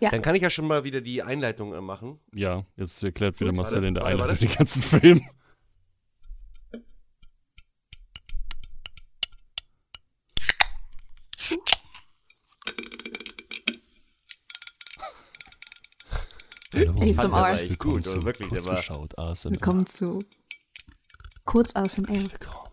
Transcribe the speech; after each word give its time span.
Ja. 0.00 0.10
Dann 0.10 0.22
kann 0.22 0.36
ich 0.36 0.42
ja 0.42 0.50
schon 0.50 0.66
mal 0.66 0.84
wieder 0.84 1.00
die 1.00 1.22
Einleitung 1.22 1.74
äh, 1.74 1.80
machen. 1.80 2.20
Ja, 2.32 2.64
jetzt 2.76 3.02
erklärt 3.02 3.40
wieder 3.40 3.52
Marcel 3.52 3.76
warte, 3.76 3.86
in 3.88 3.94
der 3.94 4.04
warte, 4.04 4.14
Einleitung 4.14 4.36
warte. 4.36 4.46
den 4.46 4.56
ganzen 4.56 4.82
Film. 4.82 5.30
Hallo, 16.74 16.92
ASMR. 17.00 17.58
willkommen 17.58 17.78
gut, 17.78 18.04
zu 18.04 18.22
wirklich, 18.22 18.48
Kurzgeschaut 18.50 19.18
ASMR. 19.18 19.52
Willkommen 19.52 19.86
zu 19.86 20.18
Kurz 21.44 21.74
ASMR. 21.74 22.06
Willkommen 22.08 22.70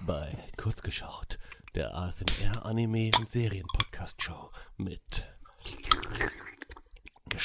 bei 0.00 0.36
Kurzgeschaut, 0.56 1.38
der 1.76 1.94
ASMR 1.94 2.66
Anime 2.66 3.10
und 3.20 3.28
Serien 3.28 3.66
Podcast 3.68 4.20
Show 4.20 4.50
mit 4.78 5.24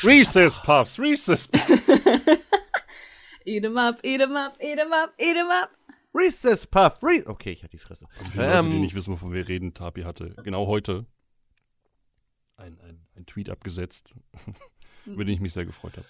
Reese's 0.03 0.59
Puffs, 0.61 0.99
Reese's 0.99 1.47
Puffs. 1.47 1.81
Eat 3.45 3.65
'em 3.65 3.77
up, 3.77 3.99
eat 4.03 4.21
'em 4.21 4.35
up, 4.35 4.55
eat 4.61 4.77
'em 4.77 4.93
up, 4.93 5.13
eat 5.19 5.35
'em 5.35 5.49
up. 5.49 5.71
Reese's 6.13 6.67
Puff. 6.67 7.01
Re 7.01 7.23
okay, 7.25 7.51
ich 7.53 7.63
hatte 7.63 7.71
die 7.71 7.77
Fresse. 7.79 8.05
Also 8.19 8.31
für 8.31 8.37
die 8.37 8.43
Leute, 8.43 8.61
die 8.63 8.69
Ähm, 8.75 8.81
nicht 8.81 8.93
wissen, 8.95 9.11
wovon 9.13 9.33
wir 9.33 9.47
reden, 9.47 9.73
Tapi 9.73 10.03
hatte 10.03 10.35
genau 10.43 10.67
heute 10.67 11.05
ein, 12.57 12.79
ein, 12.81 13.07
ein 13.15 13.25
Tweet 13.25 13.49
abgesetzt, 13.49 14.13
über 15.07 15.25
den 15.25 15.33
ich 15.33 15.39
mich 15.39 15.53
sehr 15.53 15.65
gefreut 15.65 15.93
habe. 15.97 16.05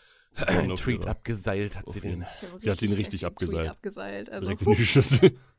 Ein 0.48 0.76
Tweet 0.76 1.06
abgeseilt 1.06 1.78
hat 1.78 1.90
sie 1.90 2.02
den. 2.02 2.26
Sie 2.58 2.70
hat 2.70 2.82
ihn 2.82 2.94
richtig 2.94 3.26
abgeseilt. 3.26 3.70
abgeseilt. 3.70 4.30
Also, 4.30 4.48
Direkt 4.48 4.62
in 4.64 4.74
die 4.76 4.86
Schüssel. 4.86 5.40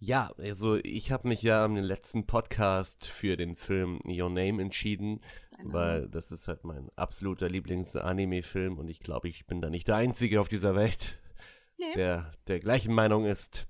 Ja, 0.00 0.32
also 0.36 0.76
ich 0.82 1.10
habe 1.12 1.28
mich 1.28 1.40
ja 1.40 1.64
am 1.64 1.76
letzten 1.76 2.26
Podcast 2.26 3.06
für 3.06 3.38
den 3.38 3.56
Film 3.56 4.00
Your 4.04 4.28
Name 4.28 4.60
entschieden, 4.60 5.22
Name. 5.64 5.74
weil 5.74 6.08
das 6.08 6.30
ist 6.32 6.48
halt 6.48 6.64
mein 6.64 6.88
absoluter 6.96 7.48
Lieblings-Anime-Film 7.48 8.78
und 8.78 8.88
ich 8.88 9.00
glaube, 9.00 9.28
ich 9.28 9.46
bin 9.46 9.60
da 9.60 9.70
nicht 9.70 9.88
der 9.88 9.96
Einzige 9.96 10.40
auf 10.40 10.48
dieser 10.48 10.74
Welt, 10.74 11.18
Nee. 11.78 11.94
der 11.94 12.32
der 12.46 12.60
gleichen 12.60 12.94
Meinung 12.94 13.24
ist. 13.24 13.66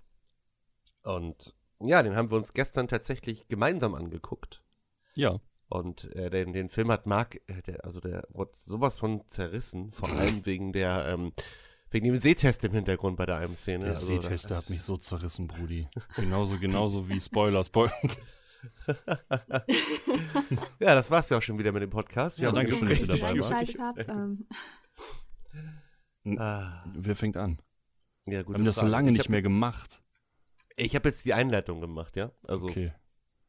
Und 1.03 1.55
ja, 1.81 2.03
den 2.03 2.17
haben 2.17 2.31
wir 2.31 2.37
uns 2.37 2.53
gestern 2.53 2.89
tatsächlich 2.89 3.49
gemeinsam 3.49 3.95
angeguckt. 3.95 4.63
Ja, 5.15 5.41
Und 5.69 6.15
äh, 6.15 6.29
den, 6.31 6.53
den 6.53 6.69
Film 6.69 6.91
hat 6.91 7.07
Marc, 7.07 7.37
äh, 7.47 7.63
der, 7.63 7.85
also 7.85 8.01
der 8.01 8.27
wurde 8.31 8.53
sowas 8.55 8.99
von 8.99 9.27
zerrissen, 9.27 9.93
vor 9.93 10.09
allem 10.11 10.45
wegen 10.47 10.73
der, 10.73 11.07
ähm, 11.09 11.33
wegen 11.91 12.07
dem 12.07 12.17
Sehtest 12.17 12.65
im 12.65 12.73
Hintergrund 12.73 13.17
bei 13.17 13.27
der 13.27 13.37
einen 13.37 13.57
Szene. 13.57 13.85
der 13.85 13.95
also, 13.95 14.07
Sehtest, 14.07 14.51
der 14.51 14.57
hat 14.59 14.71
mich 14.71 14.83
so 14.83 14.97
zerrissen, 14.97 15.47
Brudi. 15.47 15.89
Genauso, 16.17 16.59
genauso 16.59 17.09
wie 17.09 17.21
Spoiler, 17.21 17.65
Spoiler. 17.65 17.93
Ja, 20.81 20.95
das 20.95 21.11
war's 21.11 21.29
ja 21.31 21.39
auch 21.39 21.43
schon 21.43 21.59
wieder 21.59 21.73
mit 21.73 21.83
dem 21.83 21.91
Podcast. 21.91 22.39
Ja, 22.39 22.49
haben 22.49 22.55
danke 22.57 22.75
schön, 22.75 22.89
dass 22.89 23.01
ihr 23.01 23.07
dabei 23.07 23.39
wart. 23.41 23.79
habt. 23.79 24.09
Ähm, 24.09 24.47
Ah, 26.39 26.85
Wer 26.95 27.17
fängt 27.17 27.37
an? 27.37 27.59
ja, 28.27 28.33
Wir 28.39 28.45
gut. 28.45 28.55
haben 28.55 28.65
das 28.65 28.77
so 28.77 28.87
lange 28.87 29.13
nicht 29.13 29.29
mehr 29.29 29.43
gemacht. 29.43 30.03
Ich 30.77 30.95
habe 30.95 31.09
jetzt 31.09 31.25
die 31.25 31.35
Einleitung 31.35 31.81
gemacht, 31.81 32.17
ja. 32.17 32.33
Also 32.47 32.67
Okay. 32.69 32.93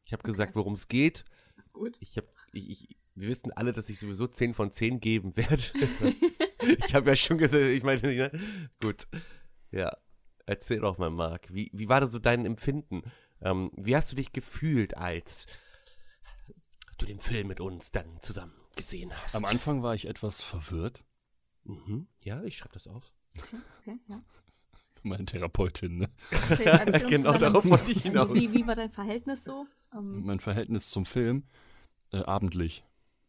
ich 0.04 0.12
habe 0.12 0.22
gesagt, 0.22 0.54
worum 0.54 0.74
es 0.74 0.86
geht. 0.88 1.24
gut. 1.72 1.96
Ich 2.00 2.16
habe, 2.18 2.28
ich, 2.52 2.70
ich, 2.70 2.96
wir 3.14 3.28
wissen 3.28 3.50
alle, 3.52 3.72
dass 3.72 3.88
ich 3.88 3.98
sowieso 3.98 4.26
10 4.26 4.52
von 4.54 4.70
10 4.70 5.00
geben 5.00 5.36
werde. 5.36 5.62
ich 6.86 6.94
habe 6.94 7.10
ja 7.10 7.16
schon 7.16 7.38
gesagt, 7.38 7.64
ich 7.64 7.82
meine, 7.82 8.02
ne? 8.02 8.30
gut. 8.80 9.06
Ja, 9.70 9.96
erzähl 10.44 10.80
doch 10.80 10.98
mal, 10.98 11.10
Marc. 11.10 11.52
Wie, 11.52 11.70
wie 11.72 11.88
war 11.88 12.00
das 12.00 12.12
so 12.12 12.18
dein 12.18 12.44
Empfinden? 12.46 13.02
Ähm, 13.40 13.70
wie 13.76 13.94
hast 13.96 14.10
du 14.12 14.16
dich 14.16 14.32
gefühlt, 14.32 14.96
als 14.96 15.46
du 16.98 17.06
den 17.06 17.20
Film 17.20 17.48
mit 17.48 17.60
uns 17.60 17.90
dann 17.92 18.20
zusammen 18.22 18.54
gesehen 18.76 19.12
hast? 19.14 19.36
Am 19.36 19.44
Anfang 19.44 19.82
war 19.82 19.94
ich 19.94 20.06
etwas 20.06 20.42
verwirrt. 20.42 21.04
Mhm. 21.64 22.06
Ja, 22.20 22.42
ich 22.44 22.58
schreibe 22.58 22.74
das 22.74 22.86
auf. 22.86 23.12
Okay, 23.80 23.98
ja. 24.08 24.22
Meine 25.02 25.24
Therapeutin, 25.24 25.98
ne? 25.98 26.10
Okay, 26.50 27.06
Genau 27.08 27.36
darauf 27.38 27.64
wollte 27.68 27.90
ich 27.92 28.02
hinaus. 28.02 28.32
Wie, 28.34 28.52
wie 28.52 28.66
war 28.66 28.74
dein 28.74 28.90
Verhältnis 28.90 29.44
so? 29.44 29.66
Ähm, 29.92 30.24
Mein 30.24 30.40
Verhältnis 30.40 30.90
zum 30.90 31.04
Film, 31.06 31.44
äh, 32.12 32.22
abendlich. 32.22 32.84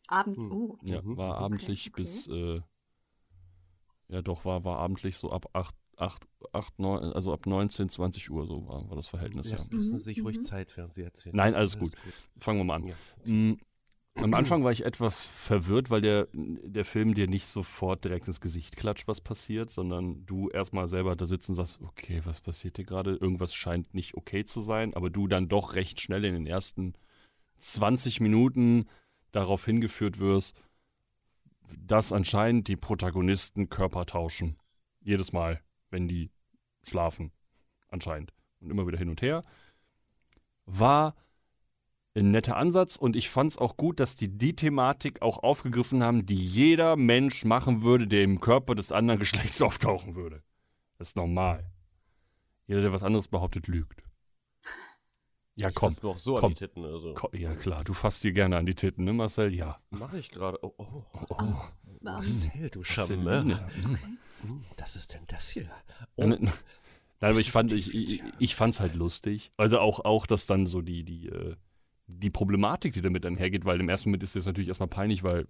Abend. 0.08 0.38
Hm. 0.38 0.52
Oh. 0.52 0.78
Ja, 0.84 1.02
Mhm. 1.02 1.18
war 1.18 1.38
abendlich 1.38 1.90
okay. 1.90 2.02
bis, 2.02 2.28
äh, 2.28 2.62
ja 4.08 4.22
doch, 4.22 4.46
war, 4.46 4.64
war 4.64 4.80
abendlich 4.80 5.18
so 5.18 5.32
ab 5.32 5.50
8, 5.54 5.76
8, 5.98 6.28
8, 6.54 6.80
9, 6.80 7.14
also 7.14 7.34
ab 7.34 7.46
19, 7.46 7.90
20 7.90 8.30
Uhr 8.30 8.46
so 8.46 8.68
war, 8.68 8.88
war 8.90 8.96
das 8.96 9.08
Verhältnis, 9.08 9.50
ja. 9.52 9.58
Ja, 9.58 9.64
lassen 9.64 9.76
Mhm, 9.76 9.82
Sie 9.82 9.98
sich 9.98 10.24
ruhig 10.24 10.38
mhm. 10.38 10.42
Zeit, 10.44 10.76
während 10.78 10.94
Sie 10.94 11.02
erzählen. 11.02 11.36
Nein, 11.36 11.56
alles 11.56 11.78
gut. 11.78 11.94
Fangen 12.40 12.60
wir 12.60 12.64
mal 12.66 12.76
an. 12.76 12.88
Ja. 12.88 12.96
Mm, 13.26 13.58
Am 14.16 14.34
Anfang 14.34 14.64
war 14.64 14.72
ich 14.72 14.86
etwas 14.86 15.26
verwirrt, 15.26 15.90
weil 15.90 16.02
der, 16.02 16.28
der 16.34 16.86
Film 16.86 17.14
dir 17.14 17.28
nicht 17.28 17.48
sofort 17.48 18.04
direkt 18.04 18.28
ins 18.28 18.42
Gesicht 18.42 18.76
klatscht, 18.76 19.08
was 19.08 19.22
passiert, 19.22 19.70
sondern 19.70 20.26
du 20.26 20.50
erstmal 20.50 20.88
selber 20.88 21.16
da 21.16 21.26
sitzen 21.26 21.52
und 21.52 21.56
sagst, 21.58 21.82
okay, 21.82 22.22
was 22.26 22.42
passiert 22.42 22.78
hier 22.78 22.86
gerade? 22.86 23.16
Irgendwas 23.16 23.54
scheint 23.54 23.94
nicht 23.94 24.16
okay 24.16 24.44
zu 24.44 24.62
sein, 24.62 24.94
aber 24.96 25.10
du 25.10 25.28
dann 25.28 25.50
doch 25.50 25.76
recht 25.76 26.00
schnell 26.02 26.26
in 26.26 26.34
den 26.34 26.48
ersten 26.48 26.94
20 27.60 28.20
Minuten 28.20 28.86
darauf 29.32 29.66
hingeführt 29.66 30.20
wirst, 30.20 30.56
dass 31.78 32.14
anscheinend 32.14 32.68
die 32.68 32.76
Protagonisten 32.78 33.70
Körper 33.70 34.06
tauschen. 34.06 34.58
Jedes 35.02 35.32
Mal, 35.32 35.62
wenn 35.90 36.08
die 36.08 36.30
schlafen. 36.84 37.32
Anscheinend. 37.90 38.34
Und 38.60 38.72
immer 38.72 38.88
wieder 38.88 38.98
hin 38.98 39.10
und 39.10 39.22
her. 39.22 39.44
War 40.66 41.16
ein 42.16 42.32
netter 42.32 42.58
Ansatz 42.58 42.96
und 42.96 43.16
ich 43.16 43.30
fand 43.30 43.52
es 43.52 43.58
auch 43.58 43.78
gut, 43.78 44.00
dass 44.00 44.16
die 44.18 44.38
die 44.38 44.56
Thematik 44.56 45.22
auch 45.22 45.44
aufgegriffen 45.44 46.04
haben, 46.04 46.26
die 46.26 46.36
jeder 46.36 46.96
Mensch 46.96 47.46
machen 47.46 47.84
würde, 47.84 48.08
der 48.08 48.24
im 48.24 48.40
Körper 48.40 48.76
des 48.76 48.92
anderen 48.92 49.20
Geschlechts 49.22 49.62
auftauchen 49.62 50.16
würde. 50.16 50.44
Das 50.98 51.10
ist 51.10 51.18
normal. 51.18 51.70
Jeder, 52.66 52.82
der 52.82 52.94
was 52.94 53.04
anderes 53.04 53.28
behauptet, 53.28 53.68
lügt. 53.68 54.04
Ja, 55.58 55.70
Ich 55.70 55.76
komm. 55.76 55.96
mir 56.02 56.10
auch 56.10 56.20
so 56.20 56.36
komm. 56.36 56.46
an 56.46 56.50
die 56.52 56.60
Titten. 56.60 56.86
Also. 56.86 57.14
komm. 57.16 57.32
Ja, 57.34 57.56
klar, 57.56 57.84
du 57.84 57.94
fasst 57.94 58.24
dir 58.24 58.32
gerne 58.32 58.58
an 58.58 58.66
die 58.66 58.76
Titten, 58.76 59.04
ne, 59.06 59.14
Marcel? 59.14 59.54
Ja. 59.54 59.80
Mache 59.90 60.20
ich 60.20 60.30
gerade. 60.30 60.60
Oh, 60.64 60.74
oh. 60.78 61.04
Oh, 61.30 61.36
Ähm, 61.40 61.56
Marcel, 62.02 62.70
du 62.70 62.84
Charme. 62.84 63.24
Marceline. 63.24 63.68
Hm. 64.44 64.64
Was 64.78 64.96
ist 64.96 65.14
denn 65.16 65.24
das 65.28 65.50
hier? 65.50 65.64
Nein, 65.64 65.74
Oh, 66.16 66.28
nein, 66.28 66.40
nein, 66.44 67.32
aber 67.32 67.40
ich 67.40 67.52
fand, 67.52 67.72
ich, 67.72 67.94
ich, 67.96 68.24
ich 68.38 68.56
fand's 68.56 68.80
halt 68.80 68.94
lustig. 68.96 69.52
Also 69.58 69.80
auch, 69.80 70.06
auch, 70.06 70.28
dass 70.28 70.46
dann 70.46 70.68
so 70.68 70.82
die, 70.84 71.04
die, 71.04 71.28
äh, 71.30 71.56
die 72.06 72.30
Problematik, 72.30 72.94
die 72.94 73.02
damit 73.02 73.26
einhergeht, 73.26 73.66
weil 73.66 73.80
im 73.80 73.90
ersten 73.90 74.10
Moment 74.10 74.22
ist 74.22 74.36
es 74.36 74.46
natürlich 74.46 74.68
erstmal 74.68 74.90
peinlich, 74.90 75.24
weil 75.24 75.48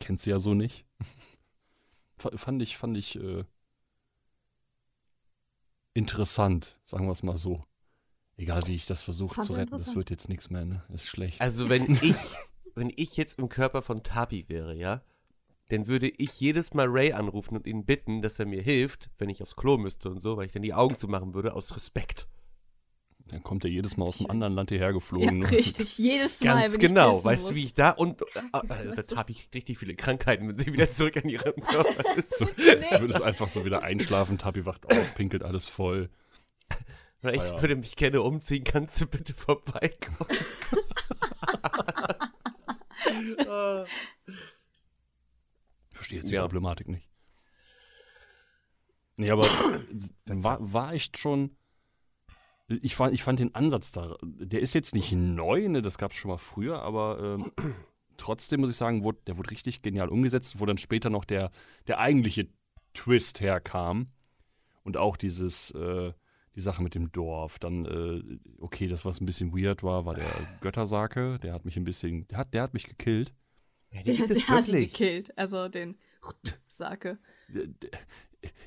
kennst 0.00 0.24
du 0.24 0.30
ja 0.30 0.38
so 0.38 0.54
nicht. 0.54 0.86
Fand 2.16 2.62
ich, 2.62 2.76
fand 2.78 2.96
ich 2.96 3.20
äh, 3.20 3.44
interessant, 5.94 6.76
sagen 6.84 7.06
wir 7.06 7.12
es 7.12 7.22
mal 7.22 7.36
so. 7.36 7.64
Egal 8.38 8.62
wie 8.66 8.74
ich 8.74 8.86
das 8.86 9.02
versuche 9.02 9.40
zu 9.42 9.52
retten, 9.52 9.72
das 9.72 9.94
wird 9.96 10.10
jetzt 10.10 10.28
nichts 10.28 10.48
mehr, 10.48 10.64
ne? 10.64 10.82
Ist 10.94 11.08
schlecht. 11.08 11.40
Also 11.40 11.68
wenn 11.68 11.90
ich, 12.02 12.14
wenn 12.74 12.90
ich 12.96 13.16
jetzt 13.16 13.38
im 13.38 13.48
Körper 13.48 13.82
von 13.82 14.02
Tapi 14.02 14.48
wäre, 14.48 14.74
ja, 14.74 15.02
dann 15.68 15.86
würde 15.88 16.08
ich 16.08 16.40
jedes 16.40 16.72
Mal 16.72 16.86
Ray 16.88 17.12
anrufen 17.12 17.56
und 17.56 17.66
ihn 17.66 17.84
bitten, 17.84 18.22
dass 18.22 18.38
er 18.38 18.46
mir 18.46 18.62
hilft, 18.62 19.10
wenn 19.18 19.28
ich 19.28 19.42
aufs 19.42 19.56
Klo 19.56 19.76
müsste 19.76 20.08
und 20.08 20.20
so, 20.20 20.36
weil 20.36 20.46
ich 20.46 20.52
dann 20.52 20.62
die 20.62 20.72
Augen 20.72 20.96
zumachen 20.96 21.34
würde, 21.34 21.52
aus 21.52 21.74
Respekt. 21.76 22.26
Dann 23.26 23.42
kommt 23.42 23.64
er 23.64 23.70
jedes 23.70 23.98
Mal 23.98 24.06
aus 24.06 24.20
einem 24.20 24.30
anderen 24.30 24.54
Land 24.54 24.70
hierher 24.70 24.86
Ja, 24.86 24.92
geflogen. 24.92 25.40
ne? 25.40 25.50
richtig. 25.50 25.98
Jedes 25.98 26.42
Mal, 26.42 26.62
Ganz 26.62 26.74
wenn 26.74 26.80
genau. 26.80 27.22
Weißt 27.22 27.42
muss. 27.42 27.50
du, 27.50 27.56
wie 27.56 27.64
ich 27.64 27.74
da 27.74 27.90
und 27.90 28.22
äh, 28.34 28.38
äh, 28.68 28.94
das 28.96 29.14
habe 29.16 29.32
ich 29.32 29.48
richtig 29.52 29.76
viele 29.76 29.94
Krankheiten, 29.96 30.48
wenn 30.48 30.56
sie 30.56 30.72
wieder 30.72 30.88
zurück 30.88 31.16
an 31.18 31.28
ihrem 31.28 31.56
Körper 31.56 32.16
ist. 32.16 32.38
So, 32.38 32.46
du 32.46 33.00
würdest 33.00 33.20
einfach 33.20 33.48
so 33.48 33.66
wieder 33.66 33.82
einschlafen, 33.82 34.38
Tabi 34.38 34.64
wacht 34.64 34.86
auf, 34.90 35.14
pinkelt 35.14 35.42
alles 35.42 35.68
voll. 35.68 36.08
Oder 37.22 37.34
ich 37.34 37.42
Ja. 37.42 37.60
würde 37.60 37.76
mich 37.76 37.96
gerne 37.96 38.22
umziehen, 38.22 38.64
kannst 38.64 39.00
du 39.00 39.06
bitte 39.06 39.34
vorbeikommen? 39.34 40.30
Ah. 43.48 43.84
Ich 45.90 45.96
verstehe 45.96 46.18
jetzt 46.20 46.30
die 46.30 46.34
Ja. 46.34 46.42
Problematik 46.42 46.88
nicht. 46.88 47.08
Nee, 49.16 49.30
aber 49.30 49.42
war, 50.26 50.72
war 50.72 50.92
echt 50.92 51.18
schon. 51.18 51.56
Ich 52.68 52.94
fand, 52.94 53.14
ich 53.14 53.22
fand 53.22 53.40
den 53.40 53.54
Ansatz 53.54 53.92
da, 53.92 54.16
der 54.22 54.60
ist 54.60 54.74
jetzt 54.74 54.94
nicht 54.94 55.12
neu, 55.12 55.68
ne, 55.68 55.80
das 55.80 55.96
gab 55.96 56.12
es 56.12 56.18
schon 56.18 56.30
mal 56.30 56.36
früher, 56.36 56.82
aber 56.82 57.18
ähm, 57.40 57.52
trotzdem 58.18 58.60
muss 58.60 58.70
ich 58.70 58.76
sagen, 58.76 59.02
wurde, 59.04 59.20
der 59.26 59.38
wurde 59.38 59.50
richtig 59.50 59.80
genial 59.80 60.10
umgesetzt, 60.10 60.60
wo 60.60 60.66
dann 60.66 60.76
später 60.76 61.08
noch 61.08 61.24
der, 61.24 61.50
der 61.86 61.98
eigentliche 61.98 62.48
Twist 62.92 63.40
herkam. 63.40 64.12
Und 64.84 64.96
auch 64.98 65.16
dieses, 65.16 65.70
äh, 65.72 66.12
die 66.54 66.60
Sache 66.60 66.82
mit 66.82 66.94
dem 66.94 67.10
Dorf. 67.12 67.58
Dann, 67.58 67.84
äh, 67.86 68.38
okay, 68.60 68.88
das, 68.88 69.04
was 69.04 69.20
ein 69.20 69.26
bisschen 69.26 69.52
weird 69.56 69.82
war, 69.82 70.04
war 70.04 70.14
der 70.14 70.30
Göttersake. 70.60 71.38
Der 71.42 71.52
hat 71.52 71.64
mich 71.64 71.76
ein 71.76 71.84
bisschen, 71.84 72.26
der 72.28 72.38
hat, 72.38 72.54
der 72.54 72.62
hat 72.62 72.74
mich 72.74 72.84
gekillt. 72.84 73.32
Ja, 73.92 74.02
Der, 74.02 74.14
der 74.26 74.48
hat 74.48 74.68
ihn 74.68 74.74
wirklich. 74.74 74.92
gekillt. 74.92 75.38
Also 75.38 75.68
den 75.68 75.96
Sake. 76.68 77.18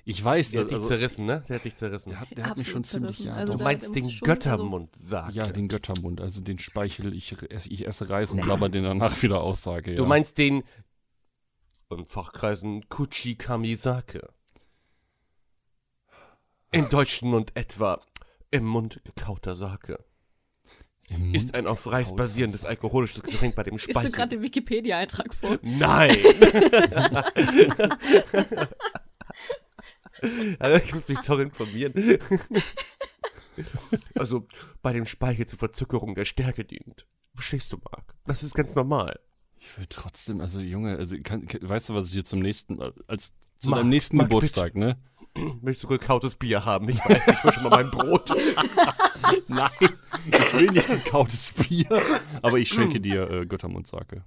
Ich 0.03 0.23
weiß, 0.23 0.51
Der 0.51 0.61
hat 0.61 0.67
dich 0.69 0.75
also, 0.75 0.87
zerrissen, 0.87 1.25
ne? 1.25 1.43
Der 1.47 1.55
hat 1.57 1.65
dich 1.65 1.75
zerrissen. 1.75 2.09
der 2.09 2.19
hat, 2.19 2.37
der 2.37 2.45
hat 2.49 2.57
mich 2.57 2.67
schon 2.69 2.81
Absolut 2.81 3.11
ziemlich. 3.13 3.17
zerrissen. 3.17 3.27
Ja, 3.29 3.35
Also 3.35 3.53
du 3.57 3.63
meinst 3.63 3.95
den 3.95 4.07
Göttermund 4.19 4.95
sagen. 4.95 5.33
ja, 5.33 5.47
den 5.47 5.67
Göttermund, 5.67 6.19
also 6.21 6.41
den 6.41 6.57
Speichel, 6.59 7.13
ich, 7.13 7.33
ich 7.51 7.87
esse 7.87 8.09
Reis 8.09 8.31
und 8.31 8.43
sabber 8.43 8.67
den 8.69 8.83
danach 8.83 9.21
wieder 9.21 9.41
aus, 9.41 9.63
sage 9.63 9.95
Du 9.95 10.03
ja. 10.03 10.09
meinst 10.09 10.37
den 10.37 10.63
in 11.89 12.05
Fachkreisen 12.05 12.87
Kuchi 12.89 13.35
Kamisake. 13.35 14.29
In 16.71 16.87
deutschen 16.89 17.33
und 17.33 17.55
etwa 17.57 18.01
im 18.49 18.65
Mund 18.65 19.01
gekauter 19.03 19.55
Sake. 19.57 20.03
Im 21.09 21.19
Mund 21.25 21.35
Ist 21.35 21.53
ein 21.55 21.67
auf 21.67 21.85
Reis 21.91 22.15
basierendes 22.15 22.63
alkoholisches 22.63 23.23
Getränk 23.23 23.55
bei 23.55 23.63
dem 23.63 23.75
Ist 23.75 23.87
du 23.87 23.91
Speichel. 23.91 24.11
gerade 24.11 24.29
den 24.37 24.41
Wikipedia-Eintrag 24.41 25.33
vor? 25.33 25.59
Nein! 25.61 26.15
also 30.59 30.77
ich 30.85 30.93
muss 30.93 31.07
mich 31.09 31.19
doch 31.19 31.39
informieren. 31.39 31.93
also 34.15 34.47
bei 34.81 34.93
dem 34.93 35.05
Speichel 35.05 35.45
zur 35.47 35.59
Verzuckerung 35.59 36.15
der 36.15 36.25
Stärke 36.25 36.63
dient. 36.63 37.05
Verstehst 37.35 37.73
du, 37.73 37.77
Marc? 37.77 38.15
Das 38.25 38.43
ist 38.43 38.55
ganz 38.55 38.75
normal. 38.75 39.19
Ich 39.59 39.77
will 39.77 39.85
trotzdem, 39.89 40.39
also 40.41 40.59
Junge, 40.61 40.97
also 40.97 41.17
kann, 41.21 41.47
kann- 41.47 41.67
weißt 41.67 41.89
du, 41.89 41.95
was 41.95 42.07
ich 42.07 42.13
dir 42.13 42.23
zum 42.23 42.39
nächsten, 42.39 42.81
als 43.07 43.33
zu 43.59 43.69
Marc, 43.69 43.81
deinem 43.81 43.89
nächsten 43.89 44.17
Marc, 44.17 44.29
Geburtstag, 44.29 44.75
ne? 44.75 44.97
Möchtest 45.61 45.83
du 45.83 45.87
gekautes 45.87 46.35
Bier 46.35 46.65
haben? 46.65 46.89
Ich 46.89 46.99
weiß, 46.99 47.27
ich 47.27 47.43
will 47.43 47.53
schon 47.53 47.63
mal 47.63 47.69
mein 47.69 47.91
Brot. 47.91 48.29
Nein, 49.47 49.69
ich 50.27 50.53
will 50.53 50.71
nicht 50.71 50.87
gekautes 50.87 51.53
Bier, 51.53 52.19
aber 52.41 52.57
ich 52.57 52.69
schenke 52.69 52.99
dir 53.01 53.29
äh, 53.29 53.45
Göttermundsake. 53.45 54.25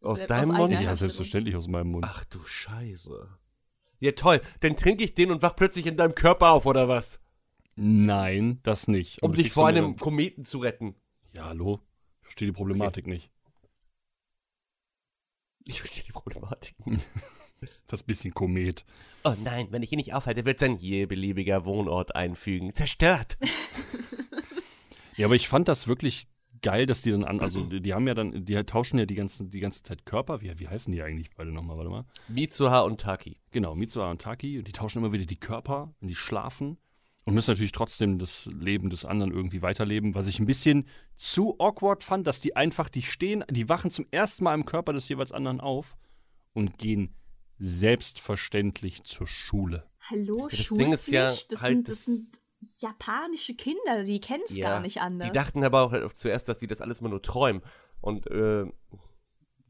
Aus 0.00 0.26
deinem 0.26 0.50
aus 0.50 0.58
Mund? 0.58 0.80
Ja, 0.80 0.94
selbstverständlich 0.94 1.56
aus 1.56 1.66
meinem 1.66 1.92
Mund. 1.92 2.04
Ach 2.06 2.24
du 2.24 2.44
Scheiße. 2.44 3.28
Ja 4.00 4.12
toll, 4.12 4.42
dann 4.60 4.76
trinke 4.76 5.02
ich 5.02 5.14
den 5.14 5.30
und 5.30 5.40
wach 5.40 5.56
plötzlich 5.56 5.86
in 5.86 5.96
deinem 5.96 6.14
Körper 6.14 6.50
auf, 6.50 6.66
oder 6.66 6.88
was? 6.88 7.20
Nein, 7.76 8.60
das 8.62 8.86
nicht. 8.86 9.22
Um 9.22 9.32
dich 9.32 9.50
vor 9.50 9.66
einem 9.66 9.96
Kometen 9.96 10.44
zu 10.44 10.58
retten. 10.58 10.94
Ja, 11.32 11.46
hallo? 11.46 11.80
Ich 12.20 12.26
verstehe 12.26 12.48
die 12.48 12.52
Problematik 12.52 13.06
nicht. 13.06 13.30
Ich 15.64 15.80
verstehe 15.80 16.04
die 16.04 16.12
Problematik. 16.12 16.74
Das 17.86 18.02
bisschen 18.02 18.34
Komet. 18.34 18.84
Oh 19.24 19.34
nein, 19.42 19.68
wenn 19.70 19.82
ich 19.82 19.92
ihn 19.92 19.98
nicht 19.98 20.14
aufhalte, 20.14 20.44
wird 20.44 20.60
sein 20.60 20.76
je 20.76 21.06
beliebiger 21.06 21.64
Wohnort 21.64 22.14
einfügen. 22.14 22.74
Zerstört. 22.74 23.38
Ja, 25.16 25.26
aber 25.26 25.36
ich 25.36 25.48
fand 25.48 25.68
das 25.68 25.86
wirklich 25.86 26.26
geil, 26.62 26.86
dass 26.86 27.02
die 27.02 27.10
dann 27.10 27.24
an, 27.24 27.40
also 27.40 27.62
die, 27.64 27.80
die 27.80 27.94
haben 27.94 28.06
ja 28.08 28.14
dann, 28.14 28.44
die 28.44 28.54
tauschen 28.64 28.98
ja 28.98 29.06
die 29.06 29.14
ganze, 29.14 29.44
die 29.44 29.60
ganze 29.60 29.82
Zeit 29.82 30.06
Körper. 30.06 30.40
Wie, 30.40 30.58
wie 30.58 30.68
heißen 30.68 30.92
die 30.92 31.02
eigentlich 31.02 31.30
beide 31.36 31.52
nochmal? 31.52 31.76
Warte 31.76 31.90
mal. 31.90 32.04
Mitsuha 32.28 32.80
und 32.80 33.00
Taki. 33.00 33.36
Genau, 33.50 33.74
Mitsuha 33.74 34.10
und 34.10 34.20
Taki. 34.20 34.58
Und 34.58 34.66
die 34.66 34.72
tauschen 34.72 34.98
immer 34.98 35.12
wieder 35.12 35.26
die 35.26 35.38
Körper, 35.38 35.94
wenn 36.00 36.08
die 36.08 36.14
schlafen. 36.14 36.78
Und 37.26 37.34
müssen 37.34 37.52
natürlich 37.52 37.72
trotzdem 37.72 38.18
das 38.18 38.50
Leben 38.58 38.90
des 38.90 39.04
anderen 39.04 39.30
irgendwie 39.30 39.62
weiterleben. 39.62 40.14
Was 40.14 40.26
ich 40.26 40.40
ein 40.40 40.46
bisschen 40.46 40.86
zu 41.16 41.58
awkward 41.58 42.02
fand, 42.02 42.26
dass 42.26 42.40
die 42.40 42.56
einfach, 42.56 42.88
die 42.88 43.02
stehen, 43.02 43.44
die 43.50 43.68
wachen 43.68 43.90
zum 43.90 44.06
ersten 44.10 44.44
Mal 44.44 44.54
im 44.54 44.66
Körper 44.66 44.92
des 44.92 45.08
jeweils 45.08 45.32
anderen 45.32 45.60
auf 45.60 45.96
und 46.52 46.78
gehen 46.78 47.14
selbstverständlich 47.58 49.04
zur 49.04 49.26
Schule. 49.26 49.86
Hallo, 50.10 50.48
das 50.50 50.68
Ding 50.68 50.92
ist 50.92 51.08
ja 51.08 51.32
das, 51.48 51.62
halt 51.62 51.72
sind, 51.76 51.88
das 51.88 52.04
das- 52.04 52.04
sind 52.06 52.40
japanische 52.80 53.54
Kinder, 53.54 54.04
die 54.04 54.20
kennen 54.20 54.42
es 54.48 54.58
gar 54.58 54.80
nicht 54.80 55.00
anders. 55.00 55.28
Die 55.28 55.34
dachten 55.34 55.64
aber 55.64 55.82
auch 55.82 55.92
halt 55.92 56.16
zuerst, 56.16 56.48
dass 56.48 56.60
sie 56.60 56.66
das 56.66 56.80
alles 56.80 57.00
mal 57.00 57.08
nur 57.08 57.22
träumen. 57.22 57.62
Und 58.00 58.30
äh, 58.30 58.66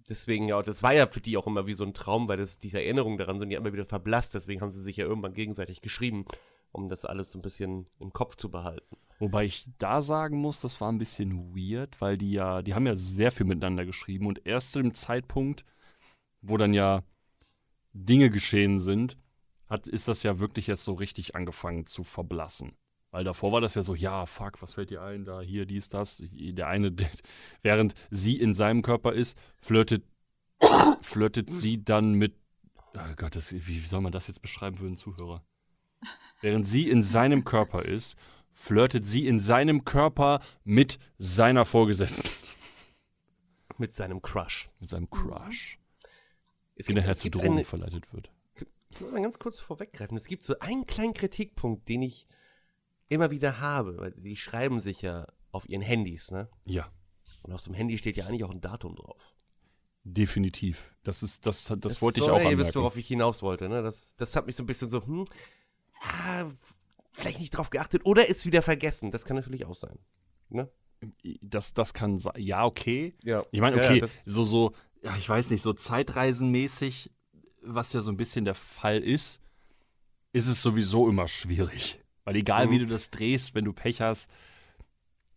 deswegen, 0.09 0.49
ja, 0.49 0.63
das 0.63 0.83
war 0.83 0.93
ja 0.93 1.07
für 1.07 1.21
die 1.21 1.37
auch 1.37 1.47
immer 1.47 1.67
wie 1.67 1.75
so 1.75 1.85
ein 1.85 1.95
Traum, 1.95 2.29
weil 2.29 2.37
das, 2.37 2.59
diese 2.59 2.79
Erinnerungen 2.83 3.19
daran 3.19 3.39
sind 3.39 3.51
ja 3.51 3.59
immer 3.59 3.73
wieder 3.73 3.85
verblasst. 3.85 4.35
Deswegen 4.35 4.61
haben 4.61 4.71
sie 4.73 4.83
sich 4.83 4.97
ja 4.97 5.05
irgendwann 5.07 5.35
gegenseitig 5.35 5.81
geschrieben, 5.81 6.25
um 6.73 6.89
das 6.89 7.05
alles 7.05 7.31
so 7.33 7.39
ein 7.39 7.43
bisschen 7.43 7.89
im 8.01 8.13
Kopf 8.13 8.37
zu 8.37 8.51
behalten. 8.51 8.97
Wobei 9.21 9.45
ich 9.45 9.67
da 9.79 10.03
sagen 10.03 10.39
muss, 10.39 10.61
das 10.61 10.81
war 10.81 10.91
ein 10.91 10.99
bisschen 10.99 11.55
weird, 11.55 12.01
weil 12.01 12.19
die 12.19 12.33
ja, 12.33 12.63
die 12.63 12.75
haben 12.75 12.87
ja 12.87 12.97
sehr 12.97 13.31
viel 13.31 13.47
miteinander 13.47 13.87
geschrieben 13.87 14.27
und 14.27 14.45
erst 14.47 14.73
zu 14.73 14.83
dem 14.83 14.95
Zeitpunkt, 14.95 15.65
wo 16.43 16.57
dann 16.57 16.75
ja 16.75 17.03
Dinge 17.95 18.29
geschehen 18.29 18.79
sind, 18.79 19.17
hat, 19.69 19.89
ist 19.89 20.09
das 20.09 20.23
ja 20.23 20.39
wirklich 20.39 20.67
jetzt 20.67 20.85
so 20.85 20.93
richtig 20.93 21.35
angefangen 21.35 21.87
zu 21.87 22.05
verblassen. 22.05 22.77
Weil 23.11 23.25
davor 23.25 23.53
war 23.53 23.61
das 23.61 23.77
ja 23.77 23.83
so, 23.83 23.95
ja, 23.95 24.27
fuck, 24.27 24.61
was 24.61 24.75
fällt 24.75 24.91
dir 24.91 25.03
ein, 25.03 25.25
da, 25.25 25.41
hier, 25.41 25.67
dies, 25.67 25.89
das. 25.89 26.23
Der 26.33 26.67
eine, 26.67 26.95
während 27.63 27.95
sie 28.11 28.39
in 28.39 28.55
seinem 28.55 28.83
Körper 28.83 29.13
ist, 29.13 29.39
flirtet, 29.57 30.05
flirtet 31.01 31.49
sie 31.49 31.85
dann 31.85 32.15
mit, 32.15 32.35
oh 32.97 33.15
Gott, 33.17 33.37
das, 33.37 33.53
wie 33.53 33.79
soll 33.79 34.01
man 34.01 34.13
das 34.13 34.27
jetzt 34.27 34.43
beschreiben 34.43 34.77
für 34.77 34.87
einen 34.87 34.97
Zuhörer? 34.97 35.45
Während 36.41 36.67
sie 36.67 36.89
in 36.91 37.03
seinem 37.03 37.45
Körper 37.45 37.85
ist, 37.85 38.19
flirtet 38.53 39.05
sie 39.05 39.27
in 39.27 39.39
seinem 39.39 39.85
Körper 39.85 40.41
mit 40.65 40.99
seiner 41.17 41.65
Vorgesetzten. 41.65 42.29
Mit 43.79 43.95
seinem 43.95 44.23
Crush. 44.23 44.71
Mit 44.81 44.91
seinem 44.91 45.09
Crush. 45.09 45.79
Es 46.77 46.87
Der 46.87 46.97
nachher 46.97 47.13
es 47.13 47.19
zu 47.19 47.25
gibt 47.25 47.37
Drogen 47.37 47.53
eine, 47.55 47.65
verleitet 47.65 48.13
wird. 48.13 48.31
Ich 48.91 49.01
muss 49.01 49.11
mal 49.13 49.23
ganz 49.23 49.39
kurz 49.39 49.61
vorweggreifen. 49.61 50.17
Es 50.17 50.27
gibt 50.27 50.43
so 50.45 50.59
einen 50.61 50.87
kleinen 50.87 51.15
Kritikpunkt, 51.15 51.89
den 51.89 52.03
ich 52.03 52.27
immer 53.09 53.31
wieder 53.31 53.61
habe, 53.61 53.99
weil 53.99 54.15
sie 54.17 54.37
schreiben 54.37 54.81
sich 54.81 55.03
ja 55.03 55.27
auf 55.53 55.69
ihren 55.69 55.83
Handys, 55.83 56.31
ne? 56.31 56.49
Ja, 56.65 56.91
Und 57.43 57.53
auf 57.53 57.61
so 57.61 57.69
einem 57.71 57.77
Handy 57.77 57.99
steht 57.99 58.17
ja 58.17 58.27
eigentlich 58.27 58.45
auch 58.45 58.51
ein 58.51 58.61
Datum 58.61 58.97
drauf. 58.97 59.35
definitiv. 60.05 60.95
Das 61.03 61.23
ist, 61.23 61.47
das, 61.47 61.65
das, 61.79 62.03
wollte 62.03 62.21
ich 62.21 62.27
auch 62.31 62.39
Ihr 62.39 62.45
wisst, 62.45 62.51
anmerken. 62.53 62.75
worauf 62.81 62.97
ich 62.97 63.07
hinaus 63.07 63.43
wollte, 63.43 63.69
ne? 63.69 63.83
Das, 63.83 64.15
das 64.17 64.35
hat 64.37 64.47
mich 64.47 64.57
so 64.57 64.63
ein 64.63 64.67
bisschen 64.67 64.91
so, 64.91 65.05
hm, 65.05 65.25
ah, 66.03 66.47
vielleicht 67.13 67.39
nicht 67.41 67.51
drauf 67.51 67.71
geachtet 67.71 68.03
oder 68.05 68.29
ist 68.29 68.45
wieder 68.47 68.63
vergessen. 68.63 69.11
Das 69.11 69.25
kann 69.25 69.37
natürlich 69.37 69.65
auch 69.65 69.75
sein. 69.75 69.99
Ne? 70.49 70.69
Das, 71.41 71.75
das 71.75 71.95
kann 71.95 72.19
sein. 72.19 72.35
Ja, 72.39 72.65
okay. 72.65 73.15
Ja. 73.23 73.45
Ich 73.51 73.61
meine, 73.61 73.77
Ja, 73.77 73.85
okay, 73.85 74.01
das- 74.01 74.13
so, 74.25 74.45
so, 74.45 74.73
ja, 75.05 75.17
ich 75.17 75.29
weiß 75.29 75.51
nicht, 75.51 75.63
so 75.63 75.73
zeitreisenmäßig, 75.73 77.13
was 77.63 77.93
ja 77.93 78.01
so 78.01 78.11
ein 78.11 78.17
bisschen 78.17 78.45
der 78.45 78.55
Fall 78.55 78.99
ist, 79.01 79.41
ist 80.33 80.49
es 80.49 80.63
sowieso 80.63 81.09
immer 81.09 81.29
schwierig. 81.29 82.01
Weil 82.25 82.37
egal 82.37 82.67
Mhm. 82.67 82.71
wie 82.71 82.79
du 82.81 82.87
das 82.87 83.11
drehst, 83.11 83.55
wenn 83.55 83.67
du 83.67 83.73
Pech 83.73 84.01
hast, 84.01 84.31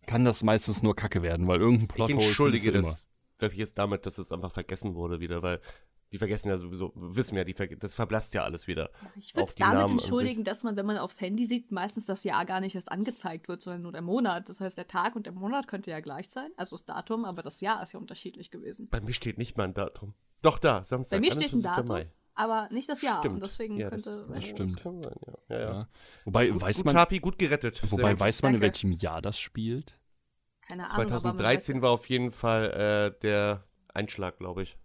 kann 0.06 0.24
das 0.24 0.42
meistens 0.42 0.82
nur 0.82 0.96
Kacke 0.96 1.22
werden, 1.22 1.46
weil 1.46 1.60
irgendein 1.60 1.84
Ich 1.84 1.94
Plothole 1.94 2.26
entschuldige 2.28 2.72
findest 2.72 2.86
du 2.86 2.90
das 2.90 3.06
wirklich 3.40 3.58
jetzt 3.60 3.76
damit, 3.78 4.06
dass 4.06 4.16
es 4.18 4.32
einfach 4.32 4.50
vergessen 4.50 4.94
wurde 4.94 5.20
wieder, 5.20 5.42
weil 5.42 5.60
die 6.12 6.18
vergessen 6.18 6.48
ja 6.48 6.56
sowieso, 6.56 6.92
wissen 6.94 7.36
ja, 7.36 7.44
die 7.44 7.54
das 7.78 7.94
verblasst 7.94 8.32
ja 8.34 8.42
alles 8.44 8.66
wieder. 8.66 8.90
Ich 9.16 9.34
würde 9.36 9.48
es 9.48 9.54
die 9.54 9.60
damit 9.60 9.78
Namen 9.80 9.92
entschuldigen, 9.98 10.42
dass 10.44 10.62
man, 10.62 10.76
wenn 10.76 10.86
man 10.86 10.96
aufs 10.98 11.20
Handy 11.20 11.44
sieht, 11.44 11.70
meistens 11.70 12.06
das 12.06 12.24
Jahr 12.24 12.46
gar 12.46 12.60
nicht 12.60 12.74
erst 12.74 12.90
angezeigt 12.90 13.48
wird, 13.48 13.60
sondern 13.60 13.82
nur 13.82 13.92
der 13.92 14.02
Monat. 14.02 14.48
Das 14.48 14.60
heißt, 14.60 14.78
der 14.78 14.86
Tag 14.86 15.16
und 15.16 15.26
der 15.26 15.32
Monat 15.34 15.68
könnte 15.68 15.90
ja 15.90 16.00
gleich 16.00 16.30
sein, 16.30 16.50
also 16.56 16.76
das 16.76 16.84
Datum, 16.86 17.24
aber 17.24 17.42
das 17.42 17.60
Jahr 17.60 17.82
ist 17.82 17.92
ja 17.92 18.00
unterschiedlich 18.00 18.50
gewesen. 18.50 18.88
Bei 18.88 19.00
mir 19.00 19.12
steht 19.12 19.36
nicht 19.38 19.56
mal 19.58 19.64
ein 19.64 19.74
Datum. 19.74 20.14
Doch, 20.40 20.58
da, 20.58 20.84
Samstag. 20.84 21.16
Bei 21.16 21.20
mir 21.20 21.32
steht 21.32 21.52
ein 21.52 21.56
21. 21.64 21.70
Datum, 21.70 21.88
Mai. 21.88 22.10
aber 22.34 22.68
nicht 22.72 22.88
das 22.88 23.02
Jahr. 23.02 23.18
Stimmt. 23.18 23.34
Und 23.34 23.42
deswegen 23.42 23.76
Ja, 23.76 23.90
das- 23.90 24.04
könnte. 24.04 24.26
das 24.32 24.44
äh, 24.44 24.48
stimmt. 24.48 24.80
sein, 24.80 25.02
ja. 25.02 25.56
Ja, 25.56 25.60
ja. 25.60 25.70
Ja. 25.72 25.88
Wobei, 26.24 26.48
Gut, 26.48 26.62
weiß 26.62 26.76
gut, 26.78 26.84
man, 26.86 26.94
Tapi, 26.96 27.18
gut 27.18 27.38
gerettet. 27.38 27.76
Sehr 27.76 27.90
wobei 27.90 28.12
gut. 28.12 28.20
weiß 28.20 28.42
man, 28.42 28.54
in 28.54 28.60
Danke. 28.60 28.72
welchem 28.74 28.92
Jahr 28.92 29.20
das 29.20 29.38
spielt? 29.38 29.98
Keine 30.66 30.84
Ahnung. 30.84 30.94
aber 30.94 31.04
man 31.04 31.12
weiß 31.14 31.22
2013 31.22 31.76
ja- 31.76 31.82
war 31.82 31.90
auf 31.90 32.08
jeden 32.08 32.30
Fall 32.30 33.12
äh, 33.14 33.18
der 33.20 33.64
Einschlag, 33.92 34.38
glaube 34.38 34.62
ich. 34.62 34.78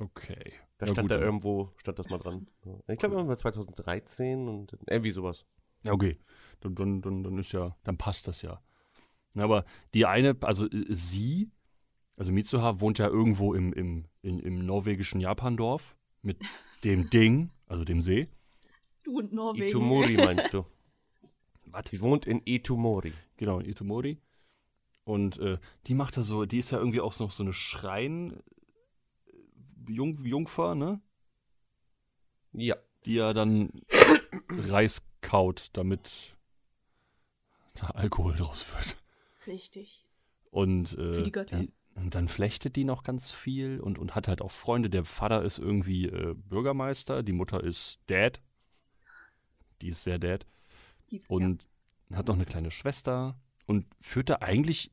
Okay. 0.00 0.52
Da 0.78 0.86
Ja, 0.86 0.92
stand 0.92 1.10
gut, 1.10 1.18
da 1.18 1.22
irgendwo, 1.22 1.70
stand 1.76 1.98
das 1.98 2.08
mal 2.08 2.18
dran. 2.18 2.46
Ich 2.88 2.98
glaube, 2.98 3.14
irgendwann 3.16 3.36
2013 3.36 4.48
und 4.48 4.76
irgendwie 4.86 5.10
sowas. 5.10 5.44
Ja, 5.84 5.92
okay. 5.92 6.18
Dann, 6.60 6.74
dann, 6.74 7.02
dann, 7.02 7.22
dann 7.22 7.38
ist 7.38 7.52
ja, 7.52 7.76
dann 7.84 7.98
passt 7.98 8.26
das 8.26 8.42
ja. 8.42 8.62
Aber 9.36 9.64
die 9.94 10.06
eine, 10.06 10.36
also 10.40 10.66
äh, 10.70 10.86
sie, 10.88 11.50
also 12.16 12.32
Mitsuha 12.32 12.80
wohnt 12.80 12.98
ja 12.98 13.08
irgendwo 13.08 13.54
im, 13.54 13.72
im, 13.74 14.06
in, 14.22 14.38
im 14.40 14.64
norwegischen 14.64 15.20
Japandorf 15.20 15.96
mit 16.22 16.38
dem 16.84 17.10
Ding, 17.10 17.50
also 17.66 17.84
dem 17.84 18.00
See. 18.00 18.28
Du 19.02 19.18
und 19.18 19.32
Norwegen. 19.32 19.68
Itumori 19.68 20.16
meinst 20.16 20.52
du? 20.54 20.64
Was? 21.66 21.90
Sie 21.90 22.00
wohnt 22.00 22.26
in 22.26 22.40
Itumori. 22.44 23.12
Genau, 23.36 23.60
in 23.60 23.68
Itomori. 23.68 24.18
Und 25.04 25.38
äh, 25.38 25.58
die 25.86 25.94
macht 25.94 26.16
da 26.16 26.22
so, 26.22 26.44
die 26.44 26.58
ist 26.58 26.70
ja 26.70 26.78
irgendwie 26.78 27.00
auch 27.00 27.18
noch 27.18 27.30
so 27.32 27.42
eine 27.42 27.52
Schrein 27.52 28.42
Jung, 29.88 30.24
Jungfer, 30.24 30.74
ne? 30.74 31.00
Ja. 32.52 32.76
Die 33.06 33.14
ja 33.14 33.32
dann 33.32 33.70
Reis 34.50 35.02
kaut, 35.20 35.70
damit 35.74 36.36
da 37.74 37.86
Alkohol 37.88 38.34
draus 38.36 38.66
wird. 38.74 38.96
Richtig. 39.46 40.04
Und, 40.50 40.92
äh, 40.98 41.14
Für 41.14 41.22
die 41.22 41.32
Götter. 41.32 41.58
Die, 41.60 41.72
und 41.94 42.14
dann 42.14 42.28
flechtet 42.28 42.76
die 42.76 42.84
noch 42.84 43.02
ganz 43.02 43.30
viel 43.30 43.80
und, 43.80 43.98
und 43.98 44.14
hat 44.14 44.28
halt 44.28 44.42
auch 44.42 44.50
Freunde. 44.50 44.90
Der 44.90 45.04
Vater 45.04 45.42
ist 45.42 45.58
irgendwie 45.58 46.06
äh, 46.06 46.34
Bürgermeister, 46.34 47.22
die 47.22 47.32
Mutter 47.32 47.62
ist 47.62 48.00
Dad. 48.06 48.40
Die 49.80 49.88
ist 49.88 50.04
sehr 50.04 50.18
Dad. 50.18 50.46
Die- 51.10 51.22
Und 51.28 51.68
hat 52.12 52.28
noch 52.28 52.34
eine 52.34 52.44
kleine 52.46 52.70
Schwester 52.70 53.38
und 53.66 53.86
führt 54.00 54.28
da 54.30 54.36
eigentlich, 54.40 54.90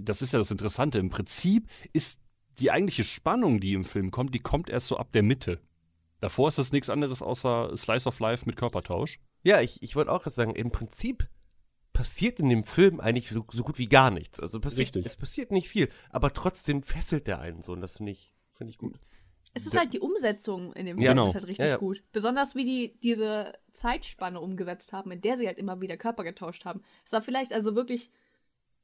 das 0.00 0.20
ist 0.22 0.32
ja 0.32 0.38
das 0.38 0.50
Interessante, 0.50 0.98
im 0.98 1.08
Prinzip 1.08 1.68
ist 1.92 2.20
die 2.60 2.70
eigentliche 2.70 3.04
Spannung, 3.04 3.60
die 3.60 3.72
im 3.72 3.84
Film 3.84 4.10
kommt, 4.10 4.34
die 4.34 4.40
kommt 4.40 4.70
erst 4.70 4.88
so 4.88 4.96
ab 4.96 5.12
der 5.12 5.22
Mitte. 5.22 5.60
Davor 6.20 6.48
ist 6.48 6.58
das 6.58 6.72
nichts 6.72 6.90
anderes 6.90 7.22
außer 7.22 7.76
Slice 7.76 8.06
of 8.08 8.18
Life 8.20 8.44
mit 8.46 8.56
Körpertausch. 8.56 9.18
Ja, 9.42 9.60
ich, 9.60 9.82
ich 9.82 9.96
wollte 9.96 10.12
auch 10.12 10.22
gerade 10.22 10.34
sagen, 10.34 10.54
im 10.54 10.70
Prinzip 10.70 11.28
passiert 11.92 12.38
in 12.38 12.48
dem 12.48 12.64
Film 12.64 13.00
eigentlich 13.00 13.30
so, 13.30 13.44
so 13.50 13.62
gut 13.62 13.78
wie 13.78 13.88
gar 13.88 14.10
nichts. 14.10 14.38
Also 14.38 14.60
passiert, 14.60 14.88
Richtig. 14.88 15.06
es 15.06 15.16
passiert 15.16 15.50
nicht 15.50 15.68
viel, 15.68 15.88
aber 16.10 16.32
trotzdem 16.32 16.82
fesselt 16.82 17.26
der 17.26 17.40
einen 17.40 17.62
so 17.62 17.72
und 17.72 17.80
das 17.80 17.96
finde 17.96 18.12
ich, 18.12 18.32
finde 18.54 18.70
ich 18.70 18.78
gut. 18.78 18.96
Es 19.52 19.66
ist 19.66 19.76
halt 19.76 19.92
die 19.92 19.98
Umsetzung 20.00 20.72
in 20.74 20.86
dem 20.86 20.98
Ja, 20.98 21.06
Film 21.10 21.16
genau. 21.16 21.26
ist 21.26 21.34
halt 21.34 21.46
richtig 21.48 21.64
Ja, 21.64 21.72
ja. 21.72 21.76
gut. 21.78 22.04
Besonders 22.12 22.54
wie 22.54 22.64
die 22.64 23.00
diese 23.02 23.52
Zeitspanne 23.72 24.40
umgesetzt 24.40 24.92
haben, 24.92 25.10
in 25.10 25.20
der 25.20 25.36
sie 25.36 25.46
halt 25.46 25.58
immer 25.58 25.80
wieder 25.80 25.96
Körper 25.96 26.22
getauscht 26.22 26.64
haben. 26.64 26.82
Es 27.04 27.12
war 27.12 27.20
vielleicht 27.20 27.52
also 27.52 27.74
wirklich 27.74 28.10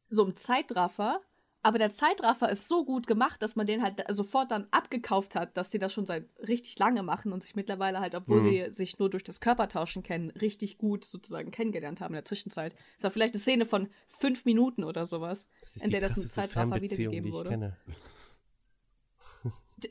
so 0.09 0.25
ein 0.25 0.35
Zeitraffer, 0.35 1.21
aber 1.67 1.79
der 1.79 1.91
Zeitraffer 1.91 2.49
ist 2.49 2.69
so 2.69 2.85
gut 2.85 3.09
gemacht, 3.09 3.43
dass 3.43 3.57
man 3.57 3.67
den 3.67 3.83
halt 3.83 4.01
sofort 4.11 4.53
dann 4.53 4.69
abgekauft 4.71 5.35
hat, 5.35 5.57
dass 5.57 5.73
sie 5.73 5.81
das 5.81 5.93
schon 5.93 6.07
seit 6.07 6.29
richtig 6.47 6.79
lange 6.79 7.03
machen 7.03 7.33
und 7.33 7.43
sich 7.43 7.57
mittlerweile 7.57 7.99
halt, 7.99 8.15
obwohl 8.15 8.41
Mhm. 8.41 8.45
sie 8.45 8.69
sich 8.73 9.01
nur 9.01 9.11
durch 9.11 9.25
das 9.25 9.41
Körpertauschen 9.41 10.05
kennen, 10.05 10.31
richtig 10.31 10.79
gut 10.79 11.05
sozusagen 11.05 11.51
kennengelernt 11.51 12.01
haben 12.01 12.15
in 12.15 12.19
der 12.19 12.25
Zwischenzeit. 12.25 12.73
Es 12.99 13.03
war 13.03 13.11
vielleicht 13.11 13.35
eine 13.35 13.41
Szene 13.41 13.67
von 13.67 13.89
fünf 14.09 14.45
Minuten 14.45 14.85
oder 14.85 15.07
sowas, 15.07 15.49
Das 15.61 15.77
in 15.79 15.91
der 15.91 16.01
das 16.01 16.13
im 16.17 16.23
krasseste 16.23 16.35
Zeitraffer 16.41 16.81
wiedergegeben 16.81 17.23
die 17.25 17.29
ich 17.29 17.35
wurde. 17.35 17.51
kenne. 17.51 17.77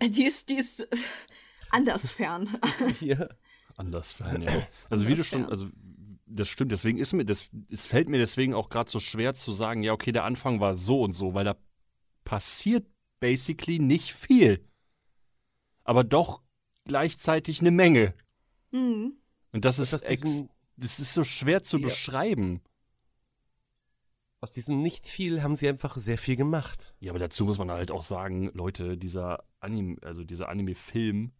Die 0.01 0.23
ist, 0.25 0.49
die 0.49 0.55
ist 0.55 0.87
anders 1.71 2.09
fern. 2.09 2.57
Ja. 3.01 3.27
Anders 3.77 4.13
fern, 4.13 4.41
ja. 4.41 4.65
Also 4.89 5.05
wie 5.09 5.15
du 5.15 5.21
Anders 5.21 5.27
schon, 5.27 5.39
fern. 5.41 5.51
also 5.51 5.67
das 6.35 6.47
stimmt, 6.49 6.71
deswegen 6.71 6.97
ist 6.97 7.13
mir, 7.13 7.25
das, 7.25 7.49
es 7.69 7.85
fällt 7.85 8.09
mir 8.09 8.17
deswegen 8.17 8.53
auch 8.53 8.69
gerade 8.69 8.89
so 8.89 8.99
schwer 8.99 9.33
zu 9.33 9.51
sagen, 9.51 9.83
ja, 9.83 9.93
okay, 9.93 10.11
der 10.11 10.23
Anfang 10.23 10.59
war 10.59 10.75
so 10.75 11.01
und 11.01 11.13
so, 11.13 11.33
weil 11.33 11.45
da 11.45 11.55
passiert 12.23 12.85
basically 13.19 13.79
nicht 13.79 14.13
viel. 14.13 14.63
Aber 15.83 16.03
doch 16.03 16.41
gleichzeitig 16.85 17.61
eine 17.61 17.71
Menge. 17.71 18.13
Mhm. 18.71 19.13
Und 19.51 19.65
das 19.65 19.79
Ist 19.79 19.93
ist, 19.93 20.03
das 20.03 20.09
ex, 20.09 20.21
diesen- 20.21 20.49
das 20.77 20.99
ist 20.99 21.13
so 21.13 21.23
schwer 21.23 21.63
zu 21.63 21.77
Ja. 21.77 21.83
beschreiben. 21.83 22.61
Aus 24.41 24.51
diesem 24.51 24.81
nicht 24.81 25.07
viel 25.07 25.41
haben 25.41 25.55
sie 25.55 25.67
einfach 25.69 25.97
sehr 25.97 26.17
viel 26.17 26.35
gemacht. 26.35 26.93
Ja, 26.99 27.11
aber 27.11 27.19
dazu 27.19 27.45
muss 27.45 27.57
man 27.57 27.71
halt 27.71 27.89
auch 27.89 28.01
sagen, 28.03 28.51
Leute, 28.53 28.97
dieser 28.97 29.43
Anime, 29.59 29.97
also 30.03 30.23
dieser 30.23 30.49
Anime-Film, 30.49 31.31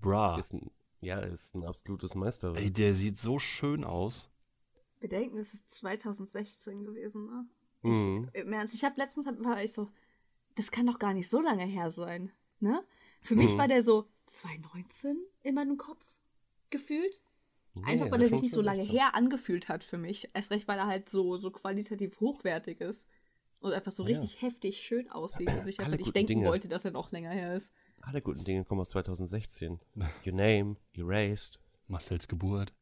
bra, 0.00 0.38
Ist 0.38 0.52
ein, 0.52 0.70
ja, 1.00 1.18
ist 1.20 1.54
ein 1.54 1.64
absolutes 1.64 2.14
Meisterwerk. 2.14 2.62
ey, 2.64 2.72
der 2.72 2.94
sieht 2.94 3.18
so 3.18 3.38
schön 3.38 3.84
aus. 3.84 4.28
Bedenken, 5.00 5.38
es 5.38 5.54
ist 5.54 5.70
2016 5.70 6.84
gewesen, 6.84 7.26
ne? 7.26 7.46
Mhm. 7.82 8.30
Im 8.32 8.52
Ernst, 8.52 8.74
ich 8.74 8.84
habe 8.84 8.94
letztens 9.00 9.26
war 9.26 9.62
ich 9.62 9.72
so, 9.72 9.88
das 10.54 10.70
kann 10.70 10.86
doch 10.86 10.98
gar 10.98 11.12
nicht 11.12 11.28
so 11.28 11.40
lange 11.40 11.64
her 11.64 11.90
sein, 11.90 12.32
ne? 12.60 12.82
Für 13.20 13.36
mich 13.36 13.52
Mhm. 13.54 13.58
war 13.58 13.68
der 13.68 13.82
so 13.82 14.08
2019 14.26 15.18
in 15.42 15.54
meinem 15.54 15.76
Kopf 15.76 16.04
gefühlt. 16.70 17.20
Einfach 17.84 18.10
weil 18.10 18.22
er 18.22 18.30
sich 18.30 18.40
nicht 18.40 18.54
so 18.54 18.62
lange 18.62 18.78
2016. 18.84 18.98
her 18.98 19.14
angefühlt 19.14 19.68
hat 19.68 19.84
für 19.84 19.98
mich. 19.98 20.30
Erst 20.32 20.50
recht, 20.50 20.66
weil 20.66 20.78
er 20.78 20.86
halt 20.86 21.10
so, 21.10 21.36
so 21.36 21.50
qualitativ 21.50 22.18
hochwertig 22.20 22.80
ist. 22.80 23.06
Und 23.60 23.72
einfach 23.74 23.92
so 23.92 24.02
Ah, 24.04 24.08
ja. 24.08 24.18
richtig 24.18 24.40
heftig 24.40 24.80
schön 24.82 25.10
aussieht, 25.10 25.48
dass 25.48 25.66
ich 25.66 25.78
Alle 25.80 25.90
nicht 25.96 26.04
guten 26.04 26.14
denken 26.14 26.28
Dinge. 26.28 26.46
wollte, 26.48 26.68
dass 26.68 26.86
er 26.86 26.90
noch 26.92 27.12
länger 27.12 27.30
her 27.30 27.54
ist. 27.54 27.74
Alle 28.02 28.22
guten 28.22 28.44
Dinge 28.44 28.64
kommen 28.64 28.80
aus 28.80 28.90
2016. 28.90 29.80
Your 30.26 30.32
Name, 30.32 30.76
Erased. 30.96 31.58
Marcells 31.88 32.28
Geburt. 32.28 32.72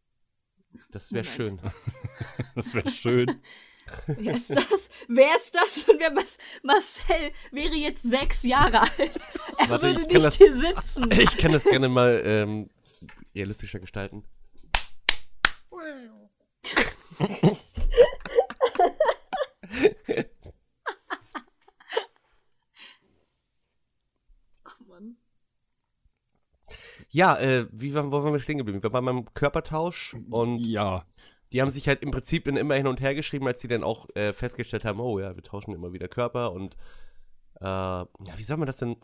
Das 0.90 1.12
wäre 1.12 1.24
schön. 1.24 1.60
Das 2.54 2.72
wäre 2.74 2.88
schön. 2.88 3.26
Wer 4.06 4.34
ist 4.34 4.48
das? 4.50 4.88
Wer 5.08 5.36
ist 5.36 5.54
das? 5.54 5.78
Und 5.88 5.98
wer 6.00 6.10
Mas 6.12 6.38
Marcel 6.62 7.32
wäre 7.52 7.74
jetzt 7.74 8.02
sechs 8.02 8.42
Jahre 8.44 8.80
alt. 8.80 8.98
Er 9.58 9.68
Warte, 9.68 9.86
würde 9.88 10.00
nicht 10.02 10.14
das- 10.24 10.36
hier 10.36 10.54
sitzen. 10.54 11.10
Ich 11.10 11.36
kann 11.36 11.52
das 11.52 11.64
gerne 11.64 11.88
mal 11.88 12.22
ähm, 12.24 12.70
realistischer 13.34 13.80
gestalten. 13.80 14.24
Ja, 27.14 27.36
äh, 27.38 27.68
wie 27.70 27.94
waren, 27.94 28.10
wo 28.10 28.24
waren 28.24 28.32
wir 28.32 28.40
stehen 28.40 28.58
geblieben? 28.58 28.82
Wir 28.82 28.92
waren 28.92 29.04
beim 29.04 29.32
Körpertausch 29.34 30.16
und 30.30 30.58
Ja. 30.58 31.04
die 31.52 31.62
haben 31.62 31.70
sich 31.70 31.86
halt 31.86 32.02
im 32.02 32.10
Prinzip 32.10 32.44
dann 32.44 32.56
immer 32.56 32.74
hin 32.74 32.88
und 32.88 33.00
her 33.00 33.14
geschrieben, 33.14 33.46
als 33.46 33.60
sie 33.60 33.68
dann 33.68 33.84
auch 33.84 34.08
äh, 34.16 34.32
festgestellt 34.32 34.84
haben, 34.84 34.98
oh 34.98 35.20
ja, 35.20 35.36
wir 35.36 35.42
tauschen 35.44 35.72
immer 35.72 35.92
wieder 35.92 36.08
Körper 36.08 36.50
und 36.52 36.74
äh, 37.60 37.64
ja, 37.64 38.08
wie 38.36 38.42
soll 38.42 38.56
man 38.56 38.66
das 38.66 38.78
denn? 38.78 38.96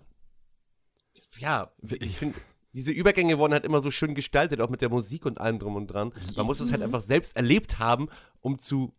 Ja, 1.39 1.71
ich 2.01 2.19
finde, 2.19 2.37
diese 2.73 2.91
Übergänge 2.91 3.39
wurden 3.39 3.53
halt 3.53 3.65
immer 3.65 3.81
so 3.81 3.93
schön 3.93 4.17
gestaltet, 4.17 4.61
auch 4.61 4.71
mit 4.71 4.81
der 4.81 4.89
Musik 4.89 5.25
und 5.25 5.41
allem 5.41 5.61
drum 5.61 5.77
und 5.77 5.87
dran. 5.87 6.13
Man 6.37 6.47
muss 6.47 6.59
es 6.59 6.73
halt 6.73 6.83
einfach 6.83 7.03
selbst 7.03 7.37
erlebt 7.37 7.79
haben, 7.79 8.09
um 8.41 8.59
zu, 8.59 8.93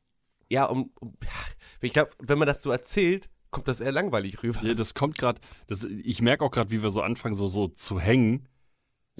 ja, 0.49 0.63
um, 0.67 0.89
um 1.01 1.17
ich 1.81 1.91
glaube, 1.91 2.11
wenn 2.19 2.39
man 2.39 2.47
das 2.47 2.63
so 2.63 2.71
erzählt, 2.71 3.29
kommt 3.49 3.67
das 3.67 3.81
eher 3.81 3.91
langweilig 3.91 4.41
rüber. 4.41 4.61
Ja, 4.63 4.73
das 4.73 4.93
kommt 4.93 5.17
gerade, 5.17 5.41
ich 6.01 6.21
merke 6.21 6.45
auch 6.45 6.51
gerade, 6.51 6.71
wie 6.71 6.81
wir 6.81 6.91
so 6.91 7.01
anfangen, 7.01 7.35
so, 7.35 7.47
so 7.47 7.67
zu 7.67 7.99
hängen, 7.99 8.47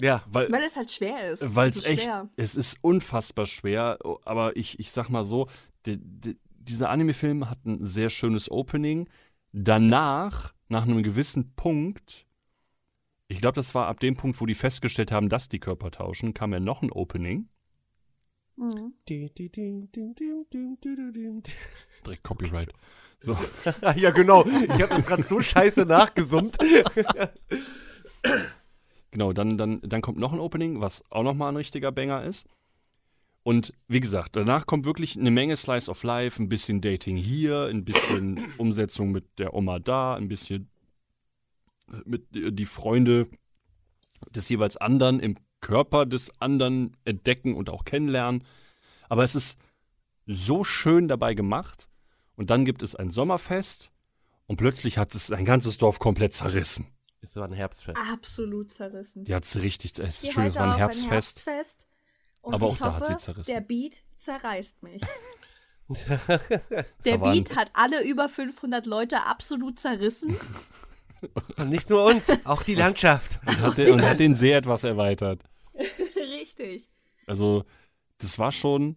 Ja, 0.00 0.22
weil 0.26 0.50
Weil 0.50 0.64
es 0.64 0.76
halt 0.76 0.90
schwer 0.90 1.30
ist. 1.30 1.54
weil 1.54 1.68
Es 1.68 1.84
echt, 1.84 2.04
schwer. 2.04 2.28
es 2.36 2.54
ist 2.54 2.78
unfassbar 2.82 3.46
schwer, 3.46 3.98
aber 4.24 4.56
ich, 4.56 4.78
ich 4.80 4.90
sag 4.90 5.08
mal 5.10 5.24
so, 5.24 5.48
die, 5.86 5.98
die, 5.98 6.38
dieser 6.56 6.90
Anime-Film 6.90 7.48
hat 7.50 7.64
ein 7.64 7.84
sehr 7.84 8.10
schönes 8.10 8.50
Opening. 8.50 9.08
Danach, 9.52 10.54
nach 10.68 10.84
einem 10.84 11.02
gewissen 11.02 11.54
Punkt, 11.54 12.26
ich 13.28 13.40
glaube, 13.40 13.54
das 13.54 13.74
war 13.74 13.86
ab 13.88 14.00
dem 14.00 14.16
Punkt, 14.16 14.40
wo 14.40 14.46
die 14.46 14.54
festgestellt 14.54 15.12
haben, 15.12 15.28
dass 15.28 15.48
die 15.48 15.60
Körper 15.60 15.90
tauschen, 15.90 16.34
kam 16.34 16.52
ja 16.52 16.60
noch 16.60 16.82
ein 16.82 16.90
Opening. 16.90 17.48
Mhm. 18.56 18.94
Direkt 22.04 22.22
Copyright. 22.22 22.72
So. 23.20 23.36
ja, 23.96 24.10
genau. 24.10 24.44
Ich 24.46 24.70
habe 24.82 24.88
das 24.88 25.06
gerade 25.06 25.22
so 25.22 25.40
scheiße 25.40 25.86
nachgesummt. 25.86 26.58
Genau, 29.12 29.32
dann, 29.32 29.58
dann, 29.58 29.80
dann 29.82 30.00
kommt 30.00 30.18
noch 30.18 30.32
ein 30.32 30.40
Opening, 30.40 30.80
was 30.80 31.04
auch 31.10 31.22
nochmal 31.22 31.50
ein 31.50 31.56
richtiger 31.56 31.92
Banger 31.92 32.24
ist. 32.24 32.46
Und 33.44 33.72
wie 33.86 34.00
gesagt, 34.00 34.36
danach 34.36 34.66
kommt 34.66 34.86
wirklich 34.86 35.18
eine 35.18 35.30
Menge 35.30 35.56
Slice 35.56 35.90
of 35.90 36.02
Life, 36.02 36.42
ein 36.42 36.48
bisschen 36.48 36.80
Dating 36.80 37.16
hier, 37.16 37.66
ein 37.66 37.84
bisschen 37.84 38.52
Umsetzung 38.58 39.12
mit 39.12 39.38
der 39.38 39.54
Oma 39.54 39.78
da, 39.78 40.14
ein 40.14 40.28
bisschen 40.28 40.70
mit 42.04 42.26
die 42.32 42.64
Freunde 42.64 43.28
des 44.30 44.48
jeweils 44.48 44.78
anderen 44.78 45.20
im 45.20 45.36
Körper 45.60 46.06
des 46.06 46.30
anderen 46.40 46.96
entdecken 47.04 47.54
und 47.54 47.68
auch 47.68 47.84
kennenlernen. 47.84 48.44
Aber 49.08 49.24
es 49.24 49.34
ist 49.34 49.58
so 50.26 50.64
schön 50.64 51.06
dabei 51.06 51.34
gemacht. 51.34 51.88
Und 52.34 52.48
dann 52.48 52.64
gibt 52.64 52.82
es 52.82 52.96
ein 52.96 53.10
Sommerfest 53.10 53.92
und 54.46 54.56
plötzlich 54.56 54.96
hat 54.96 55.14
es 55.14 55.30
ein 55.30 55.44
ganzes 55.44 55.76
Dorf 55.76 55.98
komplett 55.98 56.32
zerrissen. 56.32 56.86
Es 57.22 57.36
war 57.36 57.44
ein 57.44 57.52
Herbstfest. 57.52 57.98
Absolut 58.12 58.72
zerrissen. 58.72 59.24
Die 59.24 59.34
hat 59.34 59.44
es 59.44 59.60
richtig, 59.60 59.98
es 60.00 60.24
Wir 60.24 60.32
schön, 60.32 60.46
es 60.46 60.56
war 60.56 60.72
ein 60.72 60.76
Herbstfest. 60.76 61.46
Herbstfest. 61.46 61.86
Und 62.42 62.54
Aber 62.54 62.66
auch 62.66 62.76
da 62.76 62.94
hat 62.94 63.02
hoffe, 63.02 63.12
sie 63.12 63.16
zerrissen. 63.18 63.52
Der 63.52 63.60
Beat 63.60 64.02
zerreißt 64.18 64.82
mich. 64.82 65.02
Der 67.04 67.18
Beat 67.18 67.54
hat 67.54 67.70
alle 67.74 68.02
über 68.02 68.28
500 68.28 68.86
Leute 68.86 69.24
absolut 69.24 69.78
zerrissen. 69.78 70.36
Und 71.56 71.68
nicht 71.68 71.88
nur 71.90 72.04
uns, 72.04 72.24
auch 72.44 72.64
die 72.64 72.74
Landschaft. 72.74 73.38
Und 73.46 73.60
hat, 73.60 73.78
den, 73.78 73.92
und 73.92 74.02
hat 74.02 74.18
den 74.18 74.34
sehr 74.34 74.58
etwas 74.58 74.82
erweitert. 74.82 75.44
Richtig. 76.16 76.88
Also, 77.26 77.64
das 78.18 78.38
war 78.40 78.50
schon 78.50 78.96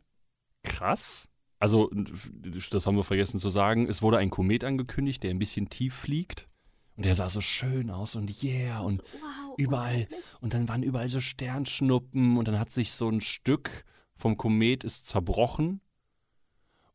krass. 0.63 1.29
Also, 1.59 1.91
das 1.93 2.87
haben 2.87 2.97
wir 2.97 3.03
vergessen 3.03 3.39
zu 3.39 3.49
sagen. 3.49 3.87
Es 3.87 4.01
wurde 4.01 4.17
ein 4.17 4.31
Komet 4.31 4.63
angekündigt, 4.63 5.21
der 5.21 5.29
ein 5.29 5.39
bisschen 5.39 5.69
tief 5.69 5.93
fliegt. 5.93 6.47
Und 6.95 7.05
der 7.05 7.15
sah 7.15 7.29
so 7.29 7.41
schön 7.41 7.89
aus 7.91 8.15
und 8.15 8.41
yeah 8.43 8.79
und 8.79 9.01
Wow. 9.03 9.55
überall. 9.57 10.07
Und 10.39 10.53
dann 10.53 10.67
waren 10.69 10.83
überall 10.83 11.09
so 11.09 11.19
Sternschnuppen 11.19 12.37
und 12.37 12.47
dann 12.47 12.59
hat 12.59 12.71
sich 12.71 12.91
so 12.91 13.09
ein 13.09 13.21
Stück 13.21 13.83
vom 14.15 14.37
Komet 14.37 14.83
ist 14.85 15.07
zerbrochen 15.07 15.81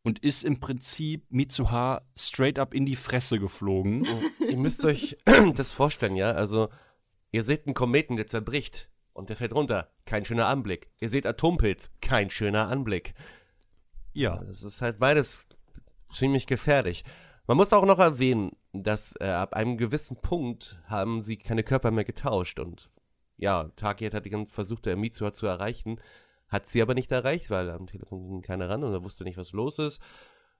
und 0.02 0.20
ist 0.20 0.42
im 0.42 0.58
Prinzip 0.58 1.26
Mitsuha 1.30 2.00
straight 2.16 2.58
up 2.58 2.72
in 2.72 2.86
die 2.86 2.96
Fresse 2.96 3.38
geflogen. 3.38 4.06
Ihr 4.48 4.56
müsst 4.56 4.84
euch 4.86 5.18
das 5.54 5.72
vorstellen, 5.72 6.16
ja? 6.16 6.30
Also, 6.32 6.70
ihr 7.30 7.42
seht 7.44 7.66
einen 7.66 7.74
Kometen, 7.74 8.16
der 8.16 8.26
zerbricht 8.26 8.88
und 9.12 9.28
der 9.28 9.36
fällt 9.36 9.54
runter. 9.54 9.90
Kein 10.06 10.24
schöner 10.24 10.46
Anblick. 10.46 10.88
Ihr 10.98 11.10
seht 11.10 11.26
Atompilz. 11.26 11.90
Kein 12.00 12.30
schöner 12.30 12.68
Anblick. 12.68 13.12
Ja. 14.14 14.36
Das 14.44 14.62
ist 14.62 14.80
halt 14.80 14.98
beides 14.98 15.46
ziemlich 16.08 16.46
gefährlich. 16.46 17.04
Man 17.50 17.56
muss 17.56 17.72
auch 17.72 17.84
noch 17.84 17.98
erwähnen, 17.98 18.52
dass 18.72 19.16
äh, 19.18 19.24
ab 19.24 19.54
einem 19.54 19.76
gewissen 19.76 20.14
Punkt 20.14 20.80
haben 20.86 21.20
sie 21.20 21.36
keine 21.36 21.64
Körper 21.64 21.90
mehr 21.90 22.04
getauscht 22.04 22.60
und 22.60 22.92
ja, 23.38 23.72
Taki 23.74 24.08
hat 24.08 24.24
versucht, 24.52 24.86
der 24.86 24.96
Mitsuha 24.96 25.32
zu 25.32 25.48
erreichen, 25.48 26.00
hat 26.46 26.68
sie 26.68 26.80
aber 26.80 26.94
nicht 26.94 27.10
erreicht, 27.10 27.50
weil 27.50 27.68
am 27.70 27.88
Telefon 27.88 28.28
ging 28.28 28.42
keiner 28.42 28.68
ran 28.68 28.84
und 28.84 28.92
er 28.92 29.02
wusste 29.02 29.24
nicht, 29.24 29.36
was 29.36 29.50
los 29.50 29.80
ist. 29.80 30.00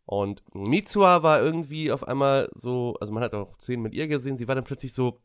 Und 0.04 0.42
Mitsuha 0.52 1.22
war 1.22 1.40
irgendwie 1.40 1.92
auf 1.92 2.08
einmal 2.08 2.48
so, 2.56 2.96
also 3.00 3.12
man 3.12 3.22
hat 3.22 3.34
auch 3.34 3.56
Szenen 3.60 3.84
mit 3.84 3.94
ihr 3.94 4.08
gesehen, 4.08 4.36
sie 4.36 4.48
war 4.48 4.56
dann 4.56 4.64
plötzlich 4.64 4.92
so 4.92 5.20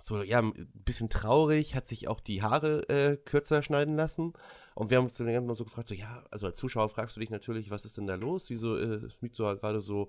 so, 0.00 0.22
ja, 0.22 0.40
ein 0.40 0.70
bisschen 0.74 1.08
traurig, 1.08 1.74
hat 1.74 1.86
sich 1.86 2.06
auch 2.06 2.20
die 2.20 2.42
Haare 2.42 2.86
äh, 2.90 3.16
kürzer 3.16 3.62
schneiden 3.62 3.96
lassen. 3.96 4.34
Und 4.74 4.90
wir 4.90 4.98
haben 4.98 5.04
uns 5.04 5.16
dann 5.16 5.26
immer 5.26 5.56
so 5.56 5.64
gefragt, 5.64 5.88
so, 5.88 5.94
ja, 5.94 6.22
also 6.30 6.46
als 6.46 6.58
Zuschauer 6.58 6.90
fragst 6.90 7.16
du 7.16 7.20
dich 7.20 7.30
natürlich, 7.30 7.70
was 7.70 7.84
ist 7.86 7.96
denn 7.96 8.06
da 8.06 8.14
los? 8.14 8.48
Wieso 8.50 8.76
äh, 8.76 9.06
ist 9.06 9.22
Mitsuha 9.22 9.54
gerade 9.54 9.80
so, 9.80 10.08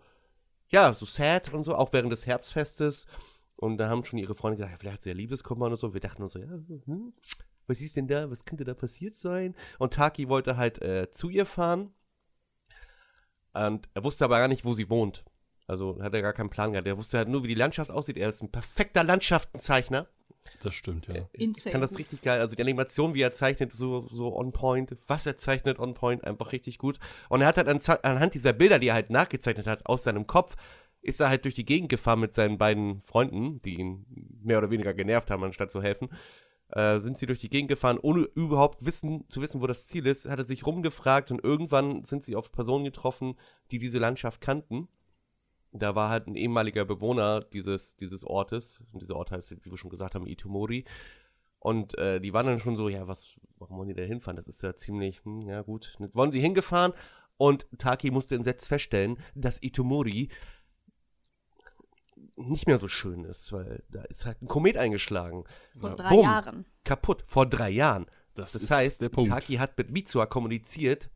ja, 0.70 0.94
so 0.94 1.06
sad 1.06 1.54
und 1.54 1.64
so, 1.64 1.76
auch 1.76 1.94
während 1.94 2.12
des 2.12 2.28
Herbstfestes. 2.28 3.06
Und 3.56 3.78
da 3.78 3.90
haben 3.90 4.06
schon 4.06 4.20
ihre 4.20 4.36
Freunde 4.36 4.58
gesagt, 4.58 4.72
ja, 4.72 4.78
vielleicht 4.78 4.94
hat 4.96 5.02
sie 5.02 5.10
ja 5.10 5.16
Liebeskummer 5.16 5.66
und 5.66 5.78
so. 5.78 5.94
Wir 5.94 6.02
dachten 6.02 6.24
uns 6.24 6.34
so, 6.34 6.40
ja, 6.40 6.48
hm, 6.48 7.14
was 7.68 7.82
ist 7.82 7.98
denn 7.98 8.08
da, 8.08 8.30
was 8.32 8.46
könnte 8.46 8.64
da 8.64 8.74
passiert 8.74 9.16
sein? 9.16 9.56
Und 9.78 9.94
Taki 9.94 10.30
wollte 10.30 10.58
halt 10.58 10.82
äh, 10.82 11.12
zu 11.12 11.30
ihr 11.30 11.46
fahren. 11.46 11.92
Und 13.54 13.90
er 13.94 14.04
wusste 14.04 14.26
aber 14.26 14.40
gar 14.40 14.48
nicht, 14.48 14.66
wo 14.66 14.74
sie 14.74 14.90
wohnt. 14.90 15.26
Also 15.68 16.02
hat 16.02 16.14
er 16.14 16.22
gar 16.22 16.34
keinen 16.34 16.50
Plan 16.50 16.72
gehabt. 16.72 16.88
Er 16.88 16.98
wusste 16.98 17.18
halt 17.18 17.30
nur, 17.30 17.44
wie 17.44 17.48
die 17.48 17.56
Landschaft 17.56 17.92
aussieht. 17.92 18.18
Er 18.18 18.30
ist 18.30 18.42
ein 18.42 18.52
perfekter 18.52 19.04
Landschaftenzeichner. 19.04 20.08
Das 20.62 20.74
stimmt, 20.74 21.08
ja. 21.08 21.28
Ich 21.34 21.42
Insane. 21.42 21.72
kann 21.72 21.82
das 21.82 21.98
richtig 21.98 22.22
geil. 22.22 22.40
Also 22.40 22.56
die 22.56 22.62
Animation, 22.62 23.14
wie 23.14 23.22
er 23.22 23.34
zeichnet, 23.34 23.72
so, 23.72 24.02
so 24.08 24.36
on 24.36 24.52
point. 24.52 24.98
Was 25.08 25.26
er 25.26 25.38
zeichnet, 25.38 25.80
on 25.80 25.94
point, 25.94 26.24
einfach 26.24 26.52
richtig 26.52 26.78
gut. 26.78 27.00
Und 27.30 27.42
er 27.42 27.48
hat 27.48 27.58
halt 27.58 27.68
an, 27.68 27.80
anhand 28.04 28.34
dieser 28.34 28.54
Bilder, 28.54 28.80
die 28.80 28.88
er 28.88 28.96
halt 28.96 29.10
nachgezeichnet 29.10 29.68
hat, 29.68 29.86
aus 29.86 30.04
seinem 30.04 30.28
Kopf, 30.28 30.56
ist 31.02 31.22
er 31.22 31.30
halt 31.30 31.46
durch 31.46 31.56
die 31.56 31.66
Gegend 31.66 31.90
gefahren 31.90 32.20
mit 32.20 32.34
seinen 32.34 32.58
beiden 32.58 33.02
Freunden, 33.02 33.60
die 33.60 33.76
ihn 33.80 34.06
mehr 34.44 34.58
oder 34.58 34.70
weniger 34.70 34.94
genervt 34.94 35.32
haben, 35.32 35.44
anstatt 35.44 35.72
zu 35.72 35.82
helfen. 35.82 36.10
Äh, 36.72 37.00
sind 37.00 37.18
sie 37.18 37.26
durch 37.26 37.40
die 37.40 37.50
Gegend 37.50 37.70
gefahren, 37.70 37.98
ohne 38.00 38.22
überhaupt 38.36 38.86
wissen, 38.86 39.28
zu 39.30 39.42
wissen, 39.42 39.62
wo 39.62 39.68
das 39.68 39.88
Ziel 39.88 40.06
ist, 40.06 40.30
hat 40.30 40.40
er 40.40 40.46
sich 40.46 40.66
rumgefragt 40.66 41.32
und 41.32 41.44
irgendwann 41.44 42.04
sind 42.04 42.22
sie 42.22 42.36
auf 42.36 42.52
Personen 42.52 42.84
getroffen, 42.84 43.36
die 43.72 43.80
diese 43.80 43.98
Landschaft 43.98 44.40
kannten. 44.42 44.88
Da 45.72 45.94
war 45.96 46.10
halt 46.10 46.28
ein 46.28 46.36
ehemaliger 46.36 46.84
Bewohner 46.86 47.42
dieses, 47.42 47.96
dieses 47.96 48.24
Ortes. 48.24 48.82
Und 48.92 49.02
dieser 49.02 49.16
Ort 49.16 49.32
heißt, 49.32 49.52
wie 49.64 49.70
wir 49.72 49.78
schon 49.78 49.92
gesagt 49.92 50.16
haben, 50.16 50.26
Itomori. 50.26 50.86
Und 51.60 51.98
äh, 51.98 52.20
die 52.20 52.34
waren 52.34 52.46
dann 52.48 52.60
schon 52.60 52.76
so, 52.76 52.90
ja, 52.90 53.08
was, 53.08 53.36
warum 53.58 53.78
wollen 53.78 53.90
die 53.90 53.94
da 53.94 54.02
hinfahren? 54.04 54.38
Das 54.38 54.48
ist 54.48 54.64
ja 54.64 54.76
ziemlich, 54.76 55.24
hm, 55.26 55.42
ja 55.42 55.62
gut. 55.62 55.96
Wollen 56.14 56.32
sie 56.32 56.40
hingefahren? 56.40 56.94
Und 57.38 57.68
Taki 57.78 58.12
musste 58.12 58.36
entsetzt 58.36 58.68
feststellen, 58.68 59.18
dass 59.36 59.62
Itomori 59.62 60.30
nicht 62.36 62.68
mehr 62.68 62.78
so 62.80 62.88
schön 62.88 63.26
ist, 63.26 63.52
weil 63.52 63.84
da 63.90 64.02
ist 64.04 64.26
halt 64.26 64.42
ein 64.42 64.48
Komet 64.48 64.78
eingeschlagen. 64.78 65.44
Vor 65.78 65.90
Ja. 65.90 65.96
drei 65.96 66.10
Bumm. 66.10 66.24
Jahren. 66.24 66.66
Kaputt. 66.84 67.24
Vor 67.26 67.46
drei 67.46 67.70
Jahren. 67.70 68.06
Das, 68.34 68.54
Das 68.54 68.64
ist 68.64 68.72
heißt, 68.72 69.02
der 69.02 69.10
Punkt. 69.10 69.30
Taki 69.30 69.56
hat 69.56 69.78
mit 69.78 69.92
Mitsuha 69.92 70.26
kommuniziert 70.26 71.10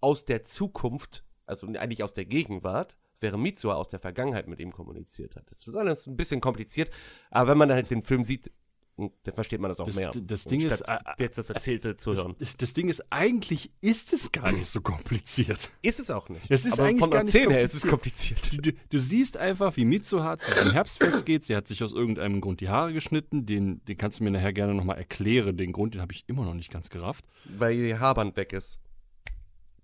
aus 0.00 0.24
der 0.26 0.44
Zukunft, 0.44 1.24
also 1.46 1.66
eigentlich 1.66 2.02
aus 2.02 2.12
der 2.12 2.26
Gegenwart, 2.26 2.96
während 3.20 3.42
Mitsuha 3.42 3.74
aus 3.74 3.88
der 3.88 4.00
Vergangenheit 4.00 4.48
mit 4.48 4.60
ihm 4.60 4.72
kommuniziert 4.72 5.36
hat. 5.36 5.50
Das 5.50 5.66
ist 5.66 5.74
alles 5.74 6.06
ein 6.06 6.16
bisschen 6.16 6.40
kompliziert, 6.40 6.90
aber 7.30 7.50
wenn 7.50 7.58
man 7.58 7.70
halt 7.72 7.90
den 7.90 8.02
Film 8.02 8.24
sieht, 8.24 8.50
dann 8.96 9.34
versteht 9.34 9.60
man 9.60 9.70
das 9.70 9.80
auch 9.80 9.86
Das- 9.86 9.96
mehr. 9.96 10.12
das 10.14 10.44
Ding 10.44 10.60
ist, 10.60 10.82
äh, 10.82 10.98
jetzt 11.18 11.36
das 11.36 11.50
Erzählte 11.50 11.96
zu 11.96 12.14
hören. 12.14 12.36
Das, 12.38 12.56
das 12.56 12.74
Ding 12.74 12.88
ist, 12.88 13.04
eigentlich 13.10 13.68
ist 13.80 14.12
es 14.12 14.30
gar 14.30 14.52
nicht 14.52 14.68
so 14.68 14.80
kompliziert. 14.82 15.68
Ist 15.82 15.98
es 15.98 16.12
auch 16.12 16.28
nicht. 16.28 16.42
Es 16.48 16.64
ist 16.64 16.74
aber 16.74 16.84
eigentlich 16.84 17.00
von 17.00 17.10
gar 17.10 17.24
nicht 17.24 17.34
her 17.34 17.60
ist 17.60 17.74
es 17.74 17.84
kompliziert. 17.88 18.52
Du, 18.52 18.58
du, 18.58 18.72
du 18.90 18.98
siehst 19.00 19.36
einfach, 19.36 19.76
wie 19.76 19.84
Mitsuha 19.84 20.38
zu 20.38 20.52
diesem 20.52 20.70
Herbstfest 20.70 21.26
geht. 21.26 21.42
Sie 21.42 21.56
hat 21.56 21.66
sich 21.66 21.82
aus 21.82 21.92
irgendeinem 21.92 22.40
Grund 22.40 22.60
die 22.60 22.68
Haare 22.68 22.92
geschnitten. 22.92 23.46
Den, 23.46 23.84
den 23.86 23.96
kannst 23.96 24.20
du 24.20 24.24
mir 24.24 24.30
nachher 24.30 24.52
gerne 24.52 24.74
nochmal 24.74 24.98
erklären. 24.98 25.56
Den 25.56 25.72
Grund, 25.72 25.94
den 25.94 26.00
habe 26.00 26.12
ich 26.12 26.22
immer 26.28 26.44
noch 26.44 26.54
nicht 26.54 26.70
ganz 26.72 26.88
gerafft. 26.88 27.24
Weil 27.46 27.74
ihr 27.76 27.98
Haarband 27.98 28.36
weg 28.36 28.52
ist. 28.52 28.78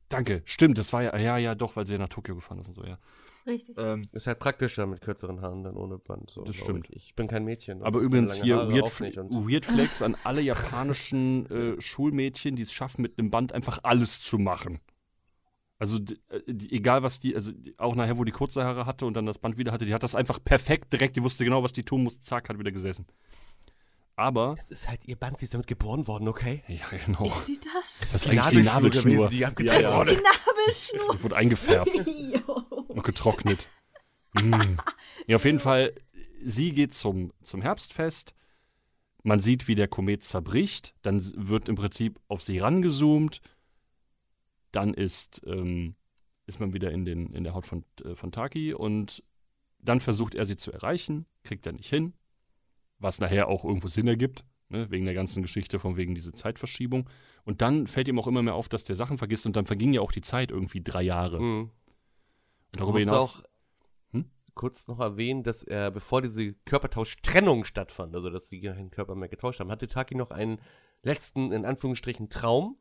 Danke, 0.09 0.43
stimmt, 0.45 0.79
das 0.79 0.93
war 0.93 1.03
ja, 1.05 1.17
ja, 1.19 1.37
ja, 1.39 1.55
doch, 1.55 1.77
weil 1.77 1.87
sie 1.87 1.93
ja 1.93 1.99
nach 1.99 2.09
Tokio 2.09 2.35
gefahren 2.35 2.59
ist 2.59 2.69
und 2.69 2.75
so, 2.75 2.85
ja. 2.85 2.99
Richtig. 3.47 3.77
Ähm, 3.79 4.09
Ist 4.13 4.27
halt 4.27 4.39
praktischer 4.39 4.87
mit 4.87 5.01
kürzeren 5.01 5.41
Haaren 5.41 5.63
dann 5.65 5.77
ohne 5.77 5.99
Band. 5.99 6.31
So, 6.31 6.43
Das 6.43 6.57
stimmt. 6.57 6.89
Ich. 6.91 7.07
ich 7.09 7.15
bin 7.15 7.27
kein 7.29 7.45
Mädchen. 7.45 7.83
aber 7.83 8.01
übrigens 8.01 8.35
hier 8.41 8.57
Haare 8.57 8.73
Weird, 8.73 9.03
Weird 9.31 9.65
Flex 9.67 10.03
an 10.03 10.17
alle 10.25 10.41
japanischen 10.43 11.47
äh, 11.51 11.81
Schulmädchen, 11.81 12.57
die 12.57 12.63
es 12.63 12.73
schaffen, 12.73 13.03
mit 13.03 13.19
einem 13.19 13.31
Band 13.31 13.53
einfach 13.53 13.81
alles 13.83 14.21
zu 14.21 14.39
machen. 14.39 14.81
Also 15.79 15.99
äh, 16.29 16.41
die, 16.47 16.73
egal 16.73 17.03
was 17.03 17.21
die, 17.21 17.35
also 17.35 17.53
die, 17.53 17.75
auch 17.79 17.95
nachher, 17.95 18.19
wo 18.19 18.25
die 18.25 18.33
kurze 18.33 18.63
Haare 18.65 18.85
hatte 18.85 19.07
und 19.07 19.15
dann 19.15 19.25
das 19.25 19.39
Band 19.39 19.57
wieder 19.57 19.73
hatte, 19.73 19.87
die 19.87 19.95
hat 19.95 20.03
das 20.03 20.15
einfach 20.15 20.39
perfekt 20.45 20.93
direkt, 20.93 21.17
die 21.17 21.23
wusste 21.23 21.45
genau, 21.45 21.63
was 21.63 21.73
die 21.73 21.83
tun 21.85 22.03
muss, 22.03 22.21
zack, 22.21 22.51
hat 22.51 22.59
wieder 22.59 22.71
gesessen. 22.73 23.07
Aber, 24.17 24.55
Das 24.57 24.71
ist 24.71 24.87
halt 24.91 25.01
ihr 25.07 25.17
Band, 25.17 25.39
sie 25.39 25.47
ist 25.47 25.55
damit 25.55 25.67
geboren 25.67 26.07
worden, 26.07 26.29
okay? 26.29 26.63
ja 26.69 26.85
genau, 27.07 27.25
Ist 27.25 27.47
sie 27.47 27.59
das? 27.59 27.97
das 28.01 28.15
ist 28.17 28.27
eigentlich 28.27 28.49
die 28.49 28.63
Nabelschnur. 28.63 29.29
gewesen, 29.29 29.31
die 29.31 29.39
ja, 29.65 29.79
ja. 29.81 29.97
wurde. 29.97 30.17
Die 30.17 30.23
Nabelschnur. 30.23 31.17
Die 31.17 31.23
wurde 31.23 31.37
eingefärbt. 31.37 31.91
Getrocknet. 32.95 33.69
Mm. 34.35 34.77
Ja, 35.27 35.37
auf 35.37 35.45
jeden 35.45 35.59
Fall, 35.59 35.95
sie 36.45 36.73
geht 36.73 36.95
zum, 36.95 37.33
zum 37.43 37.63
Herbstfest. 37.63 38.35
Man 39.23 39.41
sieht, 39.41 39.69
wie 39.69 39.75
der 39.75 39.89
Komet 39.89 40.23
zerbricht. 40.23 40.95
Dann 41.03 41.21
wird 41.37 41.69
im 41.69 41.75
Prinzip 41.75 42.21
auf 42.29 42.43
sie 42.43 42.59
rangezoomt. 42.59 43.41
Dann 44.73 44.95
ist, 44.95 45.43
ähm, 45.47 45.95
ist 46.47 46.61
man 46.61 46.73
wieder 46.73 46.91
in, 46.91 47.05
den, 47.05 47.33
in 47.33 47.45
der 47.45 47.55
Haut 47.55 47.67
von, 47.67 47.85
äh, 48.05 48.15
von 48.15 48.33
Taki 48.33 48.73
und 48.73 49.23
dann 49.83 50.01
versucht 50.01 50.35
er 50.35 50.45
sie 50.45 50.57
zu 50.57 50.73
erreichen, 50.73 51.27
kriegt 51.43 51.67
er 51.67 51.73
nicht 51.73 51.89
hin, 51.89 52.13
was 52.99 53.21
nachher 53.21 53.49
auch 53.49 53.65
irgendwo 53.65 53.89
Sinn 53.89 54.07
ergibt, 54.07 54.45
ne, 54.69 54.91
wegen 54.91 55.07
der 55.07 55.15
ganzen 55.15 55.43
Geschichte, 55.43 55.79
von 55.79 55.97
wegen 55.97 56.15
dieser 56.15 56.33
Zeitverschiebung. 56.33 57.09
Und 57.45 57.63
dann 57.63 57.87
fällt 57.87 58.09
ihm 58.09 58.19
auch 58.19 58.27
immer 58.27 58.43
mehr 58.43 58.55
auf, 58.55 58.69
dass 58.69 58.85
der 58.85 58.97
Sachen 58.97 59.19
vergisst 59.19 59.47
und 59.47 59.57
dann 59.57 59.67
verging 59.67 59.93
ja 59.93 60.01
auch 60.01 60.13
die 60.13 60.21
Zeit 60.21 60.51
irgendwie 60.51 60.83
drei 60.83 61.03
Jahre. 61.03 61.41
Mhm. 61.41 61.71
Darüber 62.73 62.99
hinaus. 62.99 63.37
auch 63.37 63.43
Hm? 64.13 64.31
kurz 64.55 64.89
noch 64.89 65.01
erwähnen, 65.01 65.43
dass 65.43 65.63
er, 65.63 65.91
bevor 65.91 66.23
diese 66.23 66.53
Körpertauschtrennung 66.53 67.65
stattfand, 67.65 68.15
also 68.15 68.31
dass 68.31 68.49
sie 68.49 68.61
keinen 68.61 68.91
Körper 68.91 69.15
mehr 69.15 69.29
getauscht 69.29 69.61
haben, 69.61 69.71
hatte 69.71 69.89
Taki 69.89 70.15
noch 70.15 70.31
einen 70.31 70.61
letzten, 71.03 71.53
in 71.53 71.65
Anführungsstrichen, 71.65 72.29
Traum, 72.29 72.77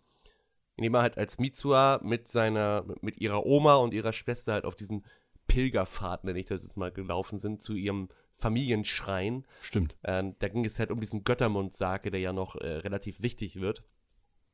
in 0.75 0.83
dem 0.83 0.93
er 0.93 1.01
halt 1.01 1.17
als 1.17 1.39
Mitsuha 1.39 1.99
mit 2.03 2.27
seiner, 2.27 2.85
mit 3.01 3.17
ihrer 3.17 3.45
Oma 3.45 3.75
und 3.75 3.93
ihrer 3.93 4.13
Schwester 4.13 4.53
halt 4.53 4.65
auf 4.65 4.75
diesen 4.75 5.05
Pilgerpfad, 5.47 6.23
nenne 6.23 6.39
ich 6.39 6.45
das 6.45 6.63
jetzt 6.63 6.77
mal, 6.77 6.91
gelaufen 6.91 7.39
sind, 7.39 7.61
zu 7.61 7.73
ihrem 7.73 8.09
Familienschrein. 8.33 9.45
Stimmt. 9.59 9.97
Ähm, 10.03 10.35
da 10.39 10.47
ging 10.47 10.63
es 10.63 10.79
halt 10.79 10.91
um 10.91 11.01
diesen 11.01 11.23
Göttermundsake, 11.23 12.11
der 12.11 12.21
ja 12.21 12.31
noch 12.31 12.55
äh, 12.55 12.77
relativ 12.77 13.21
wichtig 13.21 13.59
wird, 13.59 13.83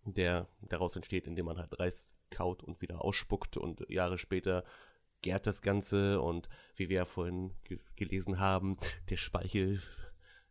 der 0.06 0.48
daraus 0.62 0.96
entsteht, 0.96 1.28
indem 1.28 1.46
man 1.46 1.58
halt 1.58 1.80
Reis 1.80 2.10
kaut 2.32 2.64
und 2.64 2.82
wieder 2.82 3.04
ausspuckt 3.04 3.58
und 3.58 3.88
Jahre 3.90 4.18
später 4.18 4.64
gärt 5.22 5.48
das 5.48 5.62
Ganze 5.62 6.22
und 6.22 6.50
wie 6.76 6.90
wir 6.90 6.98
ja 6.98 7.06
vorhin 7.06 7.52
ge 7.64 7.80
gelesen 7.96 8.40
haben, 8.40 8.78
der 9.10 9.18
Speichel 9.18 9.82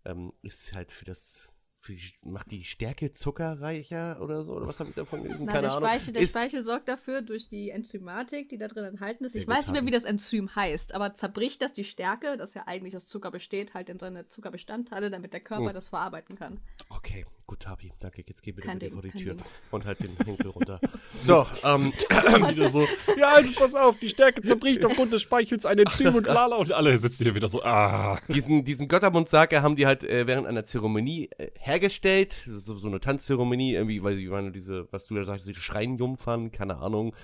ähm, 0.05 0.33
ist 0.43 0.75
halt 0.75 0.91
für 0.93 1.05
das, 1.05 1.45
für 1.79 1.93
die, 1.95 2.13
macht 2.23 2.51
die 2.51 2.65
Stärke 2.65 3.13
zuckerreicher 3.13 4.21
oder 4.21 4.43
so, 4.45 4.55
oder 4.55 4.67
was 4.67 4.81
habe 4.81 4.89
ich 4.91 4.95
davon 4.95 5.23
gelesen? 5.23 5.47
Keine 5.47 5.63
der 5.63 5.73
Ahnung. 5.73 5.89
Speichel, 5.89 6.13
der 6.15 6.23
ist, 6.23 6.31
Speichel 6.31 6.63
sorgt 6.63 6.89
dafür, 6.89 7.23
durch 7.23 7.49
die 7.49 7.71
Enzymatik, 7.71 8.49
die 8.49 8.59
da 8.59 8.69
drin 8.69 8.85
enthalten 8.85 9.25
ist. 9.25 9.35
Ich 9.37 9.47
weiß 9.47 9.67
nicht 9.67 9.73
mehr, 9.75 9.87
wie 9.87 9.91
das 9.91 10.05
Enzym 10.05 10.55
heißt, 10.57 10.95
aber 10.95 11.15
zerbricht 11.15 11.63
das 11.63 11.73
die 11.73 11.85
Stärke, 11.85 12.37
das 12.37 12.55
ja 12.55 12.67
eigentlich 12.67 12.97
aus 12.97 13.07
Zucker 13.07 13.31
besteht, 13.31 13.75
halt 13.75 13.89
in 13.91 13.99
seine 13.99 14.29
Zuckerbestandteile, 14.29 15.11
damit 15.11 15.33
der 15.33 15.41
Körper 15.41 15.71
Oh. 15.71 15.73
das 15.73 15.89
verarbeiten 15.89 16.37
kann. 16.37 16.61
Okay, 16.89 17.27
gut, 17.47 17.61
Tabi, 17.61 17.93
danke, 17.99 18.25
jetzt 18.27 18.43
geh 18.43 18.53
bitte 18.53 18.77
Ding, 18.77 18.93
vor 18.93 19.03
die 19.03 19.11
Tür 19.11 19.35
Ding. 19.35 19.45
und 19.71 19.85
halt 19.85 20.01
den 20.01 20.17
Hinkel 20.25 20.49
runter. 20.51 20.81
So, 21.23 21.47
ähm, 21.65 21.93
wieder 22.55 22.69
so, 22.69 22.87
ja, 23.19 23.35
also 23.35 23.53
pass 23.59 23.75
auf, 23.75 23.99
die 23.99 24.09
Stärke 24.09 24.43
zerbricht 24.43 24.85
aufgrund 24.85 25.13
des 25.13 25.23
Speichels 25.23 25.67
ein 25.67 25.79
Enzym 25.79 26.15
und 26.15 26.27
lala. 26.27 26.57
Und 26.57 26.73
alle 26.73 26.97
sitzen 26.99 27.25
hier 27.25 27.35
wieder 27.35 27.49
so, 27.49 27.63
ah. 27.63 28.19
diesen, 28.29 28.65
diesen 28.65 28.89
Göttermundsake 28.89 29.63
haben 29.63 29.77
die 29.77 29.87
halt 29.87 30.05
äh, 30.05 30.27
während 30.27 30.47
einer 30.47 30.65
Zeremonie 30.65 31.31
äh, 31.39 31.51
hergestellt, 31.59 32.35
so, 32.47 32.77
so 32.77 32.89
eine 32.89 33.01
Tanzzeremonie, 33.01 33.75
irgendwie, 33.75 34.03
weil 34.03 34.17
sie 34.17 34.31
waren 34.31 34.53
diese, 34.53 34.89
was 34.91 35.07
du 35.07 35.15
da 35.15 35.25
sagst, 35.25 35.47
diese 35.47 35.61
Schreinjungfern, 35.61 36.51
keine 36.51 36.79
Ahnung. 36.79 37.15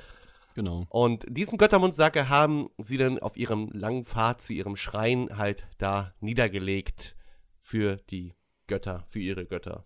Genau. 0.55 0.87
Und 0.91 1.25
diesen 1.29 1.59
Göttermundsake 1.59 2.29
haben 2.29 2.69
sie 2.79 2.99
dann 2.99 3.19
auf 3.19 3.37
ihrem 3.37 3.71
langen 3.73 4.05
Pfad 4.05 4.43
zu 4.43 4.53
ihrem 4.53 4.77
Schrein 4.77 5.29
halt 5.37 5.65
da 5.79 6.13
niedergelegt 6.21 7.17
für 7.63 7.97
die 8.11 8.35
Götter, 8.67 9.05
für 9.09 9.21
ihre 9.21 9.47
Götter, 9.47 9.85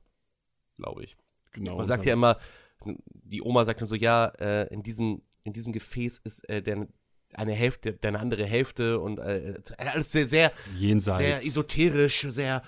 glaube 0.76 1.04
ich. 1.04 1.16
genau. 1.52 1.76
Man 1.76 1.86
sagt 1.86 2.06
ja 2.06 2.12
immer, 2.12 2.38
die 2.84 3.42
Oma 3.42 3.64
sagt 3.64 3.80
dann 3.80 3.88
so, 3.88 3.94
ja, 3.94 4.26
äh, 4.38 4.72
in, 4.72 4.82
diesem, 4.82 5.22
in 5.44 5.52
diesem 5.52 5.72
Gefäß 5.72 6.18
ist 6.18 6.48
äh, 6.48 6.62
der, 6.62 6.86
eine 7.34 7.52
Hälfte, 7.52 7.94
deine 7.94 8.20
andere 8.20 8.44
Hälfte 8.44 9.00
und 9.00 9.18
äh, 9.18 9.60
alles 9.78 10.12
sehr, 10.12 10.26
sehr 10.26 10.52
jenseits. 10.76 11.18
sehr 11.18 11.38
esoterisch, 11.38 12.26
sehr 12.28 12.62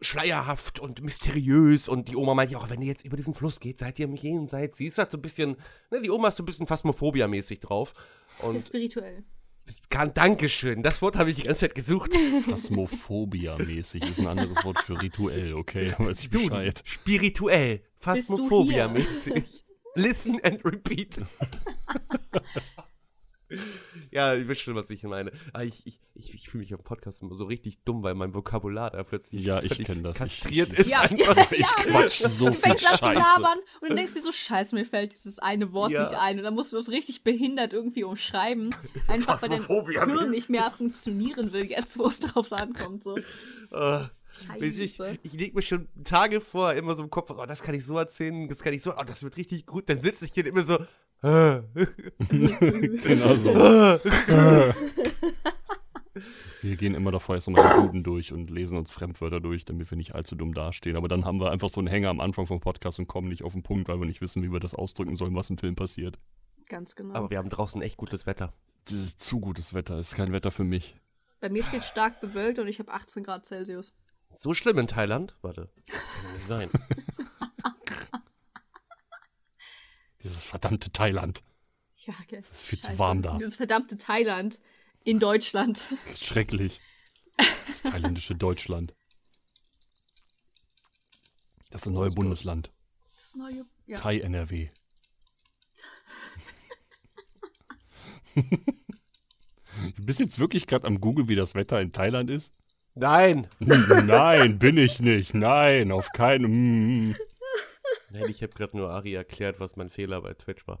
schleierhaft 0.00 0.80
und 0.80 1.02
mysteriös. 1.02 1.88
Und 1.88 2.08
die 2.08 2.16
Oma 2.16 2.34
meint 2.34 2.50
ja 2.50 2.58
auch, 2.58 2.70
wenn 2.70 2.80
ihr 2.80 2.88
jetzt 2.88 3.04
über 3.04 3.16
diesen 3.16 3.34
Fluss 3.34 3.60
geht, 3.60 3.78
seid 3.78 3.98
ihr 3.98 4.06
im 4.06 4.16
Jenseits. 4.16 4.78
Sie 4.78 4.86
ist 4.86 4.98
halt 4.98 5.10
so 5.10 5.18
ein 5.18 5.22
bisschen, 5.22 5.56
ne, 5.90 6.00
die 6.02 6.10
Oma 6.10 6.28
ist 6.28 6.36
so 6.36 6.42
ein 6.42 6.46
bisschen 6.46 6.66
Phasmophobia-mäßig 6.66 7.60
drauf. 7.60 7.94
Sehr 8.38 8.48
Und 8.48 8.62
spirituell. 8.62 9.24
Kann, 9.90 10.12
Dankeschön, 10.14 10.82
das 10.82 11.02
Wort 11.02 11.16
habe 11.16 11.30
ich 11.30 11.36
die 11.36 11.42
ganze 11.42 11.60
Zeit 11.60 11.74
gesucht. 11.74 12.12
Phasmophobia-mäßig 12.48 14.08
ist 14.08 14.20
ein 14.20 14.26
anderes 14.26 14.64
Wort 14.64 14.78
für 14.80 15.00
rituell, 15.00 15.54
okay? 15.54 15.94
Weiß 15.98 16.24
ich 16.24 16.30
Du, 16.30 16.40
Bescheid. 16.40 16.82
spirituell, 16.84 17.82
Phasmophobia-mäßig. 17.98 19.44
Listen 19.94 20.40
and 20.42 20.64
repeat. 20.64 21.20
Ja, 24.10 24.34
ich 24.34 24.46
weiß 24.46 24.58
schon, 24.60 24.74
was 24.74 24.90
ich 24.90 25.02
meine. 25.04 25.32
Aber 25.52 25.64
ich, 25.64 25.86
ich, 25.86 25.98
ich, 26.14 26.34
ich 26.34 26.48
fühle 26.48 26.62
mich 26.64 26.74
am 26.74 26.80
Podcast 26.82 27.22
immer 27.22 27.34
so 27.34 27.44
richtig 27.44 27.78
dumm, 27.84 28.02
weil 28.02 28.14
mein 28.14 28.34
Vokabular 28.34 28.90
da 28.90 29.02
plötzlich 29.04 29.42
Ja, 29.42 29.62
ich 29.62 29.78
kenn 29.84 30.02
das. 30.02 30.16
Ich- 30.16 30.20
kastriert 30.22 30.72
ich- 30.72 30.78
ist. 30.80 30.88
Ja, 30.90 31.00
einfach. 31.00 31.50
Ich 31.52 31.66
quatsch 31.66 32.20
so 32.20 32.46
Du 32.46 32.52
viel 32.52 32.60
fängst 32.62 32.86
an 32.90 32.92
zu 32.98 33.04
Scheiße. 33.04 33.20
labern 33.20 33.58
und 33.80 33.88
dann 33.88 33.96
denkst 33.96 34.12
du 34.14 34.18
dir 34.18 34.24
so, 34.24 34.32
scheiße, 34.32 34.74
mir 34.74 34.84
fällt 34.84 35.12
dieses 35.12 35.38
eine 35.38 35.72
Wort 35.72 35.90
Ja. 35.92 36.02
nicht 36.02 36.14
ein. 36.18 36.38
Und 36.38 36.44
dann 36.44 36.54
musst 36.54 36.72
du 36.72 36.76
das 36.76 36.88
richtig 36.90 37.24
behindert 37.24 37.72
irgendwie 37.72 38.04
umschreiben. 38.04 38.74
Einfach 39.08 39.40
weil 39.42 39.48
dein 39.48 39.64
Hirn 39.66 40.30
nicht 40.30 40.50
mehr 40.50 40.70
funktionieren 40.70 41.52
will, 41.52 41.64
jetzt 41.64 41.98
wo 41.98 42.06
es 42.08 42.20
drauf 42.20 42.52
ankommt. 42.52 43.02
So. 43.04 43.16
Äh, 43.70 44.00
bis 44.58 44.78
ich 44.78 44.96
Scheiße. 44.96 45.18
ich 45.22 45.32
lege 45.34 45.54
mir 45.56 45.62
schon 45.62 45.88
Tage 46.04 46.40
vor, 46.40 46.72
immer 46.74 46.94
so 46.94 47.02
im 47.02 47.10
Kopf, 47.10 47.30
oh, 47.30 47.46
das 47.46 47.62
kann 47.62 47.74
ich 47.74 47.84
so 47.84 47.96
erzählen, 47.98 48.48
das 48.48 48.60
kann 48.60 48.72
ich 48.72 48.82
so, 48.82 48.92
oh, 48.96 49.02
das 49.06 49.22
wird 49.22 49.36
richtig 49.36 49.66
gut. 49.66 49.88
Dann 49.88 50.00
sitze 50.00 50.24
ich 50.24 50.32
hier 50.32 50.46
immer 50.46 50.62
so, 50.62 50.78
genau 52.28 53.34
so. 53.34 53.54
Wir 56.62 56.76
gehen 56.76 56.94
immer 56.94 57.10
davor 57.10 57.34
erst 57.36 57.50
mal 57.50 57.62
den 57.62 57.82
Guten 57.82 58.02
durch 58.04 58.32
und 58.32 58.50
lesen 58.50 58.78
uns 58.78 58.92
Fremdwörter 58.92 59.40
durch, 59.40 59.64
damit 59.64 59.90
wir 59.90 59.96
nicht 59.98 60.14
allzu 60.14 60.36
dumm 60.36 60.54
dastehen. 60.54 60.96
Aber 60.96 61.08
dann 61.08 61.24
haben 61.24 61.40
wir 61.40 61.50
einfach 61.50 61.68
so 61.68 61.80
einen 61.80 61.88
Hänger 61.88 62.08
am 62.08 62.20
Anfang 62.20 62.46
vom 62.46 62.60
Podcast 62.60 63.00
und 63.00 63.08
kommen 63.08 63.28
nicht 63.28 63.42
auf 63.42 63.52
den 63.52 63.64
Punkt, 63.64 63.88
weil 63.88 63.98
wir 63.98 64.06
nicht 64.06 64.20
wissen, 64.20 64.42
wie 64.42 64.52
wir 64.52 64.60
das 64.60 64.74
ausdrücken 64.74 65.16
sollen, 65.16 65.34
was 65.34 65.50
im 65.50 65.58
Film 65.58 65.74
passiert. 65.74 66.18
Ganz 66.68 66.94
genau. 66.94 67.14
aber 67.14 67.30
wir 67.30 67.38
haben 67.38 67.50
draußen 67.50 67.82
echt 67.82 67.96
gutes 67.96 68.26
Wetter. 68.26 68.52
Das 68.84 68.94
ist 68.94 69.20
zu 69.20 69.40
gutes 69.40 69.74
Wetter, 69.74 69.98
ist 69.98 70.14
kein 70.14 70.32
Wetter 70.32 70.50
für 70.50 70.64
mich. 70.64 70.96
Bei 71.40 71.48
mir 71.48 71.64
steht 71.64 71.84
stark 71.84 72.20
bewölkt 72.20 72.58
und 72.58 72.68
ich 72.68 72.78
habe 72.78 72.92
18 72.92 73.24
Grad 73.24 73.44
Celsius. 73.44 73.92
So 74.32 74.54
schlimm 74.54 74.78
in 74.78 74.86
Thailand? 74.86 75.36
Warte, 75.42 75.68
kann 75.86 76.00
doch 76.24 76.32
nicht 76.32 76.46
sein. 76.46 76.70
Dieses 80.22 80.44
verdammte 80.44 80.90
Thailand. 80.90 81.42
Ja, 82.04 82.14
gell. 82.28 82.40
Es 82.40 82.50
ist 82.50 82.64
viel 82.64 82.78
zu 82.78 82.88
Scheiße. 82.88 82.98
warm 82.98 83.22
da. 83.22 83.36
Dieses 83.36 83.56
verdammte 83.56 83.96
Thailand 83.96 84.60
in 85.04 85.18
Deutschland. 85.18 85.86
Das 86.06 86.14
ist 86.14 86.24
schrecklich. 86.26 86.80
Das 87.66 87.82
thailändische 87.82 88.34
Deutschland. 88.34 88.94
Das 91.70 91.82
ist 91.82 91.88
ein 91.88 91.94
neues 91.94 92.14
Bundesland. 92.14 92.72
Das 93.18 93.34
neue. 93.34 93.64
Ja. 93.86 93.96
Thai 93.96 94.20
NRW. 94.20 94.70
Du 99.96 100.04
bist 100.04 100.20
jetzt 100.20 100.38
wirklich 100.38 100.66
gerade 100.66 100.86
am 100.86 101.00
Google, 101.00 101.28
wie 101.28 101.34
das 101.34 101.54
Wetter 101.54 101.80
in 101.80 101.92
Thailand 101.92 102.28
ist? 102.28 102.52
Nein! 102.94 103.48
Nein, 103.58 104.58
bin 104.58 104.76
ich 104.76 105.00
nicht. 105.00 105.32
Nein, 105.34 105.90
auf 105.90 106.10
keinen. 106.12 107.16
Nein, 108.12 108.24
ich 108.28 108.42
habe 108.42 108.52
gerade 108.52 108.76
nur 108.76 108.90
Ari 108.90 109.14
erklärt, 109.14 109.58
was 109.58 109.76
mein 109.76 109.90
Fehler 109.90 110.20
bei 110.20 110.34
Twitch 110.34 110.66
war. 110.66 110.80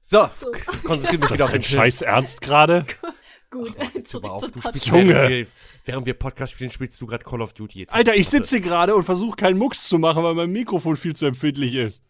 So, 0.00 0.26
So. 0.32 0.50
konzentrieren 0.84 1.02
Ist 1.04 1.14
wir 1.14 1.18
das 1.20 1.30
wieder 1.32 1.44
auf 1.44 1.50
den. 1.50 1.62
Scheiß 1.62 2.02
Ernst 2.02 2.40
gerade? 2.40 2.86
Gut, 3.50 3.72
Jetzt 3.94 4.10
zurück 4.10 4.24
aber 4.24 4.32
auf, 4.34 4.42
zum 4.42 4.52
du 4.52 4.60
Podcast. 4.60 4.86
spielst 4.86 4.96
Junge. 5.06 5.14
Während 5.14 5.30
wir, 5.30 5.46
während 5.84 6.06
wir 6.06 6.14
Podcast 6.14 6.52
spielen, 6.52 6.70
spielst 6.70 7.00
du 7.00 7.06
gerade 7.06 7.24
Call 7.24 7.42
of 7.42 7.52
Duty 7.54 7.80
jetzt. 7.80 7.92
Alter, 7.94 8.14
ich 8.14 8.26
Warte. 8.26 8.38
sitze 8.46 8.60
gerade 8.60 8.94
und 8.94 9.04
versuche 9.04 9.36
keinen 9.36 9.58
Mucks 9.58 9.88
zu 9.88 9.98
machen, 9.98 10.22
weil 10.22 10.34
mein 10.34 10.50
Mikrofon 10.50 10.96
viel 10.96 11.16
zu 11.16 11.26
empfindlich 11.26 11.74
ist. 11.74 12.02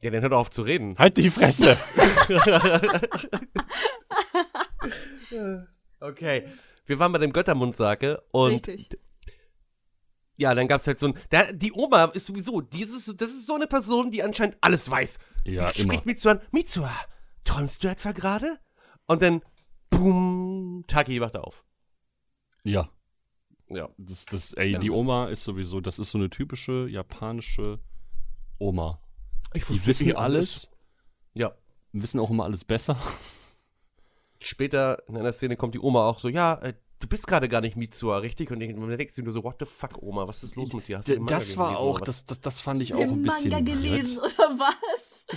Ja, 0.00 0.10
dann 0.10 0.22
hör 0.22 0.30
doch 0.30 0.38
auf 0.38 0.50
zu 0.50 0.62
reden. 0.62 0.96
Halt 0.98 1.16
die 1.16 1.30
Fresse. 1.30 1.76
Okay. 6.00 6.48
Wir 6.86 6.98
waren 6.98 7.12
bei 7.12 7.18
dem 7.18 7.32
Göttermundsake 7.32 8.22
und 8.32 8.66
Richtig. 8.68 8.98
Ja, 10.42 10.54
dann 10.54 10.68
gab's 10.68 10.86
halt 10.86 10.98
so 10.98 11.06
ein. 11.08 11.14
Da, 11.30 11.50
die 11.52 11.72
Oma 11.72 12.04
ist 12.06 12.26
sowieso, 12.26 12.60
dieses, 12.60 13.06
das 13.16 13.28
ist 13.28 13.46
so 13.46 13.54
eine 13.54 13.66
Person, 13.66 14.10
die 14.10 14.22
anscheinend 14.22 14.56
alles 14.60 14.88
weiß. 14.90 15.18
Ja, 15.44 15.72
Sie 15.72 15.82
immer. 15.82 15.92
spricht 15.94 16.06
Mitsuha 16.06 16.32
an. 16.34 16.40
Mitsuha, 16.50 16.90
träumst 17.44 17.82
du 17.82 17.88
etwa 17.88 18.12
gerade? 18.12 18.58
Und 19.06 19.22
dann, 19.22 19.40
boom, 19.90 20.84
Taki 20.86 21.20
wacht 21.20 21.36
auf. 21.36 21.64
Ja, 22.64 22.88
Ja. 23.68 23.88
das, 23.96 24.26
das, 24.26 24.52
ey, 24.54 24.70
Ja. 24.72 24.78
die 24.78 24.90
Oma 24.90 25.28
ist 25.28 25.44
sowieso, 25.44 25.80
das 25.80 25.98
ist 25.98 26.10
so 26.10 26.18
eine 26.18 26.28
typische 26.30 26.86
japanische 26.88 27.80
Oma. 28.58 29.00
Ich 29.54 29.64
Die 29.66 29.84
wissen 29.86 30.08
eh 30.10 30.14
alles, 30.14 30.68
Ja. 31.34 31.52
wissen 31.92 32.20
auch 32.20 32.30
immer 32.30 32.44
alles 32.44 32.64
besser. 32.64 32.96
Später 34.40 35.02
in 35.08 35.16
einer 35.16 35.32
Szene 35.32 35.56
kommt 35.56 35.74
die 35.74 35.78
Oma 35.80 36.08
auch 36.08 36.18
so, 36.18 36.28
ja, 36.28 36.54
äh, 36.62 36.74
du 37.02 37.08
bist 37.08 37.26
gerade 37.26 37.48
gar 37.48 37.60
nicht 37.60 37.76
Mitsuha, 37.76 38.18
richtig? 38.18 38.50
Und 38.50 38.60
dann 38.60 38.96
denkst 38.96 39.16
du 39.16 39.22
nur 39.22 39.32
so, 39.32 39.42
what 39.42 39.56
the 39.58 39.66
fuck, 39.66 40.00
Oma, 40.02 40.26
was 40.26 40.44
ist 40.44 40.54
los 40.54 40.72
mit 40.72 40.86
dir? 40.88 40.98
Hast 40.98 41.08
du 41.08 41.18
Das 41.24 41.56
war 41.56 41.70
gelesen 41.70 41.84
auch, 41.84 42.00
das, 42.00 42.24
das, 42.24 42.40
das 42.40 42.60
fand 42.60 42.80
ich 42.80 42.94
auch 42.94 43.00
ein 43.00 43.22
bisschen. 43.22 43.50
Manga 43.50 43.72
gelesen 43.72 44.18
oder 44.18 44.58
was? 44.58 45.26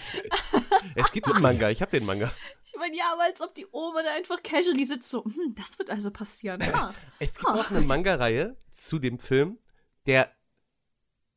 Es 0.96 1.12
gibt 1.12 1.28
den 1.28 1.42
Manga, 1.42 1.70
ich 1.70 1.82
habe 1.82 1.92
den 1.92 2.06
Manga. 2.06 2.32
Ich 2.66 2.76
meine, 2.78 2.96
ja, 2.96 3.06
aber 3.14 3.24
als 3.24 3.42
ob 3.42 3.54
die 3.56 3.66
Oma 3.72 4.04
da 4.04 4.14
einfach 4.16 4.42
casually 4.44 4.86
sitzt, 4.86 5.10
so, 5.10 5.24
hm, 5.24 5.56
das 5.56 5.80
wird 5.80 5.90
also 5.90 6.12
passieren. 6.12 6.62
Ah. 6.62 6.94
Es 7.20 7.36
gibt 7.36 7.48
auch 7.50 7.72
eine 7.72 7.82
Manga-Reihe 7.82 8.58
zu 8.72 9.00
dem 9.00 9.20
Film, 9.20 9.58
der, 10.06 10.32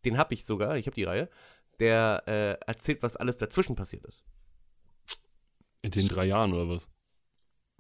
den 0.05 0.19
habe 0.19 0.35
ich 0.35 0.45
sogar, 0.45 0.77
ich 0.77 0.87
habe 0.87 0.95
die 0.95 1.05
Reihe, 1.05 1.31
der 1.79 2.23
äh, 2.27 2.65
erzählt, 2.67 3.03
was 3.03 3.17
alles 3.17 3.39
dazwischen 3.39 3.77
passiert 3.77 4.05
ist. 4.05 4.25
In 5.83 5.93
den 5.93 6.09
drei 6.09 6.25
Jahren 6.27 6.53
oder 6.53 6.69
was? 6.69 6.89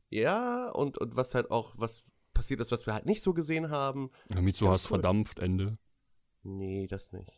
Ja, 0.09 0.71
und, 0.71 0.97
und 0.99 1.17
was 1.17 1.35
halt 1.35 1.51
auch, 1.51 1.75
was 1.77 2.05
passiert 2.39 2.61
ist, 2.61 2.71
was 2.71 2.87
wir 2.87 2.95
halt 2.95 3.05
nicht 3.07 3.23
so 3.23 3.35
gesehen 3.35 3.71
haben. 3.71 4.11
Ja, 4.33 4.41
Mitsu 4.41 4.65
Ja, 4.67 4.71
hast 4.71 4.85
cool. 4.87 4.89
verdampft, 5.01 5.39
Ende. 5.41 5.77
Nee, 6.45 6.87
das 6.87 7.13
nicht. 7.13 7.33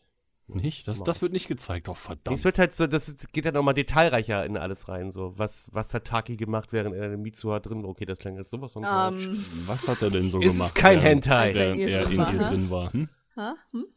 Nicht? 0.47 0.89
Das, 0.89 1.03
das 1.05 1.23
wird 1.23 1.33
nicht 1.33 1.47
gezeigt. 1.49 1.87
Nee, 1.89 1.95
verdammt. 1.95 2.37
Es 2.37 2.45
wird 2.45 2.59
halt 2.59 2.75
so, 2.75 2.87
das 2.89 3.09
ist, 3.09 3.33
geht 3.33 3.45
dann 3.47 3.55
nochmal 3.55 3.73
detailreicher 3.75 4.45
in 4.45 4.57
alles 4.57 4.89
rein, 4.89 5.13
so. 5.13 5.33
Was, 5.39 5.69
was 5.73 5.95
hat 5.95 6.07
Taki 6.09 6.37
gemacht, 6.37 6.73
während 6.73 6.95
er 6.97 7.13
in 7.13 7.23
Mitsuha 7.23 7.61
drin 7.61 7.83
war? 7.83 7.91
Okay, 7.91 8.05
das 8.05 8.19
klang 8.19 8.37
jetzt 8.37 8.51
sowas 8.51 8.73
von 8.73 8.85
falsch. 8.85 9.25
Ähm, 9.25 9.45
Was 9.67 9.87
hat 9.89 10.03
er 10.03 10.11
denn 10.11 10.29
so 10.29 10.41
Ist 10.43 10.55
gemacht? 10.55 10.75
kein 10.75 10.97
während- 11.03 11.27
Hentai? 11.27 11.55
Während 11.55 11.81
er 11.81 11.87
in 11.87 11.89
ihr 11.89 12.39
drin 12.43 12.53
in 12.55 12.71
war, 12.71 12.83
war. 12.85 12.93
Hm? 12.93 13.09
ha? 13.37 13.57
Hm? 13.73 13.89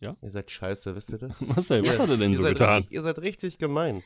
Ihr 0.00 0.30
seid 0.30 0.50
scheiße, 0.50 0.94
wisst 0.94 1.10
ihr 1.12 1.18
das? 1.18 1.46
Was, 1.56 1.70
ey, 1.70 1.82
was 1.86 1.98
hat 1.98 2.10
er 2.10 2.16
denn 2.18 2.32
ihr 2.32 2.36
so 2.36 2.42
seid 2.42 2.52
getan? 2.58 2.76
Richtig, 2.78 2.92
ihr 2.92 3.02
seid 3.02 3.18
richtig 3.20 3.58
gemein. 3.58 4.02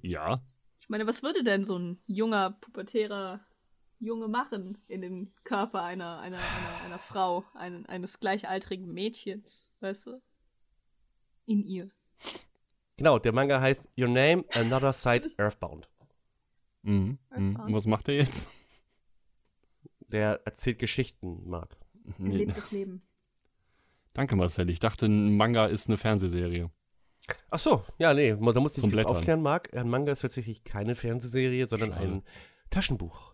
Ja. 0.00 0.40
Ich 0.80 0.88
meine, 0.88 1.06
was 1.08 1.22
würde 1.24 1.42
denn 1.42 1.64
so 1.64 1.76
ein 1.78 1.98
junger, 2.06 2.50
pubertärer 2.60 3.40
Junge 4.02 4.28
machen 4.28 4.78
in 4.88 5.00
dem 5.00 5.32
Körper 5.44 5.82
einer, 5.82 6.18
einer, 6.18 6.38
einer, 6.38 6.84
einer 6.84 6.98
Frau, 6.98 7.44
einen, 7.54 7.86
eines 7.86 8.18
gleichaltrigen 8.18 8.92
Mädchens, 8.92 9.70
weißt 9.80 10.06
du? 10.06 10.22
In 11.46 11.62
ihr. 11.64 11.90
Genau, 12.96 13.18
der 13.18 13.32
Manga 13.32 13.60
heißt 13.60 13.88
Your 13.98 14.08
Name, 14.08 14.44
Another 14.54 14.92
Side, 14.92 15.30
Earthbound. 15.38 15.88
Mhm. 16.82 17.18
Mhm. 17.36 17.56
Und 17.56 17.74
was 17.74 17.86
macht 17.86 18.08
er 18.08 18.16
jetzt? 18.16 18.48
Der 20.08 20.40
erzählt 20.44 20.78
Geschichten, 20.78 21.48
Marc. 21.48 21.76
Er 22.04 22.14
Nee. 22.18 22.36
lebt 22.38 22.56
das 22.56 22.70
Leben. 22.72 23.02
Danke, 24.14 24.36
Marcel. 24.36 24.68
Ich 24.68 24.80
dachte, 24.80 25.06
ein 25.06 25.36
Manga 25.36 25.66
ist 25.66 25.88
eine 25.88 25.96
Fernsehserie. 25.96 26.70
Ach 27.50 27.58
so, 27.58 27.84
ja, 27.98 28.12
nee, 28.12 28.30
da 28.32 28.36
muss 28.60 28.74
ich 28.74 28.80
Zum 28.80 28.90
mich 28.90 28.96
jetzt 28.96 29.04
Blättern. 29.06 29.16
aufklären, 29.16 29.42
Marc. 29.42 29.72
Ein 29.74 29.88
Manga 29.88 30.12
ist 30.12 30.20
tatsächlich 30.20 30.64
keine 30.64 30.96
Fernsehserie, 30.96 31.66
sondern 31.68 31.92
Schade. 31.92 32.04
ein 32.06 32.22
Taschenbuch. 32.68 33.31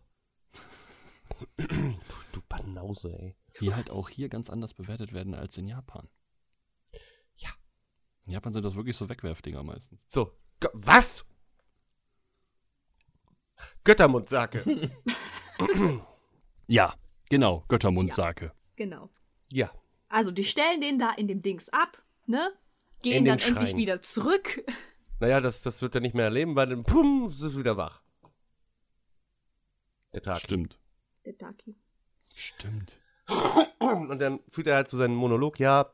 Du, 1.57 2.41
Banause, 2.49 3.17
ey. 3.19 3.37
Die 3.61 3.75
halt 3.75 3.91
auch 3.91 4.09
hier 4.09 4.29
ganz 4.29 4.51
anders 4.51 4.75
bewertet 4.75 5.13
werden 5.13 5.35
als 5.35 5.57
in 5.59 5.67
Japan. 5.67 6.09
Ja. 7.37 7.51
In 8.27 8.33
Japan 8.33 8.53
sind 8.53 8.65
das 8.65 8.77
wirklich 8.77 8.97
so 8.97 9.09
Wegwerfdinger 9.09 9.63
meistens. 9.63 10.05
So, 10.09 10.33
was? 10.73 11.25
Göttermundsake. 13.85 14.91
Ja, 16.67 16.95
genau. 17.31 17.65
Göttermundsake. 17.69 18.53
Genau. 18.77 19.11
ja, 19.51 19.73
Also, 20.09 20.31
die 20.31 20.45
stellen 20.45 20.81
den 20.81 20.99
da 20.99 21.11
in 21.13 21.27
dem 21.27 21.43
Dings 21.43 21.69
ab, 21.71 22.03
ne? 22.27 22.53
Gehen 23.03 23.25
dann 23.25 23.39
endlich 23.39 23.71
Schrein. 23.71 23.79
wieder 23.79 24.03
zurück. 24.03 24.63
naja, 25.21 25.41
das, 25.41 25.63
das 25.63 25.83
wird 25.83 25.95
er 25.95 26.01
nicht 26.01 26.15
mehr 26.15 26.27
erleben, 26.27 26.55
weil 26.57 26.69
dann, 26.69 26.85
pum, 26.85 27.27
ist 27.27 27.41
es 27.41 27.57
wieder 27.57 27.77
wach. 27.77 28.03
Der 30.15 30.23
Tag. 30.23 30.39
Stimmt. 30.39 30.79
Der 31.29 31.35
Daki. 31.35 31.77
Stimmt. 32.35 32.97
Und 33.81 34.19
dann 34.19 34.41
führt 34.49 34.67
er 34.67 34.77
halt 34.77 34.89
so 34.89 34.97
seinen 34.97 35.15
Monolog, 35.15 35.59
ja, 35.61 35.93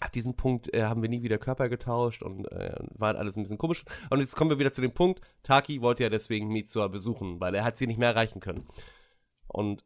ab 0.00 0.12
diesem 0.12 0.34
Punkt 0.34 0.74
äh, 0.74 0.82
haben 0.82 1.00
wir 1.00 1.08
nie 1.08 1.22
wieder 1.22 1.38
Körper 1.38 1.70
getauscht 1.70 2.22
und 2.22 2.44
äh, 2.52 2.74
war 2.90 3.08
halt 3.08 3.16
alles 3.16 3.36
ein 3.36 3.42
bisschen 3.42 3.56
komisch. 3.56 3.86
Und 4.10 4.20
jetzt 4.20 4.36
kommen 4.36 4.50
wir 4.50 4.58
wieder 4.58 4.74
zu 4.74 4.82
dem 4.82 4.92
Punkt, 4.92 5.22
Taki 5.42 5.80
wollte 5.80 6.02
ja 6.02 6.10
deswegen 6.10 6.48
Mitsuha 6.48 6.88
besuchen, 6.88 7.40
weil 7.40 7.54
er 7.54 7.64
hat 7.64 7.78
sie 7.78 7.86
nicht 7.86 7.96
mehr 7.96 8.10
erreichen 8.10 8.40
können. 8.40 8.66
Und 9.48 9.82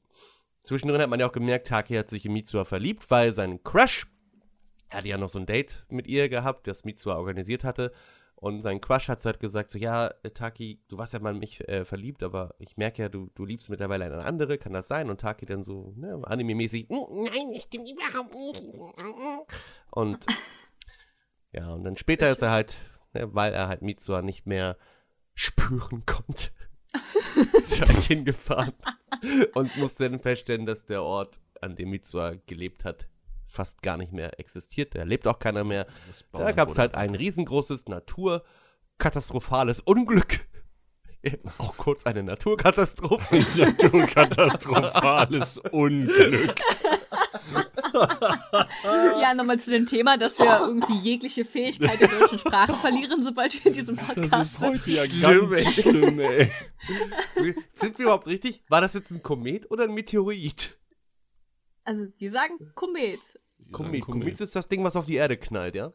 zwischendrin 0.65 1.01
hat 1.01 1.09
man 1.09 1.21
ja 1.21 1.29
auch 1.29 1.33
gemerkt, 1.33 1.69
Taki 1.69 1.95
hat 1.95 2.11
sich 2.11 2.27
in 2.27 2.33
Mitsuha 2.33 2.65
verliebt, 2.65 3.09
weil 3.13 3.33
sein 3.33 3.63
Crush, 3.63 4.09
er 4.89 4.99
hatte 4.99 5.09
ja 5.09 5.19
noch 5.19 5.31
so 5.31 5.39
ein 5.39 5.47
Date 5.47 5.87
mit 5.89 6.09
ihr 6.09 6.29
gehabt, 6.29 6.67
das 6.67 6.85
Mitsuha 6.85 7.15
organisiert 7.15 7.63
hatte. 7.63 7.93
Und 8.41 8.63
sein 8.63 8.81
Crush 8.81 9.09
hat 9.09 9.23
halt 9.27 9.39
gesagt, 9.39 9.71
so, 9.71 9.79
ja, 9.79 10.13
äh, 10.23 10.31
Taki, 10.31 10.81
du 10.89 10.97
warst 10.97 11.13
ja 11.13 11.19
mal 11.19 11.35
in 11.35 11.41
mich 11.41 11.67
äh, 11.69 11.85
verliebt, 11.85 12.23
aber 12.23 12.55
ich 12.59 12.79
merke 12.79 13.03
ja, 13.03 13.11
du, 13.11 13.31
du 13.35 13.45
liebst 13.45 13.69
mittlerweile 13.69 14.07
eine 14.07 14.25
andere, 14.25 14.57
kann 14.57 14.73
das 14.73 14.89
sein? 14.89 15.11
Und 15.11 15.21
Taki 15.21 15.45
dann 15.45 15.63
so, 15.63 15.93
ne, 15.95 16.19
anime-mäßig, 16.25 16.89
"Mm, 16.89 17.25
nein, 17.25 17.53
das 17.53 17.65
stimmt 17.65 17.91
überhaupt 17.91 18.33
nicht. 18.33 18.65
Und 19.91 20.27
ja, 21.53 21.69
und 21.69 21.85
dann 21.85 21.99
später 21.99 22.33
ist 22.33 22.41
er 22.41 22.51
halt, 22.51 22.79
ne, 23.13 23.33
weil 23.35 23.53
er 23.53 23.69
halt 23.69 23.83
Mitsuha 23.83 24.23
nicht 24.23 24.47
mehr 24.47 24.79
spüren 25.35 26.07
konnte. 26.07 26.49
Sie 27.65 27.83
hat 27.83 27.91
hingefahren 27.91 28.73
und 29.55 29.77
musste 29.77 30.09
dann 30.09 30.19
feststellen, 30.19 30.65
dass 30.65 30.87
der 30.87 31.03
Ort, 31.03 31.41
an 31.61 31.77
dem 31.77 31.91
Mitsuha 31.91 32.37
gelebt 32.47 32.87
hat, 32.87 33.07
fast 33.51 33.83
gar 33.83 33.97
nicht 33.97 34.13
mehr 34.13 34.39
existiert. 34.39 34.95
Da 34.95 35.03
lebt 35.03 35.27
auch 35.27 35.39
keiner 35.39 35.65
mehr. 35.65 35.87
Da 36.33 36.53
gab 36.53 36.69
es 36.71 36.79
halt 36.79 36.95
ein 36.95 37.15
riesengroßes 37.15 37.87
naturkatastrophales 37.87 39.81
Unglück. 39.81 40.41
Auch 41.59 41.77
kurz 41.77 42.07
eine 42.07 42.23
Naturkatastrophe. 42.23 43.45
Naturkatastrophales 43.59 45.59
Unglück. 45.71 46.55
Ja, 49.21 49.35
nochmal 49.35 49.61
zu 49.61 49.71
dem 49.73 49.85
Thema, 49.85 50.17
dass 50.17 50.39
wir 50.39 50.61
irgendwie 50.61 50.97
jegliche 50.99 51.45
Fähigkeit 51.45 52.01
der 52.01 52.09
deutschen 52.09 52.39
Sprache 52.39 52.73
verlieren, 52.75 53.23
sobald 53.23 53.53
wir 53.53 53.67
in 53.67 53.73
diesem 53.75 53.97
Podcast 53.97 54.33
Das 54.33 54.43
ist 54.43 54.61
sind. 54.61 54.73
heute 54.75 54.91
ja 54.93 55.05
ganz 55.21 55.75
schlimm, 55.75 56.19
ey. 56.21 56.51
Sind 57.75 57.99
wir 57.99 58.05
überhaupt 58.07 58.27
richtig? 58.27 58.63
War 58.69 58.81
das 58.81 58.95
jetzt 58.95 59.11
ein 59.11 59.23
Komet 59.23 59.71
oder 59.71 59.85
ein 59.85 59.93
Meteorit? 59.93 60.79
Also, 61.91 62.07
die 62.07 62.29
sagen 62.29 62.57
Komet. 62.77 63.41
Komet. 63.73 64.03
Komet 64.03 64.41
ist 64.41 64.55
das 64.55 64.69
Ding, 64.69 64.85
was 64.85 64.95
auf 64.95 65.07
die 65.07 65.17
Erde 65.17 65.37
knallt, 65.37 65.75
ja? 65.75 65.93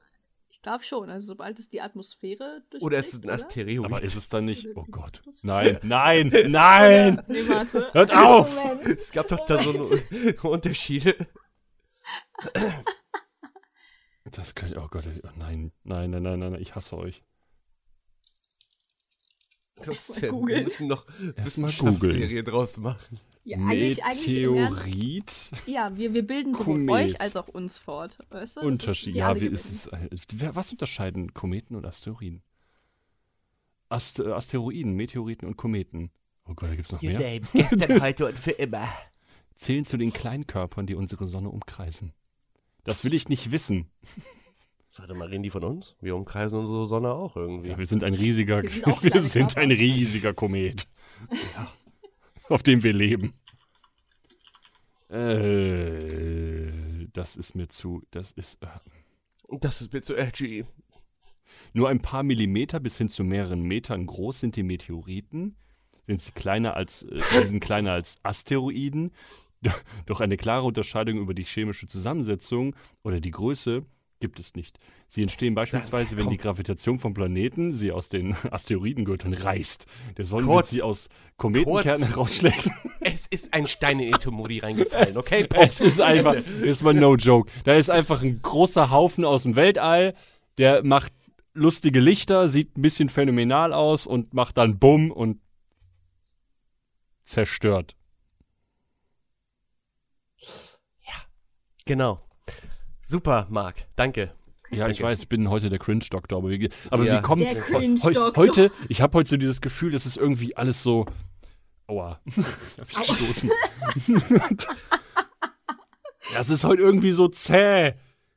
Ich 0.49 0.61
glaube 0.61 0.83
schon. 0.83 1.09
Also, 1.09 1.27
sobald 1.27 1.57
es 1.57 1.69
die 1.69 1.79
Atmosphäre 1.79 2.63
durchbricht. 2.69 2.83
Oder 2.83 2.97
ist 2.97 3.13
es 3.13 3.23
ein 3.23 3.29
Asteroid? 3.29 3.85
Aber 3.85 4.03
ist 4.03 4.17
es 4.17 4.27
dann 4.27 4.43
nicht. 4.43 4.67
Oh 4.75 4.83
Gott. 4.91 5.23
Nein, 5.41 5.79
nein, 5.83 6.33
nein! 6.49 7.21
Nee, 7.29 7.47
warte. 7.47 7.93
Hört 7.93 8.13
auf! 8.13 8.53
Moment. 8.61 8.85
es 8.87 9.09
gab 9.13 9.29
doch 9.29 9.45
da 9.45 9.63
so 9.63 9.71
eine 9.71 10.35
Unterschiede. 10.41 11.15
Das 14.25 14.53
könnte. 14.53 14.77
Oh 14.81 14.89
Gott, 14.89 15.07
oh 15.07 15.29
nein, 15.37 15.71
nein, 15.85 16.09
nein, 16.09 16.23
nein, 16.23 16.39
nein, 16.39 16.55
ich 16.55 16.75
hasse 16.75 16.97
euch. 16.97 17.23
Mal 19.77 19.85
denn? 19.87 20.21
Wir 20.21 20.29
googeln. 20.29 20.63
müssen 20.63 20.87
noch 20.87 21.05
Wissenschaftsserie 21.35 22.43
draus 22.43 22.77
machen. 22.77 23.19
Ja, 23.43 23.57
eigentlich, 23.57 24.03
eigentlich 24.03 24.37
im 24.37 24.55
Ernst, 24.55 24.85
Meteorit? 24.85 25.51
Ja, 25.67 25.95
wir, 25.95 26.13
wir 26.13 26.25
bilden 26.25 26.55
sowohl 26.55 26.79
Komet. 26.79 26.95
euch 26.95 27.21
als 27.21 27.35
auch 27.35 27.47
uns 27.47 27.77
fort. 27.77 28.17
Weißt 28.29 28.57
du? 28.57 28.61
Unterschied. 28.61 29.15
Ja, 29.15 29.39
wie 29.39 29.45
ist 29.45 29.69
es. 29.69 29.89
Was 30.53 30.71
unterscheiden 30.71 31.33
Kometen 31.33 31.75
und 31.75 31.85
Asteroiden? 31.85 32.41
Ast 33.89 34.19
Asteroiden, 34.19 34.93
Meteoriten 34.93 35.47
und 35.47 35.57
Kometen. 35.57 36.09
Oh 36.47 36.53
Gott, 36.55 36.69
da 36.69 36.75
gibt 36.75 36.87
es 36.87 36.91
noch 36.91 37.01
mehr. 37.03 37.19
Name, 37.19 37.41
gestern, 37.53 38.01
heute 38.01 38.25
und 38.27 38.37
für 38.37 38.51
immer. 38.51 38.87
Zählen 39.55 39.85
zu 39.85 39.97
den 39.97 40.11
Kleinkörpern, 40.11 40.87
die 40.87 40.95
unsere 40.95 41.27
Sonne 41.27 41.49
umkreisen. 41.49 42.13
Das 42.83 43.03
will 43.03 43.13
ich 43.13 43.29
nicht 43.29 43.51
wissen. 43.51 43.91
Warte 44.97 45.13
mal, 45.13 45.27
reden 45.27 45.43
die 45.43 45.49
von 45.49 45.63
uns? 45.63 45.95
Wir 45.99 46.15
umkreisen 46.15 46.57
unsere 46.57 46.87
Sonne 46.87 47.11
auch 47.11 47.35
irgendwie. 47.35 47.69
Ja, 47.69 47.77
wir 47.77 47.85
sind 47.85 48.03
ein 48.03 48.13
riesiger, 48.13 48.63
Wir 48.63 48.69
sind 48.69 49.03
wir 49.13 49.19
sind 49.21 49.57
ein 49.57 49.71
riesiger 49.71 50.33
Komet, 50.33 50.87
auf 52.47 52.63
dem 52.63 52.81
wir 52.81 52.93
leben. 52.93 53.33
Äh, 55.09 57.07
das 57.11 57.35
ist 57.35 57.55
mir 57.55 57.67
zu, 57.67 58.03
das 58.11 58.31
ist 58.31 58.63
äh, 58.63 58.67
Das 59.59 59.81
ist 59.81 59.91
mir 59.91 60.01
zu 60.01 60.15
edgy. 60.15 60.65
nur 61.73 61.89
ein 61.89 62.01
paar 62.01 62.23
Millimeter 62.23 62.79
bis 62.79 62.97
hin 62.97 63.09
zu 63.09 63.23
mehreren 63.25 63.63
Metern 63.63 64.05
groß 64.05 64.39
sind 64.39 64.55
die 64.55 64.63
Meteoriten. 64.63 65.57
Sind 66.07 66.21
sie 66.21 66.31
kleiner 66.31 66.75
als, 66.75 67.03
äh, 67.03 67.43
sind 67.43 67.59
kleiner 67.59 67.91
als 67.91 68.17
Asteroiden. 68.23 69.11
Doch 70.05 70.21
eine 70.21 70.37
klare 70.37 70.63
Unterscheidung 70.63 71.17
über 71.17 71.33
die 71.33 71.43
chemische 71.43 71.87
Zusammensetzung 71.87 72.75
oder 73.03 73.19
die 73.19 73.31
Größe 73.31 73.85
gibt 74.25 74.39
es 74.39 74.55
nicht. 74.55 74.79
Sie 75.07 75.21
entstehen 75.21 75.53
beispielsweise, 75.53 76.17
wenn 76.17 76.29
die 76.31 76.37
Gravitation 76.37 76.97
vom 76.97 77.13
Planeten 77.13 77.71
sie 77.73 77.91
aus 77.91 78.09
den 78.09 78.35
Asteroidengürteln 78.49 79.35
reißt. 79.35 79.85
Der 80.17 80.25
Sonnenwind 80.25 80.55
Kurz. 80.55 80.69
sie 80.71 80.81
aus 80.81 81.09
Kometenkernen 81.37 82.01
Kurz. 82.01 82.09
herausschlägt. 82.09 82.69
Es 83.07 83.27
ist 83.27 83.53
ein 83.53 83.67
Stein 83.67 83.99
in 83.99 84.11
Etomori 84.15 84.57
reingefallen, 84.57 85.15
okay? 85.15 85.47
Es 85.53 85.79
ist 85.79 86.01
einfach, 86.01 86.33
ist 86.63 86.81
mal 86.81 86.95
no 86.95 87.15
joke. 87.15 87.51
Da 87.63 87.75
ist 87.75 87.91
einfach 87.91 88.23
ein 88.23 88.41
großer 88.41 88.89
Haufen 88.89 89.25
aus 89.25 89.43
dem 89.43 89.55
Weltall, 89.55 90.15
der 90.57 90.83
macht 90.83 91.13
lustige 91.53 91.99
Lichter, 91.99 92.49
sieht 92.49 92.75
ein 92.75 92.81
bisschen 92.81 93.09
phänomenal 93.09 93.73
aus 93.73 94.07
und 94.07 94.33
macht 94.33 94.57
dann 94.57 94.79
Bumm 94.79 95.11
und 95.11 95.39
zerstört. 97.25 97.95
Genau. 101.85 102.24
Super, 103.07 103.45
Marc. 103.51 103.85
Danke. 103.95 104.31
Ja, 104.71 104.87
ich 104.89 104.97
Danke. 104.97 105.03
weiß, 105.11 105.21
ich 105.21 105.29
bin 105.29 105.47
heute 105.49 105.69
der 105.69 105.77
Cringe-Doktor, 105.77 106.39
aber, 106.39 106.49
wir, 106.49 106.69
aber 106.89 107.05
Ja. 107.05 107.13
wir 107.13 107.21
kommen 107.21 107.43
Der 107.43 107.53
heu- 107.55 107.61
Cringe-Doktor. 107.61 108.33
heute, 108.35 108.71
ich 108.89 108.99
habe 109.01 109.15
heute 109.19 109.29
so 109.29 109.37
dieses 109.37 109.61
Gefühl, 109.61 109.93
es 109.93 110.07
ist 110.07 110.17
irgendwie 110.17 110.57
alles 110.57 110.81
so, 110.81 111.05
aua, 111.85 112.19
ich 112.25 112.35
hab 112.35 112.87
mich 112.97 113.07
gestoßen. 113.07 113.51
ja, 116.33 116.39
es 116.39 116.49
ist 116.49 116.63
heute 116.63 116.81
irgendwie 116.81 117.11
so 117.11 117.27
zäh. 117.27 117.93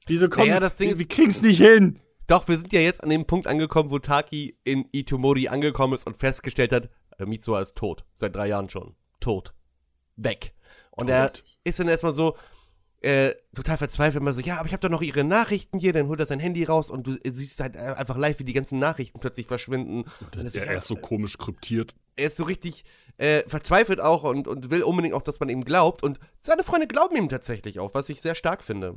Wieso 0.07 0.29
kommen, 0.29 0.49
Naja, 0.49 0.61
das 0.61 0.75
Ding 0.75 0.89
wir, 0.89 0.93
ist- 0.93 0.99
wir 0.99 1.09
kriegen's 1.09 1.41
nicht 1.43 1.59
hin. 1.59 1.99
Doch, 2.27 2.47
wir 2.47 2.59
sind 2.59 2.71
ja 2.75 2.81
jetzt 2.81 3.03
an 3.03 3.09
dem 3.09 3.25
Punkt 3.25 3.47
angekommen, 3.47 3.91
wo 3.91 3.99
Taki 3.99 4.59
in 4.65 4.87
Itomori 4.93 5.49
angekommen 5.49 5.95
ist 5.95 6.07
und 6.07 6.19
festgestellt 6.19 6.73
hat, 6.73 6.91
Mitsuha 7.19 7.63
ist 7.63 7.75
tot. 7.75 8.05
Seit 8.15 8.37
drei 8.37 8.49
Jahren 8.49 8.69
schon. 8.69 8.95
Tot. 9.19 9.55
Weg. 10.17 10.53
Und 10.91 11.09
er 11.09 11.33
Tot. 11.33 11.45
ist 11.65 11.81
dann 11.81 11.89
erstmal 11.89 12.13
so, 12.13 12.37
äh, 13.01 13.35
total 13.55 13.77
verzweifelt, 13.79 14.21
immer 14.21 14.33
so, 14.33 14.41
ja, 14.41 14.59
aber 14.59 14.67
ich 14.67 14.73
habe 14.73 14.81
doch 14.81 14.91
noch 14.91 15.03
ihre 15.03 15.23
Nachrichten 15.23 15.79
hier, 15.79 15.93
dann 15.93 16.09
holt 16.09 16.19
er 16.21 16.27
sein 16.27 16.41
Handy 16.41 16.65
raus 16.65 16.91
und 16.91 17.07
du 17.07 17.17
siehst 17.25 17.61
halt 17.61 17.77
äh, 17.77 17.95
einfach 17.97 18.17
live, 18.17 18.39
wie 18.41 18.45
die 18.45 18.53
ganzen 18.53 18.79
Nachrichten 18.79 19.21
plötzlich 19.21 19.47
verschwinden. 19.47 20.05
Und 20.21 20.45
das 20.45 20.55
Er 20.55 20.77
ist 20.77 20.87
so 20.87 20.97
komisch 20.97 21.39
kryptiert. 21.39 21.95
er 22.17 22.27
ist 22.27 22.37
so 22.37 22.45
richtig 22.45 22.85
äh, 23.19 23.43
verzweifelt 23.49 24.01
auch 24.01 24.25
und, 24.25 24.49
und 24.49 24.71
will 24.71 24.83
unbedingt 24.83 25.15
auch, 25.15 25.23
dass 25.23 25.39
man 25.41 25.49
ihm 25.49 25.65
glaubt. 25.65 26.03
Und 26.03 26.19
seine 26.41 26.65
Freunde 26.65 26.87
glauben 26.87 27.17
ihm 27.17 27.29
tatsächlich 27.29 27.79
auch, 27.79 27.95
was 27.95 28.09
ich 28.09 28.21
sehr 28.21 28.35
stark 28.35 28.63
finde. 28.63 28.97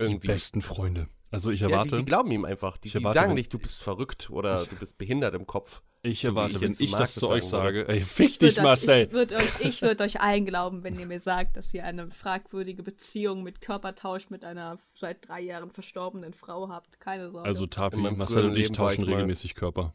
Die 0.00 0.04
Irgendwie. 0.06 0.28
besten 0.28 0.62
Freunde. 0.62 1.08
Also 1.30 1.50
ich 1.50 1.60
Ja, 1.60 1.68
die, 1.68 1.72
erwarte, 1.74 1.96
die 1.96 2.04
glauben 2.04 2.30
ihm 2.32 2.44
einfach. 2.44 2.76
Die, 2.76 2.88
Ich 2.88 2.92
die 2.92 2.98
erwarte, 2.98 3.20
sagen 3.20 3.34
nicht, 3.34 3.52
du 3.52 3.58
bist 3.58 3.82
verrückt 3.82 4.30
oder 4.30 4.64
du 4.64 4.74
bist 4.76 4.98
behindert 4.98 5.34
im 5.34 5.46
Kopf. 5.46 5.82
ich 6.02 6.22
so 6.22 6.28
erwarte, 6.28 6.56
ich 6.56 6.60
wenn 6.62 6.72
zu 6.72 6.82
ich 6.82 6.90
das 6.92 7.14
zu 7.14 7.28
euch 7.28 7.44
sage, 7.44 7.86
ey, 7.88 8.00
fick 8.00 8.30
Ich 8.30 8.38
dich, 8.38 8.58
euch, 8.58 8.64
Marcel. 8.64 9.06
Ich 9.06 9.12
würde 9.12 9.36
euch, 9.36 9.60
ich 9.60 9.82
würd 9.82 10.00
euch 10.00 10.20
allen 10.20 10.44
glauben, 10.44 10.82
wenn 10.82 10.98
ihr 10.98 11.06
mir 11.06 11.20
sagt, 11.20 11.56
dass 11.56 11.72
ihr 11.72 11.84
eine 11.84 12.10
fragwürdige 12.10 12.82
Beziehung 12.82 13.44
mit 13.44 13.60
Körpertausch 13.60 14.28
mit 14.30 14.44
einer 14.44 14.78
seit 14.94 15.28
drei 15.28 15.40
Jahren 15.40 15.70
verstorbenen 15.70 16.34
Frau 16.34 16.68
habt. 16.68 16.98
Keine 16.98 17.30
Sorge. 17.30 17.46
Also 17.46 17.66
Tapi, 17.66 17.96
Marcel 17.98 18.46
und 18.46 18.56
ich 18.56 18.72
tauschen 18.72 19.04
ich 19.04 19.10
regelmäßig 19.10 19.54
Körper. 19.54 19.94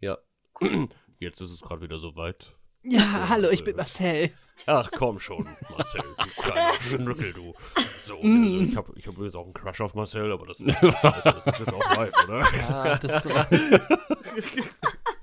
Ja. 0.00 0.18
Jetzt 1.18 1.40
ist 1.40 1.50
es 1.50 1.60
gerade 1.62 1.80
wieder 1.80 1.98
soweit. 1.98 2.54
Ja, 2.82 3.28
hallo, 3.30 3.48
ich 3.50 3.64
bin 3.64 3.76
Marcel. 3.76 4.30
Ach 4.66 4.90
komm 4.96 5.18
schon, 5.18 5.46
Marcel, 5.70 6.02
du 6.02 6.42
kleiner 6.42 6.74
Schnückel, 6.74 7.32
du. 7.32 7.54
So, 8.00 8.16
also 8.16 8.60
ich 8.60 8.76
habe 8.76 8.92
ich 8.96 9.06
hab 9.06 9.14
übrigens 9.14 9.36
auch 9.36 9.44
einen 9.44 9.54
Crush 9.54 9.80
auf 9.80 9.94
Marcel, 9.94 10.32
aber 10.32 10.46
das, 10.46 10.58
das, 10.58 10.76
das 10.80 11.46
ist 11.46 11.58
jetzt 11.60 11.72
auch 11.72 11.96
live, 11.96 12.12
oder? 12.24 12.46
Ah, 12.68 12.98
das 12.98 13.24
ist. 13.26 13.32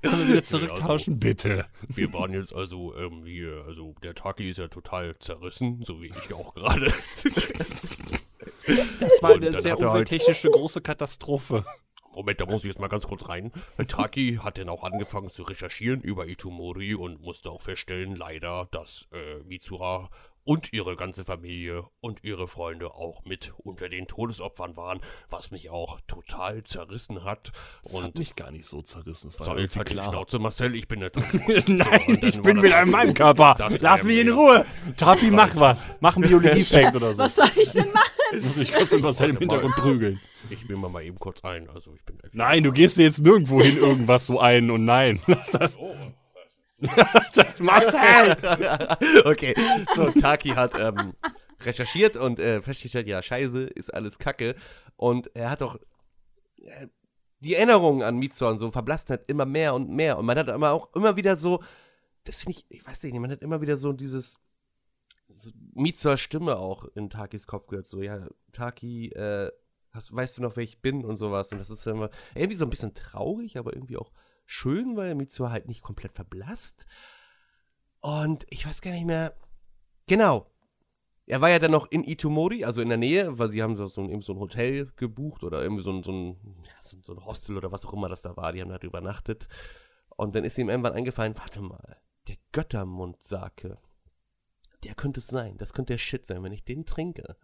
Können 0.02 0.18
wir 0.18 0.28
wieder 0.28 0.42
zurücktauschen? 0.44 1.18
Bitte. 1.18 1.66
Wir 1.88 2.12
waren 2.12 2.32
jetzt 2.32 2.54
also 2.54 2.94
ähm, 2.96 3.24
hier, 3.24 3.64
also 3.66 3.94
der 4.02 4.14
Taki 4.14 4.50
ist 4.50 4.58
ja 4.58 4.68
total 4.68 5.16
zerrissen, 5.18 5.82
so 5.84 6.00
wie 6.00 6.06
ich 6.08 6.34
auch 6.34 6.54
gerade. 6.54 6.92
Das 9.00 9.22
war 9.22 9.34
eine 9.34 9.52
sehr 9.60 9.72
halt- 9.76 9.82
umwelttechnische 9.84 10.50
große 10.50 10.80
Katastrophe. 10.80 11.64
Moment, 12.16 12.40
da 12.40 12.46
muss 12.46 12.64
ich 12.64 12.68
jetzt 12.68 12.80
mal 12.80 12.88
ganz 12.88 13.06
kurz 13.06 13.28
rein. 13.28 13.52
Taki 13.88 14.40
hat 14.42 14.58
dann 14.58 14.70
auch 14.70 14.82
angefangen 14.84 15.28
zu 15.28 15.42
recherchieren 15.42 16.00
über 16.00 16.26
Itomori 16.26 16.94
und 16.94 17.20
musste 17.20 17.50
auch 17.50 17.60
feststellen, 17.60 18.16
leider, 18.16 18.68
dass 18.70 19.06
äh, 19.12 19.42
Mitsura 19.44 20.10
und 20.46 20.72
ihre 20.72 20.94
ganze 20.94 21.24
Familie 21.24 21.84
und 22.00 22.22
ihre 22.22 22.46
Freunde 22.46 22.92
auch 22.92 23.24
mit 23.24 23.52
unter 23.58 23.88
den 23.88 24.06
Todesopfern 24.06 24.76
waren, 24.76 25.00
was 25.28 25.50
mich 25.50 25.70
auch 25.70 26.00
total 26.06 26.62
zerrissen 26.62 27.24
hat. 27.24 27.50
Das 27.82 27.92
und 27.92 28.04
hat 28.04 28.18
mich 28.18 28.36
gar 28.36 28.52
nicht 28.52 28.64
so 28.64 28.80
zerrissen. 28.80 29.30
Das 29.36 29.40
war 29.40 29.58
irgendwie 29.58 29.78
halt 29.78 29.88
klar. 29.88 30.08
Schnauze, 30.08 30.38
Marcel, 30.38 30.76
ich 30.76 30.86
bin 30.86 31.00
jetzt. 31.00 31.16
Nein, 31.68 32.18
ich 32.22 32.40
bin 32.40 32.62
wieder 32.62 32.80
in 32.82 32.90
meinem 32.90 33.12
Körper. 33.12 33.56
Das 33.58 33.80
Lass 33.80 34.04
mich 34.04 34.18
in 34.18 34.30
Ruhe. 34.30 34.64
Tapi, 34.96 35.30
mach 35.32 35.56
was. 35.56 35.88
Mach 35.98 36.16
einen 36.16 36.28
Biologie-Fact 36.28 36.94
oder 36.96 37.12
so. 37.12 37.22
Was 37.24 37.34
soll 37.34 37.50
ich 37.56 37.72
denn 37.72 37.92
machen? 37.92 38.10
Also 38.32 38.60
ich 38.60 38.72
könnte 38.72 38.98
Marcel 38.98 39.30
im 39.30 39.38
Hintergrund 39.38 39.76
prügeln. 39.76 40.20
Ich 40.50 40.68
will 40.68 40.74
mal, 40.76 40.88
mal 40.88 41.04
eben 41.04 41.16
kurz 41.16 41.44
ein. 41.44 41.70
Also 41.70 41.94
ich 41.94 42.04
bin 42.04 42.18
Nein, 42.32 42.64
du 42.64 42.72
gehst 42.72 42.98
dir 42.98 43.04
jetzt 43.04 43.22
nirgendwo 43.22 43.62
hin 43.62 43.76
irgendwas 43.76 44.26
so 44.26 44.40
ein 44.40 44.68
und 44.72 44.84
nein. 44.84 45.20
Lass 45.28 45.52
das. 45.52 45.76
das 45.76 45.78
Marcel! 47.60 48.36
okay, 49.24 49.54
so, 49.94 50.10
Taki 50.20 50.50
hat 50.50 50.78
ähm, 50.78 51.14
recherchiert 51.62 52.16
und 52.16 52.38
äh, 52.38 52.60
festgestellt, 52.60 53.08
ja, 53.08 53.22
scheiße, 53.22 53.64
ist 53.64 53.92
alles 53.92 54.18
kacke. 54.18 54.54
Und 54.96 55.34
er 55.34 55.50
hat 55.50 55.62
auch 55.62 55.76
äh, 56.58 56.88
die 57.40 57.54
Erinnerungen 57.54 58.02
an 58.02 58.16
Mitsuha 58.16 58.50
und 58.50 58.58
so 58.58 58.70
verblassten 58.70 59.16
halt 59.16 59.28
immer 59.28 59.46
mehr 59.46 59.74
und 59.74 59.90
mehr. 59.90 60.18
Und 60.18 60.26
man 60.26 60.38
hat 60.38 60.48
aber 60.48 60.72
auch 60.72 60.94
immer 60.94 61.16
wieder 61.16 61.36
so, 61.36 61.62
das 62.24 62.42
finde 62.42 62.58
ich, 62.58 62.66
ich 62.68 62.86
weiß 62.86 63.02
nicht, 63.02 63.14
man 63.14 63.30
hat 63.30 63.42
immer 63.42 63.60
wieder 63.60 63.76
so 63.76 63.92
dieses 63.92 64.38
so 65.32 65.50
Mitsuhas 65.74 66.20
Stimme 66.20 66.56
auch 66.56 66.84
in 66.94 67.10
Takis 67.10 67.46
Kopf 67.46 67.66
gehört. 67.66 67.86
So, 67.86 68.02
ja, 68.02 68.26
Taki, 68.52 69.08
äh, 69.10 69.50
hast, 69.92 70.14
weißt 70.14 70.38
du 70.38 70.42
noch, 70.42 70.56
wer 70.56 70.64
ich 70.64 70.80
bin 70.80 71.04
und 71.04 71.16
sowas. 71.16 71.52
Und 71.52 71.58
das 71.58 71.70
ist 71.70 71.86
immer 71.86 72.10
irgendwie 72.34 72.56
so 72.56 72.64
ein 72.64 72.70
bisschen 72.70 72.94
traurig, 72.94 73.58
aber 73.58 73.74
irgendwie 73.74 73.96
auch 73.96 74.12
schön, 74.46 74.96
weil 74.96 75.14
Mitsuha 75.14 75.50
halt 75.50 75.68
nicht 75.68 75.82
komplett 75.82 76.14
verblasst. 76.14 76.86
Und 78.00 78.46
ich 78.50 78.66
weiß 78.66 78.80
gar 78.80 78.92
nicht 78.92 79.04
mehr. 79.04 79.36
Genau. 80.06 80.50
Er 81.26 81.40
war 81.40 81.50
ja 81.50 81.58
dann 81.58 81.72
noch 81.72 81.90
in 81.90 82.04
Itomori, 82.04 82.64
also 82.64 82.80
in 82.80 82.88
der 82.88 82.98
Nähe, 82.98 83.36
weil 83.36 83.48
sie 83.48 83.60
haben 83.60 83.74
so, 83.74 83.86
so, 83.86 84.00
ein, 84.00 84.20
so 84.20 84.32
ein 84.32 84.38
Hotel 84.38 84.92
gebucht 84.94 85.42
oder 85.42 85.60
irgendwie 85.60 85.82
so 85.82 85.90
ein, 85.90 86.04
so, 86.04 86.12
ein, 86.12 86.36
so, 86.80 87.12
ein 87.12 87.24
Hostel 87.24 87.56
oder 87.56 87.72
was 87.72 87.84
auch 87.84 87.92
immer 87.92 88.08
das 88.08 88.22
da 88.22 88.36
war. 88.36 88.52
Die 88.52 88.60
haben 88.60 88.70
da 88.70 88.78
übernachtet. 88.78 89.48
Und 90.16 90.36
dann 90.36 90.44
ist 90.44 90.56
ihm 90.56 90.70
irgendwann 90.70 90.92
eingefallen, 90.92 91.36
warte 91.36 91.60
mal, 91.60 91.96
der 92.28 92.36
Göttermundsake, 92.52 93.78
der 94.84 94.94
könnte 94.94 95.18
es 95.18 95.26
sein. 95.26 95.58
Das 95.58 95.72
könnte 95.72 95.94
der 95.94 95.98
Shit 95.98 96.26
sein. 96.26 96.44
Wenn 96.44 96.52
ich 96.52 96.64
den 96.64 96.86
trinke, 96.86 97.36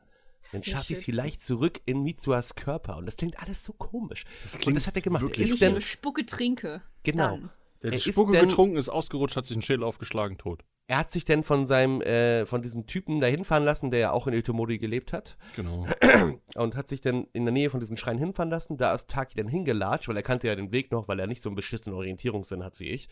dann 0.52 0.62
schaffe 0.62 0.92
ich 0.92 0.98
es 1.00 1.04
vielleicht 1.04 1.40
zurück 1.40 1.80
in 1.86 2.02
Mitsuas 2.02 2.54
Körper. 2.54 2.96
Und 2.96 3.06
das 3.06 3.16
klingt 3.16 3.38
alles 3.40 3.64
so 3.64 3.72
komisch. 3.72 4.24
Das 4.42 4.54
Und 4.54 4.60
klingt 4.60 4.76
das 4.76 4.86
hat 4.86 4.96
er 4.96 5.02
gemacht. 5.02 5.22
Er 5.22 5.28
wirklich 5.28 5.46
Wenn 5.46 5.52
ist 5.54 5.54
ich 5.54 5.60
dann, 5.60 5.70
eine 5.72 5.80
Spucke 5.80 6.24
trinke, 6.26 6.82
genau. 7.02 7.30
dann. 7.30 7.50
Der 7.82 7.92
Er 7.92 7.98
hat 7.98 8.06
ist 8.06 8.12
Spucke 8.14 8.32
denn- 8.32 8.48
getrunken, 8.48 8.76
ist 8.76 8.88
ausgerutscht, 8.88 9.36
hat 9.36 9.46
sich 9.46 9.56
den 9.56 9.62
Schädel 9.62 9.82
aufgeschlagen, 9.82 10.38
tot. 10.38 10.62
Er 10.88 10.98
hat 10.98 11.10
sich 11.12 11.24
dann 11.24 11.42
von 11.42 11.64
seinem, 11.64 12.00
äh, 12.02 12.44
von 12.44 12.60
diesem 12.60 12.86
Typen 12.86 13.20
da 13.20 13.26
hinfahren 13.28 13.64
lassen, 13.64 13.90
der 13.90 14.00
ja 14.00 14.10
auch 14.12 14.26
in 14.26 14.34
Itomori 14.34 14.78
gelebt 14.78 15.12
hat. 15.12 15.36
Genau. 15.56 15.86
Und 16.56 16.74
hat 16.76 16.88
sich 16.88 17.00
dann 17.00 17.26
in 17.32 17.44
der 17.44 17.52
Nähe 17.52 17.70
von 17.70 17.80
diesem 17.80 17.96
Schrein 17.96 18.18
hinfahren 18.18 18.50
lassen. 18.50 18.76
Da 18.76 18.92
ist 18.94 19.08
Taki 19.08 19.36
dann 19.36 19.48
hingelatscht, 19.48 20.08
weil 20.08 20.16
er 20.16 20.22
kannte 20.22 20.48
ja 20.48 20.54
den 20.56 20.70
Weg 20.72 20.90
noch, 20.92 21.08
weil 21.08 21.18
er 21.20 21.26
nicht 21.26 21.42
so 21.42 21.48
einen 21.48 21.56
beschissenen 21.56 21.96
Orientierungssinn 21.96 22.62
hat 22.62 22.78
wie 22.80 22.88
ich. 22.88 23.08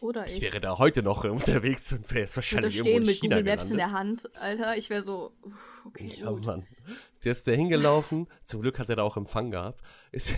Oder 0.00 0.26
Ich 0.26 0.34
ich. 0.36 0.42
wäre 0.42 0.60
da 0.60 0.78
heute 0.78 1.02
noch 1.02 1.24
unterwegs 1.24 1.92
und 1.92 2.08
wäre 2.10 2.20
jetzt 2.20 2.36
wahrscheinlich 2.36 2.74
stehen 2.74 2.86
irgendwo 2.86 3.00
in 3.00 3.06
mit 3.06 3.20
China 3.20 3.36
Google 3.38 3.52
Maps 3.56 3.70
in 3.70 3.76
gelandet. 3.76 3.92
der 3.94 3.98
Hand, 3.98 4.36
Alter. 4.42 4.76
Ich 4.76 4.90
wäre 4.90 5.02
so, 5.02 5.32
okay, 5.86 6.12
Ja, 6.16 6.30
gut. 6.30 6.44
Mann. 6.44 6.66
Der 7.24 7.32
ist 7.32 7.46
da 7.46 7.52
hingelaufen. 7.52 8.28
Zum 8.44 8.60
Glück 8.62 8.78
hat 8.78 8.88
er 8.90 8.96
da 8.96 9.02
auch 9.02 9.16
Empfang 9.16 9.50
gehabt. 9.50 9.80
Ist 10.12 10.32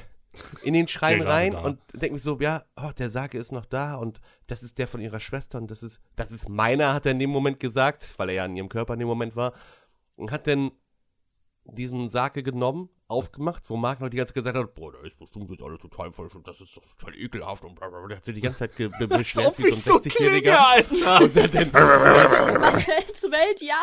in 0.62 0.74
den 0.74 0.86
Schrein 0.86 1.18
Der 1.18 1.28
rein 1.28 1.52
da. 1.52 1.60
und 1.62 1.80
denkt 1.94 2.12
mir 2.12 2.18
so, 2.20 2.38
ja, 2.38 2.64
oh, 2.76 2.90
der 2.96 3.10
Sake 3.10 3.36
ist 3.36 3.50
noch 3.50 3.64
da 3.66 3.94
und 3.96 4.20
das 4.46 4.62
ist 4.62 4.78
der 4.78 4.86
von 4.86 5.00
ihrer 5.00 5.18
Schwester 5.20 5.58
und 5.58 5.70
das 5.70 5.82
ist, 5.82 6.00
das 6.16 6.30
ist 6.30 6.48
meiner, 6.48 6.94
hat 6.94 7.06
er 7.06 7.12
in 7.12 7.18
dem 7.18 7.30
Moment 7.30 7.58
gesagt, 7.58 8.14
weil 8.18 8.28
er 8.28 8.34
ja 8.36 8.44
in 8.44 8.56
ihrem 8.56 8.68
Körper 8.68 8.92
in 8.92 9.00
dem 9.00 9.08
Moment 9.08 9.34
war. 9.34 9.54
Und 10.16 10.30
hat 10.30 10.46
dann 10.46 10.70
diesen 11.64 12.08
Sake 12.08 12.42
genommen, 12.42 12.88
aufgemacht, 13.08 13.62
wo 13.68 13.76
Marc 13.76 14.00
noch 14.00 14.10
die 14.10 14.18
ganze 14.18 14.34
Zeit 14.34 14.44
gesagt 14.44 14.56
hat, 14.56 14.74
boah, 14.74 14.92
da 14.92 15.00
ist 15.06 15.18
bestimmt 15.18 15.50
jetzt 15.50 15.62
alles 15.62 15.80
total 15.80 16.12
falsch 16.12 16.34
und 16.34 16.46
das 16.46 16.60
ist 16.60 16.76
doch 16.76 16.82
total 16.96 17.18
ekelhaft 17.18 17.64
und 17.64 17.74
bla 17.74 17.88
bla 17.88 18.00
bla. 18.00 18.08
Der 18.08 18.16
hat 18.18 18.24
sich 18.24 18.34
die 18.34 18.40
ganze 18.42 18.58
Zeit 18.60 18.76
ge 18.76 18.88
be 18.88 19.08
beschwert 19.18 19.54
wie 19.58 19.72
so 19.72 19.94
ein 19.94 20.00
60-Jähriger. 20.00 20.56
Alter. 20.56 21.24
Und 21.24 21.36
dann, 21.36 21.50
dann, 21.50 21.72
Welt, 23.30 23.60
ja. 23.60 23.76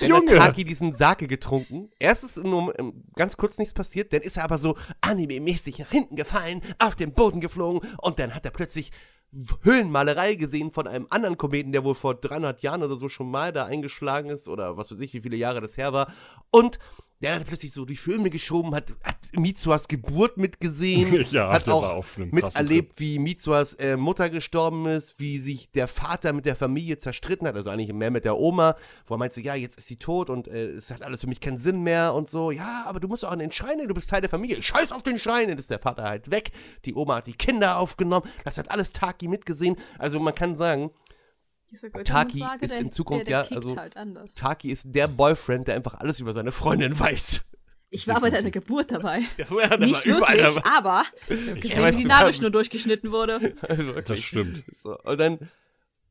Dann 0.00 0.08
Junge. 0.08 0.40
hat 0.40 0.48
Taki 0.48 0.64
diesen 0.64 0.92
Sake 0.92 1.26
getrunken. 1.26 1.90
Erst 1.98 2.24
ist 2.24 2.42
nur 2.42 2.78
ähm, 2.78 3.04
ganz 3.14 3.36
kurz 3.36 3.58
nichts 3.58 3.74
passiert, 3.74 4.12
dann 4.12 4.22
ist 4.22 4.36
er 4.36 4.44
aber 4.44 4.58
so 4.58 4.76
anime-mäßig 5.00 5.78
nach 5.78 5.90
hinten 5.90 6.16
gefallen, 6.16 6.60
auf 6.78 6.96
den 6.96 7.12
Boden 7.12 7.40
geflogen 7.40 7.88
und 8.00 8.18
dann 8.18 8.34
hat 8.34 8.44
er 8.44 8.50
plötzlich 8.50 8.90
Höhlenmalerei 9.62 10.36
gesehen 10.36 10.70
von 10.70 10.86
einem 10.86 11.08
anderen 11.10 11.36
Kometen, 11.36 11.72
der 11.72 11.82
wohl 11.82 11.96
vor 11.96 12.14
300 12.14 12.62
Jahren 12.62 12.84
oder 12.84 12.96
so 12.96 13.08
schon 13.08 13.30
mal 13.30 13.52
da 13.52 13.64
eingeschlagen 13.64 14.30
ist 14.30 14.46
oder 14.48 14.76
was 14.76 14.92
weiß 14.92 15.00
ich, 15.00 15.12
wie 15.12 15.22
viele 15.22 15.36
Jahre 15.36 15.60
das 15.60 15.76
her 15.76 15.92
war. 15.92 16.12
Und 16.52 16.78
der 17.20 17.36
hat 17.36 17.46
plötzlich 17.46 17.72
so 17.72 17.84
die 17.84 17.96
Filme 17.96 18.28
geschoben, 18.30 18.74
hat, 18.74 18.92
hat 19.02 19.16
Mitsuas 19.32 19.88
Geburt 19.88 20.36
mitgesehen, 20.36 21.24
Ja, 21.30 21.52
hat 21.52 21.68
auch 21.68 22.04
miterlebt, 22.16 23.00
wie 23.00 23.18
Mitsuas 23.18 23.74
äh, 23.74 23.96
Mutter 23.96 24.30
gestorben 24.30 24.86
ist, 24.86 25.18
wie 25.18 25.38
sich 25.38 25.70
der 25.72 25.88
Vater 25.88 26.32
mit 26.32 26.44
der 26.44 26.56
Familie 26.56 26.98
zerstritten 26.98 27.46
hat, 27.46 27.54
also 27.54 27.70
eigentlich 27.70 27.92
mehr 27.92 28.10
mit 28.10 28.24
der 28.24 28.36
Oma, 28.36 28.76
wo 29.06 29.14
er 29.14 29.18
meinte, 29.18 29.40
ja, 29.40 29.54
jetzt 29.54 29.78
ist 29.78 29.88
sie 29.88 29.96
tot 29.96 30.28
und 30.28 30.48
äh, 30.48 30.66
es 30.66 30.90
hat 30.90 31.02
alles 31.02 31.22
für 31.22 31.26
mich 31.26 31.40
keinen 31.40 31.58
Sinn 31.58 31.82
mehr 31.82 32.14
und 32.14 32.28
so. 32.28 32.50
Ja, 32.50 32.84
aber 32.86 33.00
du 33.00 33.08
musst 33.08 33.24
auch 33.24 33.32
an 33.32 33.38
den 33.38 33.52
Schrein, 33.52 33.78
du 33.86 33.94
bist 33.94 34.10
Teil 34.10 34.20
der 34.20 34.30
Familie. 34.30 34.62
Scheiß 34.62 34.92
auf 34.92 35.02
den 35.02 35.18
Schrein, 35.18 35.48
dann 35.48 35.58
ist 35.58 35.70
der 35.70 35.78
Vater 35.78 36.04
halt 36.04 36.30
weg. 36.30 36.50
Die 36.84 36.94
Oma 36.94 37.16
hat 37.16 37.26
die 37.26 37.32
Kinder 37.32 37.78
aufgenommen, 37.78 38.28
das 38.44 38.58
hat 38.58 38.70
alles 38.70 38.92
Taki 38.92 39.28
mitgesehen. 39.28 39.76
Also 39.98 40.20
man 40.20 40.34
kann 40.34 40.56
sagen, 40.56 40.90
Taki 42.04 42.44
ist 42.60 42.74
der- 42.74 42.80
in 42.82 42.90
Zukunft, 42.90 43.28
der, 43.28 43.42
der 43.44 43.50
ja, 43.50 43.56
also- 43.56 43.76
halt. 43.76 43.94
Taki 44.36 44.70
ist 44.70 44.94
der 44.94 45.08
Boyfriend, 45.08 45.68
der 45.68 45.74
einfach 45.76 45.94
alles 45.94 46.20
über 46.20 46.32
seine 46.32 46.52
Freundin 46.52 46.98
weiß. 46.98 47.42
Ich 47.90 48.08
war 48.08 48.20
bei 48.20 48.30
deiner 48.30 48.50
Geburt 48.50 48.90
dabei. 48.90 49.20
Ja 49.38 49.76
Nicht 49.76 50.04
wirklich, 50.04 50.42
dabei. 50.42 50.62
aber 50.64 51.04
ich 51.28 51.48
hab 51.50 51.60
gesehen, 51.60 51.82
weiß, 51.82 51.96
wie 51.96 52.02
die 52.02 52.08
Nabelschnur 52.08 52.50
durchgeschnitten 52.50 53.12
wurde. 53.12 53.54
Also. 53.68 53.92
Das 54.00 54.20
stimmt. 54.20 54.64
So, 54.72 54.98
und 54.98 55.20
dann 55.20 55.38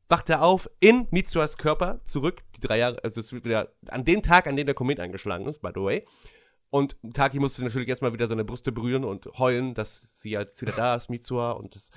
wacht 0.08 0.30
er 0.30 0.42
auf 0.42 0.70
in 0.80 1.06
Mitsuas 1.10 1.58
Körper 1.58 2.00
zurück, 2.04 2.42
die 2.56 2.60
drei 2.60 2.78
Jahre, 2.78 3.02
also 3.04 3.20
es 3.20 3.32
wird 3.32 3.44
wieder 3.44 3.68
an 3.88 4.04
den 4.04 4.22
Tag, 4.22 4.46
an 4.46 4.56
dem 4.56 4.64
der 4.66 4.74
Komet 4.74 4.98
eingeschlagen 5.00 5.44
ist, 5.46 5.60
by 5.60 5.70
the 5.74 5.80
way. 5.82 6.06
Und 6.70 6.96
Taki 7.12 7.38
musste 7.38 7.62
natürlich 7.62 7.88
erstmal 7.88 8.12
wieder 8.12 8.26
seine 8.26 8.44
Brüste 8.44 8.72
berühren 8.72 9.04
und 9.04 9.26
heulen, 9.38 9.74
dass 9.74 10.08
sie 10.14 10.30
jetzt 10.30 10.60
wieder 10.62 10.72
da 10.72 10.94
ist, 10.96 11.08
Mitsua. 11.10 11.52
Und 11.52 11.74
das, 11.74 11.90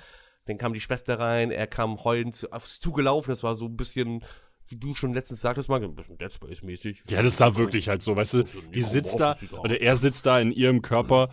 dann 0.48 0.56
kam 0.56 0.72
die 0.72 0.80
Schwester 0.80 1.18
rein, 1.18 1.50
er 1.50 1.66
kam 1.66 2.02
heulend 2.04 2.34
zu, 2.34 2.50
auf 2.52 2.66
sie 2.66 2.80
zugelaufen. 2.80 3.30
Das 3.30 3.42
war 3.42 3.54
so 3.54 3.66
ein 3.66 3.76
bisschen, 3.76 4.24
wie 4.66 4.76
du 4.76 4.94
schon 4.94 5.12
letztens 5.12 5.42
sagtest, 5.42 5.68
mal, 5.68 5.82
ein 5.82 5.94
bisschen 5.94 6.16
Dead 6.16 6.32
Space-mäßig. 6.32 7.02
Ja, 7.08 7.20
das 7.22 7.36
sah 7.36 7.54
wirklich 7.56 7.88
halt 7.88 8.02
so, 8.02 8.16
weißt 8.16 8.34
du, 8.34 8.44
die 8.74 8.82
sitzt 8.82 9.20
da, 9.20 9.38
oder 9.58 9.80
er 9.80 9.96
sitzt 9.96 10.24
da 10.24 10.40
in 10.40 10.50
ihrem 10.50 10.80
Körper, 10.80 11.28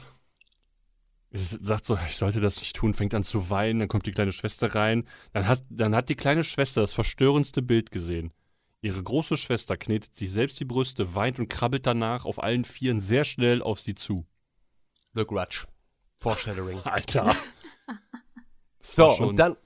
sagt 1.32 1.86
so, 1.86 1.98
ich 2.10 2.18
sollte 2.18 2.42
das 2.42 2.60
nicht 2.60 2.76
tun, 2.76 2.94
fängt 2.94 3.14
an 3.14 3.24
zu 3.24 3.50
weinen, 3.50 3.80
dann 3.80 3.88
kommt 3.88 4.06
die 4.06 4.12
kleine 4.12 4.34
Schwester 4.34 4.76
rein, 4.76 5.08
dann 5.32 5.48
hat, 5.48 5.64
dann 5.70 5.96
hat 5.96 6.10
die 6.10 6.16
kleine 6.16 6.44
Schwester 6.44 6.82
das 6.82 6.92
verstörendste 6.92 7.62
Bild 7.62 7.92
gesehen. 7.92 8.34
Ihre 8.82 9.02
große 9.02 9.38
Schwester 9.38 9.78
knetet 9.78 10.16
sich 10.18 10.30
selbst 10.30 10.60
die 10.60 10.66
Brüste, 10.66 11.16
weint 11.16 11.40
und 11.40 11.48
krabbelt 11.48 11.88
danach 11.88 12.26
auf 12.26 12.44
allen 12.44 12.66
Vieren 12.66 13.00
sehr 13.00 13.24
schnell 13.24 13.62
auf 13.62 13.80
sie 13.80 13.96
zu. 13.96 14.26
The 15.14 15.26
Grudge. 15.26 15.66
Foreshadowing. 16.18 16.80
Alter. 16.84 17.34
So, 18.86 19.12
und 19.26 19.38
dann 19.38 19.58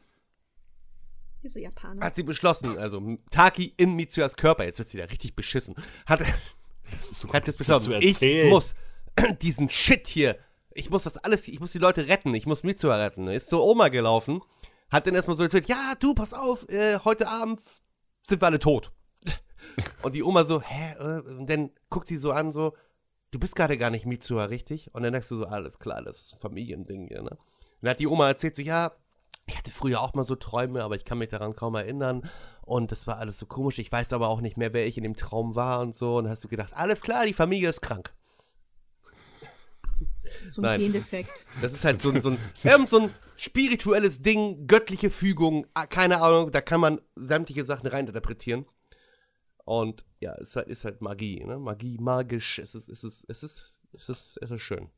Diese 1.44 1.60
Japaner. 1.60 2.06
hat 2.06 2.16
sie 2.16 2.24
beschlossen, 2.24 2.78
also 2.78 3.02
Taki 3.32 3.74
in 3.78 3.96
Mitsuas 3.96 4.36
Körper, 4.36 4.64
jetzt 4.66 4.80
wird's 4.80 4.94
wieder 4.94 5.10
richtig 5.10 5.36
beschissen, 5.36 5.76
hat, 6.06 6.22
das 6.22 7.12
ist 7.12 7.20
so 7.20 7.32
hat 7.34 7.48
jetzt 7.48 7.58
beschlossen, 7.58 7.92
zu 7.92 8.00
ich 8.00 8.50
muss 8.50 8.76
diesen 9.42 9.70
Shit 9.70 10.08
hier, 10.08 10.38
ich 10.74 10.90
muss 10.90 11.04
das 11.04 11.18
alles, 11.18 11.48
ich 11.48 11.60
muss 11.60 11.72
die 11.74 11.80
Leute 11.80 12.08
retten, 12.08 12.34
ich 12.34 12.46
muss 12.46 12.64
Mitsua 12.64 12.96
retten. 12.96 13.28
Ist 13.28 13.50
zur 13.50 13.64
Oma 13.66 13.90
gelaufen, 13.90 14.42
hat 14.90 15.06
dann 15.08 15.16
erstmal 15.16 15.36
so 15.36 15.44
erzählt, 15.44 15.68
ja, 15.68 15.94
du, 16.00 16.14
pass 16.14 16.34
auf, 16.34 16.68
äh, 16.70 17.00
heute 17.04 17.28
Abend 17.28 17.60
sind 18.24 18.42
wir 18.42 18.46
alle 18.48 18.60
tot. 18.60 18.92
Und 20.04 20.16
die 20.16 20.24
Oma 20.24 20.46
so, 20.46 20.62
hä? 20.62 20.94
äh, 20.98 21.20
Und 21.22 21.50
dann 21.50 21.72
guckt 21.90 22.08
sie 22.08 22.18
so 22.18 22.32
an, 22.32 22.52
so, 22.52 22.74
du 23.32 23.40
bist 23.40 23.56
gerade 23.56 23.78
gar 23.78 23.90
nicht 23.90 24.06
Mitsua, 24.06 24.46
richtig? 24.46 24.94
Und 24.94 25.04
dann 25.04 25.12
denkst 25.12 25.30
du 25.30 25.36
so, 25.36 25.46
alles 25.46 25.80
klar, 25.80 26.02
das 26.02 26.20
ist 26.20 26.34
ein 26.36 26.40
Familiending 26.40 27.08
hier, 27.08 27.22
ne? 27.22 27.32
Und 27.32 27.38
dann 27.86 27.92
hat 27.92 28.00
die 28.00 28.08
Oma 28.08 28.28
erzählt 28.28 28.56
so, 28.56 28.62
ja, 28.62 28.92
ich 29.50 29.58
hatte 29.58 29.72
früher 29.72 30.02
auch 30.02 30.14
mal 30.14 30.24
so 30.24 30.36
Träume, 30.36 30.84
aber 30.84 30.96
ich 30.96 31.06
kann 31.06 31.18
mich 31.18 31.30
daran 31.30 31.56
kaum 31.56 31.76
erinnern. 31.76 32.30
Und 32.62 32.92
das 32.92 33.08
war 33.08 33.18
alles 33.18 33.40
so 33.40 33.46
komisch. 33.46 33.80
Ich 33.80 33.92
weiß 33.92 34.14
aber 34.14 34.30
auch 34.30 34.42
nicht 34.42 34.58
mehr, 34.58 34.74
wer 34.74 34.88
ich 34.88 34.98
in 34.98 35.04
dem 35.04 35.16
Traum 35.16 35.56
war 35.56 35.82
und 35.82 35.96
so. 35.96 36.18
Und 36.18 36.26
dann 36.26 36.32
hast 36.32 36.44
du 36.44 36.48
gedacht, 36.48 36.74
alles 36.74 37.02
klar, 37.02 37.26
die 37.26 37.34
Familie 37.34 37.70
ist 37.70 37.82
krank. 37.82 38.14
So 40.48 40.62
Nein. 40.62 40.80
ein 40.80 40.80
Gendefekt. 40.80 41.46
Das 41.62 41.74
ist 41.74 41.84
halt 41.84 42.00
so 42.00 42.12
ein, 42.12 42.22
so 42.22 42.30
ein, 42.30 42.38
irgend 42.64 42.90
so 42.90 43.00
ein 43.00 43.14
spirituelles 43.36 44.22
Ding, 44.22 44.68
göttliche 44.68 45.10
Fügung, 45.10 45.66
ah, 45.74 45.88
keine 45.88 46.22
Ahnung, 46.22 46.52
da 46.52 46.62
kann 46.62 46.80
man 46.80 47.02
sämtliche 47.16 47.66
Sachen 47.66 47.88
reininterpretieren. 47.88 48.66
Und 49.66 50.06
ja, 50.20 50.36
es 50.36 50.50
ist 50.50 50.56
halt, 50.56 50.68
ist 50.68 50.86
halt 50.86 51.02
Magie, 51.02 51.44
ne? 51.44 51.58
Magie, 51.58 51.98
magisch, 52.00 52.60
es 52.60 52.76
ist, 52.76 52.90
es 52.90 53.04
ist, 53.04 53.26
es 53.28 53.44
ist, 53.44 53.74
es 53.94 54.10
ist, 54.10 54.38
es 54.42 54.52
ist 54.52 54.62
schön. 54.62 54.90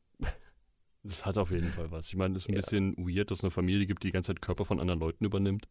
Das 1.04 1.26
hat 1.26 1.36
auf 1.38 1.50
jeden 1.50 1.70
Fall 1.70 1.90
was. 1.90 2.08
Ich 2.08 2.16
meine, 2.16 2.36
es 2.36 2.44
ist 2.44 2.48
ein 2.48 2.54
Ja. 2.54 2.60
bisschen 2.60 2.96
weird, 2.96 3.30
dass 3.30 3.38
es 3.38 3.44
eine 3.44 3.50
Familie 3.50 3.86
gibt, 3.86 4.02
die 4.04 4.08
die 4.08 4.12
ganze 4.12 4.28
Zeit 4.28 4.42
Körper 4.42 4.64
von 4.64 4.80
anderen 4.80 5.00
Leuten 5.00 5.24
übernimmt. 5.24 5.68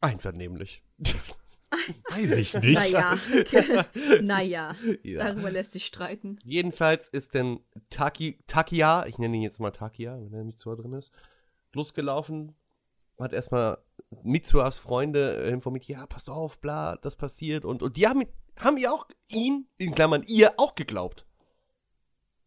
Einvernehmlich. 0.00 0.82
Weiß 2.10 2.36
ich 2.36 2.54
nicht. 2.54 2.74
Naja. 2.74 3.18
naja. 4.22 4.74
Ja. 5.02 5.24
Darüber 5.24 5.50
lässt 5.50 5.72
sich 5.72 5.86
streiten. 5.86 6.38
Jedenfalls 6.44 7.08
ist 7.08 7.34
denn 7.34 7.60
Taki, 7.90 8.38
Takia, 8.46 9.06
ich 9.06 9.18
nenne 9.18 9.36
ihn 9.36 9.42
jetzt 9.42 9.60
mal 9.60 9.70
Takia, 9.72 10.16
wenn 10.18 10.32
er 10.32 10.44
Mitsua 10.44 10.74
drin 10.76 10.92
ist, 10.92 11.12
losgelaufen, 11.72 12.54
hat 13.18 13.32
erstmal 13.32 13.78
Mitsuas 14.22 14.78
Freunde 14.78 15.44
äh, 15.44 15.50
informiert, 15.50 15.86
ja, 15.86 16.06
pass 16.06 16.28
auf, 16.28 16.60
bla, 16.60 16.96
das 16.96 17.16
passiert. 17.16 17.64
Und, 17.64 17.82
und 17.82 17.96
die 17.96 18.06
haben, 18.06 18.22
haben 18.58 18.76
ihr 18.76 18.92
auch, 18.92 19.06
ihn, 19.28 19.66
in 19.76 19.94
Klammern, 19.94 20.22
ihr 20.26 20.54
auch 20.58 20.74
geglaubt. 20.74 21.25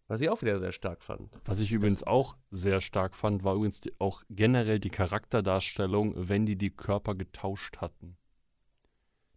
Was 0.10 0.22
ich 0.22 0.30
auch 0.30 0.41
wieder 0.41 0.57
sehr 0.57 0.72
stark 0.72 1.03
fand. 1.03 1.30
Was 1.45 1.60
ich 1.60 1.72
übrigens 1.72 2.03
auch 2.03 2.36
sehr 2.49 2.82
stark 2.82 3.16
fand, 3.16 3.43
war 3.43 3.53
übrigens 3.55 3.80
die, 3.80 3.93
auch 3.99 4.24
generell 4.30 4.80
die 4.80 4.89
Charakterdarstellung, 4.89 6.14
wenn 6.18 6.45
die 6.47 6.55
die 6.57 6.72
Körper 6.72 7.14
getauscht 7.16 7.78
hatten. 7.78 8.18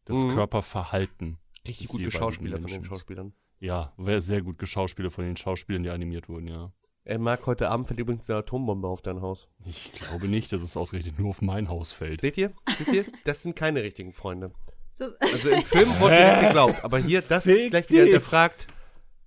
Das 0.07 0.16
Mhm. 0.16 0.31
Körperverhalten. 0.31 1.39
Richtig 1.68 1.89
gute 1.89 2.11
Schauspieler 2.11 2.59
von 2.59 2.66
den. 2.68 2.85
Schauspielern. 2.85 3.35
Ja, 3.61 3.93
wäre 3.97 4.20
sehr 4.20 4.43
gut 4.43 4.59
geschauspielert 4.59 5.12
von 5.12 5.25
den 5.25 5.37
Schauspielern, 5.37 5.83
die 5.85 5.91
animiert 5.91 6.29
wurden, 6.29 6.49
ja. 6.49 6.73
Er 7.05 7.18
mag 7.18 7.45
heute 7.47 7.68
Abend 7.68 7.87
fällt 7.89 8.01
übrigens 8.01 8.31
eine 8.31 8.39
Atombombe 8.41 8.89
auf 8.89 9.03
dein 9.03 9.20
Haus. 9.20 9.49
Ich 9.66 9.93
glaube 9.93 10.27
nicht, 10.29 10.53
dass 10.53 10.62
es 10.62 10.77
ausgerechnet 10.77 11.18
nur 11.18 11.29
auf 11.31 11.43
mein 11.43 11.68
Haus 11.68 11.93
fällt. 11.93 12.20
Seht 12.20 12.37
ihr? 12.39 12.53
Seht 12.79 12.89
ihr? 12.95 13.05
Das 13.25 13.43
sind 13.43 13.55
keine 13.57 13.83
richtigen 13.83 14.12
Freunde. 14.14 14.53
Das, 14.99 15.14
Also 15.20 15.51
im 15.51 15.62
Film 15.62 15.89
wurde 16.01 16.16
direkt 16.16 16.41
geglaubt, 16.47 16.83
aber 16.85 16.99
hier 16.99 17.20
das 17.23 17.43
Fick 17.45 17.70
gleich 17.70 17.91
wieder 17.91 18.05
hinterfragt. 18.05 18.68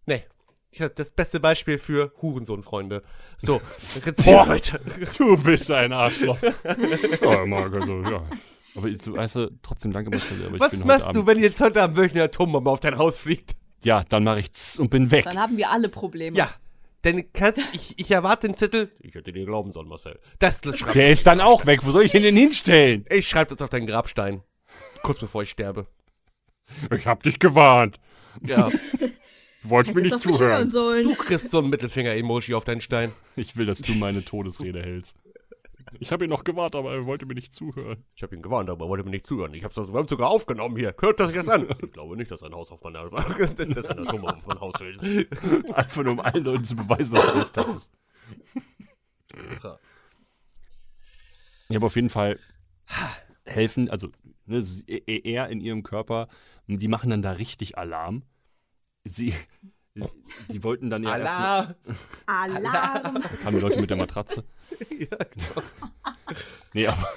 Nee, 0.06 0.24
das 0.78 1.12
beste 1.12 1.40
Beispiel 1.40 1.78
für 1.78 2.14
Hurensohn-Freunde. 2.22 3.04
So, 3.38 3.62
Boah. 4.24 4.48
weiter. 4.48 4.80
Du 5.18 5.38
bist 5.42 5.72
ein 5.72 5.94
Arschloch. 5.94 6.38
ja, 7.22 7.46
Marc, 7.46 7.74
also, 7.74 8.02
ja. 8.02 8.24
Aber 8.76 8.88
jetzt, 8.88 9.12
weißt 9.12 9.36
du, 9.38 9.52
trotzdem 9.62 9.94
danke, 9.94 10.10
Marcel. 10.12 10.46
Aber 10.46 10.56
ich 10.56 10.62
Was 10.62 10.72
bin 10.72 10.80
heute 10.82 10.88
machst 10.88 11.08
Abend, 11.08 11.16
du, 11.16 11.28
wenn 11.28 11.40
jetzt 11.40 11.62
heute 11.62 11.82
Abend 11.82 11.98
wirklich 11.98 12.14
eine 12.14 12.24
Atombombe 12.24 12.70
auf 12.70 12.80
dein 12.80 12.98
Haus 12.98 13.20
fliegt? 13.20 13.56
Ja, 13.84 14.04
dann 14.10 14.24
mache 14.24 14.40
ich 14.40 14.52
tss 14.52 14.80
und 14.80 14.90
bin 14.90 15.12
weg. 15.12 15.26
Dann 15.26 15.38
haben 15.38 15.58
wir 15.58 15.70
alle 15.70 15.90
Probleme. 15.90 16.38
Ja, 16.38 16.50
denn 17.06 17.32
kannst, 17.34 17.60
ich, 17.74 17.94
ich 17.98 18.12
erwarte 18.12 18.48
den 18.48 18.58
Zettel. 18.58 18.92
Ich 19.00 19.14
hätte 19.14 19.32
dir 19.32 19.46
glauben 19.46 19.72
sollen, 19.72 19.88
Marcel. 19.88 20.20
Das 20.40 20.60
Der 20.62 21.12
ist 21.12 21.28
dann 21.28 21.40
auch 21.40 21.66
weg. 21.68 21.86
Wo 21.86 21.92
soll 21.92 22.04
ich 22.04 22.12
den 22.12 22.24
denn 22.24 22.36
hinstellen? 22.36 23.06
ich 23.10 23.30
schreibe 23.30 23.56
das 23.56 23.64
auf 23.64 23.70
deinen 23.70 23.86
Grabstein. 23.86 24.42
Kurz 25.04 25.20
bevor 25.20 25.44
ich 25.44 25.52
sterbe. 25.52 25.86
Ich 26.92 27.06
hab 27.06 27.22
dich 27.22 27.40
gewarnt. 27.40 28.00
Ja, 28.42 28.70
wolltest 29.70 29.96
mir 29.96 30.02
nicht 30.02 30.12
nicht 30.12 30.22
zuhören. 30.24 30.72
sollen. 30.72 31.04
du 31.04 31.16
kriegst 31.16 31.52
so 31.52 31.60
ein 31.60 31.70
Mittelfinger-Emoji 31.70 32.54
auf 32.54 32.64
deinen 32.64 32.82
Stein. 32.82 33.12
Ich 33.36 33.56
will, 33.58 33.66
dass 33.66 33.80
du 33.82 33.94
meine 33.94 34.24
Todesrede 34.26 34.82
hältst. 34.82 35.16
Ich 36.00 36.12
habe 36.12 36.26
ihn 36.26 36.30
noch 36.30 36.44
gewartet, 36.44 36.80
aber 36.80 36.94
er 36.94 37.06
wollte 37.06 37.26
mir 37.26 37.36
nicht 37.36 37.54
zuhören. 37.54 38.04
Ich 38.16 38.24
habe 38.24 38.36
ihn 38.36 38.42
gewarnt, 38.42 38.70
aber 38.70 38.86
er 38.86 38.90
wollte 38.90 39.04
mir 39.04 39.12
nicht 39.12 39.26
zuhören. 39.26 39.54
Ich 39.54 39.64
habe 39.64 39.80
es 39.80 39.94
wir 39.94 39.98
haben 40.00 40.08
sogar 40.08 40.30
aufgenommen 40.30 40.76
hier. 40.78 40.94
Hört 41.00 41.20
das 41.20 41.34
jetzt 41.34 41.50
an. 41.50 41.68
Ich 41.84 41.92
glaube 41.94 42.18
nicht, 42.18 42.32
dass 42.32 42.44
ein 42.44 42.54
Haus 42.54 42.72
auf 42.72 42.84
meiner, 42.84 43.10
dass 43.10 43.86
ein 43.86 44.04
mein 44.04 44.60
Haus 44.60 44.74
will. 44.80 45.28
Einfach 45.74 46.04
nur 46.04 46.14
um 46.14 46.20
allen 46.20 46.44
Leuten 46.44 46.66
zu 46.66 46.76
beweisen, 46.76 47.16
dass 47.16 47.32
du 47.32 47.40
recht 47.40 47.58
hattest. 47.58 47.92
Ja, 51.70 51.78
aber 51.78 51.88
auf 51.88 51.96
jeden 51.96 52.10
Fall 52.10 52.40
helfen, 53.46 53.90
also 53.90 54.10
ne, 54.46 54.62
sie- 54.62 54.86
er 54.88 55.50
in 55.50 55.62
ihrem 55.62 55.84
Körper, 55.84 56.28
die 56.68 56.88
machen 56.88 57.10
dann 57.10 57.22
da 57.22 57.32
richtig 57.34 57.78
Alarm. 57.78 58.24
Sie, 59.06 59.34
die 60.50 60.64
wollten 60.64 60.90
dann 60.90 61.04
ja 61.04 61.18
erst, 61.18 61.34
Allah. 61.34 61.76
Alarm. 62.26 63.22
kamen 63.44 63.56
die 63.56 63.62
Leute 63.62 63.80
mit 63.80 63.90
der 63.90 63.98
Matratze. 63.98 64.44
Ja, 65.00 65.18
Nee, 66.74 66.88
aber 66.88 67.08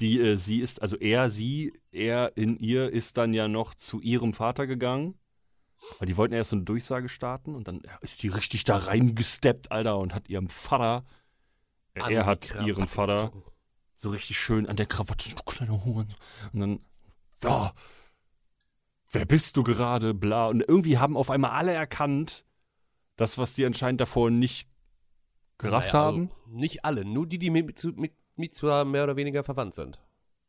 die, 0.00 0.20
äh, 0.20 0.36
sie 0.36 0.60
ist, 0.60 0.82
also 0.82 0.96
er, 0.96 1.30
sie, 1.30 1.72
er 1.92 2.36
in 2.36 2.58
ihr 2.58 2.90
ist 2.90 3.16
dann 3.16 3.32
ja 3.32 3.48
noch 3.48 3.74
zu 3.74 4.00
ihrem 4.00 4.34
Vater 4.34 4.66
gegangen. 4.66 5.14
Weil 5.98 6.08
die 6.08 6.16
wollten 6.18 6.34
erst 6.34 6.50
so 6.50 6.56
eine 6.56 6.66
Durchsage 6.66 7.08
starten 7.08 7.54
und 7.54 7.66
dann 7.66 7.80
ist 8.02 8.22
die 8.22 8.28
richtig 8.28 8.64
da 8.64 8.76
reingesteppt, 8.76 9.72
Alter, 9.72 9.98
und 9.98 10.14
hat 10.14 10.28
ihrem 10.28 10.50
Vater, 10.50 11.06
äh, 11.94 12.12
er 12.12 12.26
hat 12.26 12.48
Krawatte 12.48 12.68
ihren 12.68 12.86
Vater 12.86 13.24
gezogen. 13.28 13.44
so 13.96 14.10
richtig 14.10 14.38
schön 14.38 14.66
an 14.66 14.76
der 14.76 14.84
Krawatte, 14.84 15.34
du 15.34 15.42
kleiner 15.42 15.82
Huren. 15.82 16.14
Und 16.52 16.60
dann, 16.60 16.80
ja, 17.42 17.72
wer 19.10 19.26
bist 19.26 19.56
du 19.56 19.62
gerade, 19.62 20.14
bla. 20.14 20.48
Und 20.48 20.62
irgendwie 20.62 20.98
haben 20.98 21.16
auf 21.16 21.30
einmal 21.30 21.50
alle 21.52 21.72
erkannt, 21.72 22.44
das, 23.16 23.38
was 23.38 23.54
die 23.54 23.66
anscheinend 23.66 24.00
davor 24.00 24.30
nicht 24.30 24.68
gerafft 25.58 25.92
Naja, 25.92 26.04
haben. 26.06 26.30
Also 26.46 26.56
nicht 26.56 26.84
alle, 26.84 27.04
nur 27.04 27.26
die, 27.26 27.38
die 27.38 27.50
mit, 27.50 27.84
mit 27.98 28.12
Mitsua 28.36 28.84
mehr 28.84 29.04
oder 29.04 29.16
weniger 29.16 29.44
verwandt 29.44 29.74
sind. 29.74 30.00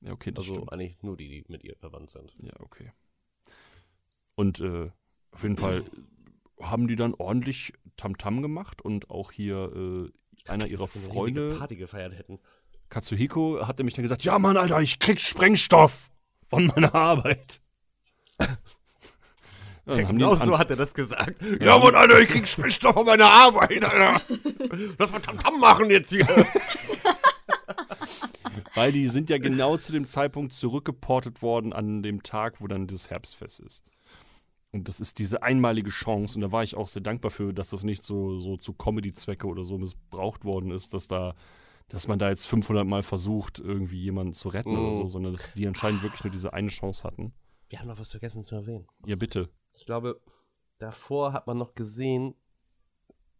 Ja, 0.02 0.14
okay, 0.14 0.32
das 0.32 0.46
Also 0.46 0.54
stimmt. 0.56 0.74
eigentlich 0.74 1.02
nur 1.04 1.18
die, 1.18 1.28
die 1.28 1.46
mit 1.48 1.64
ihr 1.64 1.76
verwandt 1.76 2.10
sind. 2.10 2.34
Ja, 2.42 2.54
okay. 2.60 2.92
Und 4.36 4.60
äh, 4.62 4.90
auf 5.32 5.44
jeden 5.44 5.58
Fall 5.58 5.84
haben 6.62 6.88
die 6.88 6.96
dann 6.96 7.14
ordentlich 7.14 7.74
Tamtam 7.98 8.42
gemacht 8.42 8.82
und 8.82 9.10
auch 9.10 9.32
hier 9.32 10.12
äh, 10.48 10.50
einer 10.50 10.68
ihrer 10.68 10.88
Freunde, 10.88 11.56
Party 11.58 11.76
gefeiert 11.76 12.18
hätten. 12.18 12.40
Katsuhiko, 12.90 13.68
hat 13.68 13.78
nämlich 13.78 13.94
dann 13.94 14.04
gesagt, 14.04 14.24
ja 14.24 14.40
Mann, 14.40 14.58
Alter, 14.58 14.82
ich 14.82 14.98
krieg 15.00 15.20
Sprengstoff 15.20 16.10
von 16.48 16.68
meiner 16.68 16.96
Arbeit. 16.96 17.62
Ja, 19.88 19.96
die 19.96 20.06
genau 20.06 20.36
so 20.36 20.60
hat 20.60 20.70
er 20.70 20.76
das 20.76 20.94
gesagt. 20.94 21.42
Ja, 21.60 21.66
Ja. 21.66 21.80
Mann, 21.80 21.96
Alter, 21.96 22.20
ich 22.20 22.30
krieg 22.30 22.48
Sprengstoff 22.48 22.94
von 22.94 23.06
meiner 23.06 23.32
Arbeit, 23.32 23.84
Alter. 23.84 24.22
Lass 25.00 25.12
mal 25.12 25.20
Tamtam 25.20 25.60
machen 25.60 25.90
jetzt 25.90 26.12
hier. 26.12 26.28
Weil 28.76 28.92
die 28.92 29.08
sind 29.08 29.30
ja 29.30 29.38
genau 29.38 29.76
zu 29.78 29.92
dem 29.92 30.06
Zeitpunkt 30.06 30.54
zurückgeportet 30.54 31.42
worden 31.42 31.74
an 31.74 32.04
dem 32.04 32.24
Tag, 32.24 32.62
wo 32.62 32.68
dann 32.68 32.88
das 32.88 33.10
Herbstfest 33.10 33.60
ist. 33.60 33.84
Und 34.72 34.88
das 34.88 35.02
ist 35.02 35.20
diese 35.20 35.44
einmalige 35.44 35.90
Chance. 35.90 36.36
Und 36.36 36.42
da 36.42 36.52
war 36.52 36.64
ich 36.64 36.78
auch 36.78 36.88
sehr 36.88 37.02
dankbar 37.02 37.32
für, 37.32 37.52
dass 37.54 37.72
das 37.72 37.84
nicht 37.84 38.04
so, 38.04 38.40
so 38.40 38.56
zu 38.56 38.74
Comedy-Zwecke 38.74 39.46
oder 39.48 39.64
so 39.64 39.78
missbraucht 39.78 40.46
worden 40.46 40.72
ist, 40.72 40.94
dass 40.94 41.08
da, 41.08 41.36
dass 41.90 42.08
man 42.08 42.20
da 42.20 42.30
jetzt 42.30 42.46
500 42.48 42.88
Mal 42.88 43.04
versucht, 43.04 43.60
irgendwie 43.60 44.00
jemanden 44.00 44.34
zu 44.34 44.48
retten 44.48 44.78
oder 44.78 44.94
so, 44.94 45.10
sondern 45.10 45.34
dass 45.34 45.52
die 45.54 45.68
anscheinend 45.68 46.04
wirklich 46.04 46.24
nur 46.24 46.32
diese 46.32 46.54
eine 46.54 46.70
Chance 46.70 47.04
hatten. 47.04 47.34
Wir 47.72 47.80
haben 47.80 47.88
noch 47.88 48.00
was 48.00 48.12
vergessen 48.12 48.44
zu 48.44 48.54
erwähnen. 48.56 48.86
Ja, 49.06 49.16
bitte. 49.16 49.48
Ich 49.74 49.86
glaube, 49.86 50.20
davor 50.78 51.32
hat 51.32 51.48
man 51.48 51.58
noch 51.58 51.74
gesehen, 51.74 52.36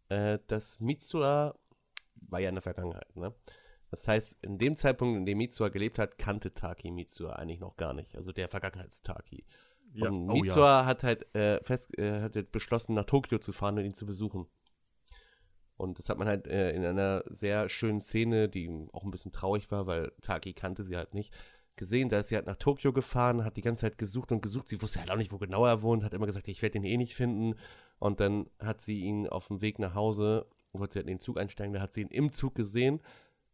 äh, 0.08 0.38
dass 0.46 0.80
Mitsua 0.80 1.54
war 2.14 2.40
ja 2.40 2.48
in 2.48 2.54
der 2.54 2.62
Vergangenheit, 2.62 3.14
ne? 3.14 3.34
Das 3.90 4.08
heißt, 4.08 4.42
in 4.42 4.56
dem 4.56 4.74
Zeitpunkt, 4.76 5.18
in 5.18 5.26
dem 5.26 5.36
Mitsua 5.36 5.68
gelebt 5.68 5.98
hat, 5.98 6.16
kannte 6.16 6.54
Taki 6.54 6.90
Mitsua 6.90 7.34
eigentlich 7.34 7.60
noch 7.60 7.76
gar 7.76 7.92
nicht. 7.92 8.16
Also 8.16 8.32
der 8.32 8.48
Vergangenheitstaki. 8.48 9.44
Ja. 9.92 10.08
Und 10.08 10.30
Oh, 10.30 10.42
ja. 10.42 10.86
Hat 10.86 11.02
halt 11.02 11.34
äh, 11.34 11.62
fest, 11.62 11.98
äh, 11.98 12.22
hat 12.22 12.34
halt 12.34 12.52
beschlossen, 12.52 12.94
nach 12.94 13.04
Tokio 13.04 13.38
zu 13.38 13.52
fahren 13.52 13.76
und 13.76 13.84
ihn 13.84 13.92
zu 13.92 14.06
besuchen. 14.06 14.46
Und 15.76 15.98
das 15.98 16.08
hat 16.08 16.16
man 16.16 16.26
halt 16.26 16.46
äh, 16.46 16.72
in 16.72 16.86
einer 16.86 17.22
sehr 17.26 17.68
schönen 17.68 18.00
Szene, 18.00 18.48
die 18.48 18.70
auch 18.92 19.04
ein 19.04 19.10
bisschen 19.10 19.32
traurig 19.32 19.70
war, 19.70 19.86
weil 19.86 20.12
Taki 20.22 20.54
kannte 20.54 20.84
sie 20.84 20.96
halt 20.96 21.12
nicht, 21.12 21.34
gesehen. 21.76 22.08
Da 22.08 22.18
ist 22.18 22.28
sie 22.28 22.36
halt 22.36 22.46
nach 22.46 22.56
Tokio 22.56 22.92
gefahren, 22.92 23.44
hat 23.44 23.56
die 23.56 23.62
ganze 23.62 23.82
Zeit 23.82 23.98
gesucht 23.98 24.32
und 24.32 24.42
gesucht. 24.42 24.68
Sie 24.68 24.80
wusste 24.80 25.00
halt 25.00 25.10
auch 25.10 25.16
nicht, 25.16 25.32
wo 25.32 25.38
genau 25.38 25.66
er 25.66 25.82
wohnt, 25.82 26.04
hat 26.04 26.14
immer 26.14 26.26
gesagt, 26.26 26.48
ich 26.48 26.62
werde 26.62 26.78
ihn 26.78 26.84
eh 26.84 26.96
nicht 26.96 27.14
finden. 27.14 27.54
Und 27.98 28.20
dann 28.20 28.46
hat 28.58 28.80
sie 28.80 29.00
ihn 29.00 29.28
auf 29.28 29.48
dem 29.48 29.60
Weg 29.60 29.78
nach 29.78 29.94
Hause, 29.94 30.46
wollte 30.72 30.94
sie 30.94 30.98
halt 31.00 31.08
in 31.08 31.14
den 31.14 31.20
Zug 31.20 31.38
einsteigen, 31.38 31.72
da 31.72 31.80
hat 31.80 31.92
sie 31.92 32.02
ihn 32.02 32.08
im 32.08 32.32
Zug 32.32 32.54
gesehen, 32.54 33.00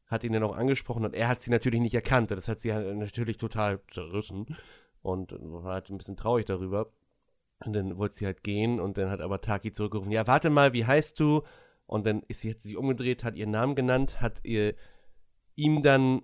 hat 0.06 0.24
ihn 0.24 0.32
dann 0.32 0.42
auch 0.42 0.56
angesprochen 0.56 1.04
und 1.04 1.14
er 1.14 1.28
hat 1.28 1.40
sie 1.40 1.50
natürlich 1.50 1.80
nicht 1.80 1.94
erkannt. 1.94 2.30
Das 2.30 2.48
hat 2.48 2.58
sie 2.58 2.72
halt 2.72 2.96
natürlich 2.96 3.36
total 3.36 3.80
zerrissen 3.88 4.56
und 5.02 5.32
war 5.32 5.74
halt 5.74 5.90
ein 5.90 5.98
bisschen 5.98 6.16
traurig 6.16 6.46
darüber. 6.46 6.90
Und 7.64 7.72
dann 7.72 7.98
wollte 7.98 8.14
sie 8.14 8.24
halt 8.24 8.44
gehen 8.44 8.78
und 8.78 8.98
dann 8.98 9.10
hat 9.10 9.20
aber 9.20 9.40
Taki 9.40 9.72
zurückgerufen, 9.72 10.12
ja, 10.12 10.26
warte 10.26 10.48
mal, 10.48 10.72
wie 10.72 10.86
heißt 10.86 11.18
du? 11.18 11.42
Und 11.86 12.06
dann 12.06 12.22
ist 12.28 12.42
sie, 12.42 12.50
hat 12.50 12.60
sie 12.60 12.68
sich 12.68 12.76
umgedreht, 12.76 13.24
hat 13.24 13.34
ihren 13.34 13.50
Namen 13.50 13.74
genannt, 13.74 14.20
hat 14.20 14.40
ihr, 14.44 14.74
ihm 15.56 15.82
dann 15.82 16.22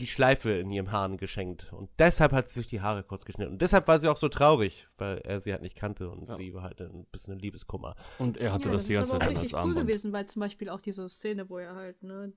die 0.00 0.06
Schleife 0.06 0.50
in 0.50 0.70
ihrem 0.70 0.90
Haaren 0.90 1.16
geschenkt. 1.16 1.72
Und 1.72 1.90
deshalb 1.98 2.32
hat 2.32 2.48
sie 2.48 2.60
sich 2.60 2.66
die 2.66 2.80
Haare 2.80 3.02
kurz 3.04 3.24
geschnitten. 3.24 3.52
Und 3.52 3.62
deshalb 3.62 3.86
war 3.86 4.00
sie 4.00 4.08
auch 4.08 4.16
so 4.16 4.28
traurig, 4.28 4.88
weil 4.98 5.18
er 5.18 5.40
sie 5.40 5.52
halt 5.52 5.62
nicht 5.62 5.76
kannte 5.76 6.10
und 6.10 6.28
Ja. 6.28 6.34
sie 6.34 6.52
war 6.54 6.62
halt 6.62 6.80
ein 6.80 7.06
bisschen 7.12 7.34
ein 7.34 7.38
Liebeskummer. 7.38 7.94
Und 8.18 8.36
er 8.38 8.52
hatte 8.52 8.66
ja, 8.68 8.72
das 8.72 8.86
die 8.86 8.94
ganze 8.94 9.12
Zeit 9.12 9.22
als 9.22 9.30
richtig 9.30 9.52
cool 9.54 9.58
Armband. 9.60 9.86
gewesen, 9.86 10.12
weil 10.12 10.26
zum 10.26 10.40
Beispiel 10.40 10.68
auch 10.68 10.80
diese 10.80 11.08
Szene, 11.08 11.48
wo 11.48 11.58
er 11.58 11.74
halt, 11.74 12.02
ne, 12.02 12.32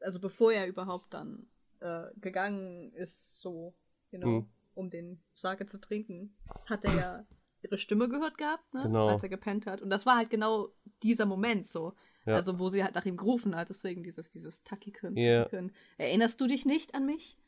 also 0.00 0.18
bevor 0.20 0.52
er 0.52 0.66
überhaupt 0.66 1.14
dann 1.14 1.46
äh, 1.80 2.04
gegangen 2.20 2.92
ist, 2.94 3.40
so, 3.40 3.74
you 4.10 4.18
know, 4.18 4.28
Mhm. 4.40 4.48
um 4.74 4.90
den 4.90 5.20
Sake 5.34 5.66
zu 5.66 5.78
trinken, 5.80 6.34
hat 6.66 6.84
er 6.84 6.94
ja 6.94 7.26
ihre 7.62 7.78
Stimme 7.78 8.08
gehört 8.08 8.38
gehabt, 8.38 8.72
ne, 8.74 8.82
Genau. 8.84 9.08
als 9.08 9.22
er 9.22 9.28
gepennt 9.28 9.66
hat. 9.66 9.82
Und 9.82 9.90
das 9.90 10.06
war 10.06 10.16
halt 10.16 10.30
genau 10.30 10.68
dieser 11.02 11.26
Moment 11.26 11.66
so. 11.66 11.94
Ja. 12.26 12.34
Also, 12.34 12.58
wo 12.58 12.68
sie 12.68 12.82
halt 12.82 12.94
nach 12.94 13.04
ihm 13.04 13.16
gerufen 13.16 13.54
hat, 13.54 13.68
deswegen 13.68 14.02
dieses, 14.02 14.30
dieses. 14.30 14.58
Ja. 14.58 14.64
Taki-Können. 14.64 15.72
Erinnerst 15.98 16.40
du 16.40 16.46
dich 16.46 16.64
nicht 16.64 16.94
an 16.94 17.06
mich? 17.06 17.38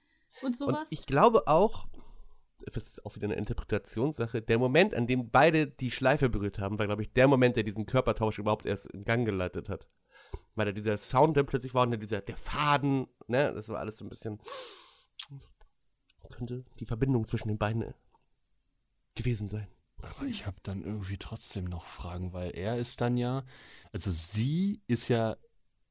Und 0.42 0.48
Und 0.48 0.56
sowas? 0.56 0.92
ich 0.92 1.06
glaube 1.06 1.46
auch, 1.46 1.88
das 2.72 2.86
ist 2.86 3.06
auch 3.06 3.16
wieder 3.16 3.26
eine 3.26 3.36
Interpretationssache, 3.36 4.42
der 4.42 4.58
Moment, 4.58 4.94
an 4.94 5.06
dem 5.06 5.30
beide 5.30 5.66
die 5.66 5.90
Schleife 5.90 6.28
berührt 6.28 6.58
haben, 6.58 6.78
war, 6.78 6.86
glaube 6.86 7.02
ich, 7.02 7.12
der 7.12 7.28
Moment, 7.28 7.56
der 7.56 7.62
diesen 7.62 7.86
Körpertausch 7.86 8.38
überhaupt 8.38 8.66
erst 8.66 8.86
in 8.92 9.04
Gang 9.04 9.24
geleitet 9.24 9.68
hat. 9.68 9.88
Weil 10.54 10.66
da 10.66 10.72
dieser 10.72 10.98
Sound 10.98 11.36
dann 11.36 11.46
plötzlich 11.46 11.74
war 11.74 11.82
und 11.82 11.92
dann 11.92 12.00
dieser, 12.00 12.20
der 12.20 12.36
Faden, 12.36 13.06
ne, 13.28 13.52
das 13.54 13.68
war 13.68 13.78
alles 13.78 13.98
so 13.98 14.04
ein 14.04 14.08
bisschen, 14.08 14.40
könnte 16.30 16.64
die 16.80 16.86
Verbindung 16.86 17.26
zwischen 17.26 17.48
den 17.48 17.58
beiden 17.58 17.94
gewesen 19.14 19.48
sein. 19.48 19.68
Aber 20.02 20.26
ich 20.26 20.46
habe 20.46 20.56
dann 20.62 20.82
irgendwie 20.82 21.16
trotzdem 21.16 21.64
noch 21.64 21.86
Fragen, 21.86 22.32
weil 22.32 22.50
er 22.50 22.78
ist 22.78 23.00
dann 23.00 23.16
ja, 23.16 23.44
also 23.92 24.10
sie 24.10 24.80
ist 24.86 25.08
ja 25.08 25.36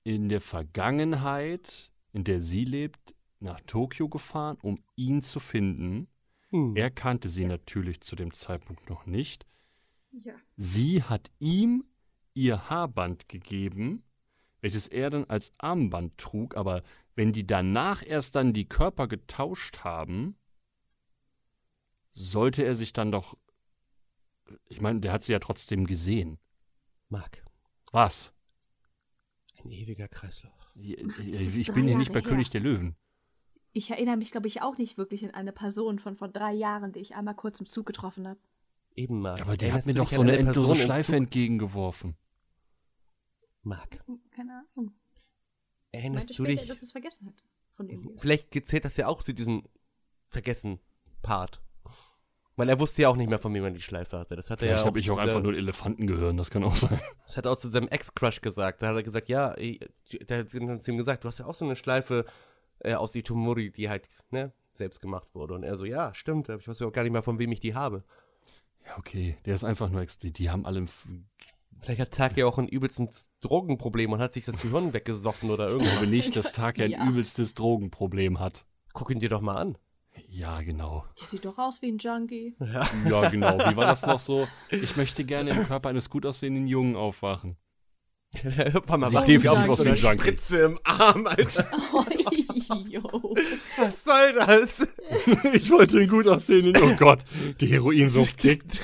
in 0.04 0.30
der 0.30 0.42
Vergangenheit, 0.42 1.92
in 2.14 2.24
der 2.24 2.40
sie 2.40 2.66
lebt, 2.66 3.16
nach 3.40 3.60
Tokio 3.62 4.08
gefahren, 4.08 4.58
um 4.62 4.80
ihn 4.96 5.22
zu 5.22 5.40
finden. 5.40 6.08
Hm. 6.50 6.76
Er 6.76 6.92
kannte 6.92 7.30
sie 7.30 7.46
natürlich 7.46 8.02
zu 8.02 8.16
dem 8.16 8.34
Zeitpunkt 8.34 8.90
noch 8.90 9.06
nicht. 9.06 9.46
ja. 10.12 10.36
Sie 10.56 11.04
hat 11.04 11.32
ihm 11.40 11.86
ihr 12.34 12.70
Haarband 12.70 13.28
gegeben, 13.28 14.04
welches 14.62 14.88
er 14.88 15.10
dann 15.10 15.26
als 15.26 15.52
Armband 15.58 16.18
trug, 16.18 16.56
aber 16.56 16.84
wenn 17.16 17.34
die 17.34 17.48
danach 17.48 18.04
erst 18.06 18.36
dann 18.36 18.54
die 18.54 18.68
Körper 18.68 19.08
getauscht 19.08 19.84
haben, 19.84 20.38
sollte 22.12 22.64
er 22.64 22.76
sich 22.76 22.94
dann 22.94 23.12
doch. 23.12 23.38
Ich 24.68 24.82
meine, 24.82 25.00
der 25.00 25.12
hat 25.12 25.24
sie 25.24 25.32
ja 25.34 25.40
trotzdem 25.40 25.86
gesehen. 25.86 26.38
Marc, 27.10 27.44
Was? 27.92 28.34
ein 29.64 29.72
ewiger 29.72 30.08
Kreislauf. 30.08 30.72
Ich, 30.76 30.98
ich 31.58 31.68
drei 31.68 31.74
bin 31.74 31.88
hier 31.88 31.98
nicht 31.98 32.12
bei 32.14 32.20
Jahre 32.20 32.30
König 32.30 32.48
her. 32.48 32.62
der 32.62 32.62
Löwen. 32.62 32.96
Ich 33.74 33.90
erinnere 33.90 34.16
mich, 34.18 34.32
glaube 34.32 34.48
ich, 34.48 34.62
auch 34.62 34.78
nicht 34.78 34.98
wirklich 34.98 35.24
an 35.24 35.32
eine 35.32 35.52
Person 35.52 35.98
von 36.00 36.16
vor 36.16 36.28
drei 36.28 36.54
Jahren, 36.54 36.92
die 36.94 37.00
ich 37.00 37.16
einmal 37.16 37.36
kurz 37.36 37.60
im 37.60 37.66
Zug 37.66 37.86
getroffen 37.88 38.28
habe. 38.28 38.40
Eben, 38.96 39.22
Marc. 39.22 39.42
Aber 39.42 39.58
die 39.58 39.72
hat 39.74 39.86
mir 39.86 39.94
doch 39.96 40.10
so 40.10 40.22
eine 40.22 40.34
Person 40.34 40.48
endlose 40.48 40.74
im 40.74 40.78
Schleife 40.86 41.06
Zug? 41.08 41.16
entgegengeworfen. 41.16 42.16
Marc, 43.64 44.04
Keine 44.32 44.64
Ahnung. 44.76 44.94
erinnerst 45.92 46.30
du 46.30 46.34
später, 46.36 46.62
dich? 46.62 46.68
dass 46.70 46.82
es 46.84 46.92
vergessen 46.92 47.28
hat. 47.28 47.44
Von. 47.74 48.16
Vielleicht 48.18 48.52
gezählt 48.52 48.86
das 48.86 48.96
ja 48.98 49.08
auch 49.08 49.24
zu 49.24 49.34
diesem 49.34 49.64
Vergessen-Part. 50.28 51.62
Weil 52.58 52.70
er 52.70 52.80
wusste 52.80 53.02
ja 53.02 53.10
auch 53.10 53.18
nicht 53.18 53.30
mehr, 53.30 53.40
von 53.40 53.54
wem 53.54 53.66
er 53.66 53.72
die 53.72 53.82
Schleife 53.82 54.18
hatte. 54.18 54.36
Das 54.38 54.50
hat 54.50 54.62
er 54.62 54.68
Vielleicht 54.68 54.84
ja 54.84 54.88
habe 54.88 55.00
ich 55.00 55.12
auch 55.12 55.16
dieser- 55.16 55.28
einfach 55.28 55.44
nur 55.44 55.54
Elefantengehirn, 55.56 56.38
das 56.38 56.50
kann 56.50 56.64
auch 56.64 56.76
sein. 56.76 57.00
Das 57.26 57.36
hat 57.36 57.46
er 57.46 57.52
auch 57.52 57.58
zu 57.58 57.68
seinem 57.68 57.90
Ex-Crush 57.90 58.40
gesagt. 58.42 58.82
Da 58.82 58.88
hat 58.88 58.96
er 58.96 59.04
gesagt, 59.04 59.28
ja, 59.28 59.54
der 59.54 60.38
hat 60.40 60.50
zu 60.50 60.58
ihm 60.92 60.98
gesagt, 60.98 61.24
du 61.24 61.28
hast 61.28 61.40
ja 61.40 61.46
auch 61.46 61.56
so 61.56 61.66
eine 61.66 61.76
Schleife 61.76 62.26
äh, 62.80 62.94
aus 62.94 63.14
Itomori, 63.16 63.72
die 63.72 63.90
halt, 63.90 64.08
ne, 64.32 64.54
selbst 64.74 65.02
gemacht 65.02 65.28
wurde. 65.34 65.54
Und 65.54 65.64
er 65.64 65.76
so, 65.76 65.86
ja, 65.86 66.14
stimmt, 66.14 66.50
aber 66.50 66.60
ich 66.62 66.68
weiß 66.68 66.80
ja 66.80 66.88
auch 66.88 66.94
gar 66.94 67.04
nicht 67.04 67.12
mehr, 67.12 67.22
von 67.24 67.40
wem 67.40 67.52
ich 67.52 67.60
die 67.60 67.76
habe. 67.76 68.04
Ja, 68.86 68.98
okay. 68.98 69.38
Der 69.46 69.56
ist 69.56 69.64
einfach 69.64 69.90
nur 69.90 70.02
ex 70.02 70.18
die, 70.18 70.32
die 70.32 70.50
haben 70.50 70.66
alle. 70.66 70.86
Vielleicht 71.82 72.00
hat 72.00 72.12
Taki 72.12 72.44
auch 72.44 72.58
ein 72.58 72.68
übelsten 72.70 73.10
Drogenproblem 73.42 74.14
und 74.14 74.20
hat 74.20 74.32
sich 74.34 74.46
das 74.46 74.62
Gehirn 74.62 74.94
weggesoffen 74.94 75.50
oder 75.52 75.66
Ich 75.68 75.74
irgendwas. 75.74 75.94
glaube 75.98 76.08
nicht, 76.12 76.36
dass 76.36 76.54
Taki 76.54 76.84
ein 76.84 76.92
Ja. 76.92 77.06
übelstes 77.08 77.54
Drogenproblem 77.54 78.40
hat. 78.40 78.66
Guck 78.94 79.10
ihn 79.12 79.20
dir 79.20 79.30
doch 79.30 79.42
mal 79.42 79.56
an. 79.58 79.78
Ja, 80.28 80.62
genau. 80.62 81.06
Der 81.20 81.28
sieht 81.28 81.46
doch 81.46 81.58
aus 81.58 81.82
wie 81.82 81.92
ein 81.92 81.98
Junkie. 81.98 82.56
Ja. 82.60 82.90
Ja, 83.10 83.30
genau. 83.30 83.58
Wie 83.58 83.76
war 83.76 83.86
das 83.86 84.06
noch 84.06 84.20
so? 84.20 84.48
Ich 84.72 84.96
möchte 84.98 85.24
gerne 85.24 85.52
im 85.52 85.66
Körper 85.66 85.90
eines 85.90 86.10
gut 86.10 86.26
aussehenden 86.26 86.68
Jungen 86.68 86.96
aufwachen. 86.96 87.58
Irgendwann 88.44 89.00
mal 89.00 89.10
Sieht 89.10 89.28
definitiv 89.28 89.70
aus 89.70 89.78
so 89.80 89.86
wie 89.86 89.90
eine 89.90 89.98
ein 89.98 90.02
Junkie. 90.02 90.20
Spritze 90.20 90.58
im 90.60 90.80
Arm, 90.84 91.28
Alter. 91.28 91.68
Oh, 92.68 92.82
yo. 92.88 93.36
Was 93.78 94.04
soll 94.04 94.34
das? 94.34 94.88
Ich 95.54 95.70
wollte 95.70 96.00
einen 96.00 96.10
gut 96.10 96.28
aussehenden. 96.28 96.76
Oh 96.82 96.96
Gott, 96.96 97.20
die 97.62 97.68
Heroinsucht 97.68 98.38
kickt. 98.40 98.82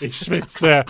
Ich 0.00 0.16
schwitze. 0.18 0.84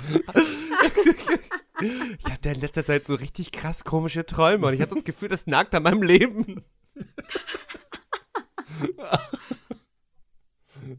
Ich 1.80 2.24
habe 2.24 2.38
da 2.40 2.52
in 2.52 2.60
letzter 2.60 2.84
Zeit 2.86 3.06
so 3.06 3.14
richtig 3.14 3.52
krass 3.52 3.84
komische 3.84 4.24
Träume 4.24 4.68
und 4.68 4.74
ich 4.74 4.80
habe 4.80 4.94
das 4.94 5.04
Gefühl, 5.04 5.28
das 5.28 5.46
nagt 5.46 5.74
an 5.74 5.82
meinem 5.82 6.02
Leben. 6.02 6.64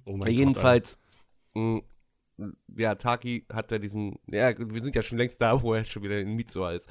Oh 0.06 0.18
Jedenfalls, 0.26 1.00
mh, 1.54 1.82
ja, 2.76 2.96
Taki 2.96 3.46
hat 3.52 3.72
da 3.72 3.78
diesen, 3.78 4.20
ja, 4.28 4.52
wir 4.58 4.82
sind 4.82 4.96
ja 4.96 5.02
schon 5.02 5.18
längst 5.18 5.42
da, 5.42 5.62
wo 5.62 5.74
er 5.74 5.86
schon 5.86 6.04
wieder 6.04 6.20
in 6.20 6.36
Mitsuha 6.36 6.72
ist. 6.74 6.90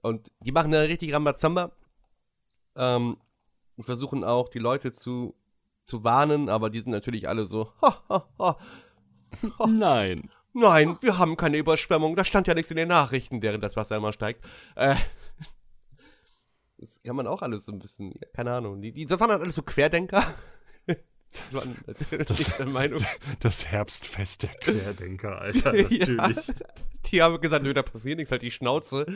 Und 0.00 0.30
die 0.40 0.52
machen 0.52 0.70
da 0.70 0.80
richtig 0.80 1.12
Rambazamba. 1.12 1.72
Ähm, 2.76 3.16
und 3.76 3.84
versuchen 3.84 4.24
auch 4.24 4.48
die 4.48 4.58
Leute 4.58 4.92
zu, 4.92 5.34
zu 5.84 6.02
warnen, 6.02 6.48
aber 6.48 6.70
die 6.70 6.80
sind 6.80 6.92
natürlich 6.92 7.28
alle 7.28 7.44
so, 7.44 7.72
ha, 7.82 8.02
ha, 8.08 8.28
ha. 8.38 8.58
Alter. 9.58 9.66
Nein. 9.66 10.30
Nein, 10.54 10.96
wir 11.00 11.18
haben 11.18 11.36
keine 11.36 11.58
Überschwemmung. 11.58 12.16
Da 12.16 12.24
stand 12.24 12.46
ja 12.46 12.54
nichts 12.54 12.70
in 12.70 12.76
den 12.76 12.88
Nachrichten, 12.88 13.42
während 13.42 13.62
das 13.62 13.76
Wasser 13.76 13.96
immer 13.96 14.12
steigt. 14.12 14.44
Äh, 14.74 14.96
das 16.78 17.00
kann 17.02 17.16
man 17.16 17.26
auch 17.26 17.42
alles 17.42 17.64
so 17.64 17.72
ein 17.72 17.78
bisschen, 17.78 18.12
ja, 18.12 18.26
keine 18.32 18.52
Ahnung. 18.54 18.80
Die, 18.80 18.92
die, 18.92 19.06
das 19.06 19.18
waren 19.20 19.30
halt 19.30 19.42
alles 19.42 19.54
so 19.54 19.62
Querdenker. 19.62 20.34
Die 20.86 20.96
das- 22.24 22.56
der 22.56 22.66
Meinung. 22.78 23.00
Das 23.40 23.66
Herbstfest 23.66 24.44
der 24.44 24.50
Querdenker, 24.54 25.40
Alter. 25.40 25.74
Ja. 25.90 26.06
Natürlich. 26.06 26.46
Die 27.06 27.22
haben 27.22 27.40
gesagt, 27.40 27.62
nö, 27.64 27.74
da 27.74 27.82
passiert 27.82 28.18
nichts, 28.18 28.30
halt 28.32 28.42
die 28.42 28.50
Schnauze. 28.50 29.06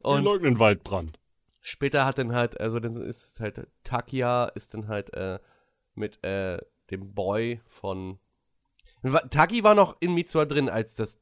Und 0.00 0.24
leugnen 0.24 0.58
Waldbrand. 0.58 1.18
später 1.60 2.04
hat 2.04 2.18
dann 2.18 2.32
halt, 2.32 2.60
also 2.60 2.80
dann 2.80 2.96
ist 2.96 3.34
es 3.34 3.40
halt, 3.40 3.66
Takia 3.84 4.46
ist 4.46 4.74
dann 4.74 4.88
halt 4.88 5.12
äh, 5.14 5.38
mit 5.94 6.22
äh, 6.24 6.58
dem 6.90 7.14
Boy 7.14 7.60
von. 7.68 8.18
Taki 9.30 9.62
war 9.64 9.74
noch 9.74 9.96
in 10.00 10.14
Mitsuha 10.14 10.44
drin, 10.44 10.68
als 10.68 10.94
das 10.94 11.20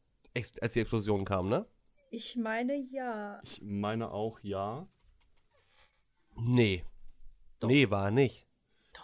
als 0.61 0.73
die 0.75 0.81
Explosion 0.81 1.25
kam, 1.25 1.49
ne? 1.49 1.67
Ich 2.11 2.37
meine 2.37 2.75
ja. 2.91 3.41
Ich 3.45 3.61
meine 3.63 4.11
auch, 4.13 4.39
ja. 4.43 4.89
Nee. 6.41 6.85
Doch. 7.61 7.69
Nee, 7.69 7.91
war 7.91 8.07
er 8.07 8.11
nicht. 8.11 8.47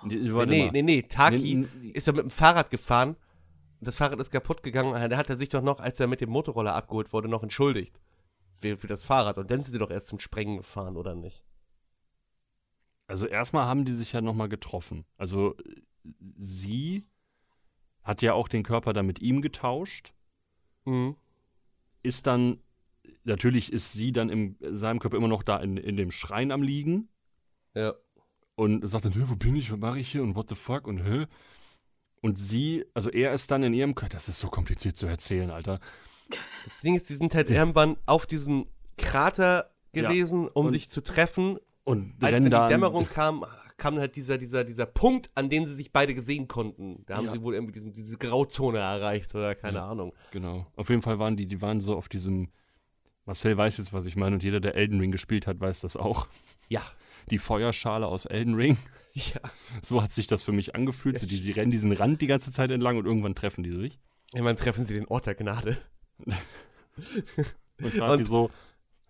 Nee, 0.03 0.17
nee, 0.47 0.71
nee, 0.73 0.83
nee, 0.83 1.03
Taki 1.03 1.55
Nee, 1.55 1.69
nee. 1.81 1.89
ist 1.91 2.07
ja 2.07 2.13
mit 2.13 2.23
dem 2.23 2.31
Fahrrad 2.31 2.71
gefahren. 2.71 3.17
Das 3.81 3.97
Fahrrad 3.97 4.21
ist 4.21 4.31
kaputt 4.31 4.63
gegangen. 4.63 4.93
Da 5.11 5.17
hat 5.17 5.31
er 5.31 5.37
sich 5.37 5.49
doch 5.49 5.63
noch, 5.63 5.81
als 5.81 6.01
er 6.01 6.07
mit 6.07 6.21
dem 6.21 6.31
Motorroller 6.31 6.75
abgeholt 6.75 7.13
wurde, 7.13 7.29
noch 7.29 7.43
entschuldigt. 7.43 8.01
Für, 8.53 8.77
für 8.77 8.87
das 8.87 9.03
Fahrrad. 9.03 9.39
Und 9.39 9.51
dann 9.51 9.63
sind 9.63 9.73
sie 9.73 9.79
doch 9.79 9.91
erst 9.91 10.09
zum 10.09 10.19
Sprengen 10.19 10.59
gefahren, 10.59 10.97
oder 10.97 11.15
nicht? 11.15 11.45
Also 13.07 13.27
erstmal 13.27 13.67
haben 13.67 13.85
die 13.85 13.93
sich 13.93 14.13
ja 14.13 14.21
nochmal 14.21 14.49
getroffen. 14.49 15.05
Also 15.17 15.57
äh, 15.59 15.83
sie 16.39 17.07
hat 18.03 18.23
ja 18.23 18.33
auch 18.35 18.49
den 18.49 18.63
Körper 18.63 18.93
dann 18.93 19.07
mit 19.07 19.21
ihm 19.21 19.43
getauscht. 19.43 20.15
Mhm. 20.85 21.17
Ist 22.03 22.27
dann, 22.27 22.61
natürlich 23.25 23.73
ist 23.73 23.93
sie 23.93 24.13
dann 24.13 24.29
in 24.29 24.57
seinem 24.61 24.99
Körper 24.99 25.17
immer 25.17 25.29
noch 25.29 25.43
da 25.43 25.59
in, 25.59 25.77
in 25.77 25.97
dem 25.97 26.11
Schrein 26.11 26.51
am 26.51 26.63
Liegen. 26.63 27.09
Ja. 27.75 27.95
und 28.57 28.87
sagt 28.89 29.05
dann, 29.05 29.13
"Hä, 29.13 29.23
wo 29.27 29.37
bin 29.37 29.57
ich, 29.57 29.71
was 29.73 29.79
mache 29.79 29.99
ich 29.99 30.09
hier 30.11 30.23
und 30.23 30.37
what 30.37 30.49
the 30.49 30.55
fuck 30.55 30.87
und 30.87 30.99
hä? 31.05 31.27
Und 32.21 32.39
sie, 32.39 32.85
also 32.95 33.11
er 33.11 33.33
ist 33.35 33.51
dann 33.51 33.63
in 33.65 33.75
ihrem 33.75 33.95
Körper, 33.95 34.15
das 34.15 34.29
ist 34.29 34.39
so 34.39 34.49
kompliziert 34.49 34.97
zu 34.97 35.07
erzählen, 35.07 35.51
Alter. 35.51 35.79
Das 36.65 36.81
Ding 36.81 36.95
ist, 36.95 37.11
die 37.11 37.15
sind 37.17 37.35
halt 37.35 37.51
irgendwann 37.51 37.97
auf 38.07 38.27
diesem 38.27 38.67
Krater 38.97 39.71
Ja. 39.95 40.09
gewesen, 40.09 40.49
um 40.49 40.67
Und 40.67 40.73
sich 40.73 40.89
zu 40.89 41.03
treffen. 41.03 41.59
Und 41.85 42.15
Als 42.23 42.49
da 42.49 42.67
die 42.69 42.73
Dämmerung 42.75 43.07
kam, 43.07 43.45
kam 43.77 43.99
halt 43.99 44.17
dieser, 44.17 44.39
dieser, 44.39 44.65
dieser 44.65 44.87
Punkt, 44.87 45.31
an 45.35 45.51
dem 45.51 45.67
sie 45.67 45.75
sich 45.75 45.93
beide 45.93 46.15
gesehen 46.15 46.49
konnten. 46.49 47.03
Da 47.07 47.17
haben 47.17 47.27
Ja. 47.27 47.33
sie 47.33 47.43
wohl 47.43 47.55
irgendwie 47.55 47.73
diesen, 47.73 47.93
diese 47.93 48.17
Grauzone 48.17 48.79
erreicht 48.79 49.35
oder 49.35 49.55
keine 49.55 49.79
Ja. 49.79 49.91
Ahnung. 49.91 50.15
Genau. 50.31 50.67
Auf 50.77 50.89
jeden 50.89 51.03
Fall 51.03 51.19
waren 51.19 51.37
die, 51.37 51.47
die 51.47 51.61
waren 51.61 51.81
so 51.81 51.95
auf 51.97 52.09
diesem, 52.09 52.49
Marcel 53.27 53.57
weiß 53.59 53.77
jetzt, 53.79 53.93
was 53.93 54.07
ich 54.07 54.17
meine 54.17 54.37
und 54.37 54.43
jeder, 54.45 54.61
der 54.61 54.77
Elden 54.77 54.99
Ring 55.01 55.11
gespielt 55.11 55.47
hat, 55.47 55.61
weiß 55.61 55.81
das 55.81 55.97
auch. 55.97 56.29
Ja. 56.69 56.83
Die 57.31 57.39
Feuerschale 57.39 58.07
aus 58.07 58.27
Elden 58.27 58.55
Ring, 58.55 58.77
Ja. 59.15 59.41
so 59.81 60.03
hat 60.03 60.13
sich 60.13 60.27
das 60.27 60.43
für 60.43 60.53
mich 60.53 60.75
angefühlt. 60.75 61.19
So, 61.19 61.27
die, 61.27 61.37
sie 61.37 61.53
rennen 61.53 61.71
diesen 61.71 61.93
Rand 61.93 62.21
die 62.21 62.27
ganze 62.27 62.51
Zeit 62.53 62.71
entlang 62.71 62.97
und 62.97 63.07
irgendwann 63.07 63.35
treffen 63.35 63.63
die 63.63 63.73
sich. 63.73 63.99
Irgendwann 64.33 64.57
treffen 64.57 64.85
sie 64.85 64.95
den 64.95 65.07
Ort 65.07 65.27
der 65.27 65.35
Gnade. 65.35 65.79
Und 67.83 67.93
gerade 67.93 68.19
die 68.19 68.25
so, 68.25 68.51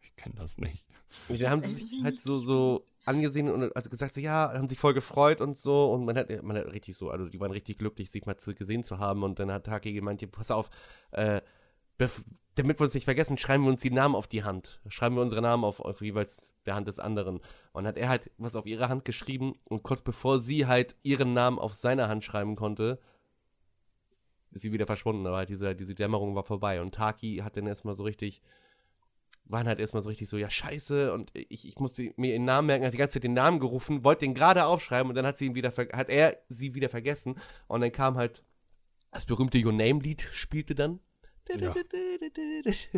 ich 0.01 0.15
kenne 0.17 0.35
das 0.37 0.59
nicht. 0.59 0.87
Und 1.29 1.41
dann 1.41 1.51
haben 1.51 1.63
sie 1.63 1.75
sich 1.75 1.87
halt 2.03 2.19
so, 2.19 2.41
so 2.41 2.87
angesehen 3.05 3.51
und 3.51 3.77
also 3.77 3.91
gesagt, 3.91 4.15
so 4.15 4.21
ja, 4.21 4.53
haben 4.55 4.69
sich 4.69 4.79
voll 4.79 4.95
gefreut 4.95 5.41
und 5.43 5.59
so. 5.59 5.93
Und 5.93 6.07
man 6.07 6.17
hat, 6.17 6.31
man 6.43 6.57
hat 6.57 6.67
richtig 6.73 6.97
so, 6.97 7.11
also 7.11 7.29
die 7.29 7.39
waren 7.41 7.51
richtig 7.51 7.79
glücklich, 7.79 8.11
sich 8.11 8.25
mal 8.25 8.37
zu, 8.39 8.55
gesehen 8.55 8.83
zu 8.83 8.99
haben. 8.99 9.23
Und 9.23 9.39
dann 9.39 9.53
hat 9.53 9.65
Taki 9.65 9.93
gemeint, 9.93 10.31
pass 10.33 10.51
auf, 10.51 10.71
äh, 11.13 11.41
damit 12.55 12.79
wir 12.79 12.85
uns 12.85 12.95
nicht 12.95 13.05
vergessen, 13.05 13.39
schreiben 13.39 13.65
wir 13.65 13.71
uns 13.71 13.81
die 13.81 13.91
Namen 13.91 14.15
auf 14.15 14.27
die 14.27 14.45
Hand. 14.45 14.81
Schreiben 14.89 15.17
wir 15.17 15.23
unsere 15.23 15.43
Namen 15.43 15.65
auf, 15.65 15.81
auf 15.81 16.01
jeweils 16.01 16.53
der 16.67 16.75
Hand 16.75 16.89
des 16.89 16.99
anderen. 16.99 17.41
Und 17.73 17.87
hat 17.87 17.97
er 17.97 18.09
halt 18.09 18.31
was 18.39 18.57
auf 18.57 18.67
ihre 18.67 18.89
Hand 18.89 19.05
geschrieben 19.05 19.55
und 19.65 19.83
kurz 19.83 20.03
bevor 20.03 20.41
sie 20.41 20.67
halt 20.67 20.97
ihren 21.03 21.33
Namen 21.33 21.59
auf 21.59 21.75
seine 21.75 22.09
Hand 22.09 22.25
schreiben 22.25 22.57
konnte, 22.57 23.01
ist 24.53 24.63
sie 24.63 24.73
wieder 24.73 24.87
verschwunden. 24.87 25.27
Aber 25.27 25.39
halt 25.39 25.49
diese, 25.49 25.75
diese 25.75 25.95
Dämmerung 25.95 26.35
war 26.35 26.45
vorbei. 26.45 26.81
Und 26.81 26.95
Taki 26.95 27.39
hat 27.39 27.57
dann 27.57 27.67
erstmal 27.67 27.97
so 27.97 28.05
richtig 28.05 28.43
waren 29.47 29.67
halt 29.67 29.79
erstmal 29.79 30.03
so 30.03 30.09
richtig 30.09 30.29
so, 30.29 30.37
ja, 30.39 30.49
scheiße, 30.49 31.13
und 31.13 31.31
ich, 31.35 31.69
ich 31.69 31.79
musste 31.79 32.13
mir 32.17 32.33
ihren 32.33 32.45
Namen 32.45 32.67
merken, 32.67 32.87
hat 32.87 32.95
die 32.95 32.99
ganze 32.99 33.15
Zeit 33.15 33.25
den 33.25 33.35
Namen 33.35 33.61
gerufen, 33.61 34.05
wollte 34.05 34.21
den 34.21 34.35
gerade 34.35 34.65
aufschreiben 34.65 35.09
und 35.11 35.15
dann 35.15 35.27
hat 35.27 35.39
sie 35.39 35.47
ihn 35.47 35.55
wieder, 35.55 35.71
hat 35.71 36.09
er 36.09 36.39
sie 36.49 36.75
wieder 36.75 36.89
vergessen 36.89 37.39
und 37.67 37.81
dann 37.81 37.93
kam 37.93 38.17
halt 38.17 38.43
das 39.11 39.27
berühmte 39.27 39.59
Your 39.59 39.73
Name-Lied, 39.73 40.23
spielte 40.33 40.75
dann. 40.75 41.01
Ja. 41.49 41.75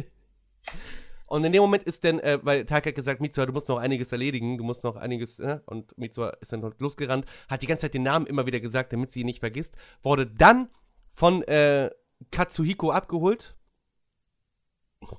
Und 1.27 1.45
in 1.45 1.53
dem 1.53 1.61
Moment 1.63 1.85
ist 1.85 2.05
dann, 2.05 2.21
äh, 2.21 2.39
weil 2.43 2.65
Taka 2.65 2.89
hat 2.89 2.95
gesagt, 2.95 3.21
Mitsuha, 3.21 3.47
du 3.47 3.53
musst 3.53 3.69
noch 3.69 3.79
einiges 3.79 4.13
erledigen, 4.13 4.59
du 4.59 4.65
musst 4.65 4.85
noch 4.85 4.95
einiges, 4.95 5.41
äh, 5.41 5.59
und 5.67 5.97
Mitsuha 5.99 6.31
ist 6.41 6.53
dann 6.53 6.73
losgerannt, 6.79 7.27
hat 7.49 7.63
die 7.63 7.67
ganze 7.67 7.83
Zeit 7.83 7.95
den 7.95 8.05
Namen 8.05 8.27
immer 8.27 8.47
wieder 8.47 8.61
gesagt, 8.61 8.93
damit 8.93 9.11
sie 9.11 9.21
ihn 9.21 9.27
nicht 9.27 9.41
vergisst, 9.41 9.77
wurde 10.03 10.27
dann 10.27 10.71
von 11.09 11.43
äh, 11.43 11.91
Katsuhiko 12.31 12.91
abgeholt. 12.91 13.57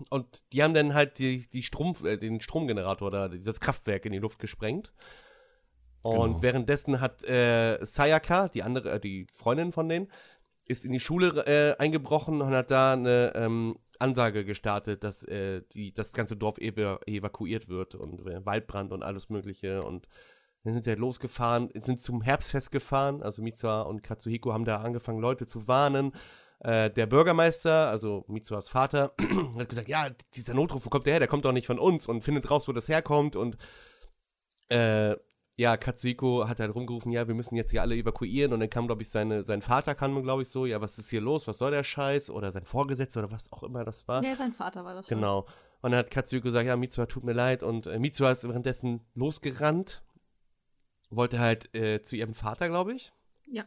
Und 0.09 0.53
die 0.53 0.63
haben 0.63 0.73
dann 0.73 0.93
halt 0.93 1.19
die, 1.19 1.47
die 1.49 1.63
Strom, 1.63 1.95
äh, 2.05 2.17
den 2.17 2.39
Stromgenerator 2.39 3.09
oder 3.09 3.29
das 3.29 3.59
Kraftwerk 3.59 4.05
in 4.05 4.13
die 4.13 4.19
Luft 4.19 4.39
gesprengt. 4.39 4.93
Und 6.03 6.27
Genau. 6.29 6.41
währenddessen 6.41 7.01
hat 7.01 7.23
äh, 7.25 7.83
Sayaka, 7.85 8.47
die 8.47 8.63
andere, 8.63 8.91
äh, 8.91 8.99
die 8.99 9.27
Freundin 9.33 9.73
von 9.73 9.89
denen, 9.89 10.07
ist 10.67 10.85
in 10.85 10.91
die 10.91 10.99
Schule 10.99 11.45
äh, 11.45 11.77
eingebrochen 11.81 12.41
und 12.41 12.53
hat 12.53 12.71
da 12.71 12.93
eine 12.93 13.33
ähm, 13.35 13.77
Ansage 13.99 14.45
gestartet, 14.45 15.03
dass 15.03 15.23
äh, 15.23 15.61
die, 15.73 15.93
das 15.93 16.13
ganze 16.13 16.35
Dorf 16.35 16.57
ev 16.57 16.77
evakuiert 17.05 17.67
wird 17.67 17.95
und 17.95 18.25
äh, 18.27 18.45
Waldbrand 18.45 18.91
und 18.91 19.03
alles 19.03 19.29
Mögliche. 19.29 19.83
Und 19.83 20.07
dann 20.63 20.73
sind 20.73 20.83
sie 20.83 20.91
halt 20.91 20.99
losgefahren, 20.99 21.69
sind 21.83 21.99
zum 21.99 22.21
Herbstfest 22.21 22.71
gefahren. 22.71 23.23
Also 23.23 23.41
Mitsuha 23.41 23.81
und 23.81 24.03
Katsuhiko 24.03 24.53
haben 24.53 24.65
da 24.65 24.81
angefangen, 24.81 25.19
Leute 25.19 25.45
zu 25.45 25.67
warnen. 25.67 26.11
Äh, 26.59 26.89
der 26.89 27.05
Bürgermeister, 27.05 27.89
also 27.89 28.25
Mitsuhas 28.27 28.67
Vater, 28.67 29.13
hat 29.57 29.69
gesagt, 29.69 29.87
ja, 29.87 30.09
dieser 30.33 30.53
Notruf, 30.53 30.85
wo 30.85 30.89
kommt 30.89 31.05
der 31.05 31.13
her? 31.13 31.19
Der 31.19 31.27
kommt 31.27 31.45
doch 31.45 31.51
nicht 31.51 31.67
von 31.67 31.79
uns 31.79 32.07
und 32.07 32.21
findet 32.21 32.49
raus, 32.49 32.67
wo 32.67 32.73
das 32.73 32.89
herkommt. 32.89 33.35
Und 33.35 33.57
äh, 34.69 35.15
ja, 35.57 35.75
Katsuhiko 35.75 36.47
hat 36.47 36.59
halt 36.59 36.73
rumgerufen, 36.73 37.11
ja, 37.11 37.27
wir 37.27 37.33
müssen 37.33 37.55
jetzt 37.55 37.71
hier 37.71 37.81
alle 37.81 37.95
evakuieren 37.95 38.53
und 38.53 38.59
dann 38.59 38.69
kam, 38.69 38.85
glaube 38.85 39.01
ich, 39.01 39.09
seine, 39.09 39.43
sein 39.43 39.63
Vater 39.63 39.95
kam, 39.95 40.21
glaube 40.21 40.43
ich, 40.43 40.49
so, 40.49 40.67
ja, 40.67 40.79
was 40.81 40.99
ist 40.99 41.09
hier 41.09 41.19
los, 41.19 41.47
was 41.47 41.57
soll 41.57 41.71
der 41.71 41.83
Scheiß 41.83 42.29
oder 42.29 42.51
sein 42.51 42.65
Vorgesetzter 42.65 43.21
oder 43.21 43.31
was 43.31 43.51
auch 43.51 43.63
immer 43.63 43.83
das 43.83 44.07
war. 44.07 44.21
Nee, 44.21 44.35
sein 44.35 44.53
Vater 44.53 44.85
war 44.85 44.93
das. 44.93 45.07
schon. 45.07 45.17
Genau. 45.17 45.47
Und 45.81 45.91
dann 45.91 45.99
hat 45.99 46.11
Katsuhiko 46.11 46.45
gesagt, 46.45 46.67
ja, 46.67 46.75
Mitsuha, 46.75 47.07
tut 47.07 47.23
mir 47.23 47.33
leid. 47.33 47.63
Und 47.63 47.87
äh, 47.87 47.97
Mitsuha 47.97 48.31
ist 48.31 48.47
währenddessen 48.47 49.01
losgerannt. 49.15 50.03
Wollte 51.09 51.39
halt 51.39 51.73
äh, 51.75 52.03
zu 52.03 52.15
ihrem 52.15 52.33
Vater, 52.33 52.67
glaube 52.69 52.93
ich. 52.93 53.11
Ja. 53.47 53.65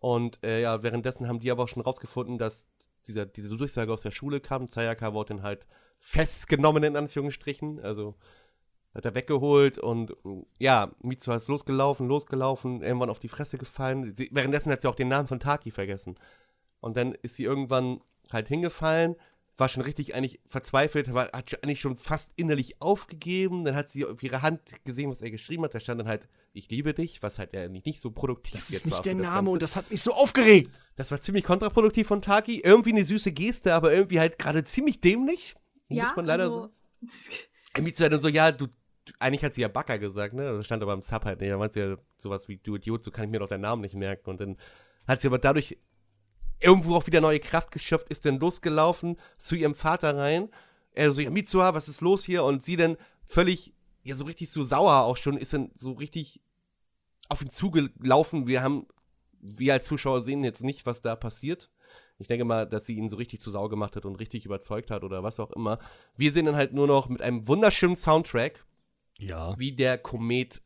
Und 0.00 0.42
äh, 0.44 0.62
ja, 0.62 0.82
währenddessen 0.82 1.28
haben 1.28 1.40
die 1.40 1.50
aber 1.50 1.64
auch 1.64 1.68
schon 1.68 1.82
rausgefunden, 1.82 2.38
dass 2.38 2.68
dieser, 3.06 3.26
diese 3.26 3.54
Durchsage 3.56 3.92
aus 3.92 4.02
der 4.02 4.10
Schule 4.10 4.40
kam. 4.40 4.68
Sayaka 4.68 5.12
wurde 5.12 5.34
dann 5.34 5.42
halt 5.42 5.66
festgenommen, 5.98 6.84
in 6.84 6.96
Anführungsstrichen. 6.96 7.80
Also 7.80 8.16
hat 8.96 9.04
er 9.04 9.14
weggeholt 9.14 9.78
und 9.78 10.12
mm, 10.24 10.42
ja, 10.58 10.90
Mitsuha 11.02 11.36
ist 11.36 11.48
losgelaufen, 11.48 12.08
losgelaufen, 12.08 12.82
irgendwann 12.82 13.10
auf 13.10 13.18
die 13.18 13.28
Fresse 13.28 13.58
gefallen. 13.58 14.14
Sie, 14.14 14.28
währenddessen 14.32 14.72
hat 14.72 14.80
sie 14.80 14.88
auch 14.88 14.94
den 14.94 15.08
Namen 15.08 15.28
von 15.28 15.40
Taki 15.40 15.70
vergessen. 15.70 16.16
Und 16.80 16.96
dann 16.96 17.12
ist 17.22 17.36
sie 17.36 17.44
irgendwann 17.44 18.00
halt 18.32 18.48
hingefallen, 18.48 19.16
war 19.58 19.68
schon 19.70 19.82
richtig 19.82 20.14
eigentlich 20.14 20.38
verzweifelt, 20.48 21.14
war, 21.14 21.32
hat 21.32 21.62
eigentlich 21.62 21.80
schon 21.80 21.96
fast 21.96 22.30
innerlich 22.36 22.80
aufgegeben. 22.82 23.64
Dann 23.64 23.74
hat 23.74 23.88
sie 23.88 24.04
auf 24.04 24.22
ihre 24.22 24.42
Hand 24.42 24.60
gesehen, 24.84 25.10
was 25.10 25.22
er 25.22 25.30
geschrieben 25.30 25.64
hat. 25.64 25.74
Da 25.74 25.80
stand 25.80 26.00
dann 26.00 26.08
halt, 26.08 26.28
ich 26.52 26.68
liebe 26.70 26.92
dich, 26.92 27.22
was 27.22 27.38
halt 27.38 27.54
ja 27.54 27.66
nicht, 27.68 27.86
nicht 27.86 28.00
so 28.02 28.10
produktiv 28.10 28.52
Das 28.52 28.68
jetzt 28.68 28.84
ist 28.86 28.90
war 28.90 28.98
nicht 28.98 29.06
der 29.06 29.12
für 29.12 29.18
das 29.18 29.26
Name 29.26 29.36
Ganze. 29.36 29.50
und 29.52 29.62
das 29.62 29.76
hat 29.76 29.90
mich 29.90 30.02
so 30.02 30.12
aufgeregt. 30.12 30.70
Das 30.96 31.10
war 31.10 31.20
ziemlich 31.20 31.44
kontraproduktiv 31.44 32.06
von 32.06 32.20
Taki. 32.20 32.60
Irgendwie 32.60 32.90
eine 32.92 33.04
süße 33.04 33.32
Geste, 33.32 33.72
aber 33.74 33.92
irgendwie 33.92 34.20
halt 34.20 34.38
gerade 34.38 34.62
ziemlich 34.64 35.00
dämlich. 35.00 35.54
Ja, 35.88 36.04
muss 36.04 36.16
man 36.16 36.26
leider 36.26 36.44
also, 36.44 36.70
so. 37.00 37.82
Mitsu 37.82 38.04
hat 38.04 38.12
dann 38.12 38.20
so, 38.20 38.28
ja, 38.28 38.52
du- 38.52 38.68
eigentlich 39.18 39.44
hat 39.44 39.54
sie 39.54 39.62
ja 39.62 39.68
Backer 39.68 39.98
gesagt, 39.98 40.34
ne? 40.34 40.52
Das 40.52 40.64
stand 40.64 40.82
aber 40.82 40.92
im 40.92 41.02
Sub 41.02 41.24
halt, 41.24 41.40
ne? 41.40 41.48
Da 41.48 41.58
meint 41.58 41.72
sie 41.72 41.80
ja 41.80 41.96
sowas 42.18 42.48
wie, 42.48 42.56
du 42.56 42.76
Idiot, 42.76 43.04
so 43.04 43.10
kann 43.10 43.24
ich 43.24 43.30
mir 43.30 43.38
doch 43.38 43.48
deinen 43.48 43.62
Namen 43.62 43.82
nicht 43.82 43.94
merken. 43.94 44.28
Und 44.30 44.40
dann 44.40 44.56
hat 45.06 45.20
sie 45.20 45.28
aber 45.28 45.38
dadurch 45.38 45.78
irgendwo 46.60 46.96
auch 46.96 47.06
wieder 47.06 47.20
neue 47.20 47.40
Kraft 47.40 47.70
geschöpft, 47.70 48.08
ist 48.08 48.24
dann 48.24 48.38
losgelaufen 48.38 49.16
zu 49.38 49.54
ihrem 49.54 49.74
Vater 49.74 50.16
rein. 50.16 50.48
Er 50.92 51.12
so, 51.12 51.20
ja, 51.20 51.30
Mitsuha, 51.30 51.74
was 51.74 51.88
ist 51.88 52.00
los 52.00 52.24
hier? 52.24 52.44
Und 52.44 52.62
sie 52.62 52.76
dann 52.76 52.96
völlig, 53.26 53.74
ja, 54.02 54.14
so 54.14 54.24
richtig 54.24 54.50
so 54.50 54.62
sauer 54.62 55.02
auch 55.02 55.16
schon, 55.16 55.36
ist 55.36 55.52
dann 55.52 55.70
so 55.74 55.92
richtig 55.92 56.40
auf 57.28 57.42
ihn 57.42 57.50
zugelaufen. 57.50 58.46
Wir 58.46 58.62
haben, 58.62 58.86
wir 59.40 59.74
als 59.74 59.86
Zuschauer 59.86 60.22
sehen 60.22 60.42
jetzt 60.44 60.64
nicht, 60.64 60.86
was 60.86 61.02
da 61.02 61.16
passiert. 61.16 61.70
Ich 62.18 62.28
denke 62.28 62.46
mal, 62.46 62.66
dass 62.66 62.86
sie 62.86 62.96
ihn 62.96 63.10
so 63.10 63.16
richtig 63.16 63.40
zu 63.40 63.50
Sau 63.50 63.68
gemacht 63.68 63.94
hat 63.96 64.06
und 64.06 64.16
richtig 64.16 64.46
überzeugt 64.46 64.90
hat 64.90 65.04
oder 65.04 65.22
was 65.22 65.38
auch 65.38 65.50
immer. 65.50 65.78
Wir 66.16 66.32
sehen 66.32 66.46
dann 66.46 66.56
halt 66.56 66.72
nur 66.72 66.86
noch 66.86 67.10
mit 67.10 67.20
einem 67.20 67.46
wunderschönen 67.46 67.96
Soundtrack, 67.96 68.64
Ja. 69.18 69.58
wie 69.58 69.72
der 69.72 69.98
Komet 69.98 70.62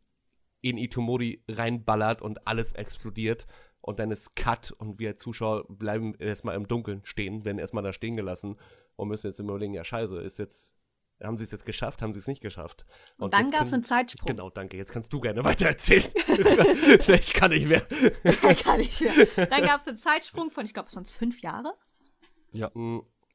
in 0.61 0.77
Itomori 0.77 1.43
reinballert 1.49 2.23
und 2.23 2.47
alles 2.47 2.73
explodiert. 2.73 3.47
Und 3.81 3.99
dann 3.99 4.11
ist 4.11 4.37
Cut 4.37 4.73
und 4.73 4.99
wir 4.99 5.17
Zuschauer 5.17 5.65
bleiben 5.69 6.15
erstmal 6.19 6.55
im 6.55 6.69
Dunkeln 6.69 7.01
stehen, 7.05 7.45
werden 7.47 7.59
erstmal 7.59 7.83
da 7.83 7.93
stehen 7.95 8.15
gelassen 8.17 8.57
und 8.97 9.09
müssen 9.09 9.29
jetzt 9.29 9.41
immer 9.41 9.51
überlegen, 9.51 9.73
ja 9.73 9.85
scheiße, 9.85 10.21
ist 10.21 10.39
jetzt, 10.39 10.75
haben 11.23 11.39
sie 11.39 11.45
es 11.45 11.51
jetzt 11.51 11.65
geschafft, 11.65 12.03
haben 12.03 12.13
sie 12.13 12.19
es 12.19 12.27
nicht 12.27 12.43
geschafft. 12.43 12.85
und 13.17 13.33
dann 13.33 13.47
jetzt 13.47 13.55
gab 13.55 13.67
es 13.67 13.73
einen 13.73 13.83
Zeitsprung. 13.83 14.27
Genau, 14.27 14.51
danke. 14.51 14.77
Jetzt 14.77 14.93
kannst 14.93 15.13
du 15.15 15.21
gerne 15.21 15.43
weitererzählen. 15.45 16.11
ich 17.09 17.33
kann 17.33 17.53
nicht 17.53 17.67
mehr. 17.67 17.81
Kann 18.63 18.81
ich 18.81 19.01
mehr. 19.01 19.13
Dann 19.47 19.63
gab 19.63 19.81
es 19.81 19.89
einen 19.89 19.97
Zeitsprung 19.97 20.51
von, 20.51 20.67
ich 20.67 20.75
glaube, 20.75 20.89
es 20.89 20.97
waren 20.97 21.07
fünf 21.07 21.41
Jahre. 21.41 21.73
Ja. 22.53 22.71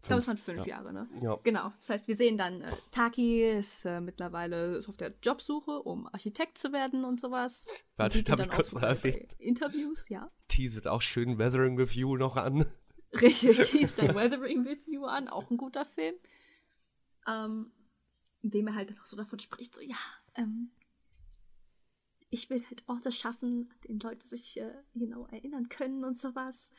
Ich 0.05 0.07
glaube, 0.07 0.19
es 0.21 0.27
waren 0.27 0.37
Fünf, 0.37 0.67
ja. 0.67 0.77
Jahre, 0.77 0.93
ne? 0.93 1.09
Ja. 1.19 1.39
Genau. 1.43 1.71
Das 1.77 1.89
heißt, 1.89 2.07
wir 2.07 2.13
sehen 2.13 2.37
dann, 2.37 2.61
äh, 2.61 2.71
Taki 2.91 3.43
ist 3.43 3.85
äh, 3.85 3.99
mittlerweile 3.99 4.75
ist 4.75 4.87
auf 4.87 4.97
der 4.97 5.15
Jobsuche, 5.23 5.81
um 5.81 6.05
Architekt 6.07 6.59
zu 6.59 6.71
werden 6.71 7.03
und 7.05 7.19
sowas. 7.19 7.67
Warte, 7.97 8.21
darf 8.21 8.39
ich 8.39 8.49
kurz 8.49 8.73
erwähnen? 8.73 9.27
Interviews, 9.39 10.07
ja. 10.09 10.29
Teaset 10.47 10.85
auch 10.85 11.01
schön 11.01 11.39
Weathering 11.39 11.75
with 11.77 11.95
You 11.95 12.17
noch 12.17 12.35
an. 12.35 12.67
Richtig, 13.19 13.73
ist 13.73 13.97
dann 13.97 14.13
Weathering 14.13 14.63
with 14.63 14.85
You 14.85 15.05
an, 15.05 15.27
auch 15.27 15.49
ein 15.49 15.57
guter 15.57 15.85
Film. 15.85 16.13
Ähm, 17.27 17.71
in 18.43 18.51
dem 18.51 18.67
er 18.67 18.75
halt 18.75 18.91
dann 18.91 18.99
auch 18.99 19.07
so 19.07 19.17
davon 19.17 19.39
spricht, 19.39 19.73
so, 19.73 19.81
ja, 19.81 19.97
ähm, 20.35 20.69
ich 22.29 22.51
will 22.51 22.63
halt 22.65 22.83
Orte 22.87 23.11
schaffen, 23.11 23.71
an 23.71 23.81
denen 23.87 23.99
Leute 24.01 24.27
sich 24.27 24.59
äh, 24.59 24.71
genau 24.93 25.25
erinnern 25.27 25.67
können 25.67 26.03
und 26.03 26.15
sowas. 26.15 26.71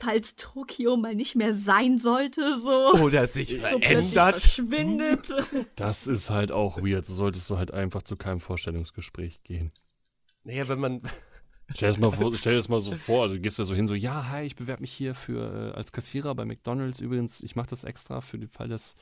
Falls 0.00 0.36
Tokio 0.36 0.96
mal 0.96 1.14
nicht 1.14 1.36
mehr 1.36 1.54
sein 1.54 1.98
sollte, 1.98 2.58
so. 2.60 2.92
Oder 3.00 3.26
sich 3.28 3.56
so 3.56 3.78
verändert. 3.78 4.40
verschwindet. 4.40 5.28
Das 5.76 6.06
ist 6.06 6.30
halt 6.30 6.52
auch 6.52 6.78
weird. 6.78 7.06
So 7.06 7.14
solltest 7.14 7.48
du 7.50 7.58
halt 7.58 7.72
einfach 7.72 8.02
zu 8.02 8.16
keinem 8.16 8.40
Vorstellungsgespräch 8.40 9.42
gehen. 9.42 9.72
Naja, 10.44 10.68
wenn 10.68 10.78
man. 10.78 11.02
Stell 11.74 11.92
dir 11.92 12.00
das 12.00 12.18
mal, 12.18 12.36
stell 12.36 12.56
das 12.56 12.68
mal 12.68 12.80
so 12.80 12.92
vor, 12.92 13.28
du 13.28 13.40
gehst 13.40 13.58
da 13.58 13.64
so 13.64 13.74
hin, 13.74 13.86
so, 13.86 13.94
ja, 13.94 14.28
hi, 14.28 14.44
ich 14.44 14.54
bewerbe 14.54 14.82
mich 14.82 14.92
hier 14.92 15.14
für 15.14 15.72
äh, 15.72 15.76
als 15.76 15.92
Kassierer 15.92 16.34
bei 16.34 16.44
McDonalds. 16.44 17.00
Übrigens, 17.00 17.42
ich 17.42 17.56
mache 17.56 17.68
das 17.68 17.84
extra 17.84 18.20
für 18.20 18.38
den 18.38 18.50
Fall, 18.50 18.68
dass 18.68 18.96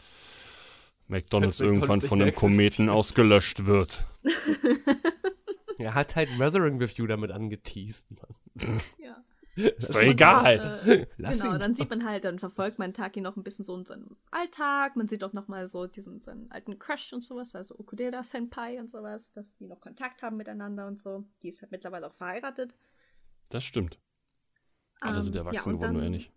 McDonalds 1.09 1.59
irgendwann 1.59 2.01
von 2.01 2.23
einem 2.23 2.33
Kometen 2.33 2.89
ausgelöscht 2.89 3.67
wird. 3.67 4.07
Er 5.79 5.95
hat 5.95 6.15
halt 6.15 6.39
Weathering 6.39 6.79
with 6.79 6.97
You 6.97 7.07
damit 7.07 7.33
angeteased. 7.33 8.07
Mann. 8.11 8.81
ja. 8.99 9.17
Ist 9.55 9.95
doch 9.95 10.01
Und, 10.01 10.09
egal. 10.09 10.81
Äh, 10.87 11.07
Lass 11.19 11.39
genau, 11.39 11.59
dann 11.59 11.75
sieht 11.75 11.91
man 11.91 12.05
halt, 12.05 12.25
dann 12.25 12.39
verfolgt 12.39 12.79
man 12.79 12.95
Taki 12.95 13.21
noch 13.21 13.37
ein 13.37 13.43
bisschen 13.43 13.65
so 13.65 13.77
in 13.77 13.85
seinem 13.85 14.17
Alltag. 14.31 14.97
Man 14.97 15.09
sieht 15.09 15.23
auch 15.25 15.35
noch 15.35 15.49
mal 15.49 15.67
so 15.67 15.87
diesen 15.87 16.21
seinen 16.21 16.51
alten 16.51 16.79
Crush 16.79 17.13
und 17.13 17.23
sowas, 17.23 17.55
also 17.55 17.79
Okudera 17.79 18.23
Senpai 18.23 18.81
und 18.81 18.89
sowas, 18.89 19.31
dass 19.33 19.55
die 19.57 19.67
noch 19.67 19.81
Kontakt 19.81 20.23
haben 20.23 20.37
miteinander 20.39 20.87
und 20.87 20.99
so. 20.99 21.25
Die 21.43 21.49
ist 21.49 21.61
halt 21.61 21.71
mittlerweile 21.71 22.07
auch 22.07 22.15
verheiratet. 22.15 22.75
Das 23.51 23.65
stimmt. 23.65 23.99
Alle 25.01 25.21
sind 25.21 25.35
Ähm, 25.35 25.41
erwachsen 25.41 25.69
ja, 25.69 25.73
und 25.73 25.81
geworden, 25.81 25.93
nur 25.95 26.03
er 26.05 26.11
nicht. 26.11 26.33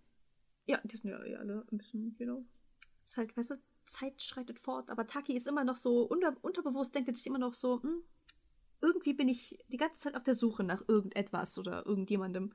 Ja, 0.66 0.82
die 0.84 0.98
sind 0.98 1.12
ja 1.12 1.24
eh 1.24 1.36
alle 1.36 1.66
ein 1.72 1.78
bisschen, 1.78 2.16
you 2.20 2.26
know. 2.26 2.46
Ist 3.06 3.16
halt, 3.16 3.38
weißt 3.38 3.52
du, 3.52 3.56
Zeit 3.86 4.22
schreitet 4.22 4.60
fort, 4.60 4.90
aber 4.90 5.08
Taki 5.08 5.36
ist 5.36 5.48
immer 5.48 5.64
noch 5.64 5.76
so, 5.78 6.02
unter, 6.02 6.36
unterbewusst 6.42 6.96
denkt 6.96 7.08
er 7.08 7.16
sich 7.16 7.28
immer 7.28 7.38
noch 7.38 7.54
so, 7.54 7.82
hm, 7.82 8.04
irgendwie 8.82 9.14
bin 9.14 9.30
ich 9.30 9.58
die 9.70 9.78
ganze 9.78 10.00
Zeit 10.00 10.16
auf 10.16 10.24
der 10.24 10.34
Suche 10.34 10.64
nach 10.64 10.84
irgendetwas 10.88 11.58
oder 11.58 11.86
irgendjemandem. 11.86 12.54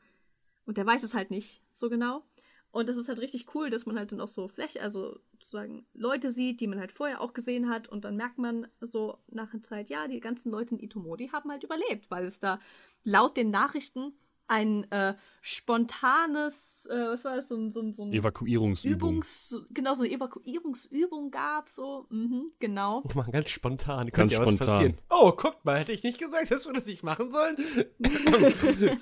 Und 0.71 0.77
der 0.77 0.87
weiß 0.87 1.03
es 1.03 1.15
halt 1.15 1.33
nicht 1.33 1.65
so 1.73 1.91
genau. 1.91 2.23
Und 2.71 2.89
das 2.89 2.97
ist 2.97 3.09
halt 3.09 3.19
richtig 3.19 3.57
cool, 3.57 3.71
dass 3.71 3.87
man 3.87 3.99
halt 3.99 4.13
dann 4.13 4.21
auch 4.21 4.29
so 4.29 4.47
Fläche, 4.47 4.81
also 4.81 5.19
sozusagen 5.33 5.85
Leute 5.95 6.31
sieht, 6.31 6.61
die 6.61 6.69
man 6.69 6.79
halt 6.79 6.93
vorher 6.93 7.21
auch 7.21 7.33
gesehen 7.33 7.69
hat. 7.69 7.89
Und 7.89 8.05
dann 8.05 8.15
merkt 8.15 8.39
man 8.39 8.69
so 8.81 9.19
nach 9.27 9.53
einer 9.53 9.65
Zeit, 9.65 9.91
ja, 9.91 10.07
die 10.07 10.21
ganzen 10.21 10.53
Leute 10.53 10.77
in 10.77 10.81
Itomori 10.81 11.27
haben 11.33 11.51
halt 11.51 11.65
überlebt, 11.65 12.09
weil 12.09 12.25
es 12.25 12.39
da 12.39 12.61
laut 13.03 13.37
den 13.37 13.51
Nachrichten 13.51 14.13
ein 14.51 14.91
äh, 14.91 15.15
spontanes, 15.41 16.87
äh, 16.91 16.95
was 16.95 17.25
war 17.25 17.37
das, 17.37 17.49
so 17.49 17.57
ein, 17.57 17.71
so 17.71 17.81
ein, 17.81 17.93
so 17.93 18.03
ein 18.03 18.13
Evakuierungsübung. 18.13 18.97
Übungs, 18.97 19.57
genau, 19.71 19.95
so 19.95 20.03
eine 20.03 20.13
Evakuierungsübung 20.13 21.31
gab, 21.31 21.69
so, 21.69 22.07
mhm, 22.11 22.51
genau. 22.59 23.05
Ich 23.09 23.15
mache 23.15 23.31
ganz 23.31 23.49
spontan. 23.49 24.09
Ganz 24.09 24.33
ja 24.33 24.41
was 24.41 24.49
spontan. 24.49 24.67
passieren. 24.67 24.99
Oh, 25.09 25.31
guckt 25.33 25.65
mal, 25.65 25.79
hätte 25.79 25.93
ich 25.93 26.03
nicht 26.03 26.19
gesagt, 26.19 26.51
dass 26.51 26.67
wir 26.67 26.73
das 26.73 26.85
nicht 26.85 27.05
machen 27.05 27.31
sollen? 27.31 27.57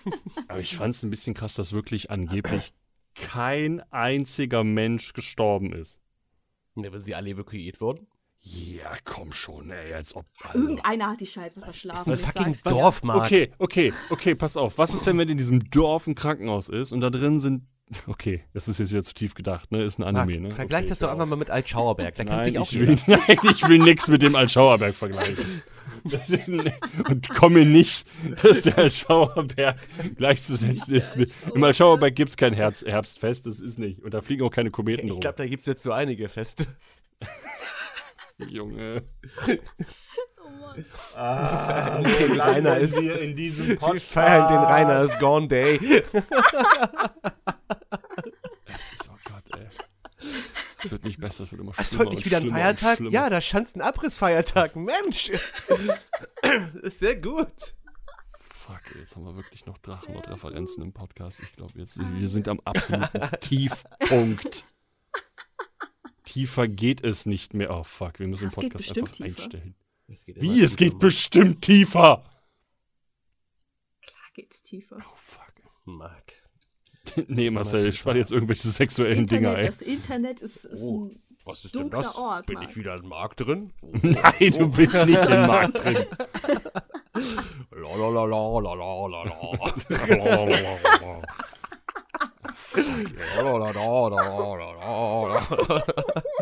Aber 0.49 0.61
ich 0.61 0.77
fand 0.77 0.95
es 0.95 1.03
ein 1.03 1.11
bisschen 1.11 1.33
krass, 1.33 1.55
dass 1.55 1.73
wirklich 1.73 2.11
angeblich 2.11 2.75
kein 3.15 3.81
einziger 3.91 4.65
Mensch 4.65 5.15
gestorben 5.15 5.73
ist. 5.73 6.03
Ja, 6.77 6.93
weil 6.93 7.01
sie 7.01 7.15
alle 7.15 7.31
evakuiert 7.31 7.81
wurden. 7.81 8.07
Ja, 8.41 8.93
komm 9.05 9.33
schon, 9.33 9.71
ey, 9.71 9.93
als 9.95 10.15
ob. 10.15 10.25
Also. 10.43 10.59
Irgendeiner 10.59 11.11
hat 11.11 11.21
die 11.21 11.27
Scheiße 11.27 11.61
verschlafen. 11.61 12.13
Ein 12.13 12.15
ich 12.15 12.21
fucking 12.21 12.55
sag's. 12.55 12.63
Dorf, 12.63 13.03
Mark. 13.03 13.27
Okay, 13.27 13.53
okay, 13.59 13.93
okay, 14.11 14.35
pass 14.35 14.57
auf. 14.57 14.79
Was 14.79 14.95
ist 14.95 15.07
denn, 15.07 15.19
wenn 15.19 15.29
in 15.29 15.39
diesem 15.39 15.71
Dorf 15.71 16.07
ein 16.07 16.15
Krankenhaus 16.15 16.69
ist 16.69 16.93
und 16.93 17.01
da 17.01 17.11
drin 17.11 17.41
sind. 17.41 17.65
Okay, 18.07 18.45
das 18.53 18.69
ist 18.69 18.79
jetzt 18.79 18.91
wieder 18.93 19.03
zu 19.03 19.15
tief 19.15 19.35
gedacht, 19.35 19.73
ne? 19.73 19.83
Ist 19.83 19.99
ein 19.99 20.03
Mark, 20.03 20.25
Anime, 20.25 20.49
ne? 20.49 20.55
Vergleich 20.55 20.83
okay, 20.83 20.91
das 20.91 20.99
doch 20.99 21.11
einfach 21.11 21.25
mal 21.25 21.37
mit 21.37 21.49
Altschauerberg. 21.51 22.15
Da 22.17 22.25
kann 22.25 22.37
Nein, 22.37 22.45
sich 22.45 22.59
auch 22.59 22.71
ich 22.71 22.79
will, 22.79 22.99
nein, 23.07 23.39
ich 23.51 23.67
will 23.67 23.79
nichts 23.79 24.09
mit 24.09 24.21
dem 24.21 24.35
Altschauerberg 24.35 24.95
vergleichen. 24.95 25.63
Und 27.09 27.29
komme 27.31 27.65
nicht, 27.65 28.07
dass 28.43 28.63
der 28.63 28.77
Altschauerberg 28.77 29.79
gleichzusetzen 30.17 30.95
ist. 30.95 31.17
Mit, 31.17 31.33
Im 31.55 31.65
Altschauerberg 31.65 32.15
gibt 32.15 32.31
es 32.31 32.37
kein 32.37 32.53
Herz, 32.53 32.85
Herbstfest, 32.87 33.47
das 33.47 33.61
ist 33.61 33.79
nicht. 33.79 34.03
Und 34.03 34.13
da 34.13 34.21
fliegen 34.21 34.43
auch 34.45 34.51
keine 34.51 34.71
Kometen 34.71 35.07
Ich 35.07 35.13
rum. 35.13 35.21
glaube, 35.21 35.39
da 35.39 35.47
gibt 35.47 35.61
es 35.61 35.67
jetzt 35.67 35.83
so 35.83 35.91
einige 35.93 36.29
Feste. 36.29 36.67
Junge. 38.51 39.03
Oh 40.41 40.51
Mann. 40.51 40.85
Ah, 41.17 42.01
Den 42.01 42.41
Rainer 42.41 42.77
ist, 42.79 43.01
wir 43.03 43.21
in 43.21 43.35
diesem 43.35 43.67
wir 43.69 44.01
feiern 44.01 44.49
den 44.49 44.59
Rainer 44.59 45.03
is 45.03 45.19
Gone 45.19 45.49
Day. 45.49 45.79
Es 48.67 48.93
ist, 48.93 49.11
oh 49.11 49.17
Gott, 49.25 49.59
ey. 49.59 49.67
Es 50.83 50.91
wird 50.93 51.05
nicht 51.05 51.21
besser, 51.21 51.43
es 51.43 51.51
wird 51.51 51.61
immer 51.61 51.73
Hast 51.77 51.93
du 51.93 51.97
schlimmer 51.97 52.11
heute 52.11 52.17
nicht 52.17 52.27
wieder 52.27 52.37
einen 52.37 52.47
schlimmer 52.47 52.59
und 52.59 52.79
Feiertag? 52.79 52.97
schlimmer. 52.97 53.13
Ja, 53.13 53.31
da 53.31 53.41
stand 53.41 53.75
ein 53.77 53.81
Abrissfeiertag. 53.81 54.77
Mensch. 54.77 55.31
ist 56.83 57.01
sehr 57.01 57.17
gut. 57.17 57.75
Fuck, 58.41 58.81
ey, 58.95 59.01
jetzt 59.01 59.17
haben 59.17 59.25
wir 59.25 59.35
wirklich 59.35 59.67
noch 59.67 59.79
Drachen 59.79 60.15
und 60.15 60.29
Referenzen 60.29 60.83
im 60.85 60.93
Podcast. 60.93 61.41
Ich 61.43 61.53
glaube, 61.55 61.73
jetzt 61.77 61.99
wir 61.99 62.29
sind 62.29 62.49
am 62.49 62.61
absoluten 62.61 63.21
Tiefpunkt. 63.41 64.65
Tiefer 66.33 66.69
geht 66.69 67.03
es 67.05 67.27
nicht 67.27 67.55
mehr. 67.55 67.71
Oh 67.77 67.83
fuck, 67.85 68.19
wir 68.19 68.27
müssen 68.29 68.43
Ja, 68.45 68.49
es 68.49 68.55
den 68.55 68.69
Podcast 68.71 68.97
einfach 68.99 69.13
tiefer. 69.13 69.25
einstellen. 69.41 69.75
Es 70.09 70.25
geht 70.27 70.41
Wie? 70.43 70.63
Es 70.63 70.77
geht 70.77 70.99
bestimmt 70.99 71.63
tiefer. 71.63 72.25
geht's 74.35 74.63
tiefer. 74.63 74.97
Oh, 75.01 75.17
fuck. 75.17 75.45
Marc. 75.85 76.33
nee, 77.29 77.51
Marcel, 77.51 77.87
ich 77.89 77.99
spann 77.99 78.17
jetzt 78.17 78.31
irgendwelche 78.33 78.69
sexuellen 78.69 79.27
Dinge 79.27 79.49
Internet, 79.49 79.59
ein. 79.59 79.67
das 79.67 79.83
Internet 79.83 80.41
ist, 80.41 80.65
ist 80.67 80.81
Oh. 80.83 81.07
ein 81.07 81.23
Was 81.45 81.65
ist 81.65 81.75
Dunkler 81.75 82.03
denn 82.03 82.09
das? 82.09 82.17
Ort, 82.17 82.47
Bin 82.47 82.55
Marc. 82.57 82.71
ich 82.71 82.77
wieder 82.77 82.95
im 82.97 83.09
Markt 83.09 83.41
drin? 83.41 83.73
Nein, 84.03 84.51
du 84.51 84.69
bist 84.71 84.95
nicht 85.07 85.29
im 85.29 85.47
Markt 85.47 85.83
drin. 85.83 86.05
Lalalala. 87.73 89.23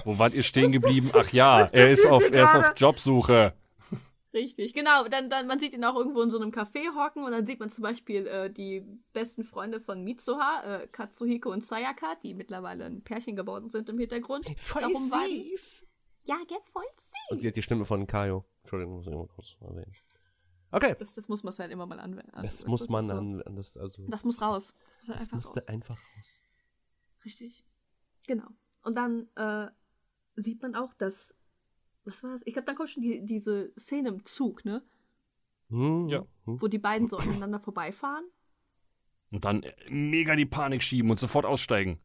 Wo 0.04 0.18
wart 0.18 0.34
ihr 0.34 0.42
stehen 0.42 0.72
geblieben? 0.72 1.10
Ach 1.14 1.30
ja, 1.32 1.68
er 1.72 1.90
ist 1.90 2.06
auf, 2.06 2.30
er 2.30 2.44
ist 2.44 2.54
auf 2.54 2.72
Jobsuche. 2.76 3.54
Richtig, 4.36 4.74
genau. 4.74 5.08
Dann, 5.08 5.30
dann, 5.30 5.46
man 5.46 5.58
sieht 5.58 5.72
ihn 5.72 5.84
auch 5.84 5.96
irgendwo 5.96 6.20
in 6.20 6.30
so 6.30 6.38
einem 6.38 6.50
Café 6.50 6.94
hocken 6.94 7.24
und 7.24 7.32
dann 7.32 7.46
sieht 7.46 7.58
man 7.58 7.70
zum 7.70 7.82
Beispiel 7.82 8.26
äh, 8.26 8.50
die 8.50 8.82
besten 9.14 9.44
Freunde 9.44 9.80
von 9.80 10.04
Mitsuha, 10.04 10.82
äh, 10.82 10.86
Katsuhiko 10.88 11.50
und 11.50 11.64
Sayaka, 11.64 12.16
die 12.22 12.34
mittlerweile 12.34 12.84
ein 12.84 13.02
Pärchen 13.02 13.34
geworden 13.34 13.70
sind 13.70 13.88
im 13.88 13.98
Hintergrund. 13.98 14.46
Voll 14.58 14.82
Darum 14.82 15.10
süß. 15.10 15.86
Ja, 16.24 16.36
gell, 16.46 16.58
voll 16.70 16.84
süß. 16.96 17.30
Und 17.30 17.38
sie 17.40 17.48
hat 17.48 17.56
die 17.56 17.62
Stimme 17.62 17.86
von 17.86 18.06
Kaio. 18.06 18.44
Entschuldigung, 18.60 18.96
muss 18.96 19.06
ich 19.06 19.14
mal 19.14 19.26
kurz 19.26 19.56
erwähnen. 19.60 19.94
Okay. 20.72 20.94
Das, 20.98 21.14
das 21.14 21.28
muss 21.28 21.42
man 21.44 21.54
halt 21.56 21.70
immer 21.70 21.86
mal 21.86 22.00
anwenden. 22.00 22.30
Also 22.34 22.46
Das 22.46 22.66
muss 22.66 22.88
man 22.88 23.04
ist 23.04 23.10
so. 23.10 23.16
an, 23.16 23.56
das, 23.56 23.76
also. 23.76 24.06
Das 24.08 24.24
muss 24.24 24.40
raus. 24.42 24.74
Das 24.76 24.98
muss 24.98 25.08
halt 25.08 25.16
Das 25.16 25.20
einfach 25.22 25.36
musste 25.36 25.60
raus. 25.60 25.68
einfach 25.68 25.98
raus. 26.16 26.38
Richtig. 27.24 27.64
Genau. 28.26 28.48
Und 28.82 28.96
dann 28.96 29.28
äh, 29.36 29.68
sieht 30.36 30.62
man 30.62 30.74
auch, 30.74 30.92
dass. 30.94 31.34
Was 32.04 32.22
war 32.22 32.30
das? 32.30 32.42
Ich 32.46 32.52
glaube, 32.52 32.66
dann 32.66 32.76
kommt 32.76 32.90
schon 32.90 33.02
die, 33.02 33.24
diese 33.24 33.72
Szene 33.78 34.08
im 34.10 34.24
Zug, 34.24 34.64
ne? 34.64 34.82
Hm, 35.70 36.08
Ja. 36.08 36.24
Hm. 36.44 36.60
Wo 36.60 36.68
die 36.68 36.78
beiden 36.78 37.08
so 37.08 37.16
aneinander 37.16 37.58
vorbeifahren. 37.58 38.24
Und 39.32 39.44
dann 39.44 39.64
mega 39.88 40.36
die 40.36 40.46
Panik 40.46 40.82
schieben 40.84 41.10
und 41.10 41.18
sofort 41.18 41.44
aussteigen. 41.46 41.98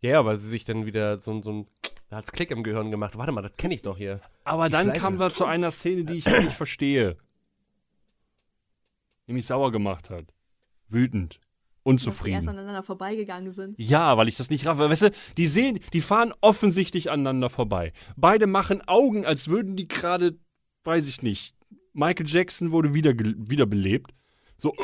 Ja, 0.00 0.10
ja, 0.10 0.24
weil 0.24 0.36
sie 0.38 0.48
sich 0.48 0.64
dann 0.64 0.86
wieder 0.86 1.18
so, 1.18 1.42
so 1.42 1.50
ein. 1.52 1.66
Da 2.08 2.16
hat's 2.16 2.32
Klick 2.32 2.50
im 2.50 2.62
Gehirn 2.62 2.90
gemacht. 2.90 3.18
Warte 3.18 3.32
mal, 3.32 3.42
das 3.42 3.56
kenne 3.56 3.74
ich 3.74 3.82
doch 3.82 3.98
hier. 3.98 4.20
Aber 4.44 4.70
dann 4.70 4.86
Schleife. 4.86 5.00
kam 5.00 5.18
wir 5.18 5.30
zu 5.30 5.44
einer 5.44 5.70
Szene, 5.70 6.04
die 6.04 6.14
ich 6.14 6.26
nicht 6.26 6.52
verstehe. 6.52 7.16
Die 9.26 9.32
mich 9.34 9.46
sauer 9.46 9.72
gemacht 9.72 10.08
hat. 10.10 10.24
Wütend. 10.88 11.34
Dass 11.34 11.40
die 11.42 12.06
erst 12.06 12.08
Unzufrieden. 12.08 12.48
aneinander 12.48 12.82
vorbeigegangen 12.82 13.52
sind. 13.52 13.74
Ja, 13.78 14.16
weil 14.16 14.28
ich 14.28 14.36
das 14.36 14.50
nicht 14.50 14.66
raffe. 14.66 14.88
Weißt 14.88 15.02
du, 15.02 15.10
die 15.36 15.46
sehen, 15.46 15.80
die 15.92 16.00
fahren 16.00 16.34
offensichtlich 16.40 17.10
aneinander 17.10 17.50
vorbei. 17.50 17.92
Beide 18.16 18.46
machen 18.46 18.86
Augen, 18.86 19.24
als 19.24 19.48
würden 19.48 19.76
die 19.76 19.88
gerade, 19.88 20.38
weiß 20.84 21.08
ich 21.08 21.22
nicht, 21.22 21.54
Michael 21.92 22.26
Jackson 22.26 22.72
wurde 22.72 22.94
wieder, 22.94 23.12
wiederbelebt. 23.12 24.12
So, 24.56 24.74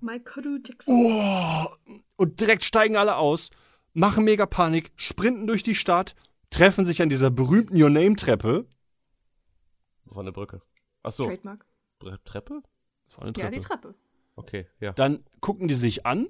Michael 0.00 0.60
Jackson. 0.64 0.94
oh, 0.94 1.66
und 2.16 2.40
direkt 2.40 2.62
steigen 2.64 2.96
alle 2.96 3.16
aus, 3.16 3.50
machen 3.92 4.24
mega 4.24 4.46
Panik, 4.46 4.90
sprinten 4.96 5.46
durch 5.46 5.62
die 5.62 5.74
Stadt, 5.74 6.14
treffen 6.50 6.84
sich 6.84 7.02
an 7.02 7.08
dieser 7.08 7.30
berühmten 7.30 7.80
Your 7.80 7.90
Name 7.90 8.16
Treppe. 8.16 8.66
Von 10.10 10.24
der 10.24 10.32
Brücke. 10.32 10.62
Achso. 11.02 11.24
Trademark. 11.24 11.66
Treppe? 12.24 12.62
Das 13.08 13.18
war 13.18 13.24
eine 13.24 13.32
Ja, 13.36 13.44
Treppe. 13.44 13.54
die 13.56 13.60
Treppe. 13.60 13.94
Okay, 14.36 14.66
ja. 14.80 14.92
Dann 14.92 15.24
gucken 15.40 15.68
die 15.68 15.74
sich 15.74 16.06
an, 16.06 16.28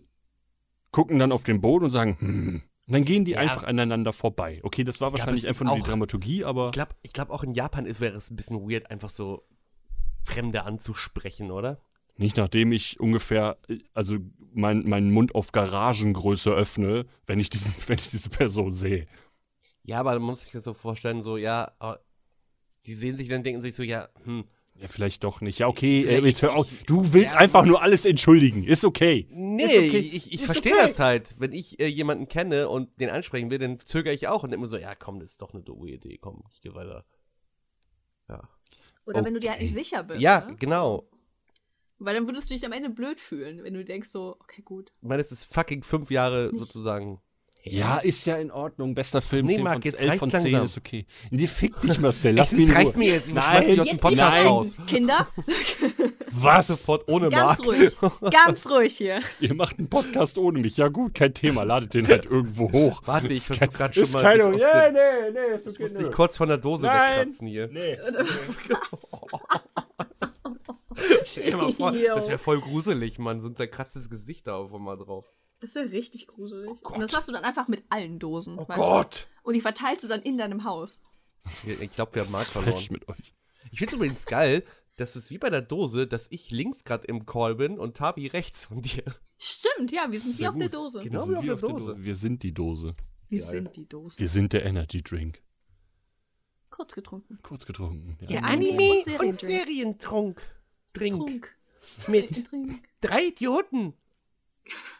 gucken 0.90 1.18
dann 1.18 1.32
auf 1.32 1.42
den 1.42 1.60
Boden 1.60 1.84
und 1.86 1.90
sagen, 1.90 2.16
hm. 2.18 2.62
Und 2.86 2.94
dann 2.94 3.04
gehen 3.04 3.26
die 3.26 3.32
Ja. 3.32 3.40
einfach 3.40 3.64
aneinander 3.64 4.14
vorbei. 4.14 4.60
Okay, 4.62 4.82
das 4.82 4.98
war 5.02 5.12
wahrscheinlich 5.12 5.44
ist 5.44 5.48
einfach 5.60 5.66
nur 5.66 5.76
die 5.76 5.82
Dramaturgie, 5.82 6.42
aber 6.44 6.66
Ich 6.66 6.72
glaube 6.72 6.94
ich 7.02 7.12
glaub 7.12 7.28
auch 7.28 7.42
in 7.44 7.52
Japan 7.52 7.84
ist, 7.84 8.00
wäre 8.00 8.16
es 8.16 8.30
ein 8.30 8.36
bisschen 8.36 8.66
weird, 8.66 8.90
einfach 8.90 9.10
so 9.10 9.46
Fremde 10.24 10.64
anzusprechen, 10.64 11.50
oder? 11.50 11.80
nicht 12.20 12.36
nachdem 12.36 12.72
ich 12.72 12.98
ungefähr, 12.98 13.58
äh, 13.68 13.78
also 13.94 14.16
mein, 14.52 14.88
meinen 14.88 15.12
Mund 15.12 15.34
auf 15.36 15.52
Garagengröße 15.52 16.50
öffne, 16.50 17.06
wenn 17.26 17.38
ich, 17.38 17.48
diesen, 17.50 17.74
wenn 17.86 17.98
ich 17.98 18.08
diese 18.08 18.30
Person 18.30 18.72
sehe. 18.72 19.06
Ja, 19.89 20.01
aber 20.01 20.12
man 20.14 20.22
muss 20.22 20.45
sich 20.45 20.53
das 20.53 20.64
so 20.64 20.74
vorstellen, 20.74 21.22
so, 21.22 21.39
ja, 21.39 21.72
aber 21.78 22.01
die 22.84 22.93
sehen 22.93 23.16
sich 23.16 23.28
dann, 23.30 23.43
denken 23.43 23.62
sich 23.62 23.74
so, 23.74 23.82
ja, 23.82 24.11
hm. 24.24 24.45
Ja, 24.80 24.86
vielleicht 24.86 25.24
doch 25.24 25.41
nicht. 25.41 25.59
Ja, 25.61 25.66
okay, 25.66 26.05
äh, 26.05 26.24
jetzt 26.24 26.43
hör 26.43 26.55
auf. 26.55 26.68
Du 26.86 27.12
willst 27.14 27.32
Ja. 27.32 27.39
einfach 27.41 27.64
nur 27.64 27.80
alles 27.82 28.05
entschuldigen. 28.05 28.62
Ist 28.64 28.84
okay. 28.84 29.26
Nee, 29.30 29.64
Ist 29.64 29.78
okay. 29.78 29.99
ich, 29.99 30.32
ich 30.34 30.45
verstehe 30.45 30.74
okay. 30.74 30.82
das 30.86 31.01
halt. 31.01 31.34
Wenn 31.39 31.53
ich 31.53 31.80
äh, 31.80 31.86
jemanden 31.86 32.28
kenne 32.28 32.68
und 32.68 33.01
den 33.01 33.09
ansprechen 33.11 33.51
will, 33.51 33.59
dann 33.59 33.80
zögere 33.80 34.12
ich 34.14 34.28
auch 34.28 34.45
und 34.45 34.53
immer 34.53 34.66
so, 34.68 34.76
ja, 34.76 34.95
komm, 34.95 35.18
das 35.20 35.30
ist 35.30 35.43
doch 35.43 35.53
eine 35.53 35.62
doofe 35.64 35.89
Idee, 35.89 36.18
komm, 36.18 36.45
ich 36.53 36.61
gehe 36.61 36.74
weiter. 36.74 37.05
Ja, 38.28 38.47
Oder 39.07 39.24
wenn 39.24 39.34
du 39.34 39.41
dir 39.41 39.49
halt 39.51 39.57
Okay. 39.57 39.64
nicht 39.64 39.74
sicher 39.74 40.03
bist. 40.05 40.20
ja 40.20 40.43
ne? 40.47 40.55
genau. 40.57 41.09
Weil 41.99 42.14
dann 42.14 42.26
würdest 42.28 42.49
du 42.51 42.55
dich 42.55 42.64
am 42.64 42.72
Ende 42.72 42.91
blöd 42.91 43.20
fühlen, 43.20 43.64
wenn 43.64 43.74
du 43.74 43.84
denkst 43.84 44.11
so, 44.11 44.36
okay, 44.39 44.62
gut. 44.62 44.93
Ich 45.01 45.09
meine, 45.09 45.22
es 45.22 45.32
ist 45.32 45.45
fucking 45.45 45.82
fünf 45.82 46.11
Jahre 46.12 46.51
Nicht. 46.53 46.59
sozusagen. 46.61 47.20
Ja, 47.72 47.98
ist 47.98 48.24
ja 48.26 48.36
in 48.36 48.50
Ordnung. 48.50 48.94
Bester 48.94 49.20
Film, 49.20 49.46
Nee, 49.46 49.54
10 49.56 49.64
Marc, 49.64 49.74
von, 49.74 49.82
jetzt 49.82 50.00
11 50.00 50.16
von 50.18 50.28
reicht's 50.30 50.42
10 50.42 50.52
langsam. 50.52 50.64
ist 50.66 50.78
okay. 50.78 51.06
Nee, 51.30 51.46
fick 51.46 51.80
dich, 51.80 51.98
Marcel. 51.98 52.34
Lass 52.36 52.52
mich 52.52 52.74
reicht 52.74 52.96
mir 52.96 53.12
jetzt, 53.14 53.28
ich 53.28 53.34
Nein, 53.34 53.66
dem 53.66 53.84
Jetzt, 53.84 54.00
Podcast 54.00 54.30
nein, 54.32 54.46
raus. 54.46 54.76
Kinder, 54.86 55.26
Was? 56.32 56.66
Sofort 56.68 57.08
ohne 57.08 57.30
ganz 57.30 57.58
Marc. 57.58 57.66
ruhig. 57.68 57.96
Ganz 58.30 58.66
ruhig 58.68 58.96
hier. 58.96 59.20
Ihr 59.40 59.54
macht 59.54 59.78
einen 59.78 59.88
Podcast 59.88 60.38
ohne 60.38 60.60
mich. 60.60 60.76
Ja 60.76 60.88
gut, 60.88 61.14
kein 61.14 61.34
Thema. 61.34 61.62
Ladet 61.64 61.94
den 61.94 62.06
halt 62.06 62.26
irgendwo 62.26 62.70
hoch. 62.70 63.00
Warte, 63.06 63.28
ich 63.28 63.34
Ist 63.36 63.46
versuch 63.46 63.60
kein- 63.60 63.70
grad 63.70 63.94
schon 63.94 64.02
ist 64.04 64.12
mal 64.14 64.22
keine, 64.22 64.56
ja, 64.58 64.90
dem- 64.90 64.94
nee, 64.94 65.00
nee, 65.32 65.54
ist 65.56 65.66
Ich 65.66 65.74
okay. 65.74 65.82
muss 65.82 65.92
nö. 65.94 65.98
dich 66.04 66.12
kurz 66.12 66.36
von 66.36 66.48
der 66.48 66.58
Dose 66.58 66.82
Nein. 66.84 67.18
wegkratzen 67.28 67.46
hier. 67.48 67.66
Nee. 67.68 67.98
Stell 71.24 71.44
dir 71.50 71.56
mal 71.56 71.72
vor, 71.72 71.92
das 72.14 72.28
wäre 72.28 72.38
voll 72.38 72.60
gruselig, 72.60 73.18
Mann. 73.18 73.40
So 73.40 73.48
ein 73.48 73.56
zerkratztes 73.56 74.10
Gesicht 74.10 74.46
da 74.46 74.56
auf 74.56 74.72
einmal 74.74 74.96
drauf. 74.96 75.24
Das 75.61 75.70
ist 75.70 75.76
ja 75.76 75.82
richtig 75.82 76.28
gruselig. 76.28 76.70
Gott. 76.82 76.94
Und 76.94 77.00
das 77.00 77.12
machst 77.12 77.28
du 77.28 77.32
dann 77.32 77.44
einfach 77.44 77.68
mit 77.68 77.82
allen 77.88 78.18
Dosen. 78.18 78.59
Oh 78.59 78.64
Gott! 78.66 79.26
Du? 79.42 79.48
Und 79.48 79.54
die 79.54 79.61
verteilst 79.61 80.04
du 80.04 80.09
dann 80.09 80.22
in 80.22 80.38
deinem 80.38 80.64
Haus. 80.64 81.02
Ich 81.66 81.92
glaube, 81.92 82.14
wir 82.14 82.22
haben 82.22 82.32
ist 82.32 82.50
verloren. 82.50 82.86
mit 82.90 83.09
euch? 83.09 83.34
Ich 83.70 83.78
finde 83.78 83.96
übrigens 83.96 84.26
geil, 84.26 84.64
dass 84.96 85.16
es 85.16 85.30
wie 85.30 85.38
bei 85.38 85.50
der 85.50 85.62
Dose, 85.62 86.06
dass 86.06 86.30
ich 86.30 86.50
links 86.50 86.84
gerade 86.84 87.06
im 87.06 87.26
Call 87.26 87.54
bin 87.54 87.78
und 87.78 87.96
Tabi 87.96 88.26
rechts 88.26 88.64
von 88.64 88.82
dir. 88.82 89.04
Stimmt, 89.38 89.92
ja, 89.92 90.11
wir 90.11 90.18
sind 90.18 90.32
Sehr 90.32 90.44
hier 90.46 90.50
auf 90.50 90.59
der. 90.59 90.68
Dose. 90.68 91.00
Genau. 91.00 91.12
Wir 91.12 91.20
sind 91.20 91.42
wie 91.42 91.46
wie 91.46 91.52
auf 91.52 91.61
der 91.61 91.68
Dose. 91.68 91.96
Wir 91.98 92.16
sind 92.16 92.42
die 92.42 92.54
Dose. 92.54 92.96
Wir 93.28 93.40
Geil. 93.40 93.48
sind 93.50 93.76
die 93.76 93.88
Dose. 93.88 94.18
Wir 94.18 94.28
sind 94.28 94.52
der 94.52 94.64
Energy 94.64 95.02
Drink. 95.02 95.42
Kurz 96.70 96.94
getrunken. 96.94 97.38
Kurz 97.42 97.66
getrunken. 97.66 98.16
Ja. 98.22 98.28
Der 98.28 98.44
Anime- 98.44 99.04
und 99.20 99.40
Serientrunk. 99.40 100.40
Drink. 100.92 101.16
Trunk. 101.18 101.56
Mit 102.09 102.46
Trink. 102.48 102.82
drei 103.00 103.26
Idioten. 103.26 103.94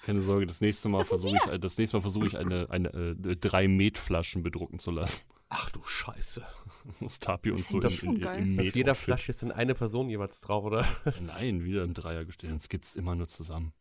Keine 0.04 0.20
Sorge, 0.20 0.46
das 0.46 0.60
nächste 0.60 0.88
Mal 0.88 1.04
versuche 1.04 1.36
ich, 1.36 1.60
das 1.60 1.78
nächste 1.78 1.96
Mal 1.96 2.00
versuche 2.00 2.26
ich 2.26 2.38
eine, 2.38 2.70
eine 2.70 2.88
äh, 2.88 3.36
drei 3.36 3.68
Metflaschen 3.68 4.42
bedrucken 4.42 4.78
zu 4.78 4.90
lassen. 4.90 5.24
Ach 5.48 5.70
du 5.70 5.82
Scheiße. 5.82 6.42
Muss 7.00 7.18
Tapi 7.20 7.50
uns 7.50 7.68
so 7.68 7.80
Das 7.80 8.02
in, 8.02 8.14
in, 8.16 8.20
geil. 8.20 8.42
im 8.42 8.58
Auf 8.58 8.64
Met 8.64 8.74
jeder 8.74 8.94
Flasche 8.94 9.30
ist 9.30 9.42
dann 9.42 9.52
eine 9.52 9.74
Person 9.74 10.08
jeweils 10.08 10.40
drauf, 10.40 10.64
oder? 10.64 10.86
Nein, 11.20 11.64
wieder 11.64 11.84
im 11.84 11.94
Dreier 11.94 12.24
gestellt. 12.24 12.54
Das 12.54 12.68
gibt's 12.68 12.96
immer 12.96 13.14
nur 13.14 13.28
zusammen. 13.28 13.72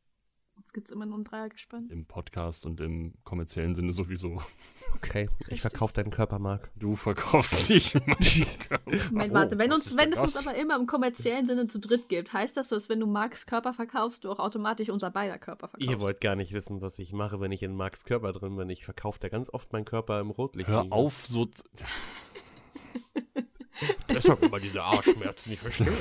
Gibt 0.77 0.89
es 0.89 0.91
immer 0.91 1.07
nur 1.07 1.17
ein 1.17 1.23
Dreiergespann. 1.23 1.89
Im 1.89 2.05
Podcast 2.05 2.63
und 2.63 2.79
im 2.81 3.15
kommerziellen 3.23 3.73
Sinne 3.73 3.93
sowieso. 3.93 4.39
Okay, 4.97 5.27
ich 5.49 5.61
verkaufe 5.61 5.93
deinen 5.93 6.11
Körper, 6.11 6.37
Marc. 6.37 6.69
Du 6.75 6.95
verkaufst 6.95 7.67
dich. 7.69 7.95
Moment, 7.95 9.31
Oh, 9.31 9.33
warte, 9.33 9.57
wenn, 9.57 9.73
uns, 9.73 9.97
wenn 9.97 10.11
es 10.11 10.19
uns 10.19 10.37
aber 10.37 10.53
immer 10.53 10.75
im 10.75 10.85
kommerziellen 10.85 11.47
Sinne 11.47 11.67
zu 11.67 11.79
dritt 11.79 12.09
gibt, 12.09 12.31
heißt 12.31 12.55
das, 12.57 12.69
dass 12.69 12.89
wenn 12.89 12.99
du 12.99 13.07
Marks 13.07 13.47
Körper 13.47 13.73
verkaufst, 13.73 14.23
du 14.23 14.31
auch 14.31 14.37
automatisch 14.37 14.89
unser 14.89 15.09
beider 15.09 15.39
Körper 15.39 15.67
verkaufst? 15.67 15.89
Ihr 15.89 15.99
wollt 15.99 16.21
gar 16.21 16.35
nicht 16.35 16.53
wissen, 16.53 16.79
was 16.81 16.99
ich 16.99 17.11
mache, 17.11 17.39
wenn 17.39 17.51
ich 17.51 17.63
in 17.63 17.75
Marks 17.75 18.05
Körper 18.05 18.31
drin 18.33 18.55
bin. 18.55 18.69
Ich 18.69 18.85
verkaufe 18.85 19.19
da 19.19 19.29
ganz 19.29 19.49
oft 19.51 19.73
meinen 19.73 19.85
Körper 19.85 20.19
im 20.19 20.29
Rotlicht. 20.29 20.69
Hör 20.69 20.85
auf, 20.91 21.25
so. 21.25 21.47
Deshalb 24.09 24.43
immer 24.43 24.59
diese 24.59 24.83
Arschschmerzen 24.83 25.49
nicht 25.49 25.61
verstehen. 25.63 25.93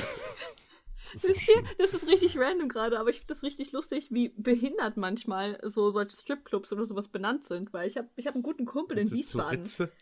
Das 1.12 1.24
ist 1.24 1.48
ihr, 1.48 1.54
schlimm. 1.54 1.64
das 1.78 1.94
ist 1.94 2.06
richtig 2.06 2.38
random 2.38 2.68
gerade, 2.68 2.98
aber 2.98 3.10
ich 3.10 3.16
finde 3.18 3.34
das 3.34 3.42
richtig 3.42 3.72
lustig, 3.72 4.08
wie 4.10 4.30
behindert 4.36 4.96
manchmal 4.96 5.58
so 5.62 5.90
solche 5.90 6.16
Stripclubs 6.16 6.72
oder 6.72 6.84
sowas 6.86 7.08
benannt 7.08 7.46
sind, 7.46 7.72
weil 7.72 7.88
ich 7.88 7.96
habe 7.96 8.08
ich 8.16 8.26
hab 8.26 8.34
einen 8.34 8.42
guten 8.42 8.66
Kumpel 8.66 8.98
in 8.98 9.10
Wiesbaden. 9.10 9.62
Ritze? 9.62 9.92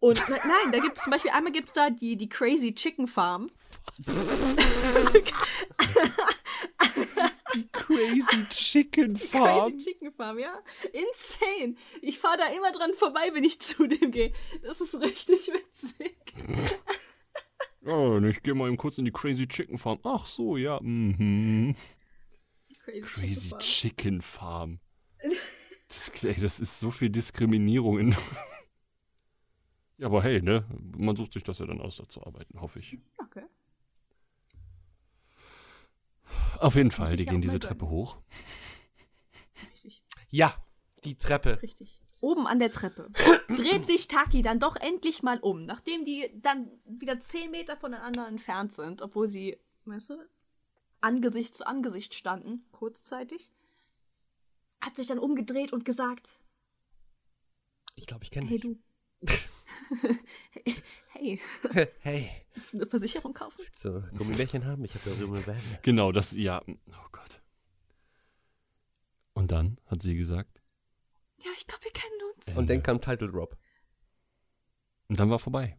Und 0.00 0.28
ne- 0.28 0.40
nein, 0.44 0.72
da 0.72 0.78
gibt 0.80 0.98
es 0.98 1.04
zum 1.04 1.12
Beispiel, 1.12 1.30
einmal 1.30 1.52
gibt 1.52 1.68
es 1.68 1.74
da 1.74 1.88
die, 1.88 2.16
die 2.16 2.28
Crazy 2.28 2.74
Chicken 2.74 3.06
Farm. 3.06 3.50
Crazy 7.72 8.48
Chicken 8.48 9.14
Crazy 9.14 9.26
Farm. 9.28 9.78
Chicken 9.78 10.12
Farm, 10.12 10.38
ja. 10.38 10.58
Insane. 10.92 11.76
Ich 12.00 12.18
fahre 12.18 12.38
da 12.38 12.46
immer 12.46 12.72
dran 12.72 12.94
vorbei, 12.94 13.30
wenn 13.32 13.44
ich 13.44 13.60
zu 13.60 13.86
dem 13.86 14.10
gehe. 14.10 14.32
Das 14.62 14.80
ist 14.80 14.94
richtig 15.00 15.48
witzig. 15.48 16.16
Oh, 17.84 18.20
ich 18.20 18.42
gehe 18.42 18.54
mal 18.54 18.68
eben 18.68 18.76
kurz 18.76 18.98
in 18.98 19.04
die 19.04 19.10
Crazy 19.10 19.46
Chicken 19.46 19.78
Farm. 19.78 19.98
Ach 20.04 20.24
so, 20.26 20.56
ja. 20.56 20.78
Mhm. 20.80 21.74
Crazy, 22.84 23.00
Crazy 23.00 23.48
Farm. 23.50 23.60
Chicken 23.60 24.22
Farm. 24.22 24.80
Das, 25.88 26.24
ey, 26.24 26.40
das 26.40 26.58
ist 26.58 26.80
so 26.80 26.90
viel 26.90 27.10
Diskriminierung 27.10 27.98
in. 27.98 28.16
ja, 29.98 30.06
aber 30.06 30.22
hey, 30.22 30.40
ne? 30.40 30.64
Man 30.96 31.16
sucht 31.16 31.34
sich 31.34 31.42
das 31.42 31.58
ja 31.58 31.66
dann 31.66 31.82
aus, 31.82 31.96
da 31.98 32.08
zu 32.08 32.24
arbeiten, 32.24 32.58
hoffe 32.62 32.78
ich. 32.78 32.96
Okay. 33.18 33.44
Auf 36.60 36.76
jeden 36.76 36.92
Fall, 36.92 37.14
die 37.16 37.26
gehen 37.26 37.42
diese 37.42 37.60
Treppe 37.60 37.90
hoch. 37.90 38.16
Richtig. 39.70 40.02
Ja, 40.30 40.56
die 41.04 41.14
Treppe. 41.16 41.60
Richtig. 41.60 42.01
Oben 42.22 42.46
an 42.46 42.60
der 42.60 42.70
Treppe 42.70 43.10
dreht 43.48 43.84
sich 43.84 44.06
Taki 44.06 44.42
dann 44.42 44.60
doch 44.60 44.76
endlich 44.76 45.24
mal 45.24 45.40
um, 45.40 45.66
nachdem 45.66 46.04
die 46.04 46.30
dann 46.40 46.70
wieder 46.84 47.18
10 47.18 47.50
Meter 47.50 47.76
voneinander 47.76 48.28
entfernt 48.28 48.72
sind, 48.72 49.02
obwohl 49.02 49.26
sie, 49.28 49.58
weißt 49.86 50.10
du, 50.10 50.18
Angesicht 51.00 51.52
zu 51.56 51.66
Angesicht 51.66 52.14
standen, 52.14 52.64
kurzzeitig. 52.70 53.50
Hat 54.80 54.94
sich 54.94 55.08
dann 55.08 55.18
umgedreht 55.18 55.72
und 55.72 55.84
gesagt: 55.84 56.40
Ich 57.96 58.06
glaube, 58.06 58.22
ich 58.22 58.30
kenne 58.30 58.46
Hey 58.48 58.60
dich. 58.60 58.78
du. 59.20 59.28
hey, 61.08 61.40
Hey, 62.00 62.30
willst 62.54 62.72
du 62.72 62.78
eine 62.78 62.86
Versicherung 62.86 63.34
kaufen? 63.34 63.58
willst 63.58 63.84
du 63.84 64.00
Gummibärchen 64.16 64.64
haben? 64.64 64.84
Ich 64.84 64.94
habe 64.94 65.10
da 65.10 65.16
drüben 65.16 65.34
eine 65.34 65.46
Wärme. 65.46 65.60
Genau, 65.82 66.12
das, 66.12 66.32
ja. 66.32 66.62
Oh 66.68 67.08
Gott. 67.10 67.40
Und 69.34 69.50
dann 69.50 69.78
hat 69.86 70.02
sie 70.02 70.14
gesagt, 70.14 70.61
Ja, 71.44 71.50
ich 71.56 71.66
glaube, 71.66 71.84
wir 71.84 71.92
kennen 71.92 72.20
uns. 72.34 72.56
Und 72.56 72.70
dann 72.70 72.82
kam 72.82 73.00
Title 73.00 73.30
Drop. 73.30 73.56
und 75.08 75.18
dann 75.18 75.30
war 75.30 75.38
vorbei. 75.38 75.78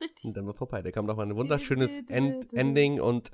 Richtig. 0.00 0.24
Und 0.24 0.36
dann 0.36 0.46
war 0.46 0.54
vorbei. 0.54 0.82
Da 0.82 0.90
kam 0.90 1.06
noch 1.06 1.18
ein 1.18 1.34
wunderschönes 1.36 1.98
End 2.08 2.52
Ending 2.52 3.00
und 3.00 3.30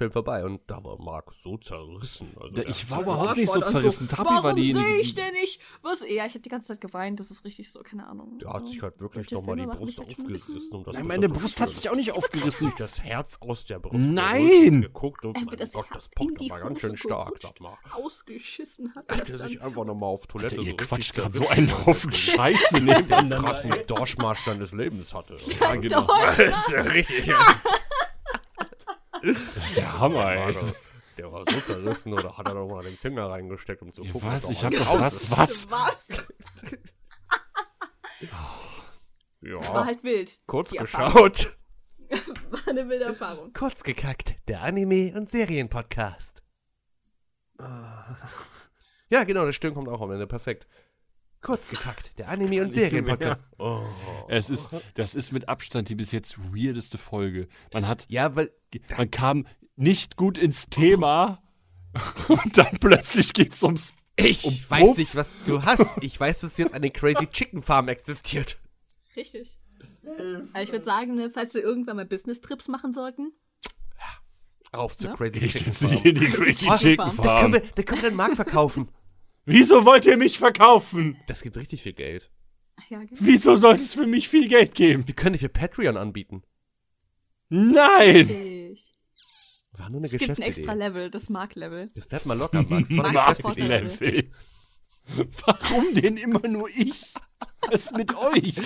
Film 0.00 0.12
vorbei. 0.12 0.44
Und 0.44 0.62
da 0.66 0.82
war 0.82 0.98
Marc 0.98 1.30
so 1.44 1.58
zerrissen. 1.58 2.34
Also 2.40 2.56
Ja, 2.62 2.66
ich 2.66 2.90
war 2.90 3.02
überhaupt 3.02 3.36
nicht 3.36 3.52
so 3.52 3.60
zerrissen. 3.60 4.08
Tapi 4.08 4.30
Warum 4.30 4.44
war 4.44 4.54
die. 4.54 4.72
sehe 4.72 4.96
ich 5.00 5.14
denn 5.14 5.34
nicht? 5.34 5.60
Was? 5.82 6.00
Ja, 6.08 6.24
ich 6.24 6.32
habe 6.32 6.40
die 6.40 6.48
ganze 6.48 6.68
Zeit 6.68 6.80
geweint. 6.80 7.20
Das 7.20 7.30
ist 7.30 7.44
richtig 7.44 7.70
so, 7.70 7.80
keine 7.80 8.06
Ahnung. 8.06 8.38
Der 8.38 8.50
hat 8.50 8.66
so. 8.66 8.72
sich 8.72 8.80
halt 8.82 8.98
wirklich 9.00 9.30
nochmal 9.30 9.56
die 9.56 9.66
Brust 9.66 10.00
aufgerissen. 10.00 10.56
Und 10.72 10.86
das 10.86 10.94
Nein, 10.94 11.06
meine 11.06 11.28
so 11.28 11.34
Brust 11.34 11.60
hat 11.60 11.74
sich 11.74 11.90
auch 11.90 11.96
nicht 11.96 12.12
aufgerissen. 12.12 12.68
Durch 12.68 12.78
das 12.78 13.02
Herz 13.04 13.36
aus 13.40 13.66
der 13.66 13.78
Brust. 13.78 13.96
Nein! 14.00 14.80
Geguckt 14.82 15.24
und 15.26 15.36
Er 15.36 15.44
mein 15.44 15.56
das 15.58 15.72
Gott, 15.72 15.86
das 15.92 16.08
pockt 16.08 16.40
aber 16.50 16.60
ganz 16.60 16.80
schön 16.80 16.96
stark, 16.96 17.36
sag 17.42 17.60
mal. 17.60 17.76
Ausgeschissen 17.92 18.94
hat 18.94 19.04
er 19.10 19.18
Hat 19.18 19.28
er 19.28 19.38
sich 19.48 19.60
einfach 19.60 19.84
nochmal 19.84 20.08
auf 20.08 20.26
Toilette 20.26 20.56
Alter, 20.56 20.66
ihr 20.66 20.70
so 20.70 20.76
quatscht 20.76 21.14
gerade 21.14 21.34
so 21.36 21.46
einen 21.48 21.70
Haufen 21.86 22.12
Scheiße 22.12 22.76
den 22.76 22.84
nebeneinander. 22.86 23.36
krassen 23.38 23.74
Dorschmarsch 23.86 24.40
seines 24.40 24.72
Lebens 24.72 25.12
hatte. 25.12 25.36
Ja, 25.60 25.74
genau. 25.76 26.06
Das 26.20 26.38
ist 26.38 26.70
ja 26.70 26.80
richtig. 26.80 27.34
Das 29.22 29.64
ist 29.68 29.76
der 29.76 29.98
Hammer, 29.98 30.32
ey. 30.32 30.54
Der 31.18 31.30
war 31.32 31.44
so 31.50 31.60
zerrissen 31.60 32.12
oder 32.14 32.36
hat 32.38 32.46
er 32.48 32.54
doch 32.54 32.66
mal 32.68 32.82
den 32.82 32.94
Finger 32.96 33.28
reingesteckt, 33.28 33.82
um 33.82 33.92
zu 33.92 34.02
Ja, 34.02 34.12
gucken. 34.12 34.28
was? 34.30 34.48
Ich 34.48 34.64
hab 34.64 34.72
doch 34.72 35.00
was? 35.00 35.30
Was? 35.30 35.70
Was? 35.70 36.08
Ja, 39.42 39.74
War 39.74 39.84
halt 39.86 40.02
wild. 40.04 40.40
kurz 40.46 40.70
die 40.70 40.76
geschaut. 40.78 41.56
War 42.50 42.60
eine 42.68 42.88
wilde 42.88 43.04
Erfahrung. 43.06 43.52
Kurz 43.52 43.82
gekackt, 43.82 44.34
der 44.48 44.62
Anime- 44.62 45.14
und 45.16 45.28
Serienpodcast. 45.30 46.42
Ja, 49.10 49.24
genau, 49.24 49.44
das 49.46 49.54
Stimmt 49.56 49.74
kommt 49.74 49.88
auch 49.88 50.00
am 50.00 50.10
Ende. 50.12 50.26
Perfekt. 50.26 50.66
Kurz 51.42 51.68
gekackt, 51.70 52.12
der 52.18 52.28
Anime- 52.28 52.62
und. 52.62 52.72
Serienpodcast. 52.72 53.40
Oh. 53.58 53.82
Es 54.28 54.50
ist, 54.50 54.68
das 54.94 55.14
ist 55.14 55.32
mit 55.32 55.48
Abstand 55.48 55.88
die 55.88 55.94
bis 55.94 56.12
jetzt 56.12 56.38
weirdeste 56.54 56.98
Folge. 56.98 57.48
Man 57.72 57.88
hat, 57.88 58.06
Ja, 58.10 58.36
weil 58.36 58.50
man 58.96 59.10
kam 59.10 59.46
nicht 59.76 60.16
gut 60.16 60.36
ins 60.36 60.66
Thema 60.66 61.42
und 62.28 62.58
dann 62.58 62.76
plötzlich 62.78 63.32
geht's 63.32 63.62
ums. 63.62 63.94
ich 64.16 64.44
Um 64.44 64.60
weiß 64.68 64.80
Puff. 64.80 64.98
nicht, 64.98 65.16
was 65.16 65.34
du 65.46 65.62
hast. 65.62 65.90
Ich 66.02 66.20
weiß, 66.20 66.40
dass 66.40 66.58
jetzt 66.58 66.74
eine 66.74 66.90
Crazy 66.90 67.26
Chicken 67.26 67.62
Farm 67.62 67.88
existiert. 67.88 68.58
Richtig. 69.16 69.58
Also 70.52 70.62
ich 70.62 70.72
würde 70.72 70.84
sagen, 70.84 71.14
ne, 71.14 71.30
falls 71.30 71.54
wir 71.54 71.62
irgendwann 71.62 71.96
mal 71.96 72.04
Business-Trips 72.06 72.68
machen 72.68 72.92
sollten, 72.92 73.32
Auf 74.72 74.96
zur 74.98 75.10
Ja? 75.10 75.16
Crazy 75.16 75.40
Chicken 75.40 75.66
jetzt 75.66 75.78
Farm. 75.82 75.90
nicht 75.92 76.04
in 76.04 76.14
die 76.16 76.28
Crazy 76.28 76.66
Farm. 76.66 76.78
Chicken 76.78 76.96
Da 76.96 77.04
Da 77.04 77.12
können, 77.12 77.24
Farm. 77.24 77.52
wir, 77.54 77.62
da 77.74 77.82
können 77.82 78.02
wir 78.02 78.10
den 78.10 78.16
Markt 78.16 78.36
verkaufen. 78.36 78.88
Wieso 79.50 79.84
wollt 79.84 80.06
ihr 80.06 80.16
mich 80.16 80.38
verkaufen? 80.38 81.16
Das 81.26 81.42
gibt 81.42 81.56
richtig 81.56 81.82
viel 81.82 81.92
Geld. 81.92 82.30
ja. 82.88 83.00
Wieso 83.10 83.56
sollte 83.56 83.82
es 83.82 83.94
für 83.94 84.06
mich 84.06 84.28
viel 84.28 84.48
Geld 84.48 84.74
geben? 84.74 85.06
Wir 85.06 85.14
können 85.14 85.32
dich 85.32 85.42
für 85.42 85.48
Patreon 85.48 85.96
anbieten. 85.96 86.42
Nein! 87.48 88.28
Ich. 88.72 88.94
War 89.72 89.88
nur 89.90 89.98
eine 89.98 90.06
Es 90.06 90.12
gibt 90.12 90.30
ein 90.30 90.42
extra. 90.42 90.72
Level, 90.72 91.10
das 91.10 91.28
Mark-Level. 91.28 91.88
Das 91.94 92.06
bleibt 92.06 92.26
mal 92.26 92.38
locker, 92.38 92.62
Max. 92.62 92.90
Mark-Level. 92.90 94.30
Warum 95.46 95.94
denn 95.94 96.16
immer 96.16 96.46
nur 96.46 96.68
ich? 96.68 97.14
Was 97.62 97.86
ist 97.86 97.96
mit 97.96 98.14
euch? 98.16 98.56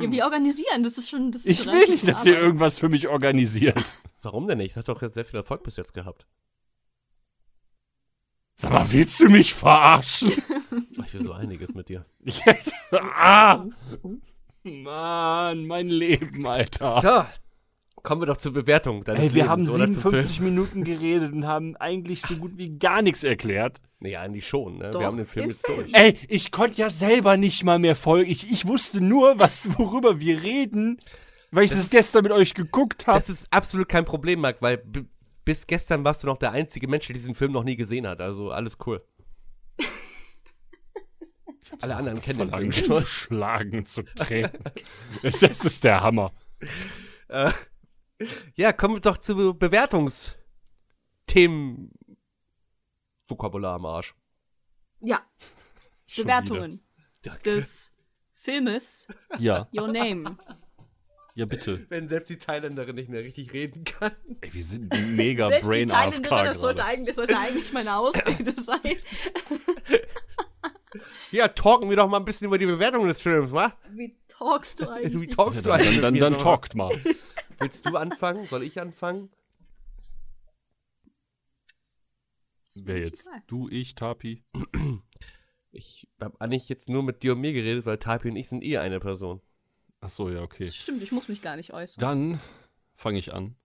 Ja, 0.00 0.10
wir 0.10 0.24
organisieren, 0.24 0.82
das 0.82 0.98
ist 0.98 1.08
schon. 1.08 1.32
Das 1.32 1.44
ist 1.44 1.60
Ich 1.60 1.66
will 1.66 1.88
nicht, 1.88 2.06
dass 2.06 2.24
ihr 2.24 2.38
irgendwas 2.38 2.78
für 2.78 2.88
mich 2.88 3.08
organisiert. 3.08 3.96
Warum 4.22 4.46
denn 4.46 4.58
nicht? 4.58 4.70
Das 4.76 4.78
hat 4.78 4.88
doch 4.88 5.02
jetzt 5.02 5.14
sehr 5.14 5.24
viel 5.24 5.36
Erfolg 5.36 5.62
bis 5.62 5.76
jetzt 5.76 5.94
gehabt. 5.94 6.26
Sag 8.60 8.72
mal, 8.72 8.90
willst 8.90 9.20
du 9.20 9.28
mich 9.30 9.54
verarschen? 9.54 10.32
Ich 11.06 11.14
will 11.14 11.22
so 11.22 11.32
einiges 11.32 11.74
mit 11.74 11.88
dir. 11.88 12.04
Ich, 12.24 12.42
ah! 12.92 13.64
Mann, 14.64 15.66
mein 15.66 15.88
Leben, 15.88 16.44
Alter. 16.46 17.00
So, 17.00 18.00
kommen 18.02 18.22
wir 18.22 18.26
doch 18.26 18.36
zur 18.36 18.52
Bewertung 18.52 19.04
deines 19.04 19.22
Ey, 19.22 19.28
wir 19.34 19.44
Lebens, 19.44 19.48
haben 19.50 19.68
oder 19.68 19.84
zum 19.84 19.94
57 19.94 20.36
Film. 20.38 20.48
Minuten 20.54 20.84
geredet 20.84 21.32
und 21.32 21.46
haben 21.46 21.76
eigentlich 21.76 22.20
so 22.22 22.36
gut 22.36 22.52
wie 22.56 22.76
gar 22.78 23.00
nichts 23.00 23.22
erklärt. 23.22 23.80
Nee, 24.00 24.16
eigentlich 24.16 24.46
schon, 24.48 24.78
ne? 24.78 24.90
Doch, 24.90 25.00
wir 25.00 25.06
haben 25.06 25.16
den 25.16 25.26
Film 25.26 25.44
den 25.46 25.50
jetzt 25.52 25.64
Film. 25.64 25.78
durch. 25.84 25.94
Ey, 25.94 26.16
ich 26.28 26.50
konnte 26.50 26.80
ja 26.80 26.90
selber 26.90 27.36
nicht 27.36 27.62
mal 27.64 27.78
mehr 27.78 27.94
folgen. 27.96 28.28
Ich, 28.30 28.50
ich 28.50 28.66
wusste 28.66 29.00
nur, 29.00 29.38
was, 29.38 29.68
worüber 29.78 30.18
wir 30.20 30.42
reden, 30.42 30.98
weil 31.52 31.64
ich 31.64 31.70
das, 31.70 31.78
Das- 31.80 31.90
gestern 31.90 32.24
mit 32.24 32.32
euch 32.32 32.54
geguckt 32.54 33.06
habe. 33.06 33.18
Das 33.20 33.28
ist 33.28 33.46
absolut 33.52 33.88
kein 33.88 34.04
Problem, 34.04 34.40
Marc, 34.40 34.60
weil 34.62 34.82
bis 35.48 35.66
gestern 35.66 36.04
warst 36.04 36.22
du 36.22 36.26
noch 36.26 36.36
der 36.36 36.52
einzige 36.52 36.86
Mensch, 36.88 37.06
der 37.06 37.14
diesen 37.14 37.34
Film 37.34 37.52
noch 37.52 37.64
nie 37.64 37.76
gesehen 37.76 38.06
hat. 38.06 38.20
Also 38.20 38.50
alles 38.50 38.76
cool. 38.84 39.02
Alle 41.80 41.96
anderen 41.96 42.20
kennen 42.20 42.50
den 42.50 42.50
Film 42.50 42.70
schon. 42.70 42.96
zu 42.96 43.06
schlagen, 43.06 43.86
zu 43.86 44.02
tränen. 44.14 44.52
das 45.22 45.42
ist 45.42 45.84
der 45.84 46.02
Hammer. 46.02 46.34
Äh, 47.28 47.50
ja, 48.56 48.74
kommen 48.74 48.96
wir 48.96 49.00
doch 49.00 49.16
zu 49.16 49.54
Bewertungsthemen. 49.54 51.92
Vokabular 53.26 53.76
am 53.76 53.86
Arsch. 53.86 54.14
Ja, 55.00 55.22
Bewertungen 56.14 56.82
des 57.46 57.94
Filmes. 58.34 59.08
Ja, 59.38 59.66
Your 59.72 59.88
Name. 59.88 60.36
Ja, 61.38 61.46
bitte. 61.46 61.86
Wenn 61.88 62.08
selbst 62.08 62.30
die 62.30 62.38
Thailänderin 62.38 62.96
nicht 62.96 63.08
mehr 63.08 63.22
richtig 63.22 63.52
reden 63.52 63.84
kann. 63.84 64.10
Ey, 64.40 64.52
wir 64.52 64.64
sind 64.64 64.92
mega 65.16 65.48
Selbst 65.48 65.64
die 65.64 65.68
Brain 65.70 65.88
Thailänderin, 65.88 66.32
AFK 66.32 66.44
das 66.44 66.60
sollte 66.60 66.84
eigentlich, 66.84 67.14
sollte 67.14 67.38
eigentlich 67.38 67.72
meine 67.72 67.96
Ausrede 67.96 68.50
sein. 68.50 68.80
Ja, 71.30 71.46
talken 71.46 71.90
wir 71.90 71.96
doch 71.96 72.08
mal 72.08 72.16
ein 72.16 72.24
bisschen 72.24 72.46
über 72.46 72.56
die 72.56 72.64
Bewertung 72.64 73.06
des 73.06 73.20
Films, 73.20 73.52
wa? 73.52 73.76
Wie 73.90 74.16
talkst 74.28 74.80
du 74.80 74.84
Wie 74.86 74.88
eigentlich? 74.88 75.36
talkst 75.36 75.56
Ja, 75.56 75.62
du 75.62 75.68
dann, 75.68 75.80
eigentlich 75.80 76.00
dann, 76.00 76.14
dann, 76.14 76.32
dann 76.32 76.40
talkt 76.40 76.74
mal. 76.74 76.90
Willst 77.58 77.86
du 77.86 77.96
anfangen? 77.96 78.44
Soll 78.44 78.62
ich 78.62 78.80
anfangen? 78.80 79.28
Wer 82.74 83.00
jetzt? 83.00 83.28
Du, 83.46 83.68
ich, 83.68 83.94
Tapi? 83.94 84.42
Ich 85.70 86.08
habe 86.18 86.40
eigentlich 86.40 86.70
jetzt 86.70 86.88
nur 86.88 87.02
mit 87.02 87.22
dir 87.22 87.32
und 87.32 87.40
mir 87.40 87.52
geredet, 87.52 87.84
weil 87.84 87.98
Tapi 87.98 88.30
und 88.30 88.36
ich 88.36 88.48
sind 88.48 88.64
eh 88.64 88.78
eine 88.78 88.98
Person. 88.98 89.42
Ach 90.00 90.08
so, 90.08 90.30
ja, 90.30 90.42
okay. 90.42 90.70
Stimmt, 90.70 91.02
ich 91.02 91.12
muss 91.12 91.28
mich 91.28 91.42
gar 91.42 91.56
nicht 91.56 91.72
äußern. 91.72 92.00
Dann 92.00 92.40
fange 92.94 93.18
ich 93.18 93.32
an. 93.34 93.56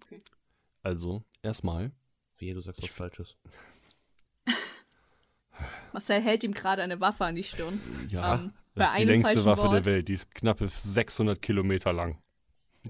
Okay. 0.00 0.22
Also, 0.82 1.24
erstmal. 1.42 1.90
Wehe, 2.38 2.54
du 2.54 2.60
sagst 2.60 2.82
was 2.82 2.90
Falsches. 2.90 3.36
Marcel 5.92 6.22
hält 6.22 6.44
ihm 6.44 6.54
gerade 6.54 6.82
eine 6.82 7.00
Waffe 7.00 7.24
an 7.24 7.34
die 7.34 7.44
Stirn. 7.44 7.80
Ja, 8.10 8.36
Ähm, 8.36 8.52
das 8.74 8.90
ist 8.92 8.98
die 9.00 9.04
längste 9.04 9.44
Waffe 9.44 9.64
Wort. 9.64 9.74
der 9.74 9.84
Welt. 9.84 10.08
Die 10.08 10.14
ist 10.14 10.34
knappe 10.34 10.68
600 10.68 11.42
Kilometer 11.42 11.92
lang. 11.92 12.22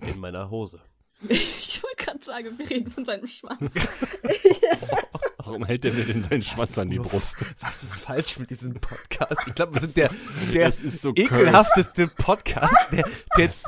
In 0.01 0.19
meiner 0.21 0.51
Hose. 0.51 0.81
Ich 1.29 1.83
wollte 1.83 1.97
gerade 2.05 2.25
sagen, 2.25 2.59
wir 2.59 2.69
reden 2.71 2.91
von 2.91 3.05
seinem 3.05 3.27
Schwanz. 3.27 3.61
Warum 5.47 5.65
hält 5.65 5.85
der 5.85 5.93
mir 5.93 6.05
denn 6.05 6.21
seinen 6.21 6.43
Schwanz 6.43 6.77
an 6.79 6.91
die 6.91 6.99
Brust? 6.99 7.39
Was 7.61 7.83
ist 7.83 7.95
falsch 7.97 8.39
mit 8.39 8.51
diesem 8.51 8.75
Podcast? 8.75 9.47
Ich 9.47 9.55
glaube, 9.55 9.75
wir 9.75 9.81
sind 9.81 9.97
der, 9.97 10.11
der 10.53 10.67
das 10.67 10.81
ist 10.81 11.03
so 11.03 11.13
ekelhafteste 11.15 12.09
Podcast, 12.09 12.75
der, 12.93 13.05
der, 13.37 13.47
Das, 13.47 13.65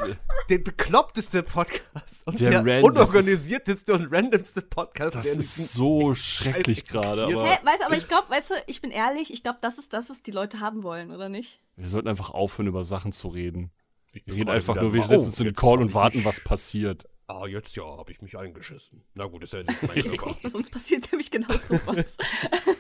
der 0.49 0.59
bekloppteste 0.59 1.43
Podcast 1.43 2.27
und 2.27 2.41
Der 2.41 2.63
der, 2.63 2.85
unorganisierteste 2.85 3.95
und 3.95 4.13
randomste 4.13 4.63
Podcast. 4.63 5.15
das 5.17 5.27
ist 5.27 5.73
so 5.73 6.15
schrecklich 6.15 6.85
gerade, 6.85 7.25
aber 7.25 7.47
Hä, 7.49 7.59
weißt 7.65 7.81
du, 7.81 7.87
aber 7.87 7.97
ich 7.97 8.09
glaube, 8.09 8.31
weißt 8.31 8.51
du, 8.51 8.55
ich 8.67 8.81
bin 8.81 8.91
ehrlich, 8.91 9.33
ich 9.33 9.43
glaube, 9.43 9.59
das 9.61 9.79
ist 9.79 9.93
das, 9.93 10.11
was 10.11 10.23
die 10.23 10.31
Leute 10.33 10.61
haben 10.61 10.83
wollen, 10.83 11.11
oder 11.11 11.29
nicht? 11.29 11.61
wir 11.77 11.89
sollten 11.89 12.09
einfach 12.09 12.31
aufhören, 12.31 12.67
über 12.69 12.85
Sachen 12.85 13.13
zu 13.13 13.29
reden. 13.29 13.71
Wir 14.13 14.35
reden 14.35 14.51
einfach 14.51 14.75
nur, 14.77 14.93
wir 14.93 15.03
setzen 15.03 15.23
Oh, 15.23 15.27
uns 15.27 15.39
in 15.41 15.47
den 15.47 15.55
Call 15.55 15.81
und 15.81 15.95
warten, 15.95 16.25
was 16.25 16.39
passiert. 16.41 17.07
Ah, 17.27 17.47
jetzt 17.47 17.77
ja, 17.77 17.85
habe 17.85 18.13
ich 18.13 18.21
mich 18.21 18.37
eingeschissen. 18.37 19.03
Na 19.15 19.25
gut, 19.27 19.43
ist 19.45 19.53
ja 19.53 19.63
nicht 19.63 19.83
mein 19.83 20.03
Körper. 20.17 20.37
Was 20.43 20.55
uns 20.55 20.71
passiert 20.71 21.11
nämlich 21.13 21.31
genau 21.31 21.57
sowas. 21.57 22.19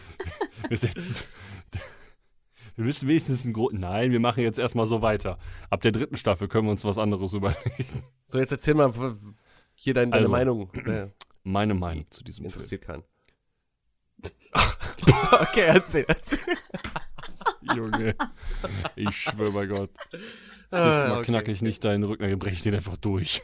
Wir 0.68 0.76
setzen. 0.76 1.26
Wir 2.76 2.84
müssen 2.84 3.09
wenigstens 3.09 3.45
einen 3.45 3.53
Grund. 3.55 3.78
Nein, 3.78 4.12
wir 4.12 4.20
machen 4.20 4.43
jetzt 4.43 4.59
erstmal 4.59 4.86
so 4.86 5.03
weiter. 5.03 5.38
Ab 5.68 5.82
der 5.82 5.93
dritten 5.93 6.16
Staffel 6.16 6.49
können 6.49 6.66
wir 6.66 6.70
uns 6.70 6.84
was 6.86 6.97
anderes 6.97 7.32
überlegen. 7.34 8.03
So, 8.28 8.38
jetzt 8.38 8.53
erzähl 8.53 8.74
mal 8.74 8.93
hier 9.74 9.93
dein, 9.95 10.11
deine 10.11 10.22
Also. 10.22 10.32
Meinung. 10.32 10.70
Meine 11.43 11.74
Meinung 11.74 12.11
zu 12.11 12.24
diesem 12.24 12.45
Film. 12.45 12.55
Interessiert 12.55 12.82
keinen. 12.82 13.03
okay, 15.32 15.64
erzähl, 15.66 16.05
erzähl. 16.09 16.38
Junge, 17.76 18.14
ich 18.97 19.16
schwöre 19.16 19.51
bei 19.53 19.66
Gott. 19.66 19.90
Das 20.70 20.80
Ah, 21.05 21.09
Mal 21.09 21.16
okay. 21.18 21.24
knacke 21.26 21.53
ich 21.53 21.61
nicht 21.62 21.82
deinen 21.84 22.05
Rücken, 22.05 22.22
dann 22.22 22.38
breche 22.38 22.55
ich 22.55 22.62
den 22.62 22.74
einfach 22.74 22.97
durch. 22.97 23.43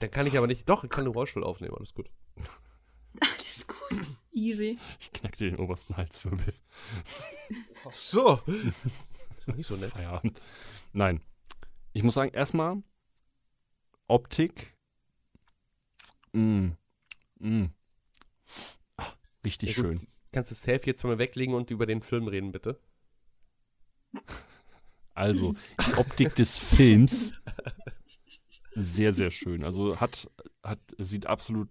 Dann 0.00 0.10
kann 0.10 0.26
ich 0.26 0.36
aber 0.36 0.46
nicht. 0.46 0.68
Doch, 0.68 0.84
ich 0.84 0.90
kann 0.90 1.04
den 1.04 1.12
Rollstuhl 1.14 1.44
aufnehmen, 1.44 1.74
alles 1.76 1.94
gut. 1.94 2.10
Alles 3.20 3.66
gut. 3.66 4.02
Easy. 4.32 4.78
Ich 5.00 5.12
knacke 5.12 5.36
dir 5.36 5.50
den 5.50 5.60
obersten 5.60 5.96
Halswirbel. 5.96 6.52
So. 7.94 8.40
Das 8.46 9.48
war 9.48 9.54
nicht 9.56 9.68
so 9.68 9.74
Das 9.74 9.82
ist 9.82 9.82
nett. 9.82 9.92
Feierabend. 9.92 10.40
Nein. 10.92 11.20
Ich 11.92 12.02
muss 12.02 12.14
sagen, 12.14 12.32
erstmal 12.32 12.82
Optik. 14.08 14.76
Mm. 16.32 16.70
Mm. 17.38 17.66
Ah, 18.96 19.12
richtig 19.44 19.76
Ja, 19.76 19.82
gut, 19.82 20.00
schön. 20.00 20.08
Kannst 20.32 20.50
du 20.50 20.54
das 20.54 20.62
Selfie 20.62 20.90
jetzt 20.90 21.02
von 21.02 21.10
mir 21.10 21.18
weglegen 21.18 21.54
und 21.54 21.70
über 21.70 21.86
den 21.86 22.02
Film 22.02 22.26
reden, 22.26 22.50
bitte? 22.52 22.80
Also, 25.14 25.54
die 25.86 25.94
Optik 25.94 26.34
des 26.34 26.58
Films 26.58 27.34
sehr, 28.74 29.12
sehr 29.12 29.30
schön. 29.30 29.64
Also 29.64 30.00
hat, 30.00 30.28
hat, 30.62 30.78
sieht 30.98 31.26
absolut 31.26 31.68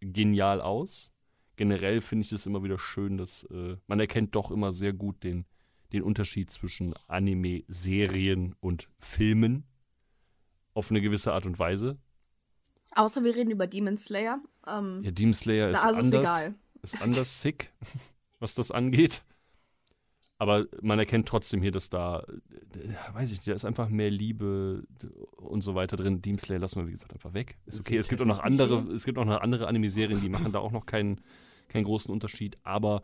genial 0.00 0.60
aus. 0.60 1.12
Generell 1.56 2.00
finde 2.00 2.24
ich 2.24 2.32
es 2.32 2.46
immer 2.46 2.62
wieder 2.62 2.78
schön, 2.78 3.16
dass 3.16 3.44
äh, 3.44 3.76
man 3.86 4.00
erkennt 4.00 4.34
doch 4.34 4.50
immer 4.50 4.72
sehr 4.72 4.92
gut 4.92 5.24
den, 5.24 5.46
den 5.92 6.02
Unterschied 6.02 6.50
zwischen 6.50 6.94
Anime-Serien 7.08 8.54
und 8.60 8.88
Filmen. 8.98 9.64
Auf 10.74 10.90
eine 10.90 11.00
gewisse 11.00 11.32
Art 11.32 11.46
und 11.46 11.58
Weise. 11.58 11.96
Außer 12.92 13.24
wir 13.24 13.34
reden 13.34 13.50
über 13.50 13.66
Demon 13.66 13.96
Slayer. 13.96 14.40
Ähm, 14.66 15.00
Ja, 15.02 15.10
Demon 15.10 15.32
Slayer 15.32 15.70
ist 15.70 15.82
da 15.82 15.90
ist 15.90 15.98
anders, 15.98 16.48
ist 16.82 17.02
anders 17.02 17.40
sick, 17.40 17.72
was 18.38 18.54
das 18.54 18.70
angeht. 18.70 19.22
Aber 20.38 20.66
man 20.82 20.98
erkennt 20.98 21.26
trotzdem 21.28 21.62
hier, 21.62 21.70
dass 21.72 21.88
da, 21.88 22.20
äh, 22.20 23.14
weiß 23.14 23.32
ich 23.32 23.38
nicht, 23.38 23.48
da 23.48 23.54
ist 23.54 23.64
einfach 23.64 23.88
mehr 23.88 24.10
Liebe 24.10 24.84
und 25.36 25.62
so 25.62 25.74
weiter 25.74 25.96
drin. 25.96 26.20
Demon 26.20 26.38
Slayer 26.38 26.58
lassen 26.58 26.76
wir, 26.80 26.86
wie 26.86 26.92
gesagt, 26.92 27.14
einfach 27.14 27.32
weg. 27.32 27.56
Ist 27.64 27.80
okay. 27.80 27.96
Es 27.96 28.08
gibt 28.08 28.20
auch 28.20 28.26
noch 28.26 28.40
andere, 28.40 28.80
es 28.92 29.04
gibt 29.04 29.16
auch 29.16 29.24
noch 29.24 29.40
andere 29.40 29.66
Anime-Serien, 29.66 30.20
die 30.20 30.28
machen 30.28 30.52
da 30.52 30.58
auch 30.58 30.72
noch 30.72 30.84
keinen, 30.84 31.22
keinen 31.68 31.84
großen 31.84 32.12
Unterschied. 32.12 32.58
Aber 32.64 33.02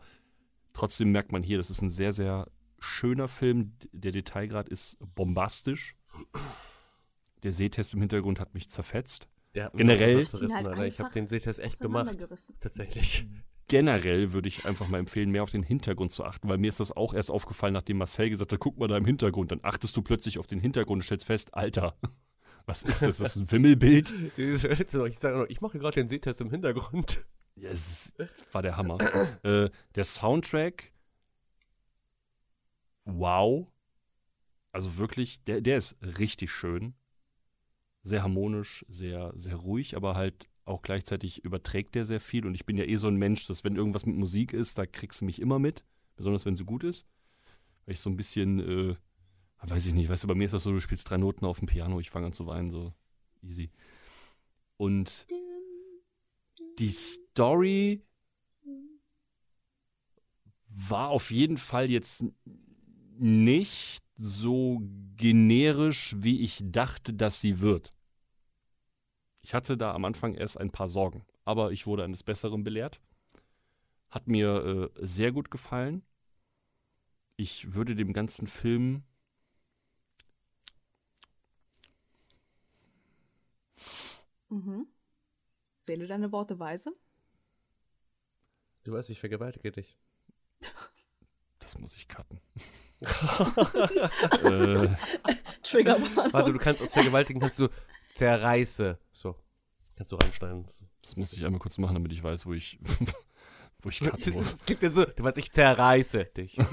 trotzdem 0.73 1.11
merkt 1.11 1.31
man 1.31 1.41
hier, 1.41 1.57
das 1.57 1.71
ist 1.71 1.81
ein 1.81 1.89
sehr, 1.89 2.13
sehr 2.13 2.47
schöner 2.79 3.27
Film. 3.27 3.73
Der 3.91 4.11
Detailgrad 4.11 4.69
ist 4.69 4.97
bombastisch. 5.15 5.95
Der 7.41 7.51
Sehtest 7.51 7.95
im 7.95 8.01
Hintergrund 8.01 8.39
hat 8.39 8.53
mich 8.53 8.69
zerfetzt. 8.69 9.27
Der 9.55 9.65
hat 9.65 9.73
mich 9.73 9.79
Generell- 9.79 10.21
auch 10.21 10.27
zerrissen, 10.29 10.49
Ihn 10.51 10.55
halt 10.55 10.67
Alter. 10.67 10.85
Ich 10.87 10.99
habe 10.99 11.13
den 11.13 11.27
Sehtest 11.27 11.59
echt 11.59 11.79
gemacht. 11.79 12.15
Tatsächlich. 12.59 13.25
Generell 13.73 14.33
würde 14.33 14.47
ich 14.47 14.67
einfach 14.67 14.87
mal 14.87 14.99
empfehlen, 14.99 15.31
mehr 15.31 15.41
auf 15.41 15.49
den 15.49 15.63
Hintergrund 15.63 16.11
zu 16.11 16.23
achten, 16.23 16.47
weil 16.47 16.59
mir 16.59 16.67
ist 16.67 16.79
das 16.79 16.91
auch 16.95 17.15
erst 17.15 17.31
aufgefallen, 17.31 17.73
nachdem 17.73 17.97
Marcel 17.97 18.29
gesagt 18.29 18.53
hat, 18.53 18.59
guck 18.59 18.77
mal 18.77 18.87
da 18.87 18.95
im 18.97 19.05
Hintergrund. 19.05 19.51
Dann 19.51 19.61
achtest 19.63 19.97
du 19.97 20.03
plötzlich 20.03 20.37
auf 20.37 20.45
den 20.45 20.59
Hintergrund 20.59 20.99
und 20.99 21.03
stellst 21.03 21.25
fest, 21.25 21.55
Alter, 21.55 21.97
was 22.67 22.83
ist 22.83 23.01
das? 23.01 23.17
Das 23.17 23.35
ist 23.35 23.37
ein 23.37 23.51
Wimmelbild? 23.51 24.13
Ich 24.37 25.17
sage 25.17 25.39
noch, 25.39 25.47
ich 25.47 25.59
mache 25.59 25.79
gerade 25.79 25.95
den 25.95 26.07
Sehtest 26.07 26.39
im 26.41 26.51
Hintergrund. 26.51 27.25
Ja, 27.55 27.69
es 27.71 28.13
war 28.51 28.61
der 28.61 28.77
Hammer. 28.77 28.99
äh, 29.43 29.71
der 29.95 30.03
Soundtrack, 30.03 30.93
wow. 33.05 33.67
Also 34.71 34.99
wirklich, 34.99 35.43
der, 35.45 35.61
der 35.61 35.77
ist 35.77 35.97
richtig 36.19 36.51
schön. 36.51 36.93
Sehr 38.03 38.21
harmonisch, 38.21 38.85
sehr, 38.87 39.33
sehr 39.35 39.55
ruhig, 39.55 39.95
aber 39.95 40.13
halt 40.13 40.47
auch 40.65 40.81
gleichzeitig 40.81 41.43
überträgt 41.43 41.95
der 41.95 42.05
sehr 42.05 42.19
viel. 42.19 42.45
Und 42.45 42.55
ich 42.55 42.65
bin 42.65 42.77
ja 42.77 42.85
eh 42.85 42.95
so 42.95 43.07
ein 43.07 43.15
Mensch, 43.15 43.47
dass 43.47 43.63
wenn 43.63 43.75
irgendwas 43.75 44.05
mit 44.05 44.15
Musik 44.15 44.53
ist, 44.53 44.77
da 44.77 44.85
kriegst 44.85 45.21
du 45.21 45.25
mich 45.25 45.41
immer 45.41 45.59
mit. 45.59 45.83
Besonders 46.15 46.45
wenn 46.45 46.55
sie 46.55 46.65
gut 46.65 46.83
ist. 46.83 47.05
Weil 47.85 47.93
ich 47.93 47.99
so 47.99 48.09
ein 48.09 48.15
bisschen, 48.15 48.59
äh, 48.59 48.95
weiß 49.61 49.85
ich 49.87 49.93
nicht, 49.93 50.09
weißt 50.09 50.23
du, 50.23 50.27
bei 50.27 50.35
mir 50.35 50.45
ist 50.45 50.53
das 50.53 50.63
so, 50.63 50.71
du 50.71 50.79
spielst 50.79 51.09
drei 51.09 51.17
Noten 51.17 51.45
auf 51.45 51.59
dem 51.59 51.67
Piano, 51.67 51.99
ich 51.99 52.09
fange 52.09 52.27
an 52.27 52.33
zu 52.33 52.45
weinen, 52.47 52.71
so 52.71 52.93
easy. 53.41 53.71
Und 54.77 55.27
die 56.79 56.89
Story 56.89 58.01
war 60.67 61.09
auf 61.09 61.31
jeden 61.31 61.57
Fall 61.57 61.89
jetzt 61.89 62.25
nicht 63.17 64.03
so 64.15 64.81
generisch, 65.15 66.15
wie 66.17 66.41
ich 66.41 66.61
dachte, 66.63 67.13
dass 67.13 67.41
sie 67.41 67.59
wird. 67.59 67.93
Ich 69.43 69.53
hatte 69.53 69.77
da 69.77 69.93
am 69.93 70.05
Anfang 70.05 70.33
erst 70.33 70.59
ein 70.59 70.71
paar 70.71 70.89
Sorgen, 70.89 71.25
aber 71.45 71.71
ich 71.71 71.85
wurde 71.85 72.03
eines 72.03 72.23
Besseren 72.23 72.63
belehrt. 72.63 72.99
Hat 74.09 74.27
mir 74.27 74.91
äh, 74.95 75.05
sehr 75.05 75.31
gut 75.31 75.51
gefallen. 75.51 76.03
Ich 77.35 77.73
würde 77.73 77.95
dem 77.95 78.13
ganzen 78.13 78.47
Film 78.47 79.03
Mhm. 84.53 84.87
Wähle 85.87 86.05
deine 86.05 86.31
Worte 86.31 86.59
weise. 86.59 86.91
Du 88.83 88.91
weißt, 88.91 89.09
ich 89.09 89.19
vergewaltige 89.19 89.71
dich. 89.71 89.97
Das 91.57 91.79
muss 91.79 91.95
ich 91.95 92.07
cutten. 92.07 92.39
äh, 93.01 94.89
Triggerwarnung. 95.63 96.33
Warte, 96.33 96.53
du 96.53 96.59
kannst 96.59 96.83
aus 96.83 96.93
vergewaltigen, 96.93 97.41
kannst 97.41 97.59
du 97.59 97.67
zerreiße. 98.13 98.99
So. 99.11 99.35
Kannst 99.95 100.11
du 100.11 100.15
reinschneiden. 100.15 100.65
das 101.01 101.15
muss 101.15 101.33
ich 101.33 101.45
einmal 101.45 101.59
kurz 101.59 101.77
machen, 101.77 101.93
damit 101.93 102.11
ich 102.13 102.23
weiß, 102.23 102.45
wo 102.45 102.53
ich, 102.53 102.79
wo 103.81 103.89
ich 103.89 103.99
cutten 104.01 104.33
muss. 104.33 104.51
Das 104.51 104.65
klingt 104.65 104.81
ja 104.83 104.91
so, 104.91 105.05
du 105.05 105.23
weißt, 105.23 105.37
ich 105.37 105.51
zerreiße 105.51 106.25
dich. 106.25 106.57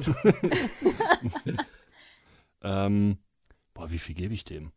Ähm, 2.62 3.16
boah, 3.72 3.90
wie 3.90 3.98
viel 3.98 4.14
gebe 4.14 4.34
ich 4.34 4.44
dem? 4.44 4.70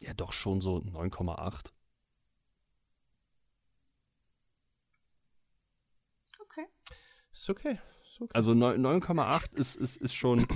Ja, 0.00 0.14
doch 0.14 0.32
schon 0.32 0.62
so 0.62 0.76
9,8. 0.78 1.72
Okay. 6.40 6.66
Ist 7.32 7.50
okay. 7.50 7.78
Ist 8.02 8.20
okay. 8.20 8.30
Also 8.32 8.52
neun- 8.54 8.80
9,8 8.80 9.54
ist, 9.54 9.76
ist, 9.76 9.96
ist 9.98 10.14
schon. 10.14 10.46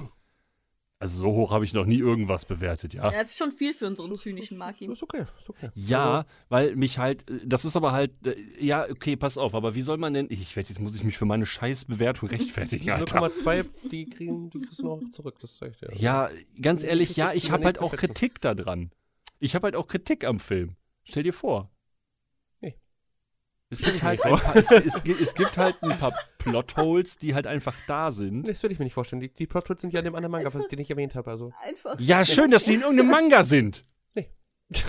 Also 1.03 1.19
so 1.19 1.33
hoch 1.33 1.51
habe 1.51 1.65
ich 1.65 1.75
noch 1.75 1.85
nie 1.85 1.99
irgendwas 1.99 2.45
bewertet, 2.45 2.95
ja. 2.95 3.11
Ja, 3.11 3.19
das 3.19 3.31
ist 3.31 3.39
schon 3.39 3.51
viel 3.51 3.75
für 3.75 3.89
unseren 3.89 4.15
zynischen 4.15 4.57
Maki. 4.57 4.85
Ist 4.87 5.03
okay. 5.03 5.25
Ist 5.37 5.51
okay. 5.51 5.69
Ja, 5.75 6.27
weil 6.49 6.77
mich 6.77 6.99
halt, 6.99 7.29
äh, 7.29 7.41
das 7.45 7.65
ist 7.65 7.77
aber 7.77 7.91
halt, 7.91 8.13
äh, 8.25 8.37
ja, 8.61 8.87
okay, 8.89 9.17
pass 9.17 9.37
auf, 9.37 9.53
aber 9.57 9.75
wie 9.75 9.83
soll 9.83 9.97
man 9.99 10.15
denn, 10.15 10.29
ich 10.31 10.55
werde, 10.55 10.69
jetzt 10.69 10.79
muss 10.79 10.95
ich 10.95 11.03
mich 11.03 11.19
für 11.19 11.25
meine 11.25 11.45
Scheißbewertung 11.45 12.29
rechtfertigen, 12.29 12.85
Die 12.85 12.91
Alter. 12.93 13.19
0,2, 13.21 13.65
die 13.91 14.09
kriegen, 14.09 14.49
die 14.51 14.61
kriegst 14.61 14.79
du 14.79 14.85
noch 14.85 15.01
zurück, 15.11 15.35
das 15.41 15.59
sag 15.59 15.73
ich 15.73 15.79
dir. 15.79 15.91
Ja, 15.97 16.31
ganz 16.61 16.85
ehrlich, 16.85 17.17
ja, 17.17 17.33
ich 17.33 17.51
habe 17.51 17.65
halt 17.65 17.81
auch. 17.81 17.93
Kritik 17.97 18.41
da 18.41 18.55
dran. 18.55 18.93
Ich 19.41 19.57
habe 19.57 19.65
halt 19.65 19.75
auch 19.75 19.89
Kritik 19.89 20.25
am 20.25 20.39
Film. 20.39 20.77
Stell 21.03 21.25
dir 21.25 21.33
vor. 21.33 21.72
Es 23.73 23.81
gibt 23.81 24.03
halt 24.03 24.23
ein 24.25 24.39
paar, 24.39 24.55
es, 24.57 24.71
es, 24.71 25.03
es 25.21 25.35
gibt 25.35 25.57
halt 25.59 25.83
ein 25.83 25.99
paar 25.99 26.13
Plotholes, 26.39 27.17
die 27.19 27.35
halt 27.35 27.47
einfach 27.47 27.75
da 27.87 28.13
sind. 28.13 28.47
Das 28.49 28.63
würde 28.63 28.75
ich 28.75 28.79
mir 28.79 28.85
nicht 28.85 28.95
vorstellen. 28.95 29.21
Die, 29.21 29.33
die 29.33 29.47
Plotholes 29.47 29.81
sind 29.81 29.93
ja 29.93 30.01
in 30.01 30.05
dem 30.05 30.15
anderen 30.15 30.31
Manga, 30.33 30.53
was 30.53 30.63
ich 30.63 30.69
dir 30.69 30.77
nicht 30.77 30.91
erwähnt 30.91 31.15
habe. 31.15 31.31
Also. 31.31 31.53
Einfach. 31.67 31.97
Ja, 31.99 32.25
schön, 32.25 32.51
dass 32.51 32.65
die 32.65 32.75
in 32.75 32.83
irgendeinem 32.83 33.11
Manga 33.11 33.43
sind. 33.45 33.83
Nee. 34.15 34.31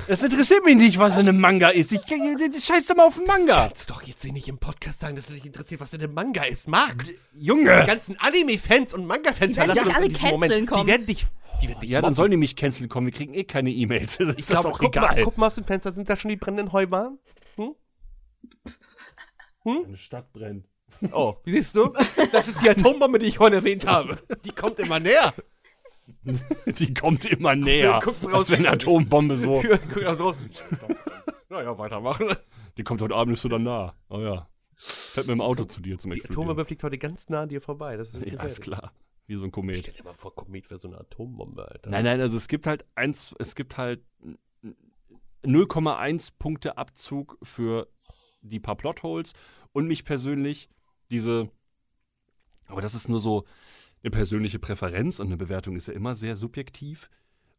Es 0.08 0.22
interessiert 0.22 0.66
mich 0.66 0.76
nicht, 0.76 1.00
was 1.00 1.18
in 1.18 1.28
einem 1.30 1.40
Manga 1.40 1.70
ist. 1.70 1.94
Ich, 1.94 2.02
ich 2.10 2.64
scheiß 2.66 2.88
doch 2.88 2.96
mal 2.96 3.08
auf 3.08 3.16
den 3.18 3.26
Manga. 3.26 3.68
Kannst 3.68 3.90
du 3.90 3.94
doch 3.94 4.04
jetzt 4.04 4.24
nicht 4.26 4.48
im 4.48 4.58
Podcast 4.58 5.00
sagen, 5.00 5.16
dass 5.16 5.30
es 5.30 5.34
dich 5.36 5.46
interessiert, 5.46 5.80
was 5.82 5.94
in 5.94 6.02
dem 6.02 6.14
Manga 6.14 6.44
ist, 6.44 6.68
Marc. 6.68 7.06
Die 7.06 7.16
Junge. 7.46 7.86
ganzen 7.88 8.18
Anime-Fans 8.20 8.94
und 8.94 9.06
Manga-Fans 9.08 9.54
Die 9.54 9.58
werden 9.58 9.72
verlassen 9.76 9.78
dich 9.78 9.88
uns 9.88 9.96
alle 9.96 10.06
in 10.06 10.14
diesem 10.14 10.30
Moment. 10.30 10.68
kommen. 10.70 10.82
Die 10.86 10.88
werden 10.92 11.06
dich, 11.06 11.26
die 11.62 11.68
werden 11.70 11.80
dich 11.82 11.90
Ja, 11.90 12.02
dann 12.02 12.14
sollen 12.14 12.32
die 12.32 12.38
mich 12.38 12.56
canceln 12.56 12.90
kommen. 12.90 13.08
Wir 13.08 13.14
kriegen 13.14 13.34
eh 13.34 13.44
keine 13.46 13.72
E-Mails. 13.72 14.18
Das 14.20 14.30
ist 14.30 14.40
Ich 14.40 14.46
das 14.48 14.62
glaube, 14.62 14.76
auch 14.76 14.80
guck 14.80 14.96
egal. 14.96 15.16
Mal, 15.16 15.24
guck 15.24 15.38
mal 15.38 15.48
aus 15.48 15.56
dem 15.56 15.64
Fenster, 15.66 15.92
sind 15.94 16.10
da 16.10 16.16
schon 16.16 16.30
die 16.30 16.36
brennenden 16.38 16.72
Heuballen? 16.74 17.20
Eine 19.66 19.98
Stadt 19.98 20.32
brennt. 20.34 20.68
Oh, 21.12 21.36
wie 21.44 21.52
siehst 21.54 21.76
du? 21.76 21.92
Das 22.32 22.48
ist 22.48 22.62
die 22.62 22.70
Atombombe, 22.70 23.18
die 23.20 23.26
ich 23.28 23.38
vorhin 23.38 23.56
erwähnt 23.56 23.88
habe. 23.88 24.16
Die 24.46 24.52
kommt 24.52 24.80
immer 24.80 25.00
näher. 25.00 25.34
Die 26.78 26.94
kommt 26.94 27.26
immer 27.26 27.56
näher. 27.56 28.00
guckst 28.04 28.24
du 28.24 28.28
Als 28.28 28.36
raus. 28.36 28.52
wenn 28.52 28.60
eine 28.60 28.72
Atombombe 28.72 29.38
so. 29.38 29.64
Guck 29.94 30.04
mal 30.04 30.18
so. 30.18 30.36
Naja, 31.50 31.78
weitermachen. 31.78 32.28
Die 32.78 32.84
kommt 32.84 33.02
heute 33.02 33.16
Abend 33.16 33.32
nicht 33.32 33.40
so 33.42 33.48
dann 33.50 33.64
nah. 33.64 33.96
Oh 34.10 34.20
ja. 34.20 34.48
Fährt 34.76 35.28
mit 35.28 35.34
dem 35.36 35.42
Auto 35.42 35.64
zu 35.64 35.82
dir 35.82 35.98
zum 35.98 36.12
Die 36.12 36.18
Explodieren. 36.18 36.44
Atombombe 36.44 36.66
fliegt 36.66 36.84
heute 36.84 36.98
ganz 36.98 37.30
nah 37.30 37.44
an 37.44 37.50
dir 37.50 37.62
vorbei. 37.62 37.96
Das 37.96 38.14
ist 38.14 38.26
Ja, 38.26 38.44
ist 38.44 38.62
klar. 38.62 38.92
Wie 39.28 39.36
so 39.36 39.46
ein 39.46 39.52
Komet. 39.52 39.80
Stell 39.86 39.94
dir 39.94 40.04
mal 40.04 40.14
vor, 40.14 40.36
Komet 40.36 40.70
wäre 40.70 40.78
so 40.78 40.90
eine 40.90 40.98
Atombombe, 41.00 41.66
Alter. 41.70 41.90
Nein, 41.90 42.04
nein, 42.04 42.20
also 42.20 42.36
es 42.36 42.50
gibt 42.50 42.68
halt 42.68 42.86
eins, 42.96 43.34
es 43.40 43.56
gibt 43.56 43.78
halt 43.78 44.02
0,1 45.46 46.32
Punkte 46.40 46.78
Abzug 46.78 47.38
für 47.44 47.88
die 48.44 48.60
paar 48.60 48.76
Plotholes 48.76 49.34
und 49.72 49.88
mich 49.88 50.06
persönlich 50.06 50.70
diese, 51.10 51.50
aber 52.68 52.82
das 52.82 52.94
ist 52.94 53.10
nur 53.10 53.20
so 53.20 53.46
eine 54.04 54.12
persönliche 54.12 54.60
Präferenz 54.60 55.20
und 55.20 55.28
eine 55.28 55.38
Bewertung 55.38 55.76
ist 55.76 55.88
ja 55.88 55.94
immer 55.94 56.14
sehr 56.14 56.36
subjektiv 56.36 57.10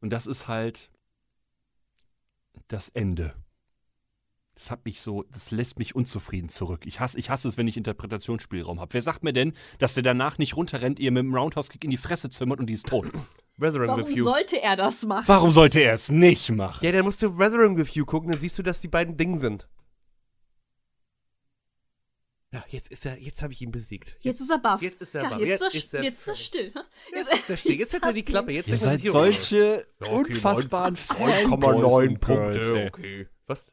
und 0.00 0.10
das 0.10 0.26
ist 0.26 0.46
halt 0.46 0.90
das 2.68 2.90
Ende. 2.90 3.34
Das 4.54 4.70
hat 4.70 4.84
mich 4.84 5.00
so, 5.00 5.24
das 5.32 5.50
lässt 5.50 5.80
mich 5.80 5.96
unzufrieden 5.96 6.48
zurück. 6.48 6.86
Ich 6.86 7.00
hasse, 7.00 7.18
ich 7.18 7.28
hasse 7.28 7.48
es, 7.48 7.56
wenn 7.56 7.66
ich 7.66 7.76
Interpretationsspielraum 7.76 8.80
habe. 8.80 8.94
Wer 8.94 9.02
sagt 9.02 9.24
mir 9.24 9.32
denn, 9.32 9.52
dass 9.80 9.94
der 9.94 10.04
danach 10.04 10.38
nicht 10.38 10.56
runterrennt, 10.56 11.00
ihr 11.00 11.10
mit 11.10 11.24
dem 11.24 11.34
Roundhouse-Kick 11.34 11.82
in 11.82 11.90
die 11.90 11.96
Fresse 11.96 12.30
zimmert 12.30 12.60
und 12.60 12.66
die 12.66 12.74
ist 12.74 12.86
tot? 12.86 13.10
Warum 13.56 14.06
with 14.06 14.16
You. 14.16 14.24
sollte 14.24 14.60
er 14.62 14.76
das 14.76 15.04
machen? 15.04 15.24
Warum 15.26 15.50
sollte 15.50 15.80
er 15.80 15.94
es 15.94 16.10
nicht 16.10 16.50
machen? 16.50 16.84
Ja, 16.84 16.92
dann 16.92 17.04
musst 17.04 17.22
du 17.22 17.28
Resurrect 17.28 17.76
with 17.76 17.94
You 17.94 18.04
gucken, 18.04 18.30
dann 18.30 18.40
siehst 18.40 18.58
du, 18.58 18.62
dass 18.62 18.80
die 18.80 18.88
beiden 18.88 19.16
Ding 19.16 19.38
sind. 19.38 19.68
Ja, 22.54 22.64
jetzt 22.68 22.92
ist 22.92 23.04
er, 23.04 23.20
jetzt 23.20 23.42
habe 23.42 23.52
ich 23.52 23.60
ihn 23.62 23.72
besiegt. 23.72 24.14
Jetzt 24.20 24.40
ist 24.40 24.48
er 24.48 24.58
baff. 24.60 24.80
Jetzt 24.80 25.02
ist 25.02 25.12
er 25.16 25.24
ja, 25.24 25.28
baff. 25.30 25.40
Jetzt, 25.40 25.60
Jetzt 25.60 25.74
ist 25.74 25.92
er, 25.94 25.98
er- 25.98 26.04
jetzt 26.04 26.20
ist 26.20 26.28
er 26.28 26.36
still. 26.36 26.72
Jetzt 27.12 27.32
ist 27.32 27.50
er 27.50 27.56
still. 27.56 27.74
Jetzt 27.80 27.94
hat 27.94 28.02
er 28.04 28.12
die. 28.12 28.22
Klappe. 28.22 28.52
Jetzt 28.52 28.68
Ihr 28.68 28.76
seid 28.78 29.00
solche 29.00 29.84
Ja, 30.00 30.06
okay, 30.06 30.34
unfassbaren 30.34 30.94
9,9 30.94 31.48
Fanboys 31.48 32.08
und 32.10 32.20
Punkte. 32.20 32.84
Okay. 32.86 33.28
Was? 33.48 33.72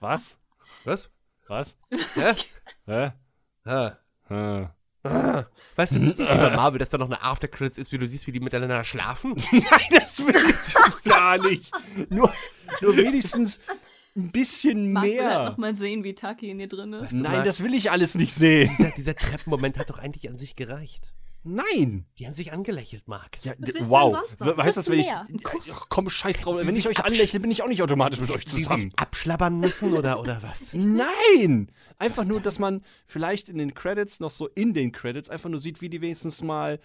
Was? 0.00 0.38
Was? 0.84 1.10
Was? 1.48 1.78
Hä? 2.14 2.34
Hä? 2.86 3.12
Ah. 3.66 3.98
Hä? 4.28 4.68
Ah. 5.04 5.46
Weißt 5.76 5.96
du, 5.96 6.00
das 6.00 6.18
ist 6.18 6.26
bei 6.26 6.50
Marvel, 6.56 6.78
dass 6.78 6.88
da 6.88 6.96
noch 6.98 7.06
eine 7.06 7.22
After-Credits 7.22 7.76
ist, 7.78 7.92
wie 7.92 7.98
du 7.98 8.06
siehst, 8.06 8.26
wie 8.26 8.32
die 8.32 8.40
miteinander 8.40 8.82
schlafen? 8.84 9.34
Nein, 9.52 9.62
das 9.90 10.18
will 10.26 10.34
ich 10.34 10.72
doch 10.72 11.02
gar 11.02 11.36
nicht. 11.38 11.72
Nur, 12.10 12.32
nur 12.80 12.96
wenigstens 12.96 13.60
ein 14.16 14.30
bisschen 14.30 14.92
Marc 14.92 15.04
will 15.04 15.18
halt 15.24 15.28
mehr. 15.38 15.44
noch 15.50 15.56
mal 15.58 15.74
sehen, 15.74 16.04
wie 16.04 16.14
Taki 16.14 16.50
in 16.50 16.58
dir 16.58 16.68
drin 16.68 16.92
ist. 16.94 17.12
du, 17.12 17.16
Nein, 17.16 17.32
Marc? 17.32 17.44
das 17.44 17.62
will 17.62 17.74
ich 17.74 17.90
alles 17.90 18.14
nicht 18.14 18.34
sehen. 18.34 18.70
Dieser, 18.78 18.90
dieser 18.90 19.14
Treppenmoment 19.16 19.78
hat 19.78 19.90
doch 19.90 19.98
eigentlich 19.98 20.28
an 20.28 20.36
sich 20.36 20.56
gereicht. 20.56 21.12
Nein. 21.44 22.04
Die 22.18 22.26
haben 22.26 22.32
sich 22.34 22.52
angelächelt, 22.52 23.06
Marc. 23.06 23.38
Ja, 23.44 23.52
Was 23.58 23.74
wow. 23.88 24.18
Weißt 24.38 24.76
du, 24.76 24.80
Was 24.80 24.90
wenn 24.90 24.98
ich. 24.98 25.06
mehr? 25.06 25.26
Ach, 25.72 25.86
komm, 25.88 26.10
scheiß 26.10 26.40
drauf. 26.40 26.66
Wenn 26.66 26.76
ich 26.76 26.88
euch 26.88 27.02
anlächle, 27.04 27.38
bin 27.40 27.50
ich 27.50 27.62
auch 27.62 27.68
nicht 27.68 27.80
automatisch 27.80 28.20
mit 28.20 28.30
euch 28.32 28.44
zusammen. 28.46 28.92
abschlabbern 28.96 29.58
müssen 29.58 29.94
oder, 29.94 30.20
oder 30.20 30.42
was? 30.42 30.74
Nein! 30.74 31.70
Einfach 31.96 32.24
nur, 32.24 32.40
dass 32.40 32.58
man 32.58 32.82
vielleicht 33.06 33.48
in 33.48 33.56
den 33.58 33.72
Credits, 33.72 34.18
noch 34.20 34.30
so 34.32 34.48
in 34.48 34.74
den 34.74 34.90
Credits, 34.92 35.30
einfach 35.30 35.48
nur 35.48 35.60
sieht, 35.60 35.80
wie 35.80 35.88
die 35.88 36.00
wenigstens 36.00 36.42
mal 36.42 36.80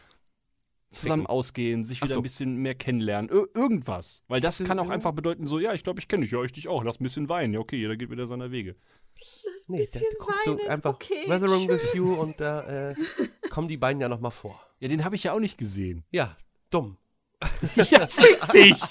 zusammen 0.93 1.27
ausgehen, 1.27 1.83
sich 1.83 2.01
wieder 2.01 2.13
so. 2.13 2.19
ein 2.19 2.23
bisschen 2.23 2.55
mehr 2.55 2.75
kennenlernen. 2.75 3.29
Ir 3.29 3.47
irgendwas. 3.53 4.23
Weil 4.27 4.41
das 4.41 4.63
kann 4.63 4.79
auch 4.79 4.89
einfach 4.89 5.11
bedeuten, 5.11 5.45
so, 5.47 5.59
ja, 5.59 5.73
ich 5.73 5.83
glaube, 5.83 5.99
ich 5.99 6.07
kenne 6.07 6.23
dich, 6.23 6.31
ja, 6.31 6.43
ich 6.43 6.51
dich 6.51 6.67
auch, 6.67 6.83
lass 6.83 6.99
ein 6.99 7.03
bisschen 7.03 7.29
weinen. 7.29 7.53
Ja, 7.53 7.59
okay, 7.59 7.77
jeder 7.77 7.97
geht 7.97 8.09
wieder 8.09 8.27
seiner 8.27 8.51
Wege. 8.51 8.75
Nee, 9.67 9.79
bisschen 9.79 10.01
da 10.19 10.25
guckst 10.25 10.47
du 10.47 10.57
weinen, 10.57 10.69
einfach 10.69 10.95
okay, 10.95 11.25
schön. 11.27 11.67
with 11.69 11.93
You 11.93 12.13
und 12.13 12.39
da 12.39 12.91
äh, 12.91 12.95
kommen 13.49 13.67
die 13.67 13.77
beiden 13.77 14.01
ja 14.01 14.09
nochmal 14.09 14.31
vor. 14.31 14.59
Ja, 14.79 14.87
den 14.87 15.05
habe 15.05 15.15
ich 15.15 15.23
ja 15.23 15.33
auch 15.33 15.39
nicht 15.39 15.57
gesehen. 15.57 16.03
Ja, 16.11 16.37
dumm. 16.69 16.97
Ja, 17.75 18.05
fick 18.05 18.39
dich! 18.53 18.81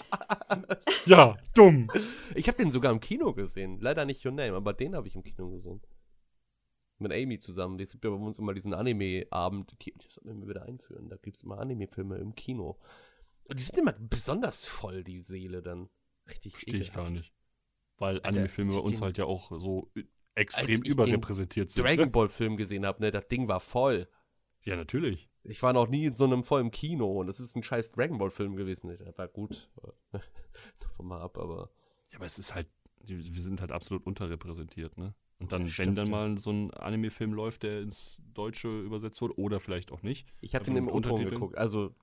ja, 1.07 1.37
dumm. 1.55 1.89
Ich 2.35 2.49
habe 2.49 2.59
den 2.59 2.71
sogar 2.71 2.93
im 2.93 3.01
Kino 3.01 3.33
gesehen. 3.33 3.79
Leider 3.81 4.05
nicht 4.05 4.25
Your 4.25 4.33
Name, 4.33 4.55
aber 4.55 4.73
den 4.75 4.95
habe 4.95 5.09
ich 5.09 5.15
im 5.15 5.23
Kino 5.23 5.49
gesehen. 5.49 5.81
Mit 7.03 7.13
Amy 7.13 7.39
zusammen. 7.39 7.79
Die 7.79 7.85
gibt 7.85 8.05
ja 8.05 8.11
bei 8.11 8.17
uns 8.17 8.39
immer 8.39 8.55
diesen 8.55 8.75
Anime-Abend. 8.75 9.77
Das 9.97 10.15
sollten 10.15 10.41
wir 10.41 10.49
wieder 10.49 10.63
einführen. 10.63 11.09
Da 11.09 11.17
gibt 11.17 11.37
es 11.37 11.43
immer 11.43 11.59
Anime-Filme 11.59 12.17
im 12.17 12.35
Kino. 12.35 12.79
Und 13.45 13.59
die 13.59 13.63
sind 13.63 13.79
immer 13.79 13.93
besonders 13.93 14.67
voll, 14.67 15.05
die 15.05 15.23
Seele 15.23 15.63
dann. 15.63 15.89
Richtig 16.29 16.53
Verstehe 16.53 16.81
ich 16.81 16.93
gar 16.93 17.11
nicht. 17.11 17.33
Weil 17.99 18.21
Anime-Filme 18.23 18.75
bei 18.75 18.81
uns 18.81 19.03
halt 19.03 19.19
ja 19.19 19.25
auch 19.25 19.51
so 19.59 19.91
extrem 20.35 20.83
überrepräsentiert 20.83 21.71
sind. 21.71 21.85
Dragon 21.85 22.07
Ne? 22.07 22.11
Ball 22.11 22.29
Film 22.29 22.57
gesehen 22.57 22.87
habe, 22.87 23.01
ne, 23.03 23.11
das 23.11 23.29
Ding 23.29 23.49
war 23.49 23.61
voll. 23.61 24.09
Ja, 24.63 24.77
natürlich. 24.77 25.29
Ich 25.45 25.63
war 25.63 25.73
noch 25.73 25.89
nie 25.89 26.07
in 26.07 26.15
so 26.15 26.25
einem 26.25 26.45
vollen 26.45 26.71
Kino 26.71 27.21
und 27.21 27.29
es 27.29 27.41
ist 27.41 27.57
ein 27.57 27.63
scheiß 27.63 27.93
Dragon 27.93 28.19
Ball 28.19 28.31
Film 28.31 28.57
gewesen. 28.57 28.97
Der 28.97 29.17
war 29.19 29.29
gut. 29.29 29.69
Davon 30.79 31.07
mal 31.07 31.21
ab, 31.21 31.37
aber. 31.37 31.71
Ja, 32.11 32.19
aber 32.19 32.27
es 32.27 32.39
ist 32.39 32.55
halt, 32.55 32.69
wir 33.05 33.43
sind 33.43 33.61
halt 33.61 33.73
absolut 33.73 34.07
unterrepräsentiert, 34.07 34.97
ne? 34.99 35.15
Und 35.43 35.53
dann, 35.53 35.63
Das 35.65 35.79
wenn 35.79 35.85
stimmt, 35.87 35.99
dann 35.99 36.07
ja. 36.07 36.11
mal 36.11 36.39
so 36.39 36.51
ein 36.53 36.71
Anime-Film 36.73 37.33
läuft, 37.33 37.63
der 37.65 37.81
ins 37.83 38.21
Deutsche 38.35 38.69
übersetzt 38.81 39.21
wurde, 39.21 39.39
oder 39.39 39.61
vielleicht 39.61 39.93
auch 39.93 40.03
nicht. 40.03 40.27
Ich 40.41 40.55
habe 40.55 40.65
den 40.65 40.77
im 40.77 40.89
O-Ton 40.89 41.25
geguckt. 41.25 41.59
Also 41.59 41.95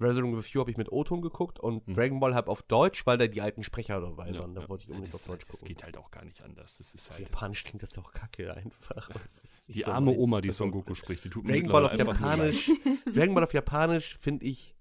Resident 0.00 0.32
Evil 0.32 0.42
4 0.42 0.60
habe 0.60 0.70
ich 0.72 0.76
mit 0.76 0.90
O-Ton 0.90 1.22
geguckt 1.22 1.60
und 1.60 1.86
Hm. 1.86 1.94
Dragon 1.94 2.18
Ball 2.20 2.34
halt 2.34 2.48
auf 2.48 2.62
Deutsch, 2.62 3.06
weil 3.06 3.16
da 3.16 3.28
die 3.28 3.40
alten 3.40 3.62
Sprecher 3.62 4.00
dabei 4.00 4.30
Ja, 4.30 4.40
waren. 4.40 4.52
Da 4.54 4.62
ja. 4.62 4.68
wollte 4.68 4.84
ich 4.84 4.90
unbedingt 4.90 5.14
das, 5.14 5.22
auf 5.28 5.36
Deutsch 5.36 5.46
das 5.46 5.60
gucken. 5.60 5.68
geht 5.68 5.84
halt 5.84 5.96
auch 5.96 6.10
gar 6.10 6.24
nicht 6.24 6.42
anders. 6.42 6.78
Das 6.78 6.94
ist 6.94 7.10
Auf 7.10 7.16
halt. 7.18 7.28
Japanisch 7.28 7.62
klingt 7.62 7.82
das 7.82 7.90
doch 7.90 8.12
kacke 8.12 8.52
einfach. 8.54 9.08
Das 9.22 9.66
Die 9.68 9.82
so 9.82 9.92
arme. 9.92 10.10
Oma, 10.10 10.40
die 10.40 10.48
Also, 10.48 10.64
Son 10.64 10.72
Goku 10.72 10.94
spricht, 10.96 11.24
die 11.24 11.30
tut 11.30 11.44
mir 11.44 11.52
Dragon 11.52 11.70
Ball 11.70 11.86
auf 11.86 11.96
Japanisch. 11.96 12.68
Dragon 13.14 13.34
Ball 13.34 13.44
auf 13.44 13.54
Japanisch 13.54 14.18
finde 14.20 14.44
ich. 14.46 14.74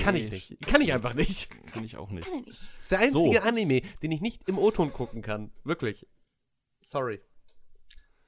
Kann 0.00 0.14
Nee, 0.14 0.24
ich 0.26 0.50
nicht. 0.50 0.66
Kann 0.66 0.80
ich 0.82 0.92
einfach 0.92 1.14
nicht. 1.14 1.48
Kann 1.72 1.82
ich 1.84 1.96
auch 1.96 2.10
nicht. 2.10 2.24
Kann 2.28 2.40
er 2.40 2.46
nicht. 2.46 2.60
Das 2.60 2.68
ist 2.82 2.90
der 2.90 2.98
einzige 3.00 3.40
So. 3.42 3.48
Anime, 3.48 3.82
den 4.02 4.12
ich 4.12 4.20
nicht 4.20 4.48
im 4.48 4.58
O-Ton 4.58 4.92
gucken 4.92 5.22
kann. 5.22 5.50
Wirklich. 5.64 6.06
Sorry. 6.82 7.20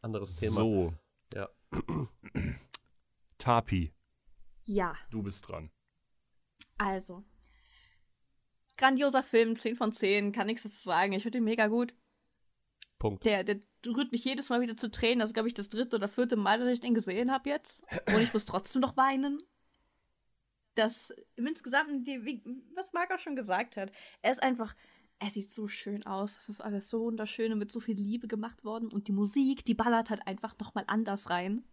Anderes 0.01 0.37
Thema. 0.37 0.57
So. 0.57 0.95
Ja. 1.35 1.49
Tapi, 3.39 3.93
Ja, 4.65 4.95
du 5.11 5.23
bist 5.23 5.49
dran. 5.49 5.71
also. 6.79 7.25
Grandioser 8.79 9.23
Film, 9.23 9.55
10 9.55 9.77
von 9.77 9.93
10, 9.93 10.33
kann 10.33 10.47
nichts 10.47 10.63
dazu 10.65 10.83
sagen. 10.83 11.13
Ich 11.13 11.23
finde 11.23 11.39
ihn 11.39 11.45
mega 11.45 11.69
gut. 11.69 11.95
Punkt. 12.99 13.25
Der, 13.25 13.45
der 13.45 13.61
rührt 13.87 14.11
mich 14.13 14.25
jedes 14.25 14.49
Mal 14.49 14.61
wieder 14.61 14.77
zu 14.77 14.91
Tränen. 14.91 15.21
Das 15.21 15.31
ist, 15.31 15.35
glaube 15.35 15.49
ich, 15.49 15.55
das 15.55 15.69
dritte 15.69 15.97
oder 15.97 16.09
vierte 16.09 16.37
Mal, 16.37 16.59
dass 16.59 16.69
ich 16.69 16.81
den 16.81 16.95
gesehen 16.95 17.31
habe 17.31 17.49
jetzt. 17.51 17.83
Und 18.07 18.21
ich 18.21 18.33
muss 18.33 18.45
trotzdem 18.47 18.81
noch 18.81 18.97
weinen. 18.97 19.39
Das 20.75 21.13
insgesamt, 21.37 22.07
die, 22.07 22.25
wie, 22.25 22.43
was 22.75 22.93
Marc 22.93 23.13
auch 23.13 23.19
schon 23.19 23.37
gesagt 23.37 23.77
hat, 23.77 23.93
er 24.23 24.33
ist 24.33 24.43
einfach, 24.43 24.75
er 25.23 25.31
sieht 25.31 25.53
so 25.53 25.69
schön 25.69 26.05
aus. 26.05 26.37
Es 26.37 26.49
ist 26.49 26.61
alles 26.61 26.89
so 26.89 27.01
wunderschön 27.05 27.53
und 27.53 27.59
mit 27.59 27.71
so 27.71 27.81
viel 27.81 27.97
Liebe 27.97 28.27
gemacht 28.29 28.65
worden. 28.65 28.91
Und 28.93 29.07
die 29.09 29.13
Musik, 29.13 29.65
die 29.65 29.75
ballert 29.75 30.11
halt 30.11 30.27
einfach 30.27 30.59
nochmal 30.59 30.85
anders 30.89 31.31
rein. 31.31 31.65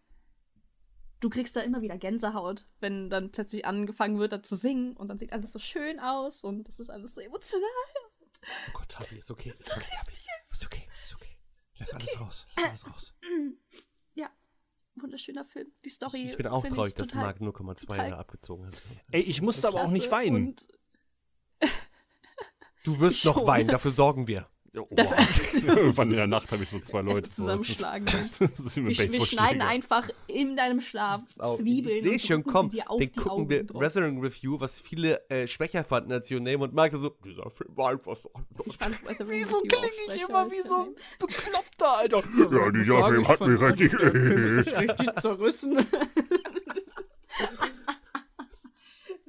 Du 1.19 1.29
kriegst 1.29 1.55
da 1.55 1.61
immer 1.61 1.81
wieder 1.81 1.97
Gänsehaut, 1.97 2.65
wenn 2.79 3.09
dann 3.09 3.31
plötzlich 3.31 3.65
angefangen 3.65 4.19
wird, 4.19 4.31
da 4.31 4.41
zu 4.43 4.55
singen. 4.55 4.95
Und 4.95 5.07
dann 5.09 5.17
sieht 5.17 5.33
alles 5.33 5.51
so 5.51 5.59
schön 5.59 5.99
aus 5.99 6.43
und 6.43 6.67
das 6.67 6.79
ist 6.79 6.89
alles 6.89 7.15
so 7.15 7.21
emotional. 7.21 7.63
Oh 8.69 8.71
Gott, 8.73 8.89
Tabi, 8.89 9.17
ist 9.17 9.29
okay. 9.31 9.49
Ist 9.49 9.75
okay. 9.75 9.85
Ist 10.51 10.65
okay, 10.65 10.87
ist 11.03 11.15
okay. 11.15 11.37
Lass 11.79 11.93
alles 11.93 12.19
raus. 12.21 12.45
Lass 12.55 12.65
alles 12.65 12.87
raus. 12.87 13.13
Ja, 14.13 14.29
wunderschöner 14.95 15.43
Film. 15.45 15.71
Die 15.83 15.89
Story. 15.89 16.27
Ich 16.27 16.37
bin 16.37 16.47
auch 16.47 16.65
traurig, 16.65 16.93
dass 16.93 17.13
Mark 17.13 17.39
0,2 17.41 17.85
total 17.85 18.13
abgezogen 18.13 18.67
hat. 18.67 18.81
Ey, 19.11 19.21
ich 19.21 19.41
musste 19.41 19.67
aber 19.67 19.83
auch 19.83 19.91
nicht 19.91 20.11
weinen. 20.11 20.47
und- 20.49 20.67
Du 22.89 22.99
wirst 22.99 23.23
noch 23.25 23.37
Schon. 23.37 23.47
weinen, 23.47 23.67
dafür 23.69 23.91
sorgen 23.91 24.27
wir. 24.27 24.47
Oh, 24.77 24.85
wow. 24.91 25.15
Irgendwann 25.63 26.11
in 26.11 26.17
der 26.17 26.27
Nacht 26.27 26.51
habe 26.51 26.61
ich 26.61 26.69
so 26.69 26.79
zwei 26.79 27.01
Leute. 27.01 27.27
so- 27.27 27.41
zusammenschlagen. 27.43 28.07
Das 28.39 28.59
ist 28.59 28.75
wie 28.77 28.81
mit 28.81 28.97
Wir, 28.99 29.11
wir 29.11 29.25
schneiden 29.25 29.61
einfach 29.63 30.07
in 30.27 30.55
deinem 30.55 30.79
Schlaf 30.79 31.21
Zwiebeln. 31.57 31.97
ich 31.97 32.03
sehe 32.03 32.13
und 32.13 32.21
schon, 32.21 32.43
komm, 32.43 32.69
sie 32.69 32.77
dir 32.77 32.89
auf 32.89 32.99
den 32.99 33.11
die 33.11 33.19
gucken 33.19 33.31
Augen 33.31 33.49
wir 33.49 33.63
drauf. 33.63 33.81
Resident 33.81 34.23
Review, 34.23 34.59
was 34.59 34.79
viele 34.79 35.27
äh, 35.29 35.47
schwächer 35.47 35.83
fanden 35.83 36.11
als 36.11 36.29
Your 36.31 36.39
Name 36.39 36.59
und 36.59 36.73
Mark 36.73 36.93
so, 36.95 37.09
dieser 37.25 37.49
Film 37.49 37.75
war 37.75 37.91
einfach 37.91 38.15
so. 38.15 38.31
Wieso 39.25 39.61
klinge 39.61 39.87
ich 40.15 40.21
immer 40.29 40.49
wie 40.51 40.67
so 40.67 40.75
ein 40.81 40.95
Bekloppter, 41.19 41.97
Alter? 41.97 42.23
Ja, 42.51 42.71
dieser 42.71 43.05
Film 43.05 43.27
hat 43.27 43.41
mich 43.41 43.59
richtig. 43.61 43.93
richtig 44.79 45.09
zerrissen. 45.19 45.77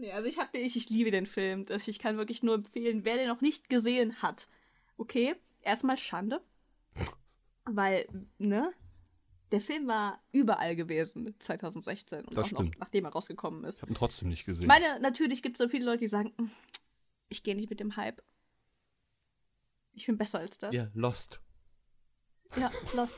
Nee, 0.01 0.13
also 0.13 0.29
ich 0.29 0.39
hab 0.39 0.53
den, 0.53 0.65
ich, 0.65 0.77
ich 0.77 0.91
liebe 0.91 1.11
den 1.11 1.27
Film. 1.27 1.67
Das, 1.67 1.87
ich 1.89 1.99
kann 1.99 2.17
wirklich 2.17 2.43
nur 2.43 2.55
empfehlen, 2.55 3.05
wer 3.05 3.17
den 3.17 3.29
noch 3.29 3.41
nicht 3.41 3.69
gesehen 3.69 4.21
hat. 4.23 4.49
Okay, 4.97 5.35
erstmal 5.63 5.97
Schande. 5.99 6.41
Weil, 7.65 8.09
ne? 8.39 8.73
Der 9.53 9.61
Film 9.61 9.89
war 9.89 10.23
überall 10.33 10.77
gewesen 10.77 11.35
2016 11.41 12.21
und 12.25 12.37
Das 12.37 12.47
auch 12.49 12.53
noch 12.53 12.61
stimmt. 12.61 12.79
nachdem 12.79 13.05
er 13.05 13.11
rausgekommen 13.13 13.65
ist. 13.65 13.77
Ich 13.77 13.83
habe 13.83 13.93
ihn 13.93 13.97
trotzdem 13.97 14.29
nicht 14.29 14.45
gesehen. 14.45 14.63
Ich 14.63 14.69
meine, 14.69 15.01
natürlich 15.01 15.43
gibt 15.43 15.57
es 15.57 15.59
so 15.65 15.69
viele 15.69 15.85
Leute, 15.87 15.99
die 15.99 16.09
sagen, 16.09 16.33
"Mm, 16.37 16.45
ich 17.29 17.43
gehe 17.43 17.57
nicht 17.57 17.69
mit 17.69 17.81
dem 17.81 17.97
Hype. 17.97 18.23
Ich 19.93 20.07
bin 20.07 20.17
besser 20.17 20.39
als 20.39 20.57
das. 20.59 20.73
Ja, 20.75 20.87
Lost. 20.95 21.41
Ja, 22.57 22.71
Lost. 22.95 23.17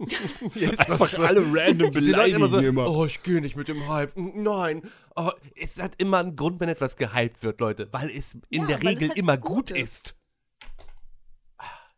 Einfach 0.78 1.18
alle 1.18 1.40
random 1.40 1.90
beleidigen 1.90 2.48
so, 2.48 2.58
immer. 2.58 2.88
oh, 2.90 3.04
ich 3.06 3.22
gehe 3.22 3.40
nicht 3.40 3.56
mit 3.56 3.68
dem 3.68 3.88
Hype. 3.88 4.12
Nein. 4.16 4.82
Oh, 5.14 5.30
es 5.54 5.80
hat 5.82 5.94
immer 5.98 6.18
einen 6.18 6.36
Grund, 6.36 6.60
wenn 6.60 6.68
etwas 6.68 6.96
gehypt 6.96 7.42
wird, 7.42 7.60
Leute, 7.60 7.92
weil 7.92 8.10
es 8.10 8.34
in 8.48 8.62
Ja, 8.62 8.76
der 8.78 8.82
Regel 8.82 9.08
halt 9.08 9.18
immer 9.18 9.36
gut 9.36 9.70
ist. 9.70 10.08
ist. 10.08 10.14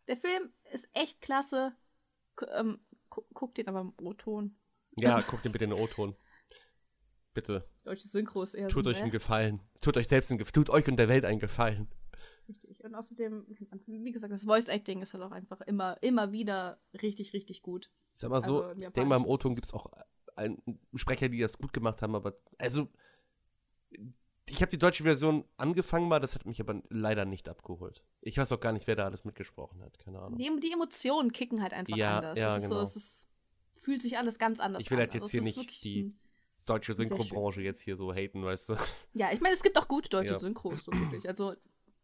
Der 0.07 0.17
Film 0.17 0.51
ist 0.71 0.87
echt 0.93 1.21
klasse. 1.21 1.73
Gu- 2.35 2.45
ähm, 2.57 2.79
gu 3.09 3.21
guckt 3.33 3.57
den 3.57 3.67
aber 3.67 3.81
im 3.81 3.93
O-Ton. 4.05 4.55
Ja, 4.97 5.21
guckt 5.27 5.45
den 5.45 5.51
bitte 5.51 5.65
in 5.65 5.71
den 5.71 5.79
O-Ton. 5.79 6.15
Bitte. 7.33 7.69
Deutsche 7.83 8.07
Synchro 8.07 8.41
ist 8.43 8.55
eher 8.55 8.69
Tut 8.69 8.85
so, 8.85 8.89
euch 8.89 8.97
einen 8.97 9.05
ne? 9.07 9.11
Gefallen. 9.11 9.61
Tut 9.81 9.95
euch 9.97 10.07
selbst 10.07 10.31
einen 10.31 10.39
Gefallen. 10.39 10.53
Tut 10.53 10.69
euch 10.69 10.87
und 10.87 10.97
der 10.97 11.07
Welt 11.07 11.25
einen 11.25 11.39
Gefallen. 11.39 11.87
Richtig. 12.49 12.83
Und 12.83 12.95
außerdem, 12.95 13.45
wie 13.85 14.11
gesagt, 14.11 14.33
das 14.33 14.43
Voice-Acting 14.43 15.01
ist 15.01 15.13
halt 15.13 15.23
auch 15.23 15.31
einfach 15.31 15.61
immer, 15.61 16.01
immer 16.01 16.31
wieder 16.31 16.79
richtig, 17.01 17.31
richtig 17.33 17.61
gut. 17.61 17.89
Ich 18.15 18.19
sag 18.21 18.29
mal 18.31 18.41
so, 18.41 18.63
Also, 18.63 18.79
ich 18.81 18.87
denke 18.89 19.05
mal, 19.05 19.17
im 19.17 19.25
O-Ton 19.25 19.51
ist 19.51 19.55
gibt 19.57 19.67
es 19.67 19.73
auch 19.73 19.85
einen 20.35 20.57
Sprecher, 20.95 21.29
die 21.29 21.39
das 21.39 21.57
gut 21.59 21.71
gemacht 21.73 22.01
haben, 22.01 22.15
aber 22.15 22.33
also 22.57 22.87
ich 24.49 24.61
habe 24.61 24.71
die 24.71 24.79
deutsche 24.79 25.03
Version 25.03 25.45
angefangen 25.57 26.07
mal, 26.07 26.19
das 26.19 26.33
hat 26.33 26.45
mich 26.45 26.59
aber 26.59 26.81
leider 26.89 27.25
nicht 27.25 27.47
abgeholt. 27.47 28.03
Ich 28.21 28.37
weiß 28.37 28.51
auch 28.51 28.59
gar 28.59 28.73
nicht, 28.73 28.87
wer 28.87 28.95
da 28.95 29.05
alles 29.05 29.23
mitgesprochen 29.25 29.81
hat, 29.83 29.99
keine 29.99 30.19
Ahnung. 30.19 30.39
Die, 30.39 30.49
die 30.59 30.71
Emotionen 30.71 31.31
kicken 31.31 31.61
halt 31.61 31.73
einfach 31.73 31.95
Ja, 31.95 32.17
anders. 32.17 32.39
ja, 32.39 32.45
das 32.47 32.57
ist 32.57 32.63
genau. 32.63 32.75
so, 32.77 32.81
es 32.81 32.95
ist, 32.95 33.27
fühlt 33.75 34.01
sich 34.01 34.17
alles 34.17 34.39
ganz 34.39 34.59
anders 34.59 34.83
Ich 34.83 34.89
will 34.89 34.97
an. 34.97 35.01
halt 35.01 35.13
jetzt 35.13 35.23
Also 35.23 35.31
hier 35.39 35.41
ist 35.47 35.55
nicht 35.57 35.83
die- 35.83 36.15
Deutsche. 36.65 36.93
Synchrobranche 36.93 37.61
jetzt 37.61 37.81
hier 37.81 37.95
so 37.95 38.13
haten, 38.13 38.43
weißt 38.43 38.69
du. 38.69 38.75
Ja, 39.13 39.31
ich 39.31 39.41
meine, 39.41 39.55
es 39.55 39.63
gibt 39.63 39.75
auch 39.77 39.87
gute 39.87 40.07
deutsche 40.09 40.33
Ja. 40.33 40.39
Synchros, 40.39 40.83
so 40.83 40.91
wirklich. 40.91 41.27
Also, 41.27 41.55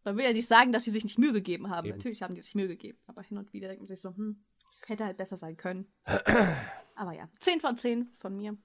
man 0.06 0.16
will 0.18 0.24
ja 0.24 0.32
nicht 0.34 0.48
sagen, 0.48 0.72
dass 0.72 0.84
sie 0.86 0.92
sich 0.92 1.04
nicht 1.04 1.20
Mühe 1.20 1.34
gegeben 1.34 1.70
haben. 1.70 1.88
Eben. 1.88 1.98
Natürlich 1.98 2.22
haben 2.22 2.36
die 2.36 2.42
sich 2.42 2.56
Mühe 2.56 2.68
gegeben. 2.68 2.98
Aber 3.08 3.22
hin 3.22 3.38
und 3.38 3.52
wieder 3.52 3.68
denkt 3.68 3.82
man 3.82 3.88
sich 3.88 4.00
so, 4.00 4.16
hm, 4.16 4.44
hätte 4.88 5.04
halt 5.04 5.18
besser 5.18 5.36
sein 5.36 5.58
können. 5.58 5.88
aber 6.96 7.14
ja, 7.14 7.28
10 7.40 7.60
von 7.60 7.76
10 7.76 8.10
von 8.16 8.38
mir. 8.38 8.56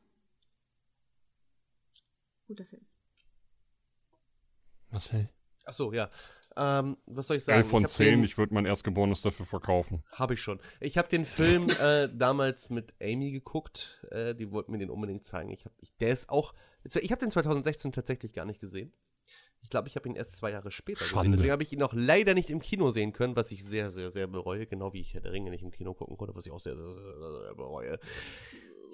Guter 2.46 2.64
Film. 2.66 2.86
Marcel? 4.90 5.28
Ach 5.64 5.74
so, 5.74 5.92
ja. 5.92 6.10
Ähm, 6.56 6.96
was 7.06 7.28
soll 7.28 7.36
ich 7.36 7.44
sagen? 7.44 7.58
11 7.58 7.70
von 7.70 7.82
Ich 7.84 7.90
hab 7.90 7.92
10, 7.92 8.06
den- 8.06 8.24
ich 8.24 8.36
würde 8.36 8.52
mein 8.52 8.66
Erstgeborenes 8.66 9.22
dafür 9.22 9.46
verkaufen. 9.46 10.02
Habe 10.12 10.34
ich 10.34 10.42
schon. 10.42 10.60
Ich 10.80 10.98
habe 10.98 11.08
den 11.08 11.24
Film 11.24 11.70
äh, 11.80 12.08
damals 12.12 12.70
mit 12.70 12.92
Amy 13.00 13.30
geguckt. 13.30 14.04
Äh, 14.10 14.34
die 14.34 14.50
wollten 14.50 14.72
mir 14.72 14.78
den 14.78 14.90
unbedingt 14.90 15.24
zeigen. 15.24 15.50
Ich 15.50 15.64
hab, 15.64 15.72
ich, 15.78 15.94
der 15.98 16.10
ist 16.10 16.28
auch. 16.28 16.54
Ich 16.82 17.12
habe 17.12 17.20
den 17.20 17.30
2016 17.30 17.92
tatsächlich 17.92 18.32
gar 18.32 18.46
nicht 18.46 18.60
gesehen. 18.60 18.92
Ich 19.62 19.70
glaube, 19.70 19.89
ich 19.89 19.97
habe 19.97 20.09
ihn 20.09 20.16
erst 20.16 20.37
zwei 20.37 20.51
Jahre 20.51 20.70
später 20.70 21.01
gesehen. 21.01 21.15
Schande. 21.15 21.37
Deswegen 21.37 21.53
habe 21.53 21.62
ich 21.62 21.73
ihn 21.73 21.82
auch 21.82 21.93
leider 21.95 22.35
nicht 22.35 22.51
im 22.51 22.61
Kino 22.61 22.91
sehen 22.91 23.12
können, 23.12 23.37
was 23.37 23.53
ich 23.53 23.65
sehr, 23.65 23.91
sehr, 23.91 24.11
sehr 24.11 24.27
bereue. 24.27 24.66
Genau 24.66 24.93
wie 24.93 25.01
ich 25.01 25.15
Herr 25.15 25.20
der 25.20 25.32
Ringe 25.32 25.51
nicht 25.51 25.62
im 25.62 25.70
Kino 25.70 25.95
gucken 25.95 26.16
konnte, 26.16 26.35
was 26.35 26.47
ich 26.47 26.53
auch 26.53 26.61
sehr, 26.61 26.77
sehr, 26.77 26.95
sehr, 26.95 27.19
sehr, 27.19 27.41
sehr 27.43 27.55
bereue. 27.55 27.99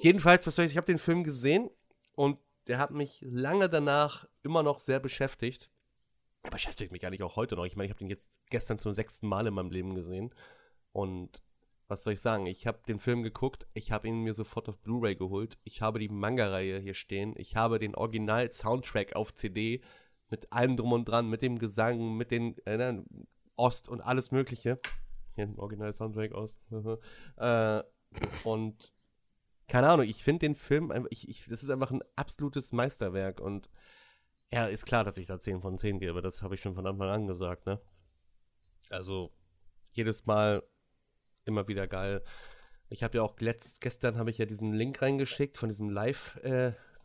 Jedenfalls, 0.01 0.47
was 0.47 0.57
soll 0.57 0.65
ich, 0.67 0.73
ich 0.73 0.77
habe 0.77 0.87
den 0.87 0.99
Film 0.99 1.25
gesehen 1.25 1.71
und 2.15 2.39
der 2.67 2.79
hat 2.79 2.91
mich 2.91 3.21
lange 3.23 3.69
danach 3.69 4.27
immer 4.43 4.63
noch 4.63 4.81
sehr 4.81 5.01
beschäftigt. 5.01 5.71
Er 6.43 6.51
beschäftigt 6.51 6.93
mich 6.93 7.07
eigentlich 7.07 7.23
auch 7.23 7.37
heute 7.37 7.57
noch. 7.57 7.65
Ich 7.65 7.77
meine, 7.77 7.87
ich 7.87 7.91
habe 7.91 7.99
den 7.99 8.11
jetzt 8.11 8.31
gestern 8.51 8.79
zum 8.79 8.93
sechsten 8.93 9.27
Mal 9.27 9.47
in 9.47 9.55
meinem 9.55 9.71
Leben 9.71 9.95
gesehen. 9.95 10.35
Und 10.93 11.43
was 11.89 12.05
soll 12.05 12.15
ich 12.15 12.21
sagen? 12.21 12.47
Ich 12.47 12.67
habe 12.67 12.81
den 12.89 12.99
Film 12.99 13.23
geguckt, 13.23 13.67
ich 13.75 13.93
habe 13.93 14.09
ihn 14.09 14.23
mir 14.23 14.35
sofort 14.35 14.69
auf 14.69 14.79
Blu-ray 14.79 15.15
geholt. 15.15 15.59
Ich 15.65 15.83
habe 15.83 15.99
die 15.99 16.09
Manga-Reihe 16.09 16.79
hier 16.79 16.95
stehen. 16.95 17.35
Ich 17.37 17.57
habe 17.57 17.79
den 17.79 17.95
Original-Soundtrack 17.95 19.15
auf 19.15 19.35
CD 19.35 19.81
mit 20.31 20.53
allem 20.53 20.77
drum 20.77 20.93
und 20.93 21.05
dran, 21.07 21.29
mit 21.29 21.43
dem 21.43 21.59
Gesang, 21.59 22.17
mit 22.17 22.31
den 22.31 22.57
äh, 22.67 22.77
ne, 22.77 23.05
Ost 23.57 23.89
und 23.89 24.01
alles 24.01 24.31
Mögliche. 24.31 24.81
Hier 25.35 25.45
ein 25.45 25.59
Original-Soundtrack 25.59 26.33
aus. 26.33 26.59
äh, 27.37 27.83
und 28.45 28.93
keine 29.69 29.89
Ahnung, 29.89 30.07
ich 30.07 30.23
finde 30.23 30.41
den 30.41 30.55
Film 30.55 30.91
einfach, 30.91 31.11
ich, 31.11 31.29
ich, 31.29 31.45
das 31.47 31.63
ist 31.63 31.71
einfach 31.71 31.91
ein 31.91 32.03
absolutes 32.15 32.73
Meisterwerk 32.73 33.41
und 33.41 33.69
ja, 34.53 34.67
ist 34.67 34.87
klar, 34.87 35.03
dass 35.03 35.19
ich 35.19 35.27
da 35.27 35.41
10 35.41 35.61
von 35.61 35.77
10 35.77 35.99
gebe. 35.99 36.23
Das 36.23 36.43
habe 36.43 36.55
ich 36.55 36.61
schon 36.61 36.75
von 36.75 36.87
Anfang 36.87 37.09
an 37.09 37.27
gesagt, 37.27 37.67
ne? 37.67 37.81
Also, 38.91 39.33
jedes 39.91 40.27
Mal 40.27 40.63
immer 41.45 41.67
wieder 41.67 41.89
geil. 41.89 42.23
Ich 42.89 43.03
habe 43.03 43.19
ja 43.19 43.23
auch 43.23 43.39
letzt, 43.41 43.81
gestern 43.81 44.17
habe 44.17 44.31
ich 44.31 44.39
ja 44.39 44.47
diesen 44.47 44.73
Link 44.73 45.03
reingeschickt 45.03 45.59
von 45.59 45.69
diesem 45.69 45.91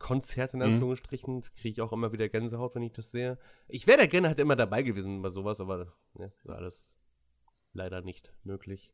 Live-Konzert 0.02 0.54
in 0.54 0.60
Mhm. 0.60 0.66
Anführungsstrichen. 0.66 1.42
Kriege 1.42 1.68
ich 1.68 1.80
auch 1.80 1.92
immer 1.92 2.12
wieder 2.12 2.28
Gänsehaut, 2.28 2.74
wenn 2.74 2.82
ich 2.82 2.92
das 2.92 3.10
sehe. 3.10 3.38
Ich 3.68 3.86
wäre 3.86 3.98
da 3.98 4.06
gerne 4.06 4.28
halt 4.28 4.40
immer 4.40 4.56
dabei 4.56 4.82
gewesen 4.82 5.22
bei 5.22 5.30
sowas, 5.30 5.60
aber 5.60 5.92
ne, 6.14 6.32
ist 6.44 6.50
alles 6.50 6.96
leider 7.72 8.02
nicht 8.02 8.32
möglich. 8.44 8.92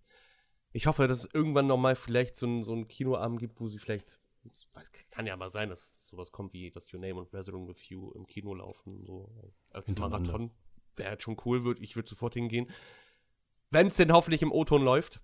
Ich 0.73 0.87
hoffe, 0.87 1.09
dass 1.09 1.25
es 1.25 1.35
irgendwann 1.35 1.67
nochmal 1.67 1.97
vielleicht 1.97 2.37
so 2.37 2.47
ein, 2.47 2.63
so 2.63 2.75
ein 2.75 2.89
Kinoabend 2.89 3.41
gibt, 3.41 3.61
wo 3.61 3.69
sie 3.69 3.79
vielleicht. 3.79 4.21
Kann 5.11 5.27
ja 5.27 5.37
mal 5.37 5.49
sein, 5.49 5.69
dass 5.69 6.07
sowas 6.07 6.31
kommt 6.31 6.53
wie 6.53 6.71
das 6.71 6.93
Your 6.93 7.01
Name 7.01 7.17
und 7.17 7.33
Resident 7.35 7.69
with 7.69 7.89
You 7.89 8.13
im 8.13 8.27
Kino 8.27 8.55
laufen. 8.55 9.05
So 9.05 9.31
als. 9.73 9.99
Marathon. 9.99 10.51
Wäre 10.97 11.11
halt 11.11 11.23
schon 11.23 11.37
cool, 11.45 11.65
würd, 11.65 11.81
ich 11.81 11.97
würde 11.97 12.09
sofort 12.09 12.35
hingehen. 12.35 12.71
Wenn 13.71 13.89
es 13.89 13.97
denn 13.97 14.13
hoffentlich 14.13 14.43
im 14.43 14.53
O-Ton 14.53 14.83
läuft. 14.83 15.21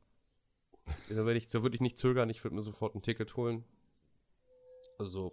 Da 1.09 1.17
würde 1.17 1.39
ich, 1.39 1.49
da 1.49 1.63
würd 1.63 1.75
ich 1.75 1.81
nicht 1.81 1.97
zögern, 1.97 2.29
ich 2.29 2.45
würde 2.45 2.55
mir 2.55 2.63
sofort 2.63 2.95
ein 2.95 3.01
Ticket 3.01 3.37
holen. 3.37 3.65
Also, 4.99 5.33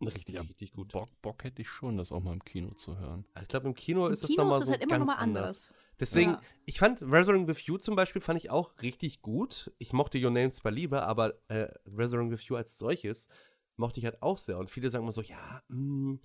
richtig, 0.00 0.34
Ja, 0.34 0.42
richtig 0.42 0.72
gut. 0.72 0.92
Bock, 0.92 1.08
Bock 1.22 1.44
hätte 1.44 1.62
ich 1.62 1.68
schon, 1.68 1.96
das 1.96 2.12
auch 2.12 2.20
mal 2.22 2.32
im 2.32 2.44
Kino 2.44 2.72
zu 2.74 2.98
hören. 2.98 3.24
Ich 3.40 3.48
glaube, 3.48 3.66
im 3.68 3.74
Kino 3.74 4.06
Im 4.06 4.12
ist 4.12 4.22
das 4.22 4.30
Kino 4.30 4.42
nochmal 4.44 4.60
ist 4.60 4.66
so 4.66 4.72
das 4.72 4.80
halt 4.80 4.82
immer 4.82 4.98
ganz 4.98 5.08
nochmal 5.08 5.22
anders. 5.22 5.44
anders. 5.70 5.74
Deswegen, 5.98 6.30
Ja. 6.32 6.40
ich 6.66 6.78
fand 6.78 7.00
Resurrect 7.00 7.46
with 7.48 7.62
You 7.66 7.78
zum 7.78 7.96
Beispiel 7.96 8.20
fand 8.20 8.38
ich 8.38 8.50
auch 8.50 8.74
richtig 8.82 9.22
gut. 9.22 9.72
Ich 9.78 9.92
mochte 9.92 10.18
Your 10.22 10.30
Name 10.30 10.50
zwar 10.50 10.72
lieber, 10.72 11.06
aber 11.06 11.34
äh, 11.48 11.68
Resurrect 11.86 12.30
with 12.32 12.44
You 12.48 12.56
als 12.56 12.76
solches 12.76 13.28
mochte 13.76 14.00
ich 14.00 14.04
halt 14.04 14.22
auch 14.22 14.36
sehr. 14.38 14.58
Und 14.58 14.70
viele 14.70 14.90
sagen 14.90 15.04
immer 15.04 15.12
so, 15.12 15.22
ja, 15.22 15.62
mh, 15.68 16.18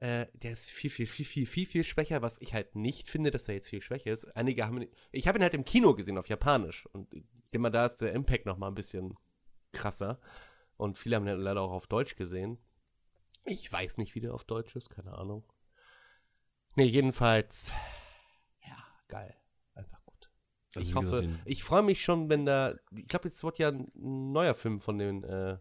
äh, 0.00 0.26
der 0.32 0.52
ist 0.52 0.70
viel, 0.70 0.88
viel, 0.88 1.06
viel, 1.06 1.26
viel, 1.26 1.44
viel, 1.46 1.66
viel 1.66 1.84
schwächer, 1.84 2.22
was 2.22 2.40
ich 2.40 2.54
halt 2.54 2.74
nicht 2.74 3.08
finde, 3.08 3.30
dass 3.30 3.46
er 3.48 3.54
jetzt 3.56 3.68
viel 3.68 3.82
schwächer 3.82 4.10
ist. 4.10 4.24
Einige 4.34 4.64
haben, 4.66 4.80
ihn- 4.80 4.88
ich 5.12 5.28
habe 5.28 5.38
ihn 5.38 5.42
halt 5.42 5.52
im 5.54 5.64
Kino 5.66 5.94
gesehen 5.94 6.16
auf 6.16 6.28
Japanisch 6.28 6.86
und 6.92 7.08
mal, 7.52 7.68
da 7.68 7.84
ist 7.84 7.98
der 7.98 8.12
Impact 8.14 8.46
noch 8.46 8.56
mal 8.56 8.68
ein 8.68 8.74
bisschen 8.74 9.14
krasser. 9.72 10.18
Und 10.78 10.96
viele 10.96 11.16
haben 11.16 11.24
ihn 11.24 11.30
halt 11.30 11.40
leider 11.40 11.60
auch 11.60 11.72
auf 11.72 11.86
Deutsch 11.86 12.16
gesehen. 12.16 12.56
Ich 13.44 13.72
weiß 13.72 13.98
nicht, 13.98 14.14
wie 14.14 14.20
der 14.20 14.34
auf 14.34 14.44
Deutsch 14.44 14.76
ist, 14.76 14.90
keine 14.90 15.12
Ahnung. 15.16 15.44
Nee, 16.76 16.84
jedenfalls, 16.84 17.72
ja, 18.66 18.76
geil. 19.08 19.34
Einfach 19.74 20.04
gut. 20.04 20.30
Also 20.74 20.88
ich 20.88 20.94
gesagt, 20.94 21.06
hoffe, 21.12 21.22
den- 21.22 21.40
ich 21.44 21.64
freue 21.64 21.82
mich 21.82 22.02
schon, 22.02 22.28
wenn 22.28 22.46
da, 22.46 22.74
ich 22.96 23.08
glaube, 23.08 23.28
jetzt 23.28 23.42
wird 23.42 23.58
ja 23.58 23.68
ein 23.70 23.90
neuer 24.32 24.54
Film 24.54 24.80
von 24.80 24.98
den 24.98 25.24
äh, 25.24 25.58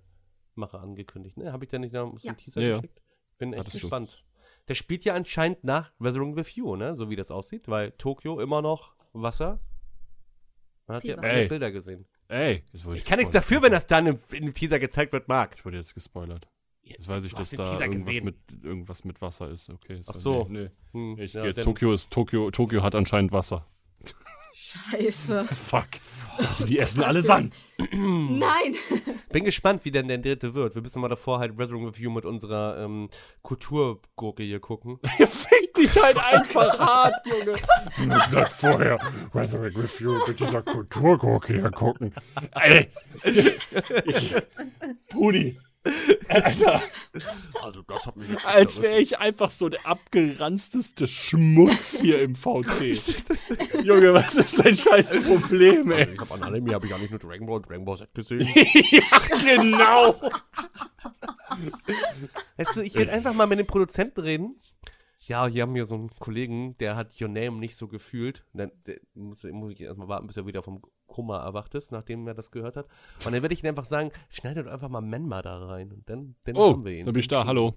Macher 0.55 0.81
angekündigt, 0.81 1.37
ne? 1.37 1.51
Habe 1.51 1.65
ich 1.65 1.71
da 1.71 1.79
nicht 1.79 1.93
noch 1.93 2.11
so 2.17 2.27
Ja. 2.27 2.31
einen 2.31 2.37
Teaser 2.37 2.61
Ja, 2.61 2.67
ja. 2.67 2.75
geschickt? 2.77 3.01
Bin 3.37 3.53
echt 3.53 3.59
Hattest 3.61 3.77
du. 3.77 3.81
gespannt. 3.81 4.25
Der 4.67 4.75
spielt 4.75 5.03
ja 5.05 5.15
anscheinend 5.15 5.63
nach 5.63 5.91
Resurrect 5.99 6.35
with 6.35 6.55
You, 6.55 6.75
ne? 6.75 6.95
So 6.95 7.09
wie 7.09 7.15
das 7.15 7.31
aussieht, 7.31 7.67
weil 7.67 7.91
Tokio 7.93 8.39
immer 8.39 8.61
noch 8.61 8.93
Wasser. 9.13 9.59
Man 10.85 10.97
hat 10.97 11.03
ja 11.05 11.15
Fieber. 11.15 11.27
Ey. 11.27 11.47
Bilder 11.47 11.71
gesehen. 11.71 12.07
Ey, 12.27 12.63
Ich 12.71 12.85
ich 12.85 13.05
kann 13.05 13.17
nichts 13.17 13.33
dafür, 13.33 13.63
wenn 13.63 13.71
das 13.71 13.87
dann 13.87 14.05
im, 14.05 14.19
im 14.31 14.53
Teaser 14.53 14.77
gezeigt 14.79 15.11
wird, 15.13 15.27
Marc. 15.27 15.55
Ich 15.55 15.65
wurde 15.65 15.77
jetzt 15.77 15.95
gespoilert. 15.95 16.47
Jetzt 16.89 17.07
weiß 17.07 17.23
ich, 17.23 17.33
dass 17.33 17.51
da 17.51 17.79
irgendwas 17.79 18.07
gesehen. 18.07 18.25
mit, 18.25 18.35
irgendwas 18.63 19.03
mit 19.05 19.21
Wasser 19.21 19.49
ist. 19.49 19.69
Okay. 19.69 20.01
Ach 20.07 20.13
so. 20.13 20.47
Nee, 20.49 20.69
Hm, 20.91 21.13
nee. 21.15 21.23
Ich 21.23 21.33
ja, 21.33 21.45
jetzt 21.45 21.63
Tokio 21.63 21.93
ist 21.93 22.09
Tokio. 22.11 22.51
Tokio 22.51 22.83
hat 22.83 22.95
anscheinend 22.95 23.31
Wasser. 23.31 23.65
Scheiße. 24.53 25.39
Fuck. 25.55 25.87
Die 26.67 26.79
essen 26.79 27.03
alle 27.03 27.21
Sand. 27.21 27.55
Nein! 27.91 28.75
Bin 29.31 29.43
gespannt, 29.43 29.85
wie 29.85 29.91
denn 29.91 30.07
der 30.07 30.17
dritte 30.17 30.53
wird. 30.53 30.75
Wir 30.75 30.81
müssen 30.81 31.01
mal 31.01 31.07
davor 31.07 31.39
halt 31.39 31.57
with 31.57 31.97
You 31.97 32.09
mit 32.11 32.25
unserer 32.25 32.77
ähm, 32.77 33.09
Kulturgurke 33.41 34.43
hier 34.43 34.59
gucken. 34.59 34.99
Fick 35.03 35.73
dich 35.75 36.01
halt 36.01 36.17
einfach 36.17 36.79
hart, 36.79 37.25
Junge. 37.25 37.57
Wir 37.97 38.07
müssen 38.07 38.33
das 38.33 38.53
vorher 38.53 38.99
Resurrect 39.33 39.77
with 39.77 39.99
You 39.99 40.19
mit 40.27 40.39
dieser 40.39 40.61
Kulturgurke 40.61 41.53
hier 41.53 41.71
gucken. 41.71 42.13
Ey. 42.51 42.89
Ich, 44.05 44.35
Pudi. 45.09 45.57
Alter, 46.29 46.81
Also 47.61 47.81
das 47.83 48.05
hat 48.05 48.15
mich 48.15 48.45
als 48.45 48.81
wäre 48.81 48.99
ich 48.99 49.19
einfach 49.19 49.51
so 49.51 49.69
der 49.69 49.85
abgeranzteste 49.85 51.07
Schmutz 51.07 51.99
hier 51.99 52.21
im 52.21 52.35
VC. 52.35 52.99
Junge, 53.83 54.13
was 54.13 54.35
ist 54.35 54.59
dein 54.63 54.75
scheiß 54.75 55.23
Problem, 55.23 55.91
ey? 55.91 56.01
Also 56.01 56.11
ich 56.13 56.19
habe 56.19 56.33
an 56.33 56.43
Anime 56.43 56.73
habe 56.73 56.85
ich 56.85 56.91
gar 56.91 56.99
nicht 56.99 57.11
nur 57.11 57.19
Dragon 57.19 57.47
Ball 57.47 57.57
und 57.57 57.69
Dragon 57.69 57.85
Ball 57.85 57.97
Z 57.97 58.13
gesehen. 58.13 58.47
ja, 58.91 59.55
genau. 59.55 60.15
Weißt 62.57 62.75
du, 62.75 62.81
ich 62.81 62.95
werde 62.95 63.11
einfach 63.11 63.33
mal 63.33 63.47
mit 63.47 63.59
dem 63.59 63.67
Produzenten 63.67 64.21
reden. 64.21 64.55
Ja, 65.29 65.47
hier 65.47 65.61
haben 65.61 65.75
wir 65.75 65.85
so 65.85 65.93
einen 65.95 66.09
Kollegen, 66.19 66.75
der 66.79 66.95
hat 66.95 67.21
Your 67.21 67.27
Name 67.29 67.51
nicht 67.59 67.75
so 67.77 67.87
gefühlt. 67.87 68.43
Dann 68.53 68.71
der, 68.87 68.99
muss, 69.13 69.43
muss 69.43 69.71
ich 69.71 69.81
erstmal 69.81 70.07
warten, 70.07 70.25
bis 70.27 70.37
er 70.37 70.47
wieder 70.47 70.63
vom 70.63 70.81
Koma 71.05 71.43
erwacht 71.43 71.75
ist, 71.75 71.91
nachdem 71.91 72.27
er 72.27 72.33
das 72.33 72.49
gehört 72.51 72.75
hat. 72.75 72.87
Und 73.25 73.31
dann 73.33 73.41
werde 73.41 73.53
ich 73.53 73.63
ihm 73.63 73.67
einfach 73.69 73.85
sagen, 73.85 74.11
schneide 74.29 74.63
doch 74.63 74.71
einfach 74.71 74.89
mal 74.89 75.01
Menma 75.01 75.41
da 75.43 75.57
rein. 75.67 75.91
Und 75.91 76.09
dann, 76.09 76.35
dann 76.45 76.55
Oh, 76.57 76.73
haben 76.73 76.83
wir 76.83 76.93
ihn. 76.93 77.05
da 77.05 77.11
bin 77.11 77.19
ich 77.19 77.27
da, 77.27 77.45
hallo. 77.45 77.75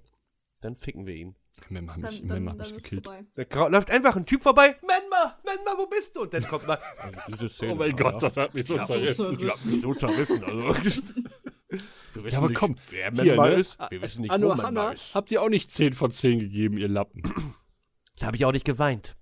Dann 0.63 0.77
ficken 0.77 1.07
wir 1.07 1.15
ihn. 1.15 1.35
Mem 1.69 1.91
hat 1.91 1.99
mich, 1.99 2.21
Dann, 2.21 2.29
dann, 2.29 2.49
hat 2.51 2.61
dann 2.61 2.75
mich 2.75 2.83
gekillt. 2.83 3.09
Da 3.35 3.67
läuft 3.69 3.91
einfach 3.91 4.17
ein 4.17 4.25
Typ 4.25 4.43
vorbei. 4.43 4.77
Menma, 4.81 5.39
Menma, 5.45 5.77
wo 5.79 5.87
bist 5.87 6.17
du? 6.17 6.23
Und 6.23 6.33
dann 6.33 6.43
kommt 6.45 6.67
mal. 6.67 6.79
Also 6.99 7.21
diese 7.29 7.49
Szene, 7.51 7.73
Oh 7.73 7.75
mein 7.75 7.95
Gott, 7.95 8.23
das 8.23 8.37
hat 8.39 8.55
mich 8.55 8.67
so 8.67 8.77
Ja, 8.77 8.85
zerrissen. 8.85 9.37
Ich 9.39 9.49
hab 9.51 9.65
mich 9.65 9.83
so 9.83 9.95
zerrissen. 9.95 10.43
Also. 10.45 10.75
Wir 12.15 12.25
wissen 12.25 12.33
Ja, 12.33 12.39
aber 12.39 12.49
nicht, 12.49 12.59
komm, 12.59 12.77
wer 12.91 13.11
Hier, 13.13 13.33
Menma 13.33 13.49
ne? 13.49 13.55
ist. 13.55 13.79
Wir 13.91 14.03
wissen 14.03 14.23
nicht, 14.23 14.31
Anno 14.31 14.47
wo 14.47 14.55
Menma 14.55 14.63
Hanna, 14.65 14.93
ist. 14.93 15.15
habt 15.15 15.31
ihr 15.33 15.43
auch 15.43 15.49
nicht 15.49 15.71
10 15.71 15.93
von 15.93 16.11
10 16.11 16.39
gegeben, 16.41 16.79
ihr 16.79 16.89
Lappen? 16.89 17.23
Da 18.19 18.27
habe 18.27 18.37
ich 18.37 18.45
auch 18.45 18.53
nicht 18.53 18.65
geweint. 18.65 19.17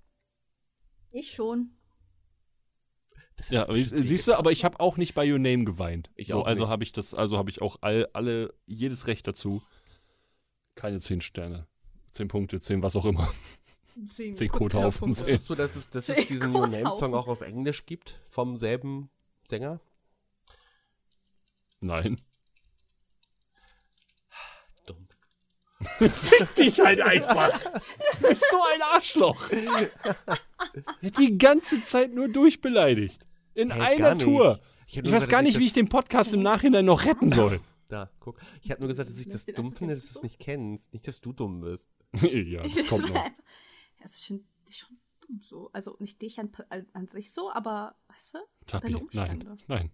Ich 1.11 1.33
schon. 1.33 1.71
Ja, 3.49 3.67
siehst 3.73 4.29
du, 4.29 4.35
aber 4.35 4.53
ich 4.53 4.65
habe 4.65 4.79
auch 4.81 4.97
nicht 4.99 5.15
bei 5.15 5.31
Your 5.31 5.39
Name 5.39 5.65
geweint. 5.65 6.11
Ich 6.15 6.29
so, 6.29 6.43
also 6.43 6.69
habe 6.69 6.85
ich 6.85 6.93
das, 6.93 7.15
also 7.15 7.39
habe 7.39 7.49
ich 7.49 7.63
auch 7.63 7.79
all, 7.81 8.07
alle, 8.13 8.53
jedes 8.67 9.07
Recht 9.07 9.27
dazu. 9.27 9.63
Keine 10.75 11.01
10 11.01 11.21
Sterne. 11.23 11.67
10 12.13 12.29
Punkte, 12.29 12.61
10 12.61 12.83
was 12.83 12.97
auch 12.97 13.07
immer. 13.07 13.33
Zehn, 14.07 14.35
Zehn 14.37 14.49
kurz 14.49 14.73
Kothaufen. 14.73 15.01
Punkte. 15.01 15.21
Wusstest 15.21 15.51
du, 15.51 15.55
dass 15.55 15.77
es, 15.77 15.91
dass 15.91 16.09
es 16.09 16.27
diesen 16.27 16.55
Your 16.55 16.67
Name 16.67 16.93
Song 16.99 17.15
auch 17.15 17.29
auf 17.29 17.41
Englisch 17.41 17.87
gibt? 17.87 18.21
Vom 18.29 18.57
selben 18.59 19.11
Sänger? 19.49 19.81
Nein. 21.81 22.21
Fick 25.99 26.55
dich 26.57 26.81
halt 26.81 27.01
einfach. 27.01 27.59
Du 27.59 28.29
bist 28.29 28.45
so 28.51 28.59
ein 28.75 28.83
Arschloch. 28.83 29.51
Er 29.51 29.89
hat 31.03 31.19
die 31.19 31.39
ganze 31.39 31.83
Zeit 31.83 32.13
nur 32.15 32.29
durchbeleidigt. 32.29 33.27
In 33.55 33.71
Ey, 33.71 33.99
gar 33.99 34.11
einer. 34.11 34.19
Tour. 34.19 34.61
Ich, 34.87 34.99
Ich 34.99 35.11
weiß 35.11 35.29
gar 35.29 35.43
nicht, 35.43 35.59
wie 35.59 35.67
ich 35.67 35.73
den 35.73 35.89
Podcast 35.89 36.35
im 36.35 36.43
Nachhinein 36.43 36.85
noch 36.85 37.05
retten 37.05 37.31
soll. 37.31 37.61
Da, 37.89 38.11
guck. 38.21 38.39
Ich 38.63 38.71
habe 38.71 38.81
nur 38.81 38.89
gesagt, 38.89 39.11
dass 39.11 39.19
ich 39.19 39.29
das 39.29 39.45
dumm 39.47 39.73
finde, 39.73 39.95
dass 39.95 40.13
du 40.13 40.19
es 40.19 40.23
nicht 40.23 40.39
kennst. 40.39 40.93
Nicht, 40.93 41.09
dass 41.09 41.21
du 41.21 41.33
dumm 41.33 41.61
bist. 41.61 41.91
ja, 42.23 42.63
das 42.63 42.87
kommt 42.87 43.13
noch. 43.13 43.31
Ja, 43.99 44.07
ich 44.07 44.27
finde 44.27 44.45
dich 44.67 44.79
schon 44.79 44.97
dumm 45.21 45.41
so. 45.43 45.71
Also 45.75 45.97
nicht 45.99 46.23
dich 46.23 46.41
an, 46.41 46.51
an, 46.95 47.09
sich 47.09 47.33
so, 47.33 47.53
aber 47.53 47.97
weißt 48.09 48.35
du? 48.35 48.39
Tapi, 48.67 48.83
Deine 48.87 48.95
nein, 48.95 49.03
Umstände. 49.03 49.57
nein. 49.69 49.91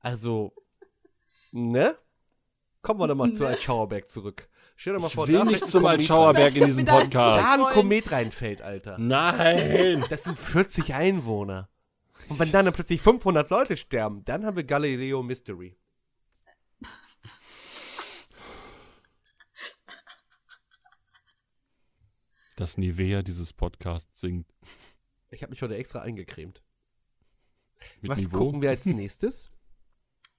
Also, 0.00 0.52
ne? 1.52 1.96
Kommen 2.82 3.00
wir 3.00 3.06
doch 3.08 3.14
mal 3.14 3.32
zu? 3.32 3.46
Alt 3.46 3.62
Schauerberg 3.62 4.10
zurück. 4.10 4.48
Stell 4.76 4.94
dir 4.94 5.00
mal 5.00 5.06
Ich 5.06 5.14
vor, 5.14 5.28
will 5.28 5.34
da 5.34 5.44
nicht 5.44 5.66
zum 5.66 5.82
Komet 5.82 6.00
Altschauerberg 6.00 6.54
in 6.56 6.62
Ich 6.62 6.66
diesem 6.66 6.84
Podcast. 6.84 7.14
Da 7.14 7.68
ein. 7.68 7.74
Komet 7.74 8.10
reinfällt, 8.10 8.62
Alter. 8.62 8.98
Nein. 8.98 10.04
Das 10.10 10.24
sind 10.24 10.38
40 10.38 10.92
Einwohner. 10.94 11.68
Und 12.28 12.38
wenn 12.38 12.50
dann 12.52 12.72
plötzlich 12.72 13.00
500 13.00 13.48
Leute 13.50 13.76
sterben, 13.76 14.24
dann 14.24 14.44
haben 14.44 14.56
wir 14.56 14.64
Galileo 14.64 15.22
Mystery. 15.22 15.76
Das 22.56 22.76
Nivea 22.76 23.22
dieses 23.22 23.52
Podcasts 23.52 24.20
singt. 24.20 24.46
Ich 25.30 25.42
habe 25.42 25.50
mich 25.50 25.62
heute 25.62 25.76
extra 25.76 26.02
eingecremt. 26.02 26.62
Mit 28.00 28.10
Was 28.10 28.18
Niveau. 28.20 28.38
gucken 28.38 28.62
wir 28.62 28.70
als 28.70 28.84
nächstes? 28.86 29.50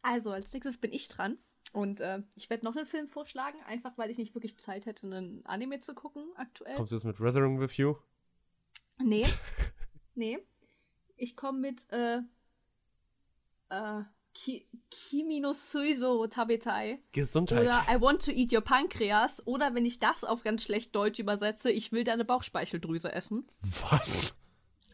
Also, 0.02 0.32
als 0.32 0.54
nächstes 0.54 0.78
bin 0.78 0.92
ich 0.94 1.08
dran. 1.08 1.38
Und 1.74 2.02
äh, 2.02 2.22
ich 2.36 2.52
werde 2.52 2.64
noch 2.66 2.76
einen 2.76 2.86
Film 2.86 3.08
vorschlagen, 3.10 3.58
einfach 3.66 3.98
weil 3.98 4.12
ich 4.12 4.20
nicht 4.20 4.36
wirklich 4.36 4.58
Zeit 4.60 4.86
hätte, 4.86 5.08
einen 5.08 5.44
Anime 5.46 5.80
zu 5.80 5.96
gucken 5.96 6.24
aktuell. 6.36 6.76
Kommst 6.76 6.92
du 6.92 6.96
jetzt 6.96 7.04
mit 7.04 7.20
Resurrecting 7.20 7.60
with 7.60 7.78
You? 7.78 7.96
Nee. 9.00 9.26
nee. 10.16 10.38
Ich 11.18 11.36
komme 11.36 11.60
mit 11.60 11.92
äh, 11.92 12.20
äh, 13.70 14.04
Ki 14.36 14.68
Kimi 14.92 15.40
no 15.40 15.52
Suizo 15.52 16.28
Tabetai. 16.28 17.00
Gesundheit. 17.12 17.62
Oder 17.62 17.86
I 17.90 18.00
want 18.00 18.24
to 18.26 18.32
eat 18.32 18.54
your 18.54 18.62
pancreas. 18.62 19.46
Oder 19.48 19.74
wenn 19.74 19.86
ich 19.88 19.98
das 19.98 20.24
auf 20.24 20.44
ganz 20.44 20.64
schlecht 20.64 20.96
Deutsch 20.96 21.18
übersetze, 21.18 21.72
ich 21.72 21.92
will 21.92 22.04
deine 22.04 22.24
Bauchspeicheldrüse 22.24 23.12
essen. 23.12 23.50
Was? 23.62 24.36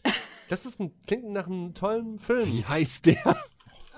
Das 0.48 0.66
ist 0.66 0.80
ein, 0.80 1.00
klingt 1.06 1.26
nach 1.26 1.46
einem 1.46 1.76
tollen 1.76 2.18
Film. 2.18 2.52
Wie 2.52 2.66
heißt 2.66 3.06
der? 3.06 3.38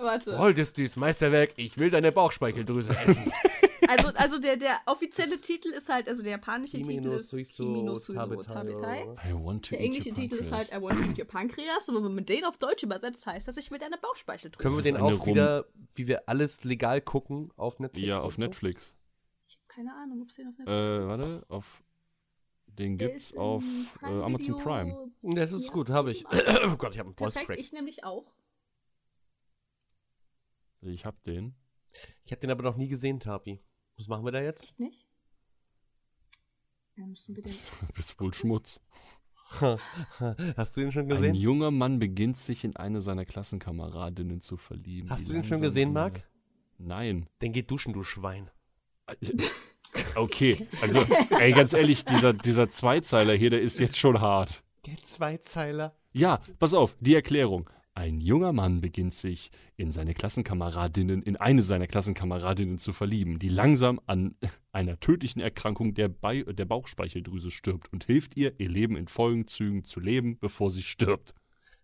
Warte. 0.02 0.38
Walt 0.38 0.58
Disneys 0.58 0.96
Meisterwerk, 0.96 1.54
ich 1.58 1.78
will 1.78 1.90
deine 1.90 2.12
Bauchspeicheldrüse 2.12 2.92
essen. 2.92 3.32
Also, 3.88 4.10
also 4.14 4.40
der, 4.40 4.56
der 4.58 4.78
offizielle 4.86 5.42
Titel 5.42 5.70
ist 5.70 5.90
halt, 5.90 6.08
also 6.08 6.22
der 6.22 6.34
japanische 6.34 6.78
Kimi 6.78 6.96
Titel 6.98 7.10
no 7.10 7.16
ist 7.16 7.30
Suizo 7.30 7.64
Kimi 7.66 7.82
no 7.82 7.96
Suizo 7.96 8.42
Tabetai, 8.44 9.06
to 9.34 9.60
Der 9.72 9.80
englische 9.82 10.10
your 10.10 10.16
Titel 10.16 10.36
ist 10.36 10.52
halt. 10.52 10.72
I 10.72 10.80
want 10.82 11.00
to 11.00 11.10
eat 11.10 11.18
your 11.20 11.26
pancreas, 11.26 11.90
aber 11.90 12.02
wenn 12.04 12.14
man 12.14 12.26
den 12.26 12.46
auf 12.46 12.58
Deutsch 12.58 12.84
übersetzt, 12.84 13.26
heißt 13.26 13.48
das, 13.50 13.58
ich 13.58 13.70
will 13.72 13.80
deine 13.80 13.98
Bauchspeicheldrüse. 13.98 14.64
Können 14.64 14.78
wir 14.78 14.84
den 14.84 14.98
auch 15.02 15.26
wieder, 15.26 15.66
wie 15.96 16.08
wir 16.08 16.30
alles 16.30 16.64
legal 16.64 17.02
gucken, 17.02 17.52
auf 17.58 17.80
Netflix? 17.80 18.08
Ja, 18.08 18.20
und 18.20 18.26
auf 18.28 18.36
so? 18.36 18.42
Netflix. 18.42 18.96
Ich 19.48 19.56
habe 19.58 19.66
keine 19.68 19.94
Ahnung, 19.96 20.22
ob 20.22 20.30
es 20.30 20.36
den 20.36 20.48
auf 20.48 20.54
Äh, 20.60 20.62
Netflix 20.64 21.08
warte, 21.10 21.46
auf. 21.50 21.84
Den 22.68 22.98
gibt's 22.98 23.36
auf 23.36 23.64
äh, 24.04 24.06
Amazon 24.06 24.56
Video- 24.56 24.58
Prime. 24.64 25.12
Das 25.24 25.52
ist 25.52 25.66
Ja. 25.68 25.74
gut, 25.74 25.90
habe 25.90 26.12
ich. 26.12 26.24
oh 26.28 26.30
Gott, 26.78 26.94
ich 26.94 27.00
habe 27.00 27.08
einen 27.10 27.16
Voice 27.18 27.34
Perfekt, 27.34 27.48
Crack. 27.48 27.60
ich 27.60 27.74
nämlich 27.74 28.04
auch. 28.06 28.32
Ich 30.82 31.06
hab 31.06 31.24
den. 31.24 31.56
Ich 32.26 32.32
habe 32.32 32.40
den 32.42 32.52
aber 32.52 32.64
noch 32.64 32.78
nie 32.78 32.88
gesehen, 32.88 33.20
Tapi. 33.20 33.60
Was 33.98 34.08
machen 34.08 34.26
wir 34.26 34.32
da 34.32 34.42
jetzt? 34.42 34.64
Echt 34.64 34.80
nicht? 34.80 35.08
Ja, 36.96 37.06
müssen 37.06 37.36
wir 37.36 37.44
den. 37.44 37.52
Du 37.52 37.94
bist 37.94 38.20
wohl 38.20 38.34
Schmutz. 38.34 38.82
Hast 40.56 40.78
du 40.78 40.82
den 40.82 40.92
schon 40.92 41.04
Ein 41.04 41.10
gesehen? 41.10 41.36
junger 41.36 41.72
Mann 41.72 42.00
beginnt 42.00 42.38
sich 42.38 42.64
in 42.64 42.76
eine 42.78 43.02
seiner 43.02 43.26
Klassenkameradinnen 43.26 44.40
zu 44.40 44.58
verlieben. 44.58 45.10
Hast 45.10 45.30
du 45.30 45.34
den 45.34 45.44
schon 45.44 45.62
gesehen, 45.62 45.94
Marc? 45.94 46.28
Nein. 46.78 47.28
Dann 47.40 47.52
geh 47.52 47.62
duschen, 47.62 47.94
du 47.94 48.04
Schwein. 48.04 48.50
Okay, 50.16 50.68
also, 50.82 51.02
ey, 51.32 51.52
ganz 51.52 51.74
ehrlich, 51.74 52.06
dieser, 52.06 52.32
dieser 52.32 52.70
Zweizeiler 52.70 53.34
hier, 53.34 53.50
der 53.50 53.62
ist 53.62 53.80
jetzt 53.80 53.98
schon 53.98 54.22
hart. 54.22 54.64
Der 54.86 54.96
Zweizeiler. 54.98 55.96
Ja, 56.14 56.40
pass 56.60 56.74
auf, 56.74 56.96
die 57.02 57.14
Erklärung. 57.14 57.70
Ein 57.94 58.22
junger 58.22 58.54
Mann 58.54 58.80
beginnt 58.80 59.14
sich 59.14 59.52
in 59.76 59.92
seine 59.92 60.14
Klassenkameradinnen, 60.14 61.22
in 61.24 61.36
eine 61.36 61.62
seiner 61.62 61.88
Klassenkameradinnen 61.88 62.78
zu 62.78 62.94
verlieben, 62.94 63.38
die 63.38 63.50
langsam 63.50 64.00
an 64.08 64.36
einer 64.72 65.00
tödlichen 65.00 65.42
Erkrankung 65.42 65.94
der, 65.94 66.08
Bei 66.08 66.44
der 66.44 66.66
Bauchspeicheldrüse 66.66 67.52
stirbt 67.52 67.92
und 67.92 68.06
hilft 68.06 68.38
ihr, 68.38 68.58
ihr 68.60 68.70
Leben 68.70 68.96
in 68.96 69.08
vollen 69.10 69.48
Zügen 69.48 69.84
zu 69.84 70.00
leben, 70.00 70.40
bevor 70.40 70.72
sie 70.72 70.84
stirbt. 70.84 71.34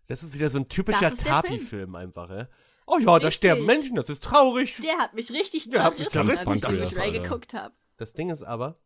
Das 0.06 0.22
ist 0.22 0.34
wieder 0.34 0.48
so 0.48 0.60
ein 0.60 0.68
typischer 0.68 1.10
Das 1.10 1.18
Tapi-Film 1.18 1.94
einfach, 1.94 2.30
ja? 2.30 2.48
Oh 2.86 2.96
ja, 2.98 3.04
da 3.04 3.14
Richtig. 3.16 3.34
sterben 3.34 3.66
Menschen, 3.66 3.96
das 3.96 4.08
ist 4.08 4.24
traurig. 4.24 4.78
Der 4.82 4.96
hat 4.96 5.12
mich 5.12 5.30
richtig 5.30 5.70
zerrissen, 5.70 6.16
als 6.16 6.62
ich 6.62 6.98
Ray 6.98 7.08
Alter. 7.08 7.20
geguckt 7.22 7.52
habe. 7.52 7.74
Das 7.98 8.14
Ding 8.14 8.30
ist 8.30 8.42
aber, 8.42 8.80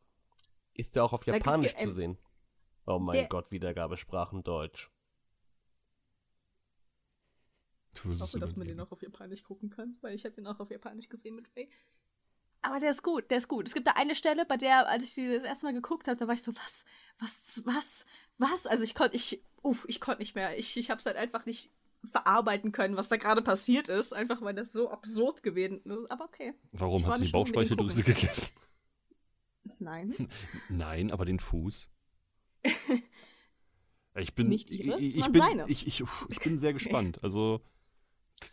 ist 0.74 0.96
der 0.96 1.04
auch 1.04 1.12
auf 1.12 1.22
Da 1.22 1.34
Japanisch 1.34 1.76
zu 1.76 1.92
sehen? 1.92 2.18
Oh 2.84 2.98
mein 2.98 3.12
der- 3.12 3.28
Gott, 3.28 3.52
Wiedergabesprachen 3.52 4.42
Deutsch. 4.42 4.90
Du 7.94 8.12
Ich 8.12 8.20
hoffe, 8.20 8.38
dass 8.38 8.56
man 8.56 8.66
den 8.66 8.80
auch 8.80 8.90
auf 8.90 9.02
Japanisch 9.02 9.42
gucken 9.42 9.70
kann, 9.70 9.96
weil 10.00 10.14
ich 10.14 10.24
habe 10.24 10.34
den 10.34 10.46
auch 10.46 10.60
auf 10.60 10.70
Japanisch 10.70 11.08
gesehen 11.08 11.34
mit 11.36 11.46
Ray. 11.56 11.70
Aber 12.62 12.78
der 12.78 12.90
ist 12.90 13.02
gut, 13.02 13.30
der 13.30 13.38
ist 13.38 13.48
gut. 13.48 13.66
Es 13.66 13.74
gibt 13.74 13.88
da 13.88 13.92
eine 13.92 14.14
Stelle, 14.14 14.44
bei 14.46 14.56
der, 14.56 14.88
als 14.88 15.02
ich 15.02 15.14
die 15.14 15.28
das 15.28 15.42
erste 15.42 15.66
Mal 15.66 15.72
geguckt 15.72 16.06
habe, 16.06 16.16
da 16.16 16.28
war 16.28 16.34
ich 16.34 16.42
so, 16.42 16.54
was, 16.54 16.84
was, 17.18 17.62
was, 17.64 18.06
was? 18.38 18.66
Also 18.66 18.84
ich 18.84 18.94
konnte, 18.94 19.16
ich, 19.16 19.42
uff, 19.62 19.84
ich 19.88 20.00
konnte 20.00 20.20
nicht 20.20 20.36
mehr. 20.36 20.56
Ich, 20.56 20.76
ich 20.76 20.90
habe 20.90 21.00
es 21.00 21.06
halt 21.06 21.16
einfach 21.16 21.44
nicht 21.44 21.70
verarbeiten 22.04 22.72
können, 22.72 22.96
was 22.96 23.08
da 23.08 23.16
gerade 23.16 23.42
passiert 23.42 23.88
ist, 23.88 24.12
einfach 24.12 24.40
weil 24.42 24.54
das 24.54 24.72
so 24.72 24.90
absurd 24.90 25.42
gewesen 25.42 25.82
ist. 25.84 26.10
Aber 26.10 26.24
okay. 26.24 26.54
Warum 26.72 27.04
hat 27.06 27.18
sie 27.18 27.26
die 27.26 27.32
Bauchspeicheldrüse 27.32 28.04
gegessen? 28.04 28.52
Nein. 29.78 30.28
Nein, 30.68 31.10
aber 31.10 31.24
den 31.24 31.38
Fuß. 31.38 31.88
Ich 34.14 34.34
bin, 34.34 34.50
Nicht 34.50 34.70
ihre, 34.70 35.00
ich, 35.00 35.16
ich, 35.16 35.32
bin, 35.32 35.40
seine. 35.40 35.64
ich, 35.68 35.86
ich, 35.86 36.04
ich 36.28 36.38
bin 36.40 36.58
sehr 36.58 36.74
gespannt. 36.74 37.24
Also 37.24 37.62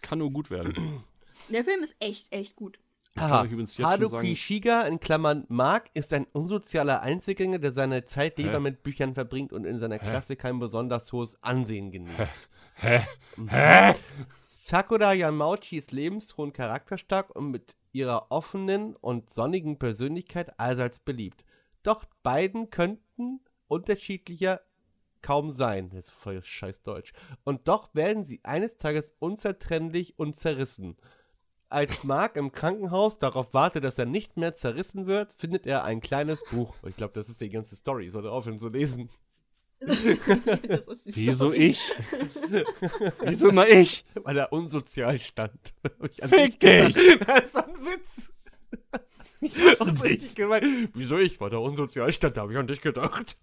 kann 0.02 0.20
nur 0.20 0.32
gut 0.32 0.52
werden. 0.52 1.04
Der 1.50 1.64
Film 1.64 1.82
ist 1.82 1.96
echt, 2.00 2.32
echt 2.32 2.56
gut. 2.56 2.80
Ich 3.16 3.22
kann 3.22 3.46
euch 3.46 3.52
übrigens 3.52 3.78
jetzt 3.78 3.92
schon 3.92 4.00
Haruki 4.00 4.10
sagen, 4.10 4.36
Shiga, 4.36 4.82
in 4.82 5.00
Klammern 5.00 5.46
Mark, 5.50 5.90
ist 5.94 6.14
ein 6.14 6.26
unsozialer 6.32 7.02
Einzelgänger, 7.02 7.60
der 7.60 7.74
seine 7.74 8.06
Zeit 8.06 8.38
Hä? 8.38 8.44
lieber 8.44 8.60
mit 8.60 8.84
Büchern 8.84 9.14
verbringt 9.14 9.52
und 9.52 9.66
in 9.66 9.80
seiner 9.80 10.00
Klasse 10.00 10.36
kein 10.36 10.60
besonders 10.60 11.12
hohes 11.12 11.42
Ansehen 11.44 11.92
genießt. 11.92 12.50
hä? 12.76 13.02
Hä? 13.48 13.96
Sakura 14.44 15.14
Yamauchi 15.14 15.78
ist 15.78 15.92
lebensfroh 15.92 16.44
und 16.44 16.54
charakterstark 16.54 17.36
und 17.36 17.50
mit 17.50 17.76
ihrer 17.92 18.32
offenen 18.32 18.96
und 18.96 19.30
sonnigen 19.32 19.80
Persönlichkeit 19.80 20.60
allseits 20.60 21.00
beliebt. 21.00 21.44
Doch 21.82 22.06
beiden 22.24 22.70
könnten 22.70 23.42
unterschiedlicher 23.68 24.62
kaum 25.22 25.52
sein. 25.52 25.90
Das 25.90 26.06
ist 26.06 26.12
voll 26.12 26.44
scheiß 26.44 26.84
Deutsch. 26.84 27.14
Und 27.44 27.68
doch 27.68 27.94
werden 27.94 28.24
sie 28.24 28.40
eines 28.44 28.78
Tages 28.78 29.14
unzertrennlich 29.20 30.18
und 30.18 30.36
zerrissen. 30.36 30.98
Als 31.70 32.04
Mark 32.04 32.36
im 32.36 32.52
Krankenhaus 32.52 33.20
darauf 33.20 33.54
wartet, 33.54 33.84
dass 33.84 34.00
er 34.00 34.06
nicht 34.06 34.38
mehr 34.38 34.56
zerrissen 34.56 35.06
wird, 35.06 35.34
findet 35.36 35.68
er 35.68 35.84
ein 35.84 36.02
kleines 36.02 36.44
Buch. 36.46 36.76
Ich 36.88 36.96
glaube, 36.96 37.14
das 37.14 37.30
ist 37.30 37.42
die 37.42 37.50
ganze 37.50 37.76
Story. 37.76 38.08
Ich 38.08 38.12
sollte 38.12 38.32
aufhören 38.32 38.58
zu 38.58 38.70
lesen. 38.70 39.10
Wieso 41.06 41.54
ich? 41.54 41.94
Wieso 43.24 43.50
immer 43.50 43.68
ich? 43.68 44.04
Weil 44.16 44.38
er 44.38 44.52
unsozial 44.52 45.20
stand. 45.20 45.74
Fick 46.02 46.26
sich 46.26 46.60
dich! 46.60 47.20
Das 47.26 47.46
ist 47.46 47.56
ein 47.56 47.76
Witz. 47.86 48.32
Das 49.42 49.88
ist 49.88 50.04
richtig 50.04 50.36
gemein. 50.36 50.90
Wieso 50.94 51.18
ich? 51.18 51.40
Weil 51.40 51.50
der 51.50 51.62
unsozial 51.62 52.12
stand, 52.12 52.36
da 52.36 52.42
habe 52.42 52.52
ich 52.52 52.58
an 52.58 52.68
dich 52.68 52.82
gedacht. 52.82 53.38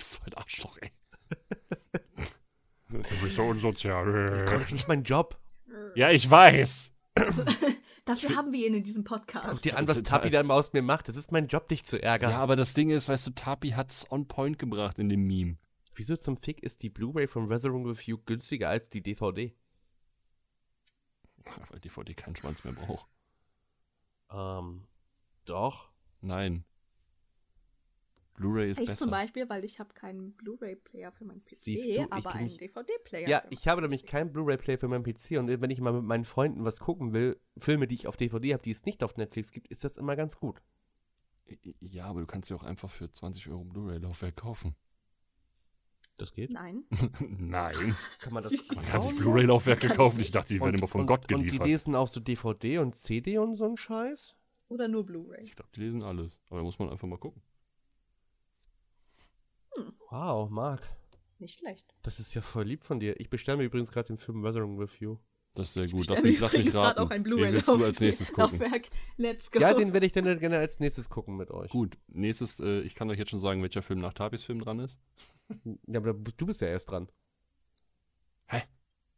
Du 0.00 0.02
bist 0.02 0.12
so 0.12 0.20
ein 0.24 0.34
Arschloch, 0.34 0.78
ey. 0.78 0.92
Du 2.88 3.22
bist 3.22 3.36
so 3.36 3.44
unsozial. 3.44 4.46
Das 4.46 4.72
ist 4.72 4.88
mein 4.88 5.04
Job. 5.04 5.38
Ja, 5.94 6.10
ich 6.10 6.28
weiß. 6.28 6.90
Dafür 8.06 8.34
haben 8.34 8.50
wir 8.52 8.66
ihn 8.66 8.74
in 8.74 8.82
diesem 8.82 9.04
Guck 9.04 9.26
Podcast. 9.26 9.64
dir 9.64 9.76
an, 9.76 9.86
was. 9.86 10.02
Tapi 10.02 10.30
dann 10.30 10.46
mal 10.46 10.54
aus 10.54 10.72
mir 10.72 10.80
macht. 10.80 11.08
Das 11.08 11.16
ist 11.16 11.32
mein 11.32 11.48
Job, 11.48 11.68
dich 11.68 11.84
zu 11.84 12.02
ärgern. 12.02 12.30
Ja, 12.30 12.38
aber 12.38 12.56
das 12.56 12.72
Ding 12.72 12.88
ist, 12.88 13.08
weißt 13.10 13.26
du, 13.26 13.30
Tapi 13.32 13.70
hat's 13.70 14.10
on 14.10 14.26
point 14.26 14.58
gebracht 14.58 14.98
in 14.98 15.10
dem 15.10 15.26
Meme. 15.26 15.58
Wieso 15.94 16.16
zum 16.16 16.38
Fick 16.38 16.62
ist 16.62 16.82
die 16.82 16.88
Blu-ray 16.88 17.26
von 17.28 17.46
Resurrecting 17.46 17.86
with 17.86 18.06
You 18.06 18.16
günstiger 18.24 18.70
als 18.70 18.88
die 18.88 19.02
DVD? 19.02 19.54
Weil 21.68 21.80
DVD 21.80 22.14
keinen 22.14 22.36
Schwanz 22.36 22.64
mehr 22.64 22.72
braucht. 22.72 23.06
Ähm, 24.30 24.86
doch. 25.44 25.90
Nein. 26.22 26.64
Blu-ray 28.40 28.70
ist 28.70 28.80
Ich 28.80 28.86
besser. 28.88 29.04
zum 29.04 29.10
Beispiel, 29.10 29.48
weil 29.50 29.64
ich 29.64 29.78
habe 29.78 29.92
keinen 29.92 30.32
Blu-ray-Player 30.32 31.12
für 31.12 31.24
meinen 31.26 31.40
PC, 31.44 31.56
Siehst 31.60 31.98
du, 31.98 32.06
aber 32.10 32.34
einen 32.34 32.56
DVD-Player. 32.56 33.28
Ja, 33.28 33.42
ich 33.50 33.68
habe 33.68 33.82
nämlich 33.82 34.06
keinen 34.06 34.32
Blu-ray-Player 34.32 34.78
für 34.78 34.88
meinen 34.88 35.04
PC 35.04 35.38
und 35.38 35.48
wenn 35.60 35.70
ich 35.70 35.80
mal 35.80 35.92
mit 35.92 36.04
meinen 36.04 36.24
Freunden 36.24 36.64
was 36.64 36.78
gucken 36.80 37.12
will, 37.12 37.38
Filme, 37.58 37.86
die 37.86 37.96
ich 37.96 38.06
auf 38.06 38.16
DVD 38.16 38.54
habe, 38.54 38.62
die 38.62 38.70
es 38.70 38.86
nicht 38.86 39.04
auf 39.04 39.16
Netflix 39.18 39.52
gibt, 39.52 39.68
ist 39.68 39.84
das 39.84 39.98
immer 39.98 40.16
ganz 40.16 40.38
gut. 40.38 40.62
Ja, 41.80 42.06
aber 42.06 42.20
du 42.20 42.26
kannst 42.26 42.48
ja 42.48 42.56
auch 42.56 42.62
einfach 42.62 42.88
für 42.88 43.10
20 43.10 43.48
Euro 43.50 43.60
ein 43.60 43.68
Blu-ray-Laufwerk 43.68 44.36
kaufen. 44.36 44.74
Das 46.16 46.32
geht? 46.32 46.50
Nein. 46.50 46.84
Nein. 47.20 47.94
Kann 48.20 48.32
man 48.32 48.42
das 48.42 48.52
Man 48.74 48.84
kann 48.86 49.00
sich 49.02 49.16
Blu-ray-Laufwerke 49.18 49.88
Kann 49.88 49.96
kaufen. 49.96 50.20
ich 50.20 50.26
Ich 50.26 50.30
dachte, 50.32 50.54
die 50.54 50.60
werden 50.60 50.76
immer 50.76 50.86
von 50.88 51.02
und, 51.02 51.06
Gott 51.06 51.30
Und 51.32 51.40
die 51.40 51.46
geliefert. 51.46 51.66
lesen 51.66 51.94
auch 51.94 52.08
so 52.08 52.20
DVD 52.20 52.78
und 52.78 52.94
CD 52.94 53.38
und 53.38 53.56
so 53.56 53.64
ein 53.66 53.76
Scheiß? 53.76 54.36
Oder 54.68 54.86
nur 54.88 55.04
Blu-ray. 55.04 55.42
Ich 55.42 55.56
glaube, 55.56 55.70
die 55.74 55.80
lesen 55.80 56.02
alles. 56.04 56.40
Aber 56.48 56.58
da 56.60 56.64
muss 56.64 56.78
man 56.78 56.88
einfach 56.90 57.08
mal 57.08 57.18
gucken. 57.18 57.42
Wow, 60.10 60.50
Marc. 60.50 60.82
Nicht 61.38 61.58
schlecht. 61.58 61.94
Das 62.02 62.20
ist 62.20 62.34
ja 62.34 62.42
voll 62.42 62.64
lieb 62.64 62.84
von 62.84 63.00
dir. 63.00 63.18
Ich 63.18 63.30
bestelle 63.30 63.58
mir 63.58 63.64
übrigens 63.64 63.90
gerade 63.90 64.08
den 64.08 64.18
Film 64.18 64.42
Weathering 64.42 64.78
with 64.78 64.98
You. 65.00 65.16
Das 65.54 65.68
ist 65.68 65.74
sehr 65.74 65.88
gut. 65.88 66.06
Lass 66.08 66.22
mich, 66.22 66.38
lass 66.38 66.56
mich 66.56 66.74
raten. 66.74 67.00
auch 67.00 67.10
ein 67.10 67.24
Wen 67.24 67.52
willst 67.52 67.68
du 67.68 67.84
als 67.84 68.00
nächstes 68.00 68.32
gucken? 68.32 68.60
Let's 69.16 69.50
go. 69.50 69.58
Ja, 69.58 69.74
den 69.74 69.92
werde 69.92 70.06
ich 70.06 70.12
dann 70.12 70.38
gerne 70.38 70.58
als 70.58 70.78
nächstes 70.78 71.08
gucken 71.08 71.36
mit 71.36 71.50
euch. 71.50 71.70
Gut, 71.70 71.98
nächstes, 72.08 72.60
äh, 72.60 72.80
ich 72.82 72.94
kann 72.94 73.10
euch 73.10 73.18
jetzt 73.18 73.30
schon 73.30 73.40
sagen, 73.40 73.62
welcher 73.62 73.82
Film 73.82 73.98
nach 73.98 74.12
Tabis 74.12 74.44
Film 74.44 74.60
dran 74.60 74.78
ist. 74.78 74.98
Ja, 75.86 75.98
aber 75.98 76.14
du 76.14 76.46
bist 76.46 76.60
ja 76.60 76.68
erst 76.68 76.90
dran. 76.90 77.08
Hä? 78.46 78.62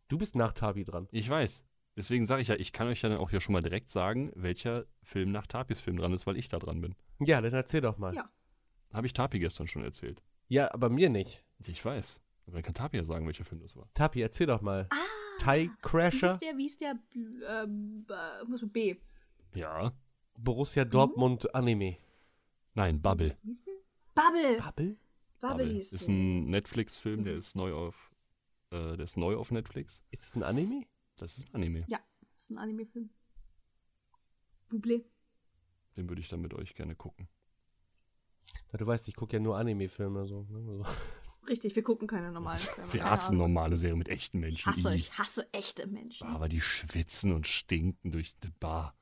Du 0.08 0.18
bist 0.18 0.34
nach 0.34 0.52
Tabi 0.52 0.84
dran. 0.84 1.08
Ich 1.10 1.28
weiß. 1.28 1.66
Deswegen 1.96 2.26
sage 2.26 2.40
ich 2.40 2.48
ja, 2.48 2.54
ich 2.54 2.72
kann 2.72 2.88
euch 2.88 3.02
ja 3.02 3.10
dann 3.10 3.18
auch 3.18 3.30
hier 3.30 3.40
schon 3.42 3.52
mal 3.52 3.62
direkt 3.62 3.90
sagen, 3.90 4.32
welcher 4.34 4.86
Film 5.02 5.30
nach 5.30 5.46
Tapis 5.46 5.82
Film 5.82 5.96
dran 5.96 6.12
ist, 6.14 6.26
weil 6.26 6.38
ich 6.38 6.48
da 6.48 6.58
dran 6.58 6.80
bin. 6.80 6.94
Ja, 7.20 7.40
dann 7.42 7.52
erzähl 7.52 7.82
doch 7.82 7.98
mal. 7.98 8.14
Ja. 8.14 8.30
Habe 8.92 9.06
ich 9.06 9.12
Tapi 9.12 9.38
gestern 9.38 9.68
schon 9.68 9.84
erzählt. 9.84 10.22
Ja, 10.52 10.70
aber 10.74 10.90
mir 10.90 11.08
nicht. 11.08 11.42
Ich 11.66 11.82
weiß. 11.82 12.20
Aber 12.44 12.56
dann 12.56 12.62
kann 12.62 12.74
Tapi 12.74 12.98
ja 12.98 13.04
sagen, 13.06 13.24
welcher 13.24 13.42
Film 13.42 13.62
das 13.62 13.74
war. 13.74 13.88
Tapi, 13.94 14.20
erzähl 14.20 14.46
doch 14.48 14.60
mal. 14.60 14.86
Ah, 14.90 14.96
Thai 15.38 15.62
wie 15.62 15.70
Crasher, 15.80 16.32
ist 16.32 16.42
der, 16.42 16.58
wie 16.58 16.66
ist 16.66 16.78
der, 16.82 16.98
ähm, 17.48 18.06
äh, 18.06 18.66
B. 18.66 18.96
Ja. 19.54 19.94
Borussia 20.38 20.84
Dortmund 20.84 21.54
Anime. 21.54 21.96
Nein, 22.74 23.00
Bubble. 23.00 23.34
Wie 23.42 23.52
ist 23.52 23.66
der? 23.66 23.72
Bubble. 24.14 24.58
Bubble? 24.58 24.96
Bubble 25.40 25.72
hieß 25.72 25.90
Ist 25.94 26.08
ein 26.08 26.50
Netflix-Film, 26.50 27.24
der 27.24 27.36
ist 27.36 27.56
neu 27.56 27.72
auf, 27.72 28.12
äh, 28.72 28.98
der 28.98 29.04
ist 29.04 29.16
neu 29.16 29.36
auf 29.36 29.52
Netflix. 29.52 30.02
Ist 30.10 30.26
es 30.26 30.34
ein 30.34 30.42
Anime? 30.42 30.84
Das 31.16 31.38
ist 31.38 31.48
ein 31.48 31.54
Anime. 31.54 31.80
Das 31.88 31.98
ist 32.36 32.50
ein 32.50 32.58
Anime-Film. 32.58 33.08
Bublé. 34.70 35.02
Den 35.96 36.10
würde 36.10 36.20
ich 36.20 36.28
dann 36.28 36.42
mit 36.42 36.52
euch 36.52 36.74
gerne 36.74 36.94
gucken. 36.94 37.26
Ja, 38.72 38.78
du 38.78 38.86
weißt, 38.86 39.08
ich 39.08 39.14
gucke 39.14 39.36
ja 39.36 39.40
nur 39.40 39.56
Anime-Filme. 39.56 40.26
So, 40.26 40.46
ne? 40.50 40.84
also. 40.84 40.84
Richtig, 41.48 41.74
wir 41.74 41.82
gucken 41.82 42.06
keine 42.06 42.30
normalen 42.32 42.58
Filme. 42.58 42.92
Wir 42.92 43.04
hassen 43.10 43.36
normale 43.36 43.76
Serien 43.76 43.98
mit 43.98 44.08
echten 44.08 44.38
Menschen. 44.40 44.58
Ich 44.58 44.66
hasse, 44.66 44.94
ich 44.94 45.18
hasse 45.18 45.52
echte 45.52 45.86
Menschen. 45.86 46.28
Aber 46.28 46.48
die 46.48 46.60
schwitzen 46.60 47.32
und 47.32 47.46
stinken 47.46 48.12
durch 48.12 48.38
die 48.38 48.50
Bar. 48.50 48.94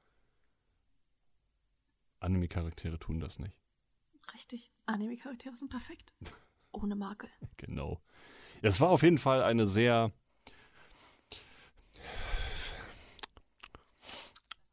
Anime-Charaktere 2.21 2.99
tun 2.99 3.21
das 3.21 3.39
nicht. 3.39 3.55
Richtig. 4.35 4.73
Anime-Charaktere 4.87 5.57
sind 5.57 5.71
perfekt. 5.71 6.12
Ohne 6.73 6.97
Makel. 6.97 7.29
Genau. 7.57 8.01
Es 8.62 8.81
war 8.81 8.89
auf 8.89 9.03
jeden 9.03 9.19
Fall 9.19 9.43
eine 9.43 9.67
sehr. 9.67 10.12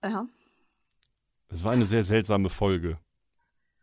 Ja. 0.03 0.27
Es 1.49 1.63
war 1.63 1.71
eine 1.73 1.85
sehr 1.85 2.03
seltsame 2.03 2.49
Folge. 2.49 2.99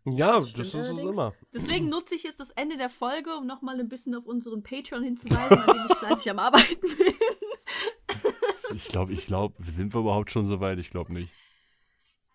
Ja, 0.06 0.39
das 0.39 0.51
Stimmt 0.51 0.66
ist 0.66 0.74
es 0.74 0.98
immer. 0.98 1.35
Deswegen 1.52 1.89
nutze 1.89 2.14
ich 2.14 2.24
jetzt 2.24 2.39
das 2.40 2.51
Ende 2.51 2.76
der 2.76 2.90
Folge, 2.90 3.35
um 3.36 3.47
nochmal 3.47 3.81
ein 3.81 3.89
bisschen 3.89 4.14
auf 4.14 4.26
unseren 4.26 4.62
Patreon 4.62 5.02
hinzuweisen, 5.02 5.59
an 5.59 5.76
dem 5.76 5.86
ich 5.90 5.97
fleißig 5.97 6.31
am 6.31 6.39
Arbeiten 6.39 6.81
bin. 6.81 7.14
Ich 8.74 8.89
glaube, 8.89 9.12
ich 9.12 9.26
glaube, 9.26 9.55
sind 9.70 9.94
wir 9.94 10.01
überhaupt 10.01 10.31
schon 10.31 10.47
so 10.47 10.60
weit? 10.60 10.78
Ich 10.78 10.90
glaube 10.90 11.12
nicht. 11.12 11.31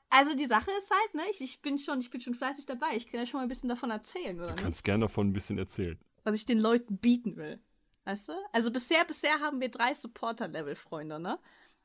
Also 0.09 0.33
die 0.35 0.45
Sache 0.47 0.71
ist 0.79 0.89
halt, 0.89 1.13
ne, 1.13 1.21
ich, 1.29 1.41
ich 1.41 1.61
bin 1.61 1.77
schon, 1.77 1.99
ich 1.99 2.09
bin 2.09 2.21
schon 2.21 2.33
fleißig 2.33 2.65
dabei. 2.65 2.95
Ich 2.95 3.07
kann 3.07 3.19
ja 3.19 3.25
schon 3.25 3.39
mal 3.39 3.43
ein 3.43 3.49
bisschen 3.49 3.69
davon 3.69 3.91
erzählen, 3.91 4.37
oder 4.37 4.47
Du 4.47 4.53
nicht? 4.53 4.63
kannst 4.63 4.83
gern 4.83 5.01
davon 5.01 5.27
ein 5.29 5.33
bisschen 5.33 5.57
erzählen. 5.59 5.99
Was 6.23 6.35
ich 6.37 6.45
den 6.45 6.59
Leuten 6.59 6.97
bieten 6.97 7.35
will. 7.35 7.59
Weißt 8.05 8.29
du? 8.29 8.33
Also 8.51 8.71
bisher, 8.71 9.05
bisher 9.05 9.39
haben 9.39 9.59
wir 9.61 9.69
drei 9.69 9.93
Supporter-Level-Freunde, 9.93 11.19
ne? 11.19 11.37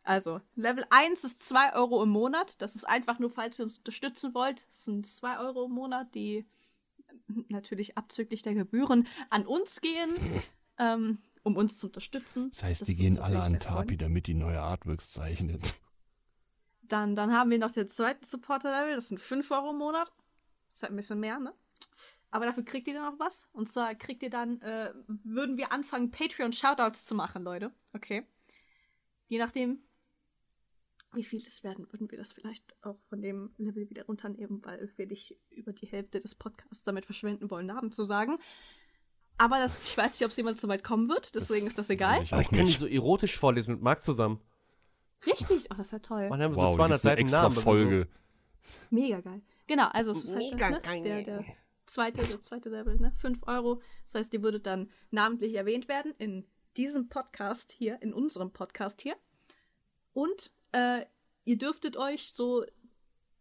Also, 0.05 0.41
Level 0.55 0.85
1 0.91 1.25
ist 1.25 1.43
2 1.43 1.75
Euro 1.75 2.03
im 2.03 2.11
Monat. 2.11 2.61
Das 2.61 2.77
ist 2.77 2.85
einfach 2.87 3.19
nur, 3.19 3.31
falls 3.31 3.59
ihr 3.59 3.65
uns 3.65 3.79
unterstützen 3.79 4.35
wollt. 4.35 4.67
Das 4.69 4.85
sind 4.85 5.07
2 5.07 5.39
Euro 5.39 5.65
im 5.65 5.73
Monat, 5.73 6.15
die 6.15 6.47
natürlich 7.49 7.97
abzüglich 7.97 8.43
der 8.43 8.55
Gebühren 8.55 9.09
an 9.31 9.47
uns 9.47 9.81
gehen, 9.81 10.15
ähm, 10.79 11.19
um 11.43 11.57
uns 11.57 11.79
zu 11.79 11.87
unterstützen. 11.87 12.51
Das 12.51 12.63
heißt, 12.63 12.81
Das 12.83 12.89
die 12.89 12.97
gehen 12.97 13.19
alle 13.19 13.41
an. 13.41 13.59
Tapi, 13.59 13.97
damit 13.97 14.27
die 14.27 14.35
neue 14.35 14.61
Artworks 14.61 15.11
zeichnet. 15.13 15.75
Dann, 16.83 17.17
dann 17.17 17.33
haben 17.33 17.51
wir 17.51 17.59
noch 17.59 17.73
den 17.73 17.89
zweiten 17.89 18.27
Supporter-Level, 18.27 18.95
das 18.97 19.09
sind 19.09 19.19
5 19.19 19.51
Euro 19.53 19.71
im 19.71 19.79
Monat. 19.79 20.13
Das 20.69 20.79
ist 20.79 20.83
halt 20.83 20.93
ein 20.93 20.97
bisschen 20.97 21.21
mehr, 21.21 21.39
ne? 21.39 21.55
Aber 22.31 22.45
dafür 22.45 22.65
kriegt 22.65 22.89
ihr 22.89 22.95
dann 22.95 23.15
auch 23.15 23.19
was. 23.19 23.49
Und 23.53 23.69
zwar 23.71 23.95
kriegt 23.95 24.23
ihr 24.23 24.29
dann, 24.29 24.61
äh, 24.61 24.93
würden 25.07 25.57
wir 25.57 25.73
anfangen, 25.73 26.11
Patreon-Shoutouts 26.11 27.07
zu 27.07 27.15
machen, 27.15 27.43
Leute. 27.43 27.73
Okay. 27.95 28.27
Je 29.29 29.39
nachdem, 29.39 29.79
wie 31.15 31.25
viel 31.25 31.43
es 31.43 31.65
werden, 31.65 31.87
würden 31.93 32.11
wir 32.11 32.19
das 32.19 32.33
vielleicht 32.33 32.77
auch 32.83 32.99
von 33.09 33.21
dem 33.23 33.51
Level 33.59 33.89
wieder 33.91 34.07
runternehmen, 34.07 34.65
weil 34.65 34.91
wir 34.97 35.07
nicht 35.07 35.37
über 35.51 35.73
die 35.73 35.87
Hälfte 35.87 36.21
des 36.21 36.35
Podcasts 36.35 36.83
damit 36.85 37.05
verschwenden 37.07 37.51
wollen, 37.51 37.67
Namen 37.67 37.93
zu 37.93 38.05
sagen. 38.05 38.39
Aber 39.37 39.59
das, 39.59 39.89
ich 39.89 39.97
weiß 39.97 40.13
nicht, 40.13 40.25
ob 40.25 40.31
es 40.31 40.37
jemals 40.37 40.61
so 40.61 40.69
weit 40.69 40.85
kommen 40.85 41.09
wird, 41.09 41.35
deswegen 41.35 41.67
ist 41.67 41.79
das 41.79 41.91
egal. 41.91 42.23
ich 42.23 42.33
Aber 42.33 42.43
ich 42.43 42.49
kann 42.49 42.59
die 42.61 42.65
nicht. 42.67 42.79
so 42.79 42.87
erotisch 42.87 43.37
vorlesen 43.37 43.75
mit 43.75 43.83
Marc 43.83 44.03
zusammen. 44.03 44.41
Richtig, 45.27 45.67
oh, 45.71 45.75
das 45.77 45.89
ist 45.89 45.93
ja 45.93 45.99
toll. 46.01 46.29
Mann, 46.29 46.41
haben 46.43 46.53
wir 46.55 46.57
Wow, 46.57 46.73
so 46.73 46.79
da 46.79 46.85
200 46.85 46.91
gibt's 46.91 47.05
eine 47.05 47.11
Seiten 47.11 47.21
extra 47.23 47.43
Namen. 47.43 47.57
Folge. 47.57 48.09
Mega 48.91 49.21
geil. 49.21 49.43
Genau, 49.67 49.89
also 49.89 50.13
es 50.13 50.25
ist 50.25 50.35
halt 50.35 50.45
Mega 50.53 50.57
das, 50.59 50.71
ne? 50.71 50.81
geil. 50.83 51.03
der, 51.03 51.23
der 51.23 51.45
zweite, 51.87 52.23
der 52.23 52.43
zweite 52.43 52.69
Level, 52.69 52.97
ne? 52.97 53.13
5 53.19 53.39
Euro. 53.47 53.81
Das 54.05 54.15
heißt, 54.15 54.33
die 54.33 54.43
würde 54.43 54.61
dann 54.61 54.91
namentlich 55.11 55.55
erwähnt 55.55 55.89
werden 55.89 56.15
in 56.19 56.47
diesem 56.77 57.09
Podcast 57.09 57.73
hier, 57.73 58.01
in 58.03 58.13
unserem 58.13 58.53
Podcast 58.53 59.01
hier. 59.01 59.17
Und 60.13 60.53
äh, 60.75 61.07
ihr 61.45 61.57
dürftet 61.57 61.97
euch 61.97 62.33
so 62.33 62.65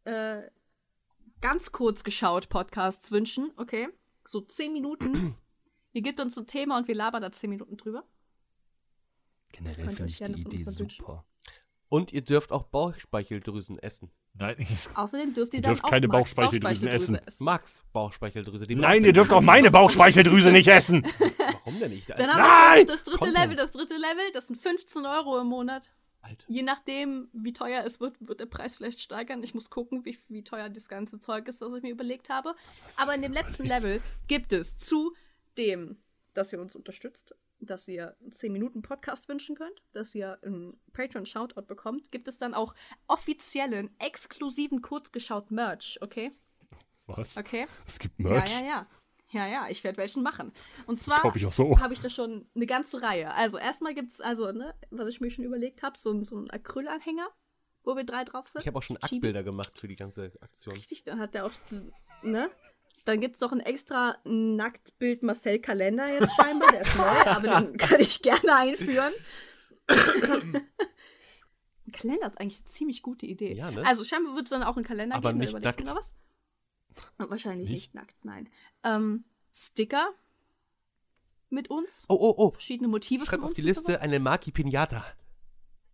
äh, 0.06 0.42
ganz 1.42 1.72
kurz 1.72 2.04
geschaut 2.04 2.50
Podcasts 2.50 3.12
wünschen, 3.12 3.52
okay? 3.58 3.90
So 4.26 4.42
10 4.42 4.72
Minuten. 4.72 5.36
ihr 5.94 6.02
gebt 6.02 6.20
uns 6.20 6.38
ein 6.38 6.48
Thema 6.48 6.78
und 6.78 6.88
wir 6.88 6.96
labern 6.96 7.22
da 7.22 7.32
10 7.32 7.50
Minuten 7.50 7.76
drüber. 7.78 8.04
Generell 9.52 9.92
finde 9.92 10.10
ich 10.10 10.18
die 10.18 10.32
Idee 10.32 10.66
wünschen. 10.66 10.90
super. 10.90 11.26
Und 11.90 12.12
ihr 12.12 12.22
dürft 12.22 12.52
auch 12.52 12.64
Bauchspeicheldrüsen 12.64 13.78
essen. 13.78 14.10
Nein, 14.36 14.66
Außerdem 14.96 15.36
dürft 15.36 15.54
ihr 15.54 15.60
Ihr 15.60 15.62
dürft 15.62 15.84
keine 15.84 16.08
Max 16.08 16.34
Bauchspeicheldrüsen 16.34 16.88
essen. 16.88 17.20
Max 17.40 17.84
Bauchspeicheldrüse. 17.94 18.66
die 18.66 18.76
Nein, 18.76 19.04
ihr 19.06 19.14
dürft 19.14 19.32
auch 19.32 19.42
meine 19.44 19.70
Bauchspeicheldrüse 19.70 20.52
nicht 20.52 20.68
essen. 20.68 21.06
Warum 21.66 21.80
denn 21.80 21.92
nicht? 21.92 22.10
Dann 22.10 22.28
haben 22.30 22.38
Nein! 22.40 22.78
wir 22.80 22.86
das 22.94 23.04
dritte 23.04 23.20
Content. 23.20 23.38
Level. 23.38 23.56
Das 23.56 23.72
dritte 23.72 23.94
Level, 23.94 24.32
das 24.34 24.48
sind 24.48 24.60
15 24.60 25.06
Euro 25.06 25.40
im 25.40 25.48
Monat. 25.48 25.92
Alter. 26.24 26.45
Je 26.48 26.64
nachdem, 26.64 27.30
wie 27.34 27.54
teuer 27.54 27.84
es 27.86 28.00
wird, 28.00 28.16
wird 28.26 28.40
der 28.40 28.45
Preis 28.45 28.78
vielleicht 28.78 29.02
steigern. 29.02 29.44
Ich 29.44 29.54
muss 29.54 29.70
gucken, 29.70 30.06
wie, 30.06 30.18
wie 30.30 30.44
teuer 30.44 30.70
das 30.70 30.88
ganze 30.88 31.20
Zeug 31.20 31.48
ist, 31.48 31.62
das 31.62 31.74
ich 31.74 31.84
mir 31.84 31.91
überlegt 31.91 32.30
habe. 32.30 32.56
Aber 32.98 33.14
in 33.14 33.22
dem 33.22 33.34
letzten 33.34 33.66
Level 33.66 34.02
gibt 34.28 34.54
es 34.54 34.78
zu 34.78 35.14
dem, 35.58 35.98
dass 36.34 36.54
ihr 36.54 36.62
uns 36.62 36.76
unterstützt, 36.76 37.36
dass 37.60 37.88
ihr 37.88 38.16
einen 38.22 38.32
10-Minuten-Podcast 38.32 39.28
wünschen 39.28 39.56
könnt, 39.56 39.84
dass 39.91 40.16
ihr 40.16 40.41
einen 40.44 40.80
Patreon-Shoutout 40.94 41.64
bekommt, 41.64 42.12
gibt 42.12 42.28
es 42.28 42.38
dann 42.38 42.54
auch 42.54 42.74
offiziellen, 43.08 43.94
exklusiven, 44.00 44.82
kurzgeschaut 44.82 45.52
Merch, 45.52 46.00
okay? 46.02 46.32
Was? 47.06 47.38
Okay? 47.38 47.68
Es 47.86 48.00
gibt 48.00 48.20
Merch. 48.20 48.60
Ja, 48.60 48.66
ja, 48.66 48.66
ja. 48.66 48.88
Ja, 49.34 49.48
ja, 49.48 49.68
ich 49.70 49.84
werde 49.84 49.98
welchen 49.98 50.22
machen. 50.22 50.52
Und 50.86 51.02
zwar 51.02 51.22
Kaufe 51.22 51.40
ich 51.40 51.50
so. 51.50 51.80
habe 51.80 51.94
ich 51.94 52.00
da 52.00 52.10
schon 52.10 52.48
eine 52.56 52.68
ganze 52.68 53.02
Reihe. 53.02 53.34
Also 53.34 53.58
erstmal 53.58 53.96
gibt 53.96 54.12
es, 54.12 54.22
also, 54.22 54.52
ne, 54.52 54.76
was 54.92 55.08
ich 55.10 55.22
mir 55.22 55.32
schon 55.32 55.44
überlegt 55.44 55.82
habe, 55.82 55.98
so, 55.98 56.24
so 56.24 56.38
einen 56.38 56.52
Acrylanhänger, 56.52 57.28
wo 57.84 57.96
wir 57.96 58.04
drei 58.04 58.24
drauf 58.24 58.48
sind. 58.48 58.62
Ich 58.62 58.68
habe 58.68 58.78
auch 58.78 58.84
schon. 58.84 58.98
Ackbilder 58.98 59.44
gemacht 59.44 59.80
für 59.80 59.88
die 59.88 59.96
ganze 59.96 60.32
Aktion. 60.40 60.76
Richtig, 60.76 61.04
dann 61.04 61.20
hat 61.20 61.34
der 61.34 61.46
auch, 61.48 61.52
ne? 62.22 62.50
Dann 63.06 63.20
gibt 63.20 63.36
es 63.36 63.40
doch 63.40 63.52
ein 63.52 63.60
extra 63.60 64.18
Nacktbild 64.24 65.24
Marcel 65.24 65.60
Kalender 65.60 66.08
jetzt 66.14 66.36
scheinbar, 66.36 66.72
der 66.72 66.82
ist 66.82 66.96
neu, 66.96 67.04
aber 67.26 67.62
den 67.62 67.78
kann 67.78 68.00
ich 68.00 68.22
gerne 68.22 68.56
einführen. 68.56 69.14
Ein 71.86 71.92
Kalender 71.92 72.28
ist 72.28 72.40
eigentlich 72.40 72.60
eine 72.60 72.66
ziemlich 72.66 73.02
gute 73.02 73.26
Idee. 73.26 73.54
Ja, 73.54 73.72
ne? 73.72 73.86
Also 73.86 74.04
scheinbar 74.04 74.36
wird 74.36 74.46
es 74.46 74.52
dann 74.52 74.64
auch 74.64 74.76
einen 74.76 74.86
Kalender 74.86 75.16
Aber 75.16 75.30
geben, 75.30 75.40
da 75.40 75.46
nicht 75.46 75.50
überlegt 75.50 75.80
ihr 75.82 75.86
nackt. 75.86 75.96
noch 75.96 75.98
was. 75.98 76.16
Und 77.18 77.30
wahrscheinlich 77.30 77.70
Nicht? 77.70 77.94
nicht, 77.94 77.95
nackt, 77.95 78.24
nein. 78.26 78.49
Ähm, 78.84 79.24
Sticker 79.53 80.10
mit 81.49 81.70
uns. 81.70 82.06
Oh, 82.07 82.15
oh, 82.20 82.34
oh. 82.38 82.52
Verschiedene 82.52 82.88
Motive 82.88 83.26
Schreib 83.26 83.36
von 83.40 83.44
auf 83.44 83.49
uns 83.52 83.56
die 83.56 83.61
Liste 83.61 84.02
eine 84.02 84.20
Maki 84.20 84.52
Pinata. 84.52 85.06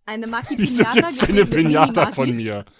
Eine 0.05 0.27
Maki 0.27 0.53
Wieso 0.57 0.83
Pinata. 0.83 1.07
gibt's 1.09 1.23
eine 1.27 1.45
Pinata 1.45 2.11
von 2.11 2.29
mir? 2.35 2.65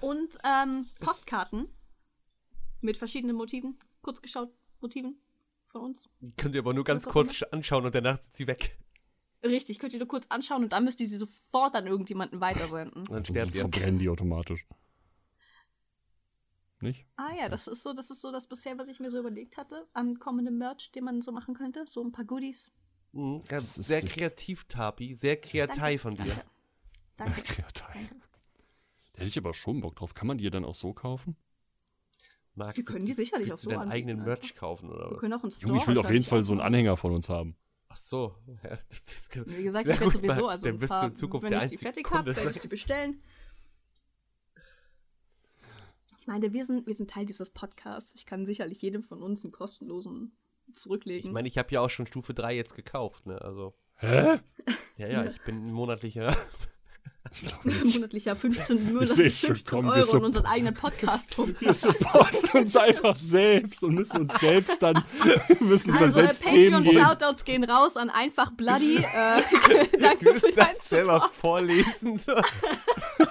Und 0.00 0.36
ähm, 0.44 0.86
Postkarten 1.00 1.68
mit 2.80 2.96
verschiedenen 2.96 3.36
Motiven. 3.36 3.78
Kurz 4.02 4.20
geschaut 4.20 4.50
Motiven 4.80 5.16
von 5.66 5.82
uns. 5.82 6.08
Die 6.20 6.32
könnt 6.36 6.54
ihr 6.54 6.60
aber 6.60 6.74
nur 6.74 6.84
ganz 6.84 7.06
kurz 7.06 7.30
sch- 7.32 7.48
anschauen 7.52 7.86
und 7.86 7.94
danach 7.94 8.20
sind 8.20 8.34
sie 8.34 8.46
weg. 8.46 8.76
Richtig, 9.44 9.78
könnt 9.78 9.92
ihr 9.94 9.98
nur 9.98 10.08
kurz 10.08 10.26
anschauen 10.28 10.62
und 10.64 10.72
dann 10.72 10.84
müsst 10.84 11.00
ihr 11.00 11.06
sie 11.06 11.16
sofort 11.16 11.74
an 11.74 11.86
irgendjemanden 11.86 12.40
weitersenden. 12.40 13.04
Dann 13.04 13.24
ihr. 13.24 13.46
verbrennen 13.62 13.98
die 13.98 14.08
automatisch. 14.08 14.66
Nicht? 16.82 17.06
Ah 17.16 17.30
ja, 17.38 17.48
das 17.48 17.68
ist 17.68 17.82
so, 17.82 17.92
das 17.92 18.10
ist 18.10 18.20
so 18.20 18.32
das 18.32 18.46
bisher, 18.48 18.76
was 18.76 18.88
ich 18.88 18.98
mir 18.98 19.08
so 19.08 19.18
überlegt 19.20 19.56
hatte 19.56 19.86
an 19.92 20.18
kommendem 20.18 20.58
Merch, 20.58 20.90
den 20.92 21.04
man 21.04 21.22
so 21.22 21.30
machen 21.32 21.54
könnte. 21.54 21.84
So 21.88 22.02
ein 22.04 22.10
paar 22.12 22.24
Goodies. 22.24 22.72
Mhm, 23.12 23.42
ganz 23.46 23.74
sehr 23.76 24.02
kreativ, 24.02 24.64
Tapi. 24.64 25.14
Sehr 25.14 25.40
kreativ 25.40 26.02
von 26.02 26.16
dir. 26.16 26.24
Danke. 26.24 26.44
Danke. 27.16 27.42
Kreativ. 27.44 28.10
Da 29.12 29.18
hätte 29.18 29.28
ich 29.28 29.38
aber 29.38 29.54
schon 29.54 29.80
Bock 29.80 29.94
drauf. 29.96 30.14
Kann 30.14 30.26
man 30.26 30.38
die 30.38 30.50
dann 30.50 30.64
auch 30.64 30.74
so 30.74 30.92
kaufen? 30.92 31.36
Marc, 32.54 32.76
Wir 32.76 32.84
können 32.84 33.04
die 33.06 33.12
du- 33.12 33.16
sicherlich 33.16 33.52
auch 33.52 33.56
du 33.56 33.62
so 33.62 33.70
deinen 33.70 33.82
anbieten, 33.82 33.94
eigenen 34.10 34.18
Alter. 34.28 34.40
Merch 34.42 34.54
kaufen 34.56 34.90
oder 34.90 35.06
Wir 35.08 35.12
was? 35.12 35.20
können 35.20 35.32
auch 35.34 35.42
einen 35.42 35.52
Store 35.52 35.68
Junge, 35.68 35.80
ich 35.82 35.86
will 35.88 35.98
auf 35.98 36.10
jeden 36.10 36.24
Fall 36.24 36.42
so 36.42 36.52
einen. 36.52 36.60
Anhänger 36.62 36.96
von 36.96 37.12
uns 37.12 37.28
haben. 37.28 37.56
Ach 37.88 37.96
so. 37.96 38.34
Ja. 38.64 38.78
Wie 39.46 39.62
gesagt, 39.62 39.86
Sehr 39.86 39.94
ich 39.94 40.00
werde 40.00 40.12
sowieso, 40.18 40.48
also 40.48 40.66
Dann 40.66 40.74
ein 40.76 40.78
bist 40.80 40.92
du 40.92 40.96
paar, 40.96 41.06
in 41.06 41.14
Zukunft 41.16 41.44
wenn 41.44 41.50
der 41.50 41.64
ich 41.64 41.70
die 41.70 41.76
fertig 41.78 42.10
habe, 42.10 42.34
werde 42.34 42.50
ich 42.50 42.58
die 42.60 42.68
bestellen. 42.68 43.22
Ich 46.22 46.28
meine, 46.28 46.52
wir 46.52 46.64
sind, 46.64 46.86
wir 46.86 46.94
sind 46.94 47.10
Teil 47.10 47.26
dieses 47.26 47.50
Podcasts. 47.50 48.14
Ich 48.14 48.26
kann 48.26 48.46
sicherlich 48.46 48.80
jedem 48.80 49.02
von 49.02 49.24
uns 49.24 49.44
einen 49.44 49.50
kostenlosen 49.50 50.36
zurücklegen. 50.72 51.30
Ich 51.30 51.34
meine, 51.34 51.48
ich 51.48 51.58
habe 51.58 51.72
ja 51.72 51.80
auch 51.80 51.90
schon 51.90 52.06
Stufe 52.06 52.32
3 52.32 52.54
jetzt 52.54 52.76
gekauft, 52.76 53.26
ne? 53.26 53.42
Also. 53.42 53.74
Hä? 53.96 54.38
Ja, 54.96 55.08
ja, 55.08 55.24
ich 55.24 55.40
bin 55.42 55.66
ein 55.66 55.72
monatlicher. 55.72 56.36
Ich 57.32 57.42
monatlicher 57.96 58.36
15, 58.36 58.84
monatlich 58.92 59.10
seh's 59.10 59.40
schon 59.40 59.56
15 59.56 59.66
kommen, 59.68 59.88
wir 59.88 59.94
Euro 59.94 60.02
so- 60.04 60.18
in 60.18 60.24
unseren 60.26 60.46
eigenen 60.46 60.74
Podcast 60.74 61.34
pumpen. 61.34 61.60
Wir 61.66 61.74
supporten 61.74 62.60
uns 62.60 62.76
einfach 62.76 63.16
selbst 63.16 63.82
und 63.82 63.94
müssen 63.96 64.18
uns 64.18 64.38
selbst 64.38 64.80
dann, 64.80 65.02
müssen 65.60 65.90
uns 65.90 65.98
dann 65.98 66.08
Also 66.08 66.20
äh, 66.20 66.22
selbst 66.26 66.44
Themen 66.46 66.84
geben. 66.84 66.98
Patreon-Shoutouts 67.00 67.44
gehen 67.44 67.64
raus 67.64 67.96
an 67.96 68.10
einfach 68.10 68.52
Bloody. 68.52 68.98
Äh, 68.98 69.42
Du 69.90 69.98
danke 69.98 70.34
für 70.36 70.52
dein 70.52 70.76
das 70.76 70.88
selber 70.88 71.28
vorlesen. 71.32 72.20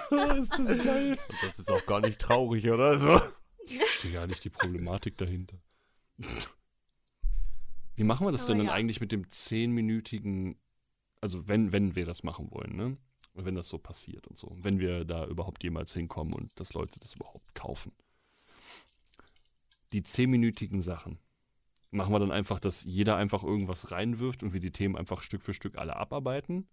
So. 0.09 0.17
ist 0.41 0.51
das 0.51 0.83
geil. 0.83 1.17
Und 1.29 1.43
das 1.43 1.59
ist 1.59 1.71
auch 1.71 1.85
gar 1.85 2.01
nicht 2.01 2.19
traurig, 2.19 2.69
oder 2.69 2.97
so? 2.99 3.21
Ich 3.65 3.77
verstehe 3.77 4.13
gar 4.13 4.27
nicht 4.27 4.43
die 4.43 4.49
Problematik 4.49 5.17
dahinter. 5.17 5.57
Wie 7.95 8.03
machen 8.03 8.25
wir 8.25 8.31
das 8.31 8.45
denn 8.45 8.57
dann 8.57 8.67
ja. 8.67 8.73
eigentlich 8.73 9.01
mit 9.01 9.11
dem 9.11 9.29
zehnminütigen, 9.29 10.57
also 11.21 11.47
wenn, 11.47 11.71
wenn 11.71 11.95
wir 11.95 12.05
das 12.05 12.23
machen 12.23 12.49
wollen, 12.51 12.75
ne? 12.75 12.97
Wenn 13.33 13.55
das 13.55 13.69
so 13.69 13.77
passiert 13.77 14.27
und 14.27 14.37
so. 14.37 14.57
Wenn 14.59 14.79
wir 14.79 15.05
da 15.05 15.25
überhaupt 15.25 15.63
jemals 15.63 15.93
hinkommen 15.93 16.33
und 16.33 16.51
dass 16.55 16.73
Leute 16.73 16.99
das 16.99 17.13
überhaupt 17.13 17.55
kaufen. 17.55 17.93
Die 19.93 20.03
zehnminütigen 20.03 20.81
Sachen. 20.81 21.17
Machen 21.91 22.13
wir 22.13 22.19
dann 22.19 22.31
einfach, 22.31 22.59
dass 22.59 22.83
jeder 22.83 23.17
einfach 23.17 23.43
irgendwas 23.43 23.91
reinwirft 23.91 24.43
und 24.43 24.53
wir 24.53 24.59
die 24.59 24.71
Themen 24.71 24.97
einfach 24.97 25.23
Stück 25.23 25.43
für 25.43 25.53
Stück 25.53 25.77
alle 25.77 25.95
abarbeiten? 25.95 26.67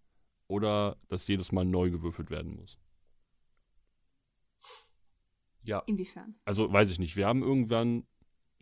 Oder 0.48 0.96
dass 1.08 1.28
jedes 1.28 1.52
Mal 1.52 1.64
neu 1.64 1.90
gewürfelt 1.90 2.30
werden 2.30 2.56
muss? 2.56 2.78
Ja. 5.68 5.80
Inwiefern? 5.80 6.34
also 6.46 6.72
weiß 6.72 6.90
ich 6.90 6.98
nicht, 6.98 7.14
wir 7.16 7.26
haben 7.26 7.42
irgendwann, 7.42 8.06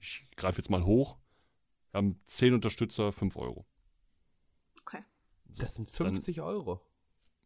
ich 0.01 0.25
greife 0.37 0.59
jetzt 0.59 0.71
mal 0.71 0.85
hoch, 0.85 1.17
wir 1.93 1.99
haben 1.99 2.21
10 2.27 2.53
Unterstützer, 2.55 3.13
5 3.13 3.37
Euro. 3.37 3.65
Okay. 4.83 5.05
So, 5.49 5.63
Das 5.63 5.77
sind 5.77 5.89
dann- 6.01 6.15
50 6.15 6.41
Euro. 6.41 6.81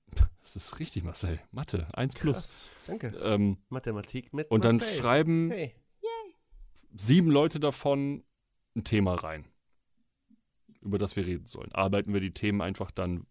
Das 0.41 0.57
ist 0.57 0.79
richtig, 0.81 1.05
Marcel. 1.05 1.39
Mathe, 1.53 1.87
1 1.93 2.15
plus. 2.15 2.67
Danke. 2.87 3.09
Ähm, 3.23 3.59
Mathematik 3.69 4.33
mit 4.33 4.51
und 4.51 4.65
dann 4.65 4.77
Marcel. 4.79 4.99
schreiben 4.99 5.51
Hey. 5.51 5.75
sieben 6.97 7.31
Leute 7.31 7.61
davon 7.61 8.25
ein 8.75 8.83
Thema 8.85 9.15
rein, 9.17 9.45
über 10.81 10.97
das 10.97 11.15
wir 11.17 11.27
reden 11.27 11.47
sollen. 11.47 11.71
Arbeiten 11.73 12.15
wir 12.15 12.21
die 12.21 12.33
Themen 12.33 12.63
einfach 12.63 12.91
dann 12.91 13.27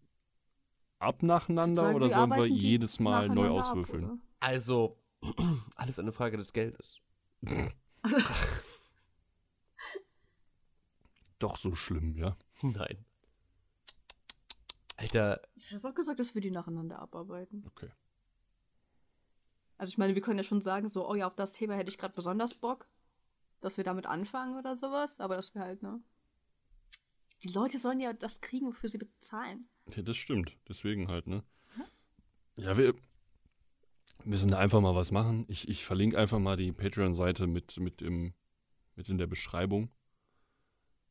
ab 1.00 1.24
nacheinander 1.24 1.82
Sagen, 1.82 1.96
oder 1.96 2.06
wir 2.08 2.14
sollen 2.14 2.30
wir 2.30 2.46
jedes 2.46 3.00
Mal 3.00 3.28
neu 3.28 3.46
ab, 3.48 3.52
auswürfeln? 3.64 4.04
oder? 4.04 4.18
Also, 4.38 4.96
alles 5.76 5.98
eine 5.98 6.12
Frage 6.12 6.36
des 6.36 6.52
Geldes. 6.52 6.98
Doch 11.38 11.56
so 11.56 11.74
schlimm, 11.74 12.14
ja. 12.16 12.36
Nein. 12.62 13.04
Alter, 14.96 15.40
Ich 15.56 15.72
habe 15.72 15.88
auch 15.88 15.94
gesagt, 15.94 16.20
dass 16.20 16.34
wir 16.34 16.42
die 16.42 16.50
nacheinander 16.50 16.98
abarbeiten. 16.98 17.64
Okay. 17.66 17.90
Also 19.78 19.92
ich 19.92 19.98
meine, 19.98 20.14
wir 20.14 20.20
können 20.20 20.38
ja 20.38 20.44
schon 20.44 20.60
sagen, 20.60 20.88
so, 20.88 21.08
oh 21.08 21.14
ja, 21.14 21.26
auf 21.26 21.36
das 21.36 21.52
Thema 21.52 21.74
hätte 21.74 21.90
ich 21.90 21.96
gerade 21.96 22.12
besonders 22.12 22.52
Bock, 22.52 22.86
dass 23.60 23.78
wir 23.78 23.84
damit 23.84 24.04
anfangen 24.04 24.58
oder 24.58 24.76
sowas, 24.76 25.20
aber 25.20 25.36
dass 25.36 25.54
wir 25.54 25.62
halt, 25.62 25.82
ne? 25.82 26.02
Die 27.42 27.48
Leute 27.48 27.78
sollen 27.78 28.00
ja 28.00 28.12
das 28.12 28.42
kriegen, 28.42 28.66
wofür 28.66 28.90
sie 28.90 28.98
bezahlen. 28.98 29.70
Ja, 29.94 30.02
das 30.02 30.18
stimmt. 30.18 30.58
Deswegen 30.68 31.08
halt, 31.08 31.26
ne? 31.26 31.42
Ja, 32.56 32.76
wir 32.76 32.94
müssen 34.24 34.50
da 34.50 34.58
einfach 34.58 34.80
mal 34.80 34.94
was 34.94 35.10
machen. 35.10 35.44
Ich, 35.48 35.68
ich 35.68 35.84
verlinke 35.84 36.18
einfach 36.18 36.38
mal 36.38 36.56
die 36.56 36.72
Patreon-Seite 36.72 37.46
mit, 37.46 37.78
mit, 37.78 38.02
im, 38.02 38.34
mit 38.96 39.08
in 39.08 39.18
der 39.18 39.26
Beschreibung. 39.26 39.90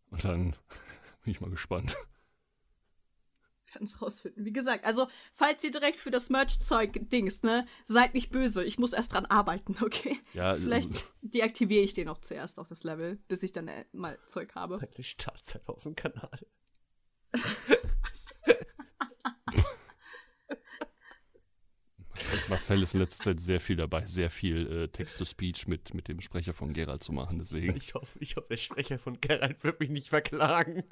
Und 0.10 0.24
dann 0.24 0.52
bin 1.24 1.32
ich 1.32 1.42
mal 1.42 1.50
gespannt. 1.50 1.98
Es 3.82 4.02
rausfinden. 4.02 4.46
Wie 4.46 4.52
gesagt, 4.52 4.84
also, 4.84 5.08
falls 5.34 5.64
ihr 5.64 5.70
direkt 5.72 5.98
für 5.98 6.10
das 6.12 6.30
Merch-Zeug 6.32 7.08
dings, 7.10 7.44
ne, 7.44 7.66
seid 7.86 8.16
nicht 8.16 8.32
böse. 8.32 8.64
Ich 8.64 8.80
muss 8.80 8.94
erst 8.94 9.14
dran 9.14 9.28
arbeiten, 9.28 9.76
okay? 9.84 10.18
Ja, 10.34 10.56
Vielleicht 10.56 10.88
also- 10.88 11.06
deaktiviere 11.22 11.84
ich 11.84 11.94
den 11.94 12.10
auch 12.10 12.20
zuerst 12.20 12.60
auf 12.60 12.68
das 12.68 12.84
Level, 12.84 13.18
bis 13.28 13.44
ich 13.44 13.52
dann 13.52 13.68
äh, 13.68 13.86
mal 13.94 14.18
Zeug 14.28 14.56
habe. 14.56 14.78
meine 14.78 15.04
Startzeit 15.04 15.68
auf 15.70 15.84
dem 15.84 15.96
Kanal. 15.96 16.40
Marcel 22.50 22.82
ist 22.82 22.94
in 22.94 23.00
letzter 23.02 23.24
Zeit 23.26 23.40
sehr 23.40 23.60
viel 23.60 23.76
dabei, 23.76 24.06
sehr 24.06 24.30
viel 24.30 24.68
äh, 24.68 24.88
Text-to-Speech 24.88 25.68
mit, 25.68 25.94
mit 25.94 26.08
dem 26.08 26.22
Sprecher 26.22 26.54
von 26.54 26.74
Gerald 26.74 27.04
zu 27.04 27.14
machen. 27.14 27.38
Deswegen. 27.38 27.76
Ich 27.78 27.94
hoffe, 27.94 28.18
ich 28.20 28.36
hoffe, 28.36 28.48
der 28.50 28.58
Sprecher 28.58 28.98
von 29.00 29.22
Gerald 29.22 29.64
wird 29.64 29.80
mich 29.80 29.90
nicht 29.90 30.10
verklagen. 30.10 30.84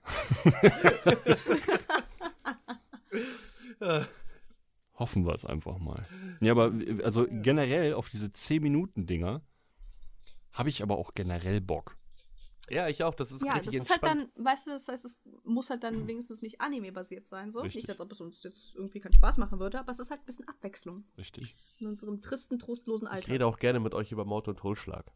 Hoffen 4.96 5.26
wir 5.26 5.34
es 5.34 5.46
einfach 5.46 5.78
mal. 5.78 6.08
Ja, 6.42 6.54
aber 6.54 6.74
also 7.04 7.28
generell 7.30 7.94
auf 7.94 8.10
diese 8.10 8.28
10-Minuten-Dinger 8.28 9.42
habe 10.54 10.70
ich 10.70 10.82
aber 10.82 10.98
auch 10.98 11.14
generell 11.14 11.62
Bock. 11.62 11.98
Ja, 12.70 12.88
ich 12.90 13.04
auch. 13.04 13.16
Das 13.16 13.32
ist 13.32 13.46
Ja, 13.46 13.54
richtig 13.54 13.74
das 13.74 13.84
ist 13.84 13.90
halt 13.90 14.04
dann, 14.04 14.30
weißt 14.36 14.68
du, 14.68 14.72
das 14.72 14.88
heißt, 14.88 15.06
es 15.06 15.22
muss 15.44 15.70
halt 15.70 15.84
dann 15.84 16.06
wenigstens 16.08 16.42
nicht 16.42 16.60
anime-basiert 16.60 17.28
sein, 17.28 17.52
so. 17.52 17.62
Richtig. 17.62 17.84
Nicht, 17.84 17.90
als 17.90 18.02
ob 18.02 18.12
es 18.12 18.20
uns 18.20 18.44
jetzt 18.44 18.76
irgendwie 18.76 19.00
keinen 19.00 19.14
Spaß 19.14 19.38
machen 19.38 19.60
würde, 19.60 19.80
aber 19.80 19.92
es 19.92 20.00
ist 20.00 20.12
halt 20.12 20.22
ein 20.22 20.26
bisschen 20.26 20.48
Abwechslung 20.48 21.06
Richtig. 21.18 21.56
in 21.78 21.88
unserem 21.88 22.22
tristen, 22.22 22.60
trostlosen 22.60 23.08
ich 23.08 23.14
Alltag. 23.14 23.30
rede 23.30 23.46
auch 23.46 23.58
gerne 23.58 23.80
mit 23.80 23.94
euch 23.94 24.12
über 24.12 24.26
Mord 24.26 24.48
und 24.50 24.60
Totschlag. 24.60 25.12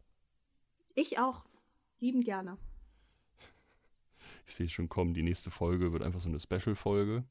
Ich 0.94 1.18
auch. 1.18 1.44
Lieben 2.00 2.22
gerne. 2.22 2.58
Ich 4.46 4.54
sehe 4.54 4.66
es 4.66 4.72
schon 4.72 4.88
kommen. 4.88 5.14
Die 5.14 5.22
nächste 5.22 5.50
Folge 5.50 5.92
wird 5.92 6.02
einfach 6.02 6.20
so 6.20 6.28
eine 6.28 6.40
Special-Folge. 6.40 7.24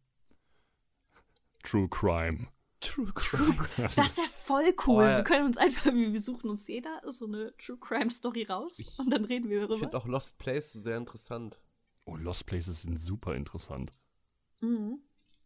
True 1.63 1.89
Crime. 1.89 2.47
True 2.81 3.11
Crime. 3.15 3.57
Das 3.77 3.97
ist 3.97 4.17
ja 4.17 4.23
voll 4.25 4.73
cool. 4.85 4.95
Oh, 4.95 5.01
ja. 5.01 5.17
Wir 5.17 5.23
können 5.23 5.45
uns 5.45 5.57
einfach, 5.57 5.85
wir 5.93 6.11
wir 6.13 6.21
suchen 6.21 6.49
uns 6.49 6.67
jeder 6.67 7.01
so 7.11 7.25
eine 7.25 7.55
True 7.57 7.77
Crime 7.79 8.09
Story 8.09 8.43
raus 8.43 8.77
Ich- 8.79 8.99
und 8.99 9.09
dann 9.11 9.23
reden 9.25 9.49
wir 9.49 9.61
Ich 9.63 9.67
finde 9.69 9.87
darüber. 9.87 9.97
auch 9.97 10.07
Lost 10.07 10.37
Place 10.39 10.73
sehr 10.73 10.97
interessant. 10.97 11.59
Oh, 12.05 12.15
Lost 12.15 12.45
Places 12.47 12.81
sind 12.81 12.99
super 12.99 13.35
interessant. 13.35 13.93
Mhm. 14.59 14.99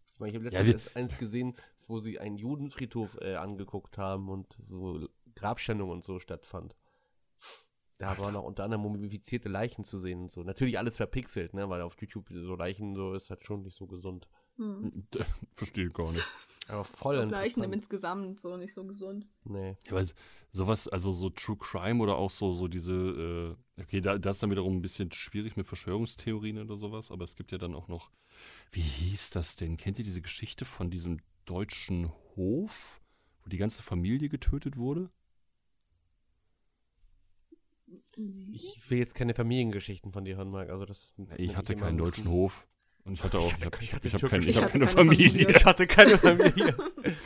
Ich, 0.07 0.19
meine, 0.19 0.31
ich 0.31 0.35
habe 0.37 0.45
Ja, 0.45 0.61
letztens 0.61 0.67
wir- 0.67 0.73
erst 0.73 0.95
eins 0.97 1.17
gesehen, 1.17 1.55
wo 1.87 1.99
sie 1.99 2.19
einen 2.19 2.37
Judenfriedhof 2.37 3.17
äh, 3.21 3.35
angeguckt 3.35 3.97
haben 3.97 4.29
und 4.29 4.57
so 4.67 5.07
Grabschändung 5.35 5.89
und 5.91 6.03
so 6.03 6.19
stattfand. 6.19 6.75
Da 7.97 8.17
waren 8.17 8.35
auch 8.35 8.43
unter 8.43 8.63
anderem 8.63 8.81
mumifizierte 8.83 9.47
Leichen 9.47 9.83
zu 9.85 9.97
sehen 9.97 10.23
und 10.23 10.31
so. 10.31 10.43
Natürlich 10.43 10.77
alles 10.79 10.97
verpixelt, 10.97 11.53
ne? 11.53 11.69
Weil 11.69 11.81
auf 11.81 11.95
YouTube 12.01 12.27
so 12.29 12.55
Leichen 12.55 12.95
so 12.95 13.13
ist 13.13 13.29
halt 13.29 13.45
schon 13.45 13.61
nicht 13.61 13.77
so 13.77 13.87
gesund. 13.87 14.27
Mhm. 14.57 15.07
Verstehe 15.55 15.87
ich 15.87 15.93
gar 15.93 16.09
nicht. 16.11 16.25
Aber 16.67 16.83
voll 16.83 17.27
Gleichen 17.27 17.63
im 17.63 17.73
interessant. 17.73 17.75
insgesamt 17.75 18.39
so 18.39 18.57
nicht 18.57 18.73
so 18.73 18.85
gesund. 18.85 19.27
Nee. 19.43 19.77
Ja, 19.85 19.91
weil 19.91 20.07
sowas, 20.51 20.87
also 20.87 21.11
so 21.11 21.29
True 21.29 21.57
Crime 21.57 22.01
oder 22.01 22.15
auch 22.15 22.31
so, 22.31 22.53
so 22.53 22.67
diese, 22.67 23.57
äh, 23.77 23.81
okay, 23.81 24.01
da, 24.01 24.17
das 24.17 24.37
ist 24.37 24.43
dann 24.43 24.51
wiederum 24.51 24.77
ein 24.77 24.81
bisschen 24.81 25.11
schwierig 25.11 25.57
mit 25.57 25.67
Verschwörungstheorien 25.67 26.57
oder 26.57 26.75
sowas, 26.75 27.11
aber 27.11 27.23
es 27.23 27.35
gibt 27.35 27.51
ja 27.51 27.57
dann 27.57 27.75
auch 27.75 27.87
noch, 27.87 28.09
wie 28.71 28.81
hieß 28.81 29.29
das 29.31 29.55
denn? 29.55 29.77
Kennt 29.77 29.99
ihr 29.99 30.05
diese 30.05 30.21
Geschichte 30.21 30.65
von 30.65 30.89
diesem 30.89 31.19
deutschen 31.45 32.11
Hof, 32.35 32.99
wo 33.43 33.49
die 33.49 33.57
ganze 33.57 33.83
Familie 33.83 34.29
getötet 34.29 34.77
wurde? 34.77 35.11
Ich 38.51 38.89
will 38.89 38.97
jetzt 38.97 39.13
keine 39.13 39.33
Familiengeschichten 39.33 40.11
von 40.11 40.25
dir 40.25 40.37
hören, 40.37 40.49
Marc. 40.49 40.69
Also 40.69 40.85
das 40.85 41.13
Ich 41.37 41.55
hatte 41.55 41.75
keinen 41.75 41.95
ein 41.95 41.97
deutschen 41.97 42.29
Hof. 42.29 42.67
Und 43.05 43.13
ich 43.13 43.23
hatte 43.23 43.37
auch, 43.37 43.53
ich 43.79 43.93
Ich 43.93 43.93
hab, 43.93 44.03
hab 44.03 44.29
kein, 44.31 44.41
hab 44.41 44.55
keine 44.55 44.69
keine 44.71 44.87
Familie. 44.87 45.29
Familie. 45.29 45.49
Ich 45.55 45.65
hatte 45.65 45.85
keine 45.87 46.17
Familie. 46.17 46.75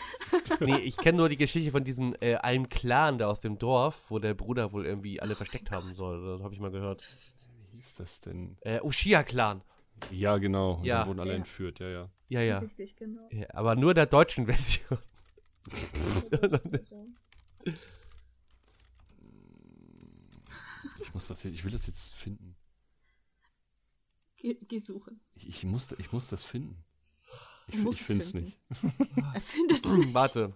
nee, 0.60 0.76
ich 0.80 0.98
kenne 0.98 1.18
nur 1.20 1.30
die 1.30 1.38
Geschichte 1.38 1.72
von 1.72 1.86
diesem 1.86 2.14
äh, 2.20 2.36
einem 2.36 2.68
Clan 2.68 3.18
da 3.18 3.28
aus 3.28 3.40
dem 3.40 3.58
Dorf, 3.58 4.06
wo 4.12 4.20
der 4.20 4.34
Bruder 4.34 4.74
wohl 4.74 4.86
irgendwie 4.86 5.22
alle 5.22 5.36
versteckt 5.36 5.72
haben 5.72 5.96
soll. 5.96 6.34
Das 6.36 6.44
habe 6.44 6.54
ich 6.54 6.60
mal 6.60 6.70
gehört. 6.70 7.08
Wie 7.72 7.78
hieß 7.78 7.96
das 7.96 8.20
denn? 8.20 8.58
Äh, 8.60 8.82
Ushia-Clan. 8.82 9.62
Ja, 10.12 10.38
genau. 10.38 10.74
Und 10.76 10.84
Ja. 10.86 11.00
dann 11.00 11.08
wurden 11.08 11.20
alle 11.22 11.32
Ja. 11.32 11.38
entführt, 11.38 11.80
ja, 11.80 11.88
ja. 11.88 12.10
Ja, 12.28 12.42
ja, 12.42 12.60
Richtig, 12.60 12.96
genau. 12.98 13.28
ja. 13.32 13.48
Aber 13.54 13.76
nur 13.76 13.94
der 13.94 14.06
deutschen 14.06 14.46
Version. 14.48 15.00
Ich 21.02 21.14
muss 21.14 21.28
das, 21.28 21.44
jetzt- 21.44 21.54
ich 21.56 21.64
will 21.64 21.72
das 21.72 21.88
jetzt 21.88 22.14
finden. 22.14 22.56
Geh, 24.40 24.56
geh 24.68 24.80
suchen. 24.80 25.20
Ich, 25.36 25.48
ich, 25.48 25.64
muss, 25.66 25.92
ich 25.98 26.12
muss 26.12 26.30
das 26.30 26.44
finden. 26.44 26.84
Ich, 27.68 27.84
ich 27.84 28.02
finde 28.02 28.24
es 28.24 28.34
nicht. 28.34 28.58
Er 29.34 29.42
findet 29.42 29.86
es 29.86 29.92
nicht. 29.94 30.14
Warte. 30.14 30.54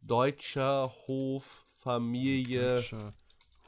Deutscher 0.00 0.92
Hof, 1.06 1.64
Familie, 1.76 2.76
Deutscher 2.76 3.14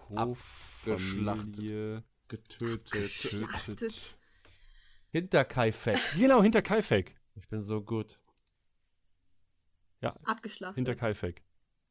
Hof, 0.09 0.81
abgeschlachtet. 0.85 1.55
Familie, 1.55 2.05
getötet. 2.29 2.91
getötet. 2.91 3.23
Geschlachtet. 3.23 4.19
Hinter 5.13 5.45
Kaifek. 5.45 5.99
Genau, 6.17 6.43
hinter 6.43 6.63
Kaifek. 6.63 7.17
Ich 7.37 7.49
bin 7.49 7.63
so 7.63 7.81
gut. 7.81 8.19
Abgeschlachtet. 10.25 10.77
Hinter 10.77 10.95
Kaifek. 10.95 11.43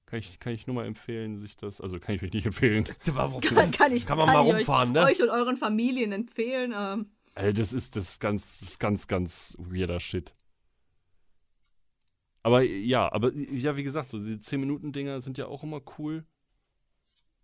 Kann 0.05 0.19
ich, 0.19 0.39
kann 0.39 0.53
ich 0.53 0.67
nur 0.67 0.75
mal 0.75 0.85
empfehlen, 0.85 1.39
sich 1.39 1.57
das, 1.57 1.81
also 1.81 1.99
kann 1.99 2.13
ich 2.15 2.21
euch 2.23 2.33
nicht 2.33 2.45
empfehlen. 2.45 2.85
Warum? 3.05 3.41
kann, 3.41 3.71
kann 3.71 3.91
ich, 3.91 4.05
Kann 4.05 4.17
man 4.17 4.27
mal 4.27 4.45
ich 4.47 4.53
rumfahren, 4.53 4.89
euch, 4.89 4.93
ne? 5.03 5.09
euch 5.09 5.21
und 5.23 5.29
euren 5.29 5.57
Familien 5.57 6.11
empfehlen. 6.11 6.73
Ähm, 6.75 7.07
Also 7.33 7.51
das 7.53 7.73
ist 7.73 7.95
das 7.95 8.09
ist 8.11 8.19
ganz, 8.21 8.59
das 8.59 8.69
ist 8.69 8.79
ganz, 8.79 9.07
ganz 9.07 9.55
weirder 9.59 9.99
Shit. 9.99 10.33
Aber 12.43 12.61
ja, 12.61 13.11
aber 13.11 13.33
ja, 13.33 13.75
wie 13.75 13.81
gesagt, 13.83 14.09
so 14.09 14.19
diese 14.19 14.33
10-Minuten-Dinger 14.33 15.19
sind 15.21 15.39
ja 15.39 15.47
auch 15.47 15.63
immer 15.63 15.81
cool. 15.97 16.23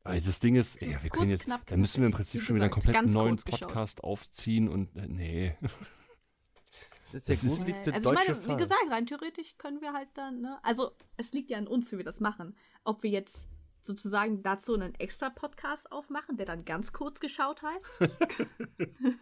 Aber 0.04 0.20
das 0.20 0.40
Ding 0.40 0.56
ist, 0.56 0.80
ey, 0.82 0.90
wir 0.90 0.98
Kurz, 0.98 1.12
können 1.14 1.32
jetzt, 1.32 1.46
knapp, 1.46 1.66
da 1.66 1.78
müssen 1.78 2.02
wir 2.02 2.08
im. 2.08 2.12
Prinzip 2.14 2.44
schon 2.44 2.56
wieder 2.56 2.66
einen 2.66 2.72
komplett 2.72 3.06
neuen 3.08 3.38
kurz 3.38 3.46
geschaut. 3.46 3.62
Podcast 3.62 4.04
aufziehen 4.04 4.68
und 4.70 4.96
äh, 4.96 5.08
nee. 5.08 5.56
Das 7.12 7.22
ist 7.22 7.28
der 7.28 7.36
Das 7.36 7.44
ist- 7.44 7.50
gruseligste 7.58 7.94
also 7.94 8.10
ich 8.14 8.16
meine, 8.16 8.40
wie 8.42 8.46
Fall. 8.46 8.58
gesagt, 8.58 8.82
rein 8.90 9.06
theoretisch 9.06 9.58
können 9.58 9.82
wir 9.82 9.94
halt 9.94 10.10
dann, 10.16 10.42
ne? 10.42 10.60
Also 10.64 10.96
es 11.18 11.34
liegt 11.34 11.50
ja 11.50 11.58
an 11.58 11.68
uns, 11.68 11.92
wie 11.92 11.98
wir 11.98 12.06
das 12.06 12.20
machen. 12.20 12.56
Ob 12.84 13.04
wir 13.04 13.10
jetzt 13.10 13.48
sozusagen 13.84 14.44
dazu 14.44 14.74
einen 14.76 14.94
extra 14.96 15.30
Podcast 15.30 15.92
aufmachen, 15.92 16.38
der 16.38 16.46
dann 16.46 16.66
ganz 16.66 16.94
kurz 16.94 17.20
geschaut 17.20 17.62
heißt. 17.64 17.88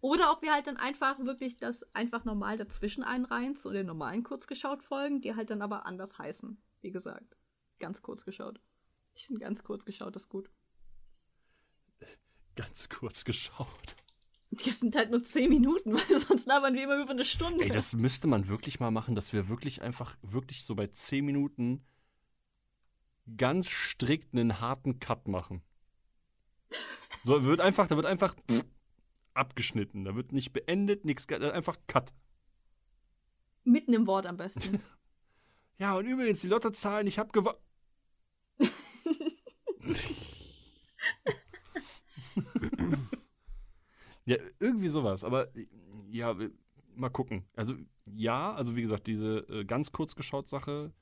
Oder 0.00 0.32
ob 0.32 0.42
wir 0.42 0.52
halt 0.52 0.66
dann 0.66 0.76
einfach 0.76 1.18
wirklich 1.20 1.56
das 1.56 1.82
einfach 1.94 2.24
normal 2.24 2.58
dazwischen 2.58 3.02
einreihen 3.02 3.56
zu 3.56 3.70
den 3.70 3.86
normalen 3.86 4.22
kurzgeschaut 4.24 4.82
Folgen, 4.82 5.20
die 5.20 5.34
halt 5.34 5.50
dann 5.50 5.62
aber 5.62 5.86
anders 5.86 6.18
heißen. 6.18 6.60
Wie 6.80 6.90
gesagt, 6.90 7.36
ganz 7.78 8.02
kurz 8.02 8.24
geschaut. 8.24 8.60
Ich 9.14 9.26
finde 9.26 9.40
ganz 9.40 9.64
kurz 9.64 9.84
geschaut 9.84 10.14
das 10.14 10.28
gut. 10.28 10.50
Ganz 12.56 12.88
kurz 12.88 13.24
geschaut. 13.24 13.96
Die 14.64 14.70
sind 14.70 14.96
halt 14.96 15.10
nur 15.10 15.22
10 15.22 15.48
Minuten, 15.48 15.94
weil 15.94 16.18
sonst 16.18 16.46
labern 16.46 16.74
wir 16.74 16.84
immer 16.84 17.02
über 17.02 17.10
eine 17.10 17.24
Stunde. 17.24 17.64
Ey, 17.64 17.70
das 17.70 17.94
müsste 17.94 18.28
man 18.28 18.48
wirklich 18.48 18.80
mal 18.80 18.90
machen, 18.90 19.14
dass 19.14 19.32
wir 19.32 19.48
wirklich 19.48 19.82
einfach, 19.82 20.16
wirklich 20.22 20.64
so 20.64 20.74
bei 20.74 20.86
10 20.86 21.24
Minuten 21.24 21.84
ganz 23.36 23.68
strikt 23.68 24.34
einen 24.34 24.60
harten 24.60 25.00
Cut 25.00 25.28
machen. 25.28 25.62
So, 27.24 27.44
wird 27.44 27.60
einfach, 27.60 27.88
da 27.88 27.96
wird 27.96 28.06
einfach 28.06 28.34
pff, 28.50 28.64
abgeschnitten. 29.34 30.04
Da 30.04 30.14
wird 30.14 30.32
nicht 30.32 30.52
beendet, 30.52 31.04
nichts, 31.04 31.28
einfach 31.28 31.76
Cut. 31.86 32.12
Mitten 33.64 33.92
im 33.92 34.06
Wort 34.06 34.26
am 34.26 34.36
besten. 34.36 34.80
Ja, 35.78 35.94
und 35.94 36.06
übrigens, 36.06 36.40
die 36.40 36.48
Lottozahlen, 36.48 37.06
ich 37.06 37.18
hab 37.18 37.34
gewonnen. 37.34 37.58
ja, 44.26 44.36
irgendwie 44.58 44.88
sowas, 44.88 45.24
aber 45.24 45.48
ja, 46.10 46.36
mal 46.94 47.10
gucken. 47.10 47.44
Also, 47.54 47.74
ja, 48.06 48.54
also 48.54 48.76
wie 48.76 48.82
gesagt, 48.82 49.06
diese 49.06 49.38
äh, 49.48 49.64
ganz 49.64 49.92
kurz 49.92 50.14
geschaut 50.14 50.48
Sache. 50.48 50.92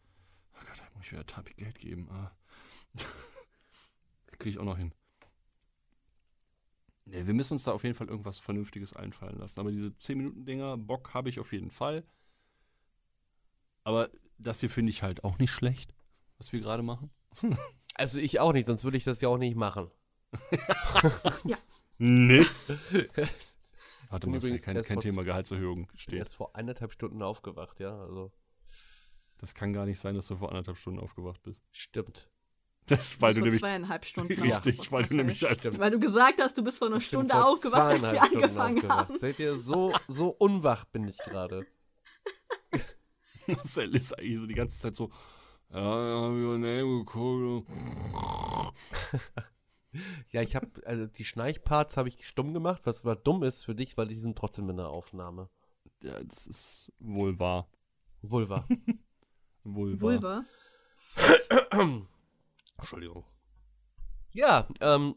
Oh 0.54 0.64
Gott, 0.66 0.78
da 0.78 0.84
muss 0.94 1.06
ich 1.06 1.12
wieder 1.12 1.26
Tapi 1.26 1.54
Geld 1.54 1.78
geben. 1.78 2.08
Ah. 2.10 2.32
Kriege 4.26 4.50
ich 4.50 4.58
auch 4.58 4.64
noch 4.64 4.78
hin. 4.78 4.92
Nee, 7.06 7.26
wir 7.26 7.34
müssen 7.34 7.54
uns 7.54 7.64
da 7.64 7.72
auf 7.72 7.82
jeden 7.82 7.94
Fall 7.94 8.08
irgendwas 8.08 8.38
Vernünftiges 8.38 8.94
einfallen 8.94 9.38
lassen. 9.38 9.60
Aber 9.60 9.70
diese 9.70 9.88
10-Minuten-Dinger, 9.88 10.78
Bock 10.78 11.12
habe 11.12 11.28
ich 11.28 11.38
auf 11.38 11.52
jeden 11.52 11.70
Fall. 11.70 12.04
Aber 13.84 14.10
das 14.38 14.60
hier 14.60 14.70
finde 14.70 14.90
ich 14.90 15.02
halt 15.02 15.22
auch 15.24 15.38
nicht 15.38 15.50
schlecht, 15.50 15.94
was 16.38 16.52
wir 16.52 16.60
gerade 16.60 16.82
machen. 16.82 17.10
Also 17.96 18.18
ich 18.18 18.40
auch 18.40 18.52
nicht, 18.52 18.66
sonst 18.66 18.82
würde 18.82 18.96
ich 18.96 19.04
das 19.04 19.20
ja 19.20 19.28
auch 19.28 19.38
nicht 19.38 19.54
machen. 19.54 19.88
Nee. 21.98 22.44
Mal, 24.10 24.18
ist 24.18 24.44
ja 24.44 24.50
übrigens 24.50 24.62
kein, 24.62 24.82
kein 24.82 25.00
Thema 25.00 25.24
Gehaltserhöhung 25.24 25.88
steht. 25.96 26.18
erst 26.20 26.34
vor 26.36 26.54
eineinhalb 26.54 26.92
Stunden 26.92 27.20
aufgewacht, 27.22 27.80
ja, 27.80 27.98
also 28.00 28.30
Das 29.38 29.54
kann 29.54 29.72
gar 29.72 29.86
nicht 29.86 29.98
sein, 29.98 30.14
dass 30.14 30.26
du 30.28 30.36
vor 30.36 30.50
anderthalb 30.50 30.76
Stunden 30.78 31.00
aufgewacht 31.00 31.42
bist. 31.42 31.62
stimmt. 31.72 32.28
Das, 32.86 33.18
weil 33.22 33.32
du 33.32 33.38
Vor 33.40 33.44
nämlich. 33.46 33.60
zweieinhalb 33.60 34.04
Stunden. 34.04 34.32
Richtig, 34.42 34.92
weil 34.92 35.06
du 35.06 35.16
nämlich 35.16 35.48
als. 35.48 35.62
Stimmt. 35.62 35.78
Weil 35.78 35.90
du 35.90 35.98
gesagt 35.98 36.38
hast, 36.42 36.58
du 36.58 36.62
bist 36.62 36.78
vor 36.78 36.88
einer 36.88 37.00
Stunde 37.00 37.32
vor 37.32 37.46
aufgewacht, 37.46 38.02
als 38.02 38.10
sie 38.10 38.18
angefangen 38.18 38.76
aufgewacht. 38.76 39.08
haben. 39.08 39.18
Seht 39.18 39.38
ihr, 39.38 39.56
so, 39.56 39.94
so 40.06 40.28
unwach 40.28 40.84
bin 40.84 41.08
ich 41.08 41.16
gerade. 41.16 41.66
Marcel 43.46 43.94
ist 43.94 44.18
eigentlich 44.18 44.36
so 44.36 44.46
die 44.46 44.54
ganze 44.54 44.78
Zeit 44.78 44.94
so. 44.94 45.10
Ja, 45.72 45.80
hab 45.80 46.32
ich 46.34 47.06
geguckt. 47.06 47.66
Ja, 50.30 50.42
ich 50.42 50.56
habe 50.56 50.68
also 50.84 51.06
die 51.06 51.24
Schneichparts 51.24 51.96
habe 51.96 52.08
ich 52.08 52.26
stumm 52.26 52.52
gemacht, 52.54 52.82
was 52.84 53.02
aber 53.02 53.16
dumm 53.16 53.42
ist 53.42 53.64
für 53.64 53.74
dich, 53.74 53.96
weil 53.96 54.08
die 54.08 54.16
sind 54.16 54.36
trotzdem 54.36 54.68
in 54.70 54.76
der 54.76 54.88
Aufnahme. 54.88 55.48
Ja, 56.02 56.22
das 56.22 56.46
ist 56.46 56.92
wohl 56.98 57.38
wahr. 57.38 57.68
Vulva. 58.22 58.66
Wohl 59.64 60.22
wahr. 60.22 60.44
Vulva. 61.72 62.06
Entschuldigung. 62.78 63.24
Ja, 64.32 64.68
ähm. 64.80 65.14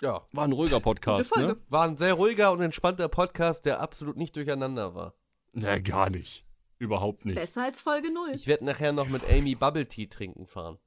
Ja, 0.00 0.26
War 0.32 0.44
ein 0.44 0.52
ruhiger 0.52 0.80
Podcast, 0.80 1.36
ne? 1.36 1.56
War 1.68 1.86
ein 1.86 1.96
sehr 1.96 2.14
ruhiger 2.14 2.50
und 2.50 2.60
entspannter 2.60 3.08
Podcast, 3.08 3.64
der 3.66 3.80
absolut 3.80 4.16
nicht 4.16 4.34
durcheinander 4.34 4.96
war. 4.96 5.14
Na, 5.52 5.78
gar 5.78 6.10
nicht. 6.10 6.44
Überhaupt 6.78 7.24
nicht. 7.24 7.36
Besser 7.36 7.62
als 7.62 7.80
Folge 7.80 8.12
0. 8.12 8.30
Ich 8.34 8.48
werde 8.48 8.64
nachher 8.64 8.90
noch 8.92 9.08
mit 9.08 9.22
Amy 9.30 9.54
Bubble 9.54 9.86
Tea 9.86 10.08
trinken 10.08 10.46
fahren. 10.46 10.78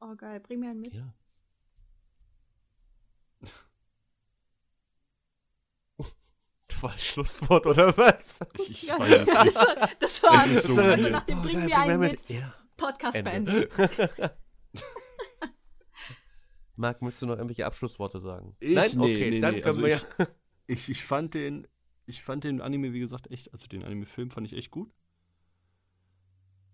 Oh, 0.00 0.14
geil. 0.14 0.38
Bring 0.38 0.60
mir 0.60 0.70
einen 0.70 0.82
mit. 0.82 0.94
Ja. 0.94 1.12
War 6.84 6.96
Schlusswort, 6.98 7.66
oder 7.66 7.96
was? 7.96 8.38
Ich, 8.60 8.70
ich 8.70 8.82
Ja, 8.84 8.98
weiß 8.98 9.20
es 9.20 9.26
das 9.26 9.44
nicht. 9.44 9.56
war, 9.56 9.88
das 9.98 10.22
war 10.22 10.44
Es 10.46 10.46
ist 10.52 10.62
so 10.64 10.76
also 10.76 11.02
weird. 11.02 11.10
nach 11.12 11.24
dem 11.26 11.38
Oh, 11.38 11.42
Bring 11.42 11.64
mir 11.64 11.78
einen 11.78 12.00
mit. 12.00 12.28
Ja. 12.28 12.54
Podcast 12.76 13.16
Ende. 13.16 13.68
beenden. 13.68 14.30
Marc, 16.76 17.02
möchtest 17.02 17.22
du 17.22 17.26
noch 17.26 17.36
irgendwelche 17.36 17.66
Abschlussworte 17.66 18.18
sagen? 18.20 18.56
Ich? 18.60 18.74
Nein? 18.74 18.90
Nee, 18.96 19.14
Okay, 19.16 19.30
nee, 19.30 19.40
dann 19.40 19.54
nee, 19.54 19.60
können 19.60 19.76
also 19.76 19.82
wir 19.82 19.88
ja. 20.18 20.26
Ich, 20.66 20.88
ich 20.88 21.04
fand 21.04 21.34
den, 21.34 21.68
ich 22.06 22.22
fand 22.22 22.44
den 22.44 22.60
Anime, 22.60 22.92
wie 22.92 23.00
gesagt, 23.00 23.30
echt, 23.30 23.52
also 23.52 23.66
den 23.68 23.84
Anime-Film 23.84 24.30
fand 24.30 24.46
ich 24.46 24.54
echt 24.54 24.70
gut. 24.70 24.92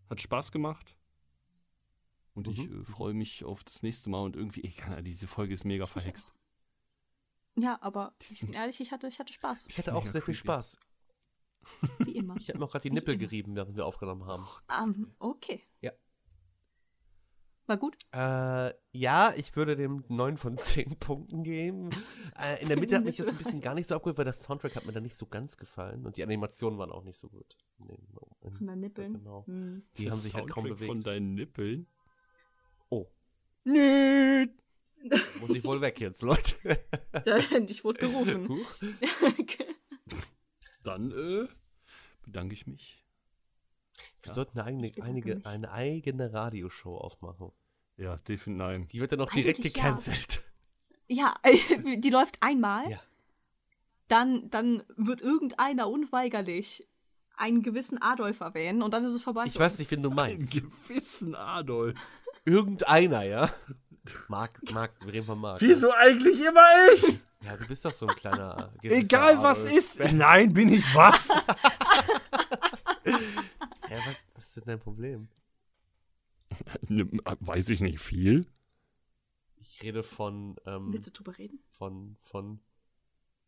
Hat 0.08 0.20
Spaß 0.20 0.52
gemacht. 0.52 0.96
Und 2.34 2.46
ich 2.48 2.68
Mhm. 2.68 2.82
äh, 2.82 2.84
freue 2.84 3.14
mich 3.14 3.44
auf 3.44 3.64
das 3.64 3.82
nächste 3.82 4.08
Mal 4.10 4.20
und 4.22 4.36
irgendwie, 4.36 4.60
ich 4.60 4.76
kann, 4.76 5.04
diese 5.04 5.26
Folge 5.28 5.52
ist 5.54 5.64
mega 5.64 5.86
verhext. 5.86 6.32
Ja, 7.56 7.78
aber 7.82 8.14
ich 8.20 8.40
bin 8.40 8.52
ehrlich, 8.52 8.80
ich 8.80 8.92
hatte, 8.92 9.08
ich 9.08 9.18
hatte 9.18 9.32
Spaß. 9.32 9.66
Ich 9.68 9.78
hatte 9.78 9.94
auch 9.94 10.06
sehr 10.06 10.22
viel. 10.22 10.34
Spaß. 10.34 10.78
Wie 11.98 12.16
immer. 12.16 12.36
Ich 12.38 12.48
habe 12.48 12.58
mir 12.58 12.64
auch 12.64 12.70
gerade 12.72 12.82
die 12.82 12.90
Wie 12.90 12.94
Nippel 12.94 13.14
immer. 13.14 13.20
gerieben, 13.24 13.54
während 13.54 13.76
wir 13.76 13.86
aufgenommen 13.86 14.24
haben. 14.24 14.46
Ähm, 14.82 15.14
okay. 15.18 15.62
Ja. 15.80 15.92
War 17.66 17.76
gut? 17.76 17.96
Äh, 18.12 18.72
ja, 18.92 19.32
ich 19.36 19.54
würde 19.54 19.76
dem 19.76 20.02
9 20.08 20.36
von 20.38 20.58
10 20.58 20.98
Punkten 20.98 21.44
geben. 21.44 21.90
Äh, 22.40 22.62
in 22.62 22.68
der 22.68 22.78
Mitte 22.80 22.96
hat 22.96 23.04
mich 23.04 23.16
das 23.16 23.28
ein 23.28 23.36
bisschen 23.36 23.60
gar 23.60 23.74
nicht 23.74 23.86
so 23.86 23.94
abgeholt, 23.94 24.18
weil 24.18 24.24
das 24.24 24.42
Soundtrack 24.42 24.74
hat 24.74 24.86
mir 24.86 24.92
da 24.92 25.00
nicht 25.00 25.16
so 25.16 25.26
ganz 25.26 25.56
gefallen 25.56 26.04
und 26.04 26.16
die 26.16 26.22
Animationen 26.24 26.78
waren 26.78 26.90
auch 26.90 27.04
nicht 27.04 27.18
so 27.18 27.28
gut. 27.28 27.56
Nee, 27.78 27.98
no, 28.12 28.28
Von 28.56 28.66
deinen 28.66 28.80
Nippeln. 28.80 29.12
Genau. 29.12 29.46
Hm. 29.46 29.82
Die 29.96 30.04
Der 30.04 30.12
haben 30.12 30.18
sich 30.18 30.34
halt 30.34 30.48
kaum 30.48 30.64
Soundtrack 30.64 30.78
bewegt. 30.78 30.88
Von 30.90 31.00
deinen 31.02 31.34
Nippeln. 31.34 31.86
Oh, 32.88 33.06
Nö. 33.64 34.46
Muss 35.40 35.54
ich 35.54 35.64
wohl 35.64 35.80
weg 35.80 36.00
jetzt, 36.00 36.22
Leute. 36.22 36.54
ich 37.68 37.84
wurde 37.84 38.00
gerufen. 38.00 38.48
Huch. 38.48 38.74
Dann 40.82 41.10
äh, 41.12 41.48
bedanke 42.22 42.54
ich 42.54 42.66
mich. 42.66 43.04
Wir 44.22 44.28
Ja. 44.30 44.34
sollten 44.34 44.58
eine 44.60 44.92
einige, 45.02 45.44
eine 45.46 45.70
eigene 45.72 46.32
Radioshow 46.32 46.96
aufmachen. 46.96 47.52
Ja, 47.96 48.16
definitiv 48.16 48.46
nein. 48.58 48.88
Die 48.88 49.00
wird 49.00 49.12
dann 49.12 49.20
auch 49.20 49.30
direkt 49.30 49.58
Eigentlich 49.58 49.76
ja. 49.76 49.82
gecancelt. 49.82 50.42
ja, 51.06 51.34
die 51.84 52.10
läuft 52.10 52.42
einmal. 52.42 52.90
Ja. 52.90 53.02
Dann, 54.08 54.48
dann 54.50 54.82
wird 54.96 55.20
irgendeiner 55.20 55.88
unweigerlich 55.88 56.88
einen 57.36 57.62
gewissen 57.62 58.00
Adolf 58.00 58.40
erwähnen 58.40 58.82
und 58.82 58.92
dann 58.92 59.04
ist 59.04 59.12
es 59.14 59.22
vorbei. 59.22 59.44
Ich 59.46 59.58
weiß 59.58 59.78
nicht, 59.78 59.90
wen 59.90 60.02
du 60.02 60.10
Ein 60.10 60.16
meinst. 60.16 60.52
gewissen 60.52 61.34
Adolf. 61.34 61.98
Irgendeiner, 62.44 63.22
ja? 63.22 63.50
Marc, 64.28 64.60
Marc, 64.72 64.92
wir 65.04 65.12
reden 65.12 65.26
von 65.26 65.38
Marc. 65.38 65.60
eigentlich 65.92 66.40
immer 66.44 66.62
ich? 66.94 67.20
Ja, 67.42 67.56
du 67.56 67.66
bist 67.66 67.84
doch 67.84 67.92
so 67.92 68.06
ein 68.06 68.14
kleiner. 68.16 68.72
Egal 68.82 69.42
was 69.42 69.60
Adolf. 69.66 69.76
ist. 69.76 70.12
Nein, 70.12 70.52
bin 70.52 70.68
ich 70.72 70.84
was? 70.94 71.28
Ja, 73.90 73.96
was, 74.06 74.16
was 74.36 74.46
ist 74.48 74.56
denn 74.58 74.64
dein 74.66 74.78
Problem? 74.78 75.28
Weiß 77.40 77.68
ich 77.70 77.80
nicht 77.80 77.98
viel. 77.98 78.46
Ich 79.56 79.76
Ich 79.80 79.82
rede 79.82 80.02
von, 80.04 80.56
ähm, 80.64 80.92
Willst 80.92 81.08
du 81.08 81.12
drüber 81.12 81.36
reden? 81.38 81.58
von, 81.70 82.16
von, 82.22 82.60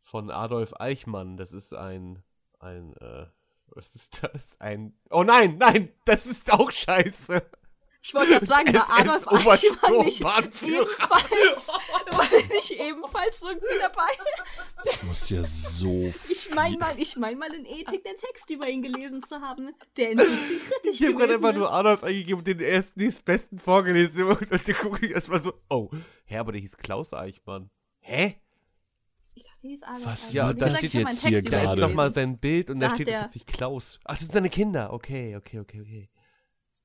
von 0.02 0.30
Adolf 0.30 0.72
Eichmann. 0.80 1.36
Das 1.36 1.52
ist 1.52 1.74
ein, 1.74 2.22
ein, 2.58 2.94
äh, 2.96 3.26
was 3.66 3.94
ist 3.94 4.22
das? 4.24 4.58
Ein, 4.60 4.94
oh 5.10 5.22
nein, 5.22 5.58
nein, 5.58 5.90
das 6.06 6.26
ist 6.26 6.52
auch 6.52 6.70
scheiße. 6.72 7.42
Ich 8.04 8.12
wollte 8.14 8.32
gerade 8.32 8.46
sagen, 8.46 8.74
war 8.74 8.98
Adolf 8.98 9.28
Eichmann 9.28 10.04
nicht 10.04 10.20
ebenfalls, 10.20 10.62
war 12.10 12.24
nicht 12.54 12.70
ebenfalls 12.72 13.42
irgendwie 13.42 13.78
dabei? 13.80 14.10
Ich 14.84 15.02
muss 15.04 15.30
ja 15.30 15.44
so 15.44 16.12
Ich 16.28 16.52
meine 16.52 16.76
mal, 16.76 16.94
ich 16.98 17.16
mein 17.16 17.38
mal 17.38 17.52
in 17.54 17.64
Ethik 17.64 18.02
den 18.02 18.16
Text 18.16 18.50
über 18.50 18.68
ihn 18.68 18.82
gelesen 18.82 19.22
zu 19.22 19.40
haben, 19.40 19.70
der 19.96 20.10
ein 20.10 20.16
bisschen 20.16 20.60
kritisch 20.68 21.00
Ich 21.00 21.06
habe 21.06 21.14
gerade 21.14 21.34
einfach 21.34 21.54
nur 21.54 21.66
ist. 21.66 21.72
Adolf 21.72 22.02
eingegeben 22.02 22.38
und 22.38 22.46
den 22.46 22.58
ersten, 22.58 22.98
den 22.98 23.14
besten 23.24 23.58
vorgelesen 23.60 24.24
und 24.24 24.50
dann 24.50 24.76
gucke 24.76 25.06
ich 25.06 25.12
erstmal 25.12 25.40
so, 25.40 25.52
oh, 25.70 25.88
hä, 26.24 26.38
aber 26.38 26.50
der 26.52 26.60
hieß 26.60 26.76
Klaus 26.78 27.12
Eichmann. 27.12 27.70
Hä? 28.00 28.40
Ich 29.34 29.44
dachte, 29.44 29.58
der 29.62 29.70
hieß 29.70 29.82
Adolf 29.84 30.06
Was. 30.06 30.32
Ja, 30.32 30.52
dann 30.52 30.74
gesagt, 30.74 30.94
meinen 30.94 31.06
jetzt 31.06 31.26
hier 31.26 31.38
über 31.38 31.50
Da 31.50 31.56
ist 31.58 31.62
gerade. 31.66 31.80
nochmal 31.80 32.12
sein 32.12 32.36
Bild 32.36 32.70
und 32.70 32.80
da, 32.80 32.88
Da 32.88 32.94
steht 32.96 33.06
plötzlich 33.06 33.46
Klaus. 33.46 34.00
Ach, 34.04 34.10
das 34.14 34.20
sind 34.20 34.32
seine 34.32 34.50
Kinder. 34.50 34.92
Okay, 34.92 35.36
okay, 35.36 35.60
okay, 35.60 35.80
okay. 35.80 36.08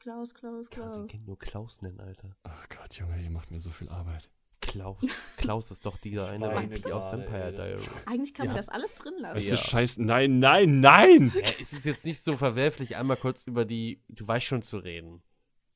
Klaus, 0.07 0.33
Klaus, 0.33 0.69
Kann 0.69 0.83
man 0.83 0.89
sein 0.89 0.99
Klaus. 1.01 1.11
Kind 1.11 1.27
nur 1.27 1.37
Klaus 1.37 1.81
nennen, 1.81 1.99
Alter. 1.99 2.29
Ach 2.43 2.69
Gott, 2.69 2.93
Junge, 2.93 3.21
ihr 3.21 3.29
macht 3.29 3.51
mir 3.51 3.59
so 3.59 3.71
viel 3.71 3.89
Arbeit. 3.89 4.29
Klaus. 4.61 5.01
Klaus 5.37 5.69
ist 5.69 5.85
doch 5.85 5.97
dieser 5.97 6.29
eine, 6.29 6.47
die 6.69 6.93
aus 6.93 7.11
Vampire 7.11 7.51
Diaries. 7.51 7.89
Eigentlich 8.05 8.33
kann 8.33 8.45
man 8.45 8.55
Ja. 8.55 8.57
das 8.59 8.69
alles 8.69 8.95
drin 8.95 9.15
lassen. 9.17 9.35
Das 9.35 9.47
Ja. 9.49 9.55
ist 9.55 9.67
scheiße. 9.69 10.01
Nein, 10.01 10.39
nein, 10.39 10.79
nein! 10.79 11.33
Ja, 11.35 11.41
es 11.61 11.73
ist 11.73 11.83
jetzt 11.83 12.05
nicht 12.05 12.23
so 12.23 12.37
verwerflich, 12.37 12.95
einmal 12.95 13.17
kurz 13.17 13.47
über 13.47 13.65
die, 13.65 14.01
du 14.07 14.25
weißt 14.25 14.45
schon 14.45 14.61
zu 14.61 14.77
reden. 14.77 15.21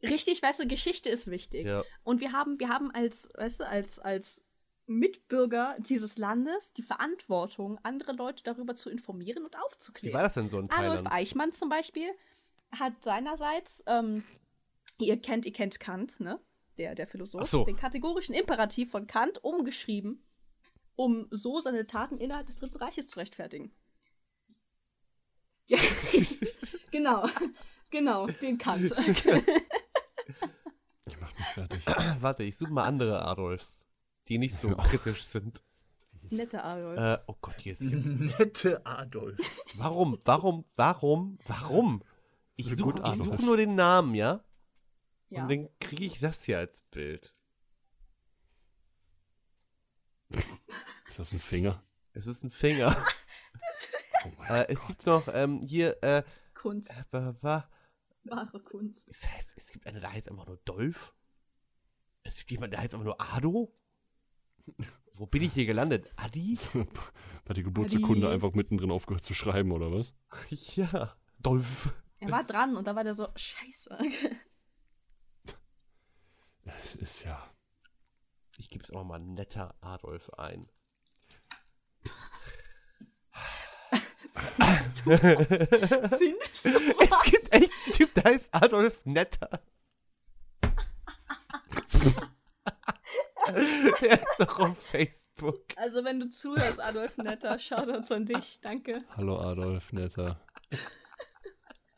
Richtig, 0.02 0.41
weißt 0.41 0.62
du, 0.62 0.68
Geschichte 0.68 1.10
ist 1.10 1.30
wichtig. 1.30 1.66
Ja. 1.66 1.84
Und 2.03 2.22
wir 2.22 2.32
haben, 2.32 2.58
wir 2.58 2.70
haben 2.70 2.90
als, 2.91 3.28
weißt 3.36 3.60
du, 3.60 3.68
als, 3.68 3.99
als 3.99 4.41
Mitbürger 4.88 5.76
dieses 5.80 6.18
Landes 6.18 6.72
die 6.72 6.84
Verantwortung, 6.84 7.80
andere 7.84 8.14
Leute 8.14 8.44
darüber 8.44 8.76
zu 8.76 8.90
informieren 8.90 9.44
und 9.44 9.56
Wie 9.56 9.60
aufzuklären. 9.60 10.14
war 10.16 10.24
das 10.24 10.36
denn 10.36 10.48
so 10.48 10.58
in 10.58 10.72
Adolf 10.72 10.78
Thailand? 11.03 11.12
Eichmann 11.12 11.52
zum 11.52 11.68
Beispiel 11.68 12.10
hat 12.72 13.03
seinerseits, 13.03 13.84
ähm, 13.88 14.23
ihr 14.99 15.19
kennt, 15.22 15.45
ihr 15.45 15.53
kennt 15.53 15.80
Kant, 15.80 16.19
ne? 16.19 16.39
Der, 16.77 16.95
der 16.95 17.07
Philosoph, 17.07 17.48
so. 17.48 17.65
den 17.65 17.76
kategorischen 17.76 18.34
Imperativ 18.34 18.91
von 18.91 19.06
Kant 19.06 19.43
umgeschrieben, 19.43 20.23
um 20.95 21.27
so 21.30 21.60
seine 21.60 21.85
Taten 21.85 22.18
innerhalb 22.18 22.48
des 22.48 22.56
Dritten 22.56 22.77
Reiches 22.77 23.10
zu 23.10 23.19
rechtfertigen. 23.19 23.72
Ja, 25.68 25.77
genau, 26.91 27.27
genau, 27.89 28.27
den 28.27 28.57
Kant. 28.57 28.93
Ich 31.06 31.19
mach 31.19 31.34
mich 31.35 31.48
fertig. 31.48 31.85
Warte, 32.22 32.43
ich 32.43 32.56
suche 32.56 32.72
mal 32.72 32.85
andere 32.85 33.26
Adolfs, 33.26 33.88
die 34.27 34.38
nicht 34.38 34.56
so 34.56 34.69
kritisch 34.76 35.26
sind. 35.26 35.61
Netter 36.30 36.64
Adolf. 36.64 36.99
Äh, 36.99 37.18
oh 37.27 37.35
Gott, 37.41 37.56
hier 37.60 37.73
ist 37.73 37.81
hier. 37.81 37.98
Nette 38.39 38.85
Adolf. 38.85 39.38
Warum, 39.76 40.18
warum, 40.23 40.65
warum, 40.76 41.39
warum? 41.45 42.03
Ich 42.67 42.75
suche 42.75 43.13
such 43.15 43.39
nur 43.39 43.57
den 43.57 43.75
Namen, 43.75 44.15
ja? 44.15 44.43
ja. 45.29 45.43
Und 45.43 45.49
dann 45.51 45.69
kriege 45.79 46.05
ich 46.05 46.19
das 46.19 46.43
hier 46.43 46.57
als 46.59 46.81
Bild. 46.91 47.33
Ist 51.07 51.19
das 51.19 51.31
ein 51.33 51.39
Finger? 51.39 51.83
Es 52.13 52.27
ist 52.27 52.43
ein 52.43 52.51
Finger. 52.51 52.95
Oh 54.23 54.29
mein 54.38 54.51
äh, 54.51 54.65
es 54.71 54.85
gibt 54.85 55.03
noch 55.07 55.27
ähm, 55.33 55.61
hier, 55.63 55.97
äh, 56.03 56.21
Kunst, 56.53 56.91
äh, 56.91 57.03
wa- 57.09 57.35
wa- 57.41 57.67
wahre 58.25 58.59
Kunst. 58.61 59.07
es, 59.09 59.27
heißt, 59.27 59.55
es 59.57 59.69
gibt 59.71 59.88
eine, 59.88 59.99
der 59.99 60.11
heißt 60.13 60.29
einfach 60.29 60.45
nur 60.45 60.57
Dolph. 60.57 61.11
Es 62.21 62.38
gibt 62.38 62.51
jemanden, 62.51 62.73
der 62.73 62.81
heißt 62.81 62.93
einfach 62.93 63.03
nur 63.05 63.19
Ado. 63.19 63.75
Wo 65.15 65.25
bin 65.25 65.41
ich 65.41 65.53
hier 65.53 65.65
gelandet? 65.65 66.13
Adi? 66.17 66.55
Bei 67.45 67.55
der 67.55 67.63
Geburtsurkunde 67.63 68.27
Adi. 68.27 68.35
einfach 68.35 68.53
mittendrin 68.53 68.91
aufgehört 68.91 69.23
zu 69.23 69.33
schreiben, 69.33 69.71
oder 69.71 69.91
was? 69.91 70.13
Ja, 70.51 71.17
Dolph. 71.39 71.91
Er 72.22 72.30
war 72.30 72.43
dran 72.43 72.77
und 72.77 72.85
da 72.85 72.95
war 72.95 73.03
der 73.03 73.15
so, 73.15 73.27
scheiße. 73.35 73.98
Es 76.64 76.95
ist 76.95 77.23
ja. 77.23 77.52
Ich 78.57 78.69
gebe 78.69 78.84
es 78.84 78.91
auch 78.91 79.03
mal 79.03 79.19
netter 79.19 79.76
Adolf 79.81 80.30
ein. 80.35 80.69
Findest 84.35 85.06
du 85.06 85.11
Es 85.11 87.10
was? 87.10 87.23
gibt 87.23 87.52
echt 87.52 87.53
einen 87.53 87.91
Typ, 87.91 88.14
der 88.14 88.23
heißt 88.26 88.49
Adolf 88.52 89.03
Netter. 89.03 89.49
der 93.52 94.22
ist 94.22 94.39
doch 94.39 94.60
auf 94.60 94.77
Facebook. 94.77 95.64
Also 95.76 96.03
wenn 96.06 96.19
du 96.19 96.30
zuhörst, 96.30 96.80
Adolf 96.80 97.18
Netter, 97.18 97.57
Shoutouts 97.57 98.11
an 98.11 98.27
dich, 98.27 98.61
danke. 98.61 99.03
Hallo 99.18 99.39
Adolf, 99.39 99.91
netter. 99.91 100.39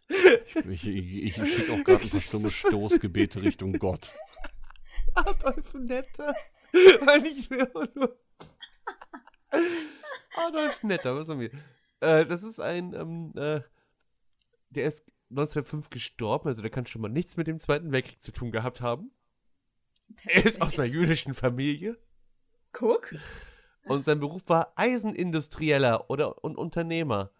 Ich, 0.07 0.87
ich, 0.87 1.23
ich 1.23 1.35
schicke 1.35 1.73
auch 1.73 1.83
gerade 1.83 2.03
ein 2.03 2.09
paar 2.09 2.21
stumme 2.21 2.51
Stoßgebete 2.51 3.41
Richtung 3.41 3.73
Gott. 3.73 4.13
Adolf 5.15 5.73
Netter. 5.73 6.35
Weil 7.01 7.25
ich 7.25 7.49
will 7.49 7.67
auch 7.73 7.95
nur. 7.95 8.17
Adolf 10.35 10.83
Netter, 10.83 11.15
was 11.15 11.27
haben 11.27 11.39
wir? 11.39 11.51
Äh, 11.99 12.25
das 12.25 12.43
ist 12.43 12.59
ein, 12.59 12.93
ähm, 12.93 13.33
äh, 13.35 13.61
der 14.69 14.85
ist 14.85 15.05
1905 15.29 15.89
gestorben, 15.89 16.47
also 16.47 16.61
der 16.61 16.71
kann 16.71 16.85
schon 16.85 17.01
mal 17.01 17.09
nichts 17.09 17.37
mit 17.37 17.47
dem 17.47 17.59
Zweiten 17.59 17.91
Weltkrieg 17.91 18.21
zu 18.21 18.31
tun 18.31 18.51
gehabt 18.51 18.81
haben. 18.81 19.11
Er 20.25 20.45
ist 20.45 20.61
aus 20.61 20.79
einer 20.79 20.87
jüdischen 20.87 21.33
Familie 21.33 21.97
Guck. 22.71 23.15
und 23.85 24.03
sein 24.03 24.19
Beruf 24.19 24.43
war 24.47 24.73
Eisenindustrieller 24.75 26.09
oder 26.09 26.43
und 26.43 26.57
Unternehmer. 26.57 27.31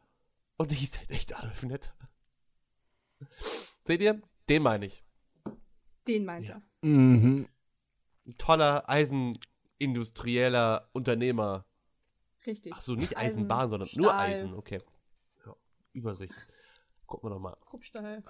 Und 0.57 0.71
ich 0.71 0.79
hieß 0.79 0.99
halt 0.99 1.11
echt 1.11 1.35
Adolf 1.37 1.63
Netter. 1.63 1.93
Seht 3.85 4.01
ihr? 4.01 4.21
Den 4.49 4.63
meine 4.63 4.87
ich. 4.87 5.03
Den 6.07 6.25
meint 6.25 6.49
er. 6.49 6.61
Mhm. 6.81 7.47
Ein 8.25 8.37
toller 8.37 8.89
Eisenindustrieller 8.89 10.89
Unternehmer. 10.93 11.65
Richtig. 12.45 12.73
Ach 12.75 12.81
so, 12.81 12.95
nicht 12.95 13.15
Eisen, 13.17 13.39
Eisenbahn, 13.43 13.69
sondern 13.69 13.89
nur 13.95 14.09
Stahl. 14.09 14.19
Eisen. 14.31 14.53
Okay. 14.53 14.81
Ja, 15.45 15.55
Übersicht. 15.93 16.33
Gucken 17.05 17.29
wir 17.29 17.33
nochmal. 17.35 17.55
Kruppstahl. 17.65 18.23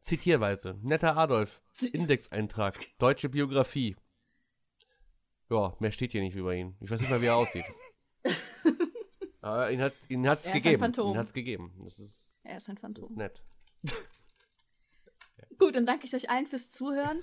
Zitierweise. 0.00 0.78
Netter 0.82 1.16
Adolf. 1.16 1.62
Indexeintrag. 1.92 2.74
Deutsche 2.98 3.28
Biografie. 3.28 3.96
Ja, 5.48 5.76
mehr 5.78 5.92
steht 5.92 6.12
hier 6.12 6.22
nicht 6.22 6.34
über 6.34 6.54
ihn. 6.54 6.76
Ich 6.80 6.90
weiß 6.90 7.00
nicht 7.00 7.10
mal, 7.10 7.20
wie 7.22 7.26
er 7.26 7.36
aussieht. 7.36 7.64
Aber 9.40 9.70
ihn 9.70 9.80
hat 9.80 9.92
ihn 10.08 10.28
hat's 10.28 10.46
Er 10.46 10.50
ist 10.50 10.56
ein 10.56 10.62
gegeben. 10.62 10.80
Phantom. 10.80 11.12
Ihn 11.12 11.18
hat's 11.18 11.32
gegeben. 11.32 11.72
Das 11.84 11.98
ist, 11.98 12.38
Er 12.42 12.56
ist 12.56 12.68
ein 12.68 12.76
das 12.80 12.90
ist 12.90 12.96
Phantom. 12.98 13.16
nett. 13.16 13.42
Gut, 15.58 15.76
dann 15.76 15.86
danke 15.86 16.06
ich 16.06 16.14
euch 16.14 16.30
allen 16.30 16.46
fürs 16.46 16.70
Zuhören. 16.70 17.22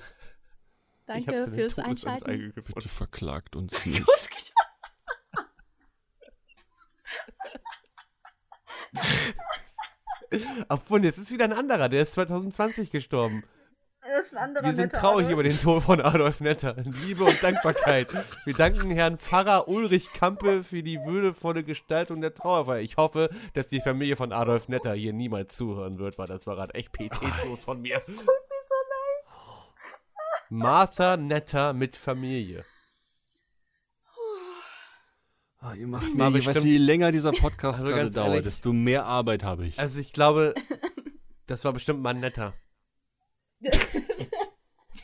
Danke 1.06 1.52
fürs 1.52 1.76
Todesanzeige 1.76 2.26
Einschalten. 2.26 2.54
Bitte 2.54 2.90
verklagt 2.90 3.56
uns 3.56 3.86
nicht. 3.86 4.04
Obwohl, 10.70 11.04
jetzt 11.04 11.18
ist 11.18 11.32
wieder 11.32 11.46
ein 11.46 11.54
anderer. 11.54 11.90
Der 11.90 12.04
ist 12.04 12.14
2020 12.14 12.92
gestorben. 12.92 13.44
Das 14.20 14.26
ist 14.28 14.34
ein 14.36 14.44
anderer 14.44 14.66
Wir 14.66 14.74
sind 14.74 14.86
netter 14.88 15.00
traurig 15.00 15.28
Adolf. 15.28 15.32
über 15.40 15.44
den 15.44 15.62
Tod 15.62 15.84
von 15.84 16.02
Adolf 16.02 16.42
Netter. 16.42 16.76
Liebe 17.06 17.24
und 17.24 17.42
Dankbarkeit. 17.42 18.10
Wir 18.44 18.54
danken 18.54 18.92
Herrn 18.92 19.18
Pfarrer 19.18 19.70
Ulrich 19.70 20.12
Kampe 20.12 20.62
für 20.66 20.84
die 20.84 21.00
würdevolle 21.06 21.64
Gestaltung 21.64 22.20
der 22.20 22.34
Trauerfeier. 22.34 22.82
Ich 22.82 22.98
hoffe, 22.98 23.30
dass 23.54 23.70
die 23.70 23.80
Familie 23.80 24.18
von 24.18 24.34
Adolf 24.34 24.68
Netter 24.68 24.94
hier 24.94 25.14
niemals 25.14 25.56
zuhören 25.56 26.00
wird, 26.00 26.18
weil 26.18 26.28
das 26.28 26.46
war 26.46 26.56
gerade 26.58 26.74
echt 26.74 26.92
pietätlos 26.92 27.62
von 27.64 27.82
mir. 27.82 27.98
Tut 28.00 28.10
mir 28.10 28.16
so 28.18 28.26
leid. 28.26 29.40
Martha 30.50 31.16
Netter 31.16 31.72
mit 31.72 31.96
Familie. 31.96 32.66
Ah, 35.62 35.74
ihr 35.76 35.88
macht 35.88 36.14
mir, 36.14 36.24
weißt 36.26 36.36
du, 36.36 36.46
bestimmt- 36.46 36.66
je 36.66 36.78
länger 36.78 37.12
dieser 37.14 37.32
Podcast 37.32 37.84
Also 37.84 37.94
gerade 37.96 38.12
dauert, 38.12 38.28
ehrlich- 38.30 38.44
desto 38.44 38.74
mehr 38.74 39.06
Arbeit 39.06 39.44
habe 39.44 39.66
ich. 39.66 39.80
Also 39.80 40.00
ich 40.00 40.12
glaube, 40.14 40.56
das 41.48 41.64
war 41.64 41.72
bestimmt 41.74 42.02
mal 42.02 42.14
netter. 42.14 42.54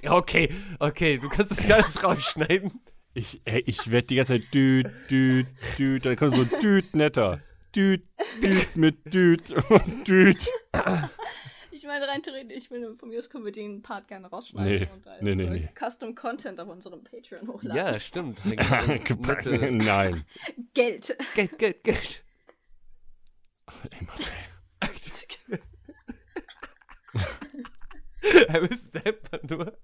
Ja, 0.06 0.16
okay, 0.16 0.54
okay, 0.80 1.18
du 1.18 1.30
kannst 1.30 1.52
das 1.52 1.70
alles 1.72 2.04
rausschneiden. 2.04 2.72
Ich, 3.16 3.42
ey, 3.46 3.64
ich 3.66 3.90
werde 3.92 4.08
die 4.08 4.16
ganze 4.16 4.34
Zeit 4.40 4.54
düt, 4.54 4.88
düt, 5.10 5.48
düt, 5.80 6.06
dann 6.06 6.16
kommt 6.16 6.34
so 6.36 6.44
düt 6.44 6.96
netter. 6.96 7.42
Düt, 7.76 8.04
düt 8.44 8.76
mit 8.76 9.14
düt 9.14 9.52
und 9.70 10.08
düt. 10.08 10.48
Ich 11.72 11.86
meine, 11.86 12.08
rein 12.08 12.22
theoretisch, 12.22 12.58
ich 12.58 12.72
will 12.72 12.96
von 12.98 13.10
mir 13.10 13.18
aus 13.20 13.30
können 13.30 13.46
wir 13.46 13.52
den 13.52 13.82
Part 13.82 14.08
gerne 14.08 14.28
rausschneiden 14.28 14.88
Nee, 14.88 14.90
und 14.94 15.06
nee, 15.24 15.36
nee, 15.36 15.44
so 15.46 15.50
nee. 15.50 15.70
Custom 15.78 16.14
Content 16.16 16.60
auf 16.60 16.70
unserem 16.70 17.04
Patreon 17.04 17.48
hochladen. 17.48 17.76
Ja, 17.76 18.00
stimmt. 18.00 18.46
Nette- 18.46 19.72
Nein. 19.72 20.24
Geld. 20.74 21.18
Geld, 21.36 21.58
Geld, 21.58 21.84
Geld. 21.84 22.24
Ey, 23.92 24.06
Marcel. 24.06 24.34
Er 28.48 28.62
ist 28.72 28.96
einfach 29.06 29.44
nur. 29.44 29.78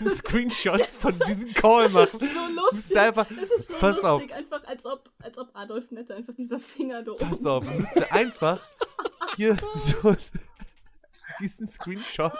Einen 0.00 0.16
Screenshot 0.16 0.84
von 0.86 1.12
diesem 1.28 1.52
Call 1.54 1.84
Das 1.84 1.92
machen. 1.92 2.04
ist 2.26 2.34
so 2.34 2.40
lustig. 2.40 2.72
musst 2.72 2.96
einfach, 2.96 3.26
Das 3.28 3.50
ist 3.50 3.68
so 3.68 3.74
pass 3.78 3.96
lustig, 3.96 4.04
auf. 4.32 4.32
einfach 4.32 4.64
als 4.66 4.86
ob, 4.86 5.10
als 5.22 5.38
ob 5.38 5.50
Adolf 5.54 5.90
Netter 5.90 6.16
einfach 6.16 6.34
dieser 6.34 6.58
Finger 6.58 7.02
da 7.02 7.12
oben. 7.12 7.28
pass 7.30 7.44
auf, 7.44 7.64
du 7.64 7.70
musst 7.80 8.12
einfach 8.12 8.60
hier 9.36 9.56
so 9.76 10.16
diesen 11.40 11.68
Screenshot 11.68 12.32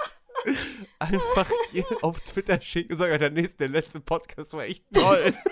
einfach 0.99 1.47
hier 1.73 1.85
auf 2.03 2.19
Twitter 2.20 2.61
schicken 2.61 2.93
und 2.93 2.99
sagen, 2.99 3.19
der 3.19 3.31
nächste, 3.31 3.57
der 3.59 3.69
letzte 3.69 4.01
Podcast 4.01 4.53
war 4.55 4.65
echt 4.65 4.85
toll. 4.93 5.32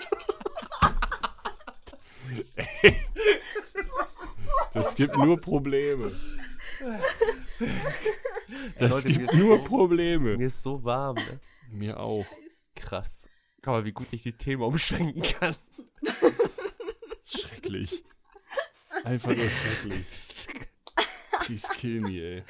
Das 4.73 4.95
gibt 4.95 5.17
nur 5.17 5.39
Probleme. 5.39 6.11
Das 8.77 8.91
Leute, 8.91 9.07
gibt 9.07 9.31
ist 9.33 9.39
nur 9.39 9.57
so- 9.57 9.63
Probleme. 9.63 10.37
Mir 10.37 10.47
ist 10.47 10.61
so 10.61 10.83
warm, 10.83 11.15
ne? 11.15 11.39
Mir 11.71 11.99
auch. 11.99 12.25
Krass. 12.75 13.29
Guck 13.61 13.73
mal, 13.73 13.85
wie 13.85 13.91
gut 13.91 14.07
ich 14.11 14.23
die 14.23 14.33
Themen 14.33 14.63
umschwenken 14.63 15.21
kann. 15.21 15.55
Schrecklich. 17.25 18.03
Einfach 19.03 19.35
nur 19.35 19.49
schrecklich. 19.49 20.05
Please 21.41 21.67
kill 21.73 22.01
me, 22.01 22.21
ey. 22.21 22.43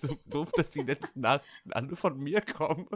So 0.00 0.16
doof, 0.26 0.50
dass 0.56 0.70
die 0.70 0.82
letzten 0.82 1.20
Nachrichten 1.20 1.72
alle 1.72 1.96
von 1.96 2.18
mir 2.18 2.40
kommen. 2.40 2.86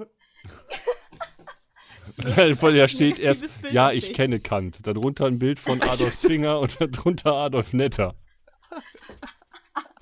Voll, 2.56 2.76
da 2.76 2.88
steht 2.88 3.18
erst, 3.18 3.62
Bild 3.62 3.74
ja, 3.74 3.90
ich 3.92 4.12
kenne 4.12 4.40
Kant. 4.40 4.86
Darunter 4.86 5.26
ein 5.26 5.38
Bild 5.38 5.58
von 5.58 5.82
Adolf 5.82 6.18
Finger 6.18 6.60
und 6.60 6.80
darunter 6.80 7.34
Adolf 7.34 7.72
Netter. 7.72 8.14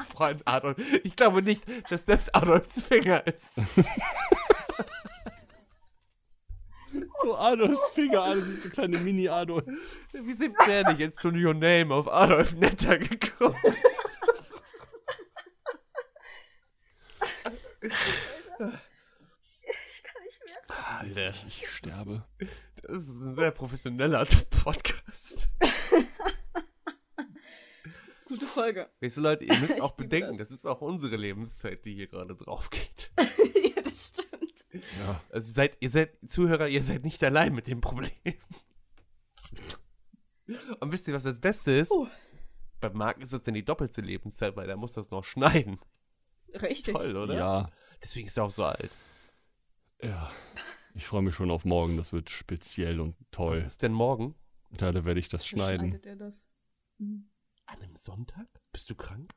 Freund 0.08 0.46
Adolf. 0.46 0.76
Ich 1.02 1.16
glaube 1.16 1.42
nicht, 1.42 1.62
dass 1.90 2.04
das 2.04 2.32
Adolfs 2.32 2.82
Finger 2.82 3.26
ist. 3.26 3.86
So 7.22 7.36
Adolfs 7.36 7.88
Finger, 7.90 8.22
alle 8.22 8.40
sind 8.42 8.60
so 8.62 8.68
kleine 8.70 8.98
Mini-Adolf. 8.98 9.64
Wie 10.12 10.32
sind 10.34 10.54
der 10.66 10.88
nicht 10.88 11.00
jetzt 11.00 11.20
to 11.20 11.28
your 11.28 11.54
name 11.54 11.94
auf 11.94 12.10
Adolf 12.12 12.54
Netter 12.56 12.98
gekommen? 12.98 13.54
Ich 19.88 20.02
kann 20.02 20.22
nicht 20.24 20.40
mehr. 20.46 20.98
Alter, 20.98 21.34
Ich 21.46 21.68
sterbe. 21.68 22.24
das 22.82 22.92
ist 23.02 23.22
ein 23.22 23.34
sehr 23.34 23.50
professioneller 23.50 24.26
Podcast. 24.62 25.48
Gute 28.26 28.46
Folge. 28.46 28.88
Weißt 29.00 29.16
du, 29.18 29.20
Leute, 29.20 29.44
ihr 29.44 29.58
müsst 29.60 29.80
auch 29.82 29.92
bedenken, 29.92 30.38
das. 30.38 30.48
das. 30.48 30.58
ist 30.58 30.66
auch 30.66 30.80
unsere 30.80 31.16
Lebenszeit, 31.16 31.84
die 31.84 31.94
hier 31.94 32.06
gerade 32.08 32.34
drauf 32.34 32.70
geht. 32.70 33.10
ja, 33.76 33.82
das 33.82 34.08
stimmt. 34.08 34.43
Ja. 34.74 35.20
Also 35.30 35.52
seid, 35.52 35.76
ihr 35.80 35.90
seid 35.90 36.16
Zuhörer, 36.26 36.68
ihr 36.68 36.82
seid 36.82 37.04
nicht 37.04 37.22
allein 37.22 37.54
mit 37.54 37.66
dem 37.66 37.80
Problem. 37.80 38.10
Und 40.80 40.92
wisst 40.92 41.08
ihr, 41.08 41.14
was 41.14 41.22
das 41.22 41.40
Beste 41.40 41.70
ist? 41.70 41.90
Uh. 41.90 42.08
Bei 42.80 42.90
Marc 42.90 43.22
ist 43.22 43.32
das 43.32 43.42
denn 43.42 43.54
die 43.54 43.64
doppelte 43.64 44.02
Lebenszeit, 44.02 44.56
weil 44.56 44.68
er 44.68 44.76
muss 44.76 44.92
das 44.92 45.10
noch 45.10 45.24
schneiden. 45.24 45.78
Richtig. 46.52 46.94
Toll, 46.94 47.16
oder? 47.16 47.36
Ja. 47.36 47.70
Deswegen 48.02 48.26
ist 48.26 48.36
er 48.36 48.44
auch 48.44 48.50
so 48.50 48.64
alt. 48.64 48.96
Ja. 50.02 50.30
Ich 50.94 51.06
freue 51.06 51.22
mich 51.22 51.34
schon 51.34 51.50
auf 51.50 51.64
morgen. 51.64 51.96
Das 51.96 52.12
wird 52.12 52.30
speziell 52.30 53.00
und 53.00 53.16
toll. 53.30 53.56
Was 53.56 53.66
ist 53.66 53.82
denn 53.82 53.92
morgen? 53.92 54.34
Da, 54.70 54.92
da 54.92 55.04
werde 55.04 55.20
ich 55.20 55.28
das 55.28 55.44
Wie 55.44 55.48
schneiden. 55.48 55.88
schneidet 55.88 56.06
er 56.06 56.16
das? 56.16 56.48
Mhm. 56.98 57.30
An 57.66 57.80
einem 57.80 57.96
Sonntag? 57.96 58.46
Bist 58.72 58.90
du 58.90 58.94
krank? 58.94 59.32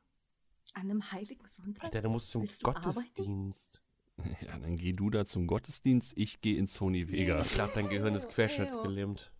An 0.74 0.82
einem 0.82 1.10
heiligen 1.10 1.46
Sonntag? 1.46 1.84
Alter, 1.84 2.02
du 2.02 2.10
musst 2.10 2.30
zum 2.30 2.42
Willst 2.42 2.62
du 2.62 2.66
Gottesdienst. 2.66 3.82
Ja, 4.42 4.58
dann 4.58 4.76
geh 4.76 4.92
du 4.92 5.10
da 5.10 5.24
zum 5.24 5.46
Gottesdienst. 5.46 6.14
Ich 6.16 6.40
gehe 6.40 6.58
in 6.58 6.66
Sony 6.66 7.02
Ich 7.02 7.12
Vegas. 7.12 7.54
glaube, 7.54 7.72
dein 7.74 7.88
Gehirn 7.88 8.14
ist 8.14 8.28
querschnittsgelähmt. 8.28 9.32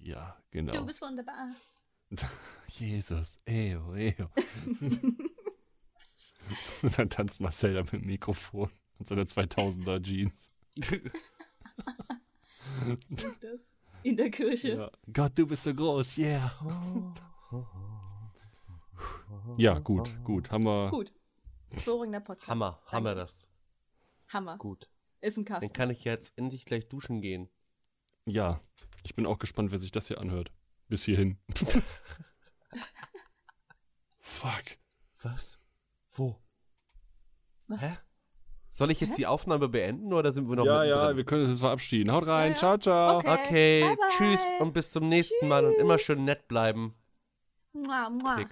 Ja, 0.00 0.36
genau. 0.50 0.72
Du 0.72 0.86
bist 0.86 1.00
wunderbar. 1.00 1.48
Jesus. 2.68 3.40
Eo, 3.46 3.94
eo. 3.94 4.30
und 6.82 6.98
dann 6.98 7.10
tanzt 7.10 7.40
Marcel 7.40 7.74
da 7.74 7.82
mit 7.82 7.92
dem 7.92 8.06
Mikrofon 8.06 8.70
und 8.98 9.08
seiner 9.08 9.24
2000er 9.24 10.02
Jeans. 10.02 10.50
Ich 13.08 13.38
das? 13.40 13.78
In 14.02 14.16
der 14.16 14.30
Kirche. 14.30 14.76
Ja. 14.76 14.90
Gott, 15.12 15.32
du 15.38 15.46
bist 15.46 15.64
so 15.64 15.74
groß, 15.74 16.18
yeah. 16.18 16.52
Ja, 19.56 19.78
gut, 19.78 20.10
gut. 20.24 20.50
Haben 20.50 20.64
wir. 20.64 20.90
Gut. 20.90 21.12
Beruhigender 21.84 22.20
Podcast. 22.20 22.48
Hammer, 22.48 22.78
Danke. 22.82 22.92
hammer 22.92 23.14
das. 23.14 23.48
Hammer. 24.28 24.58
Gut. 24.58 24.88
Ist 25.20 25.38
im 25.38 25.44
Dann 25.44 25.60
Kasten. 25.60 25.72
kann 25.72 25.90
ich 25.90 26.04
jetzt 26.04 26.36
endlich 26.38 26.64
gleich 26.64 26.88
duschen 26.88 27.20
gehen. 27.20 27.48
Ja. 28.26 28.60
Ich 29.04 29.14
bin 29.14 29.26
auch 29.26 29.38
gespannt, 29.38 29.70
wer 29.70 29.78
sich 29.78 29.92
das 29.92 30.08
hier 30.08 30.20
anhört. 30.20 30.52
Bis 30.88 31.04
hierhin. 31.04 31.38
Fuck. 34.20 34.62
Was? 35.22 35.58
Wo? 36.12 36.36
Was? 37.68 37.80
Hä? 37.80 37.96
Soll 38.70 38.90
ich 38.90 39.00
jetzt 39.00 39.16
die 39.18 39.26
Aufnahme 39.26 39.68
beenden 39.68 40.12
oder 40.12 40.32
sind 40.32 40.48
wir 40.48 40.56
noch 40.56 40.66
Ja, 40.66 40.80
mittendrin? 40.80 41.08
ja, 41.10 41.16
wir 41.16 41.24
können 41.24 41.42
uns 41.42 41.50
jetzt 41.50 41.60
verabschieden. 41.60 42.10
Haut 42.12 42.26
rein. 42.26 42.46
Ja, 42.46 42.48
ja. 42.48 42.54
Ciao, 42.56 42.78
ciao. 42.78 43.18
Okay. 43.18 43.30
Okay, 43.30 43.80
Bye, 43.82 43.96
bye. 43.96 44.08
tschüss 44.16 44.42
und 44.60 44.72
bis 44.72 44.90
zum 44.90 45.08
nächsten 45.08 45.46
Mal 45.48 45.64
und 45.64 45.74
immer 45.76 45.96
schön 45.98 46.24
nett 46.24 46.48
bleiben. 46.48 46.94
Mua, 47.72 48.10
mua. 48.10 48.44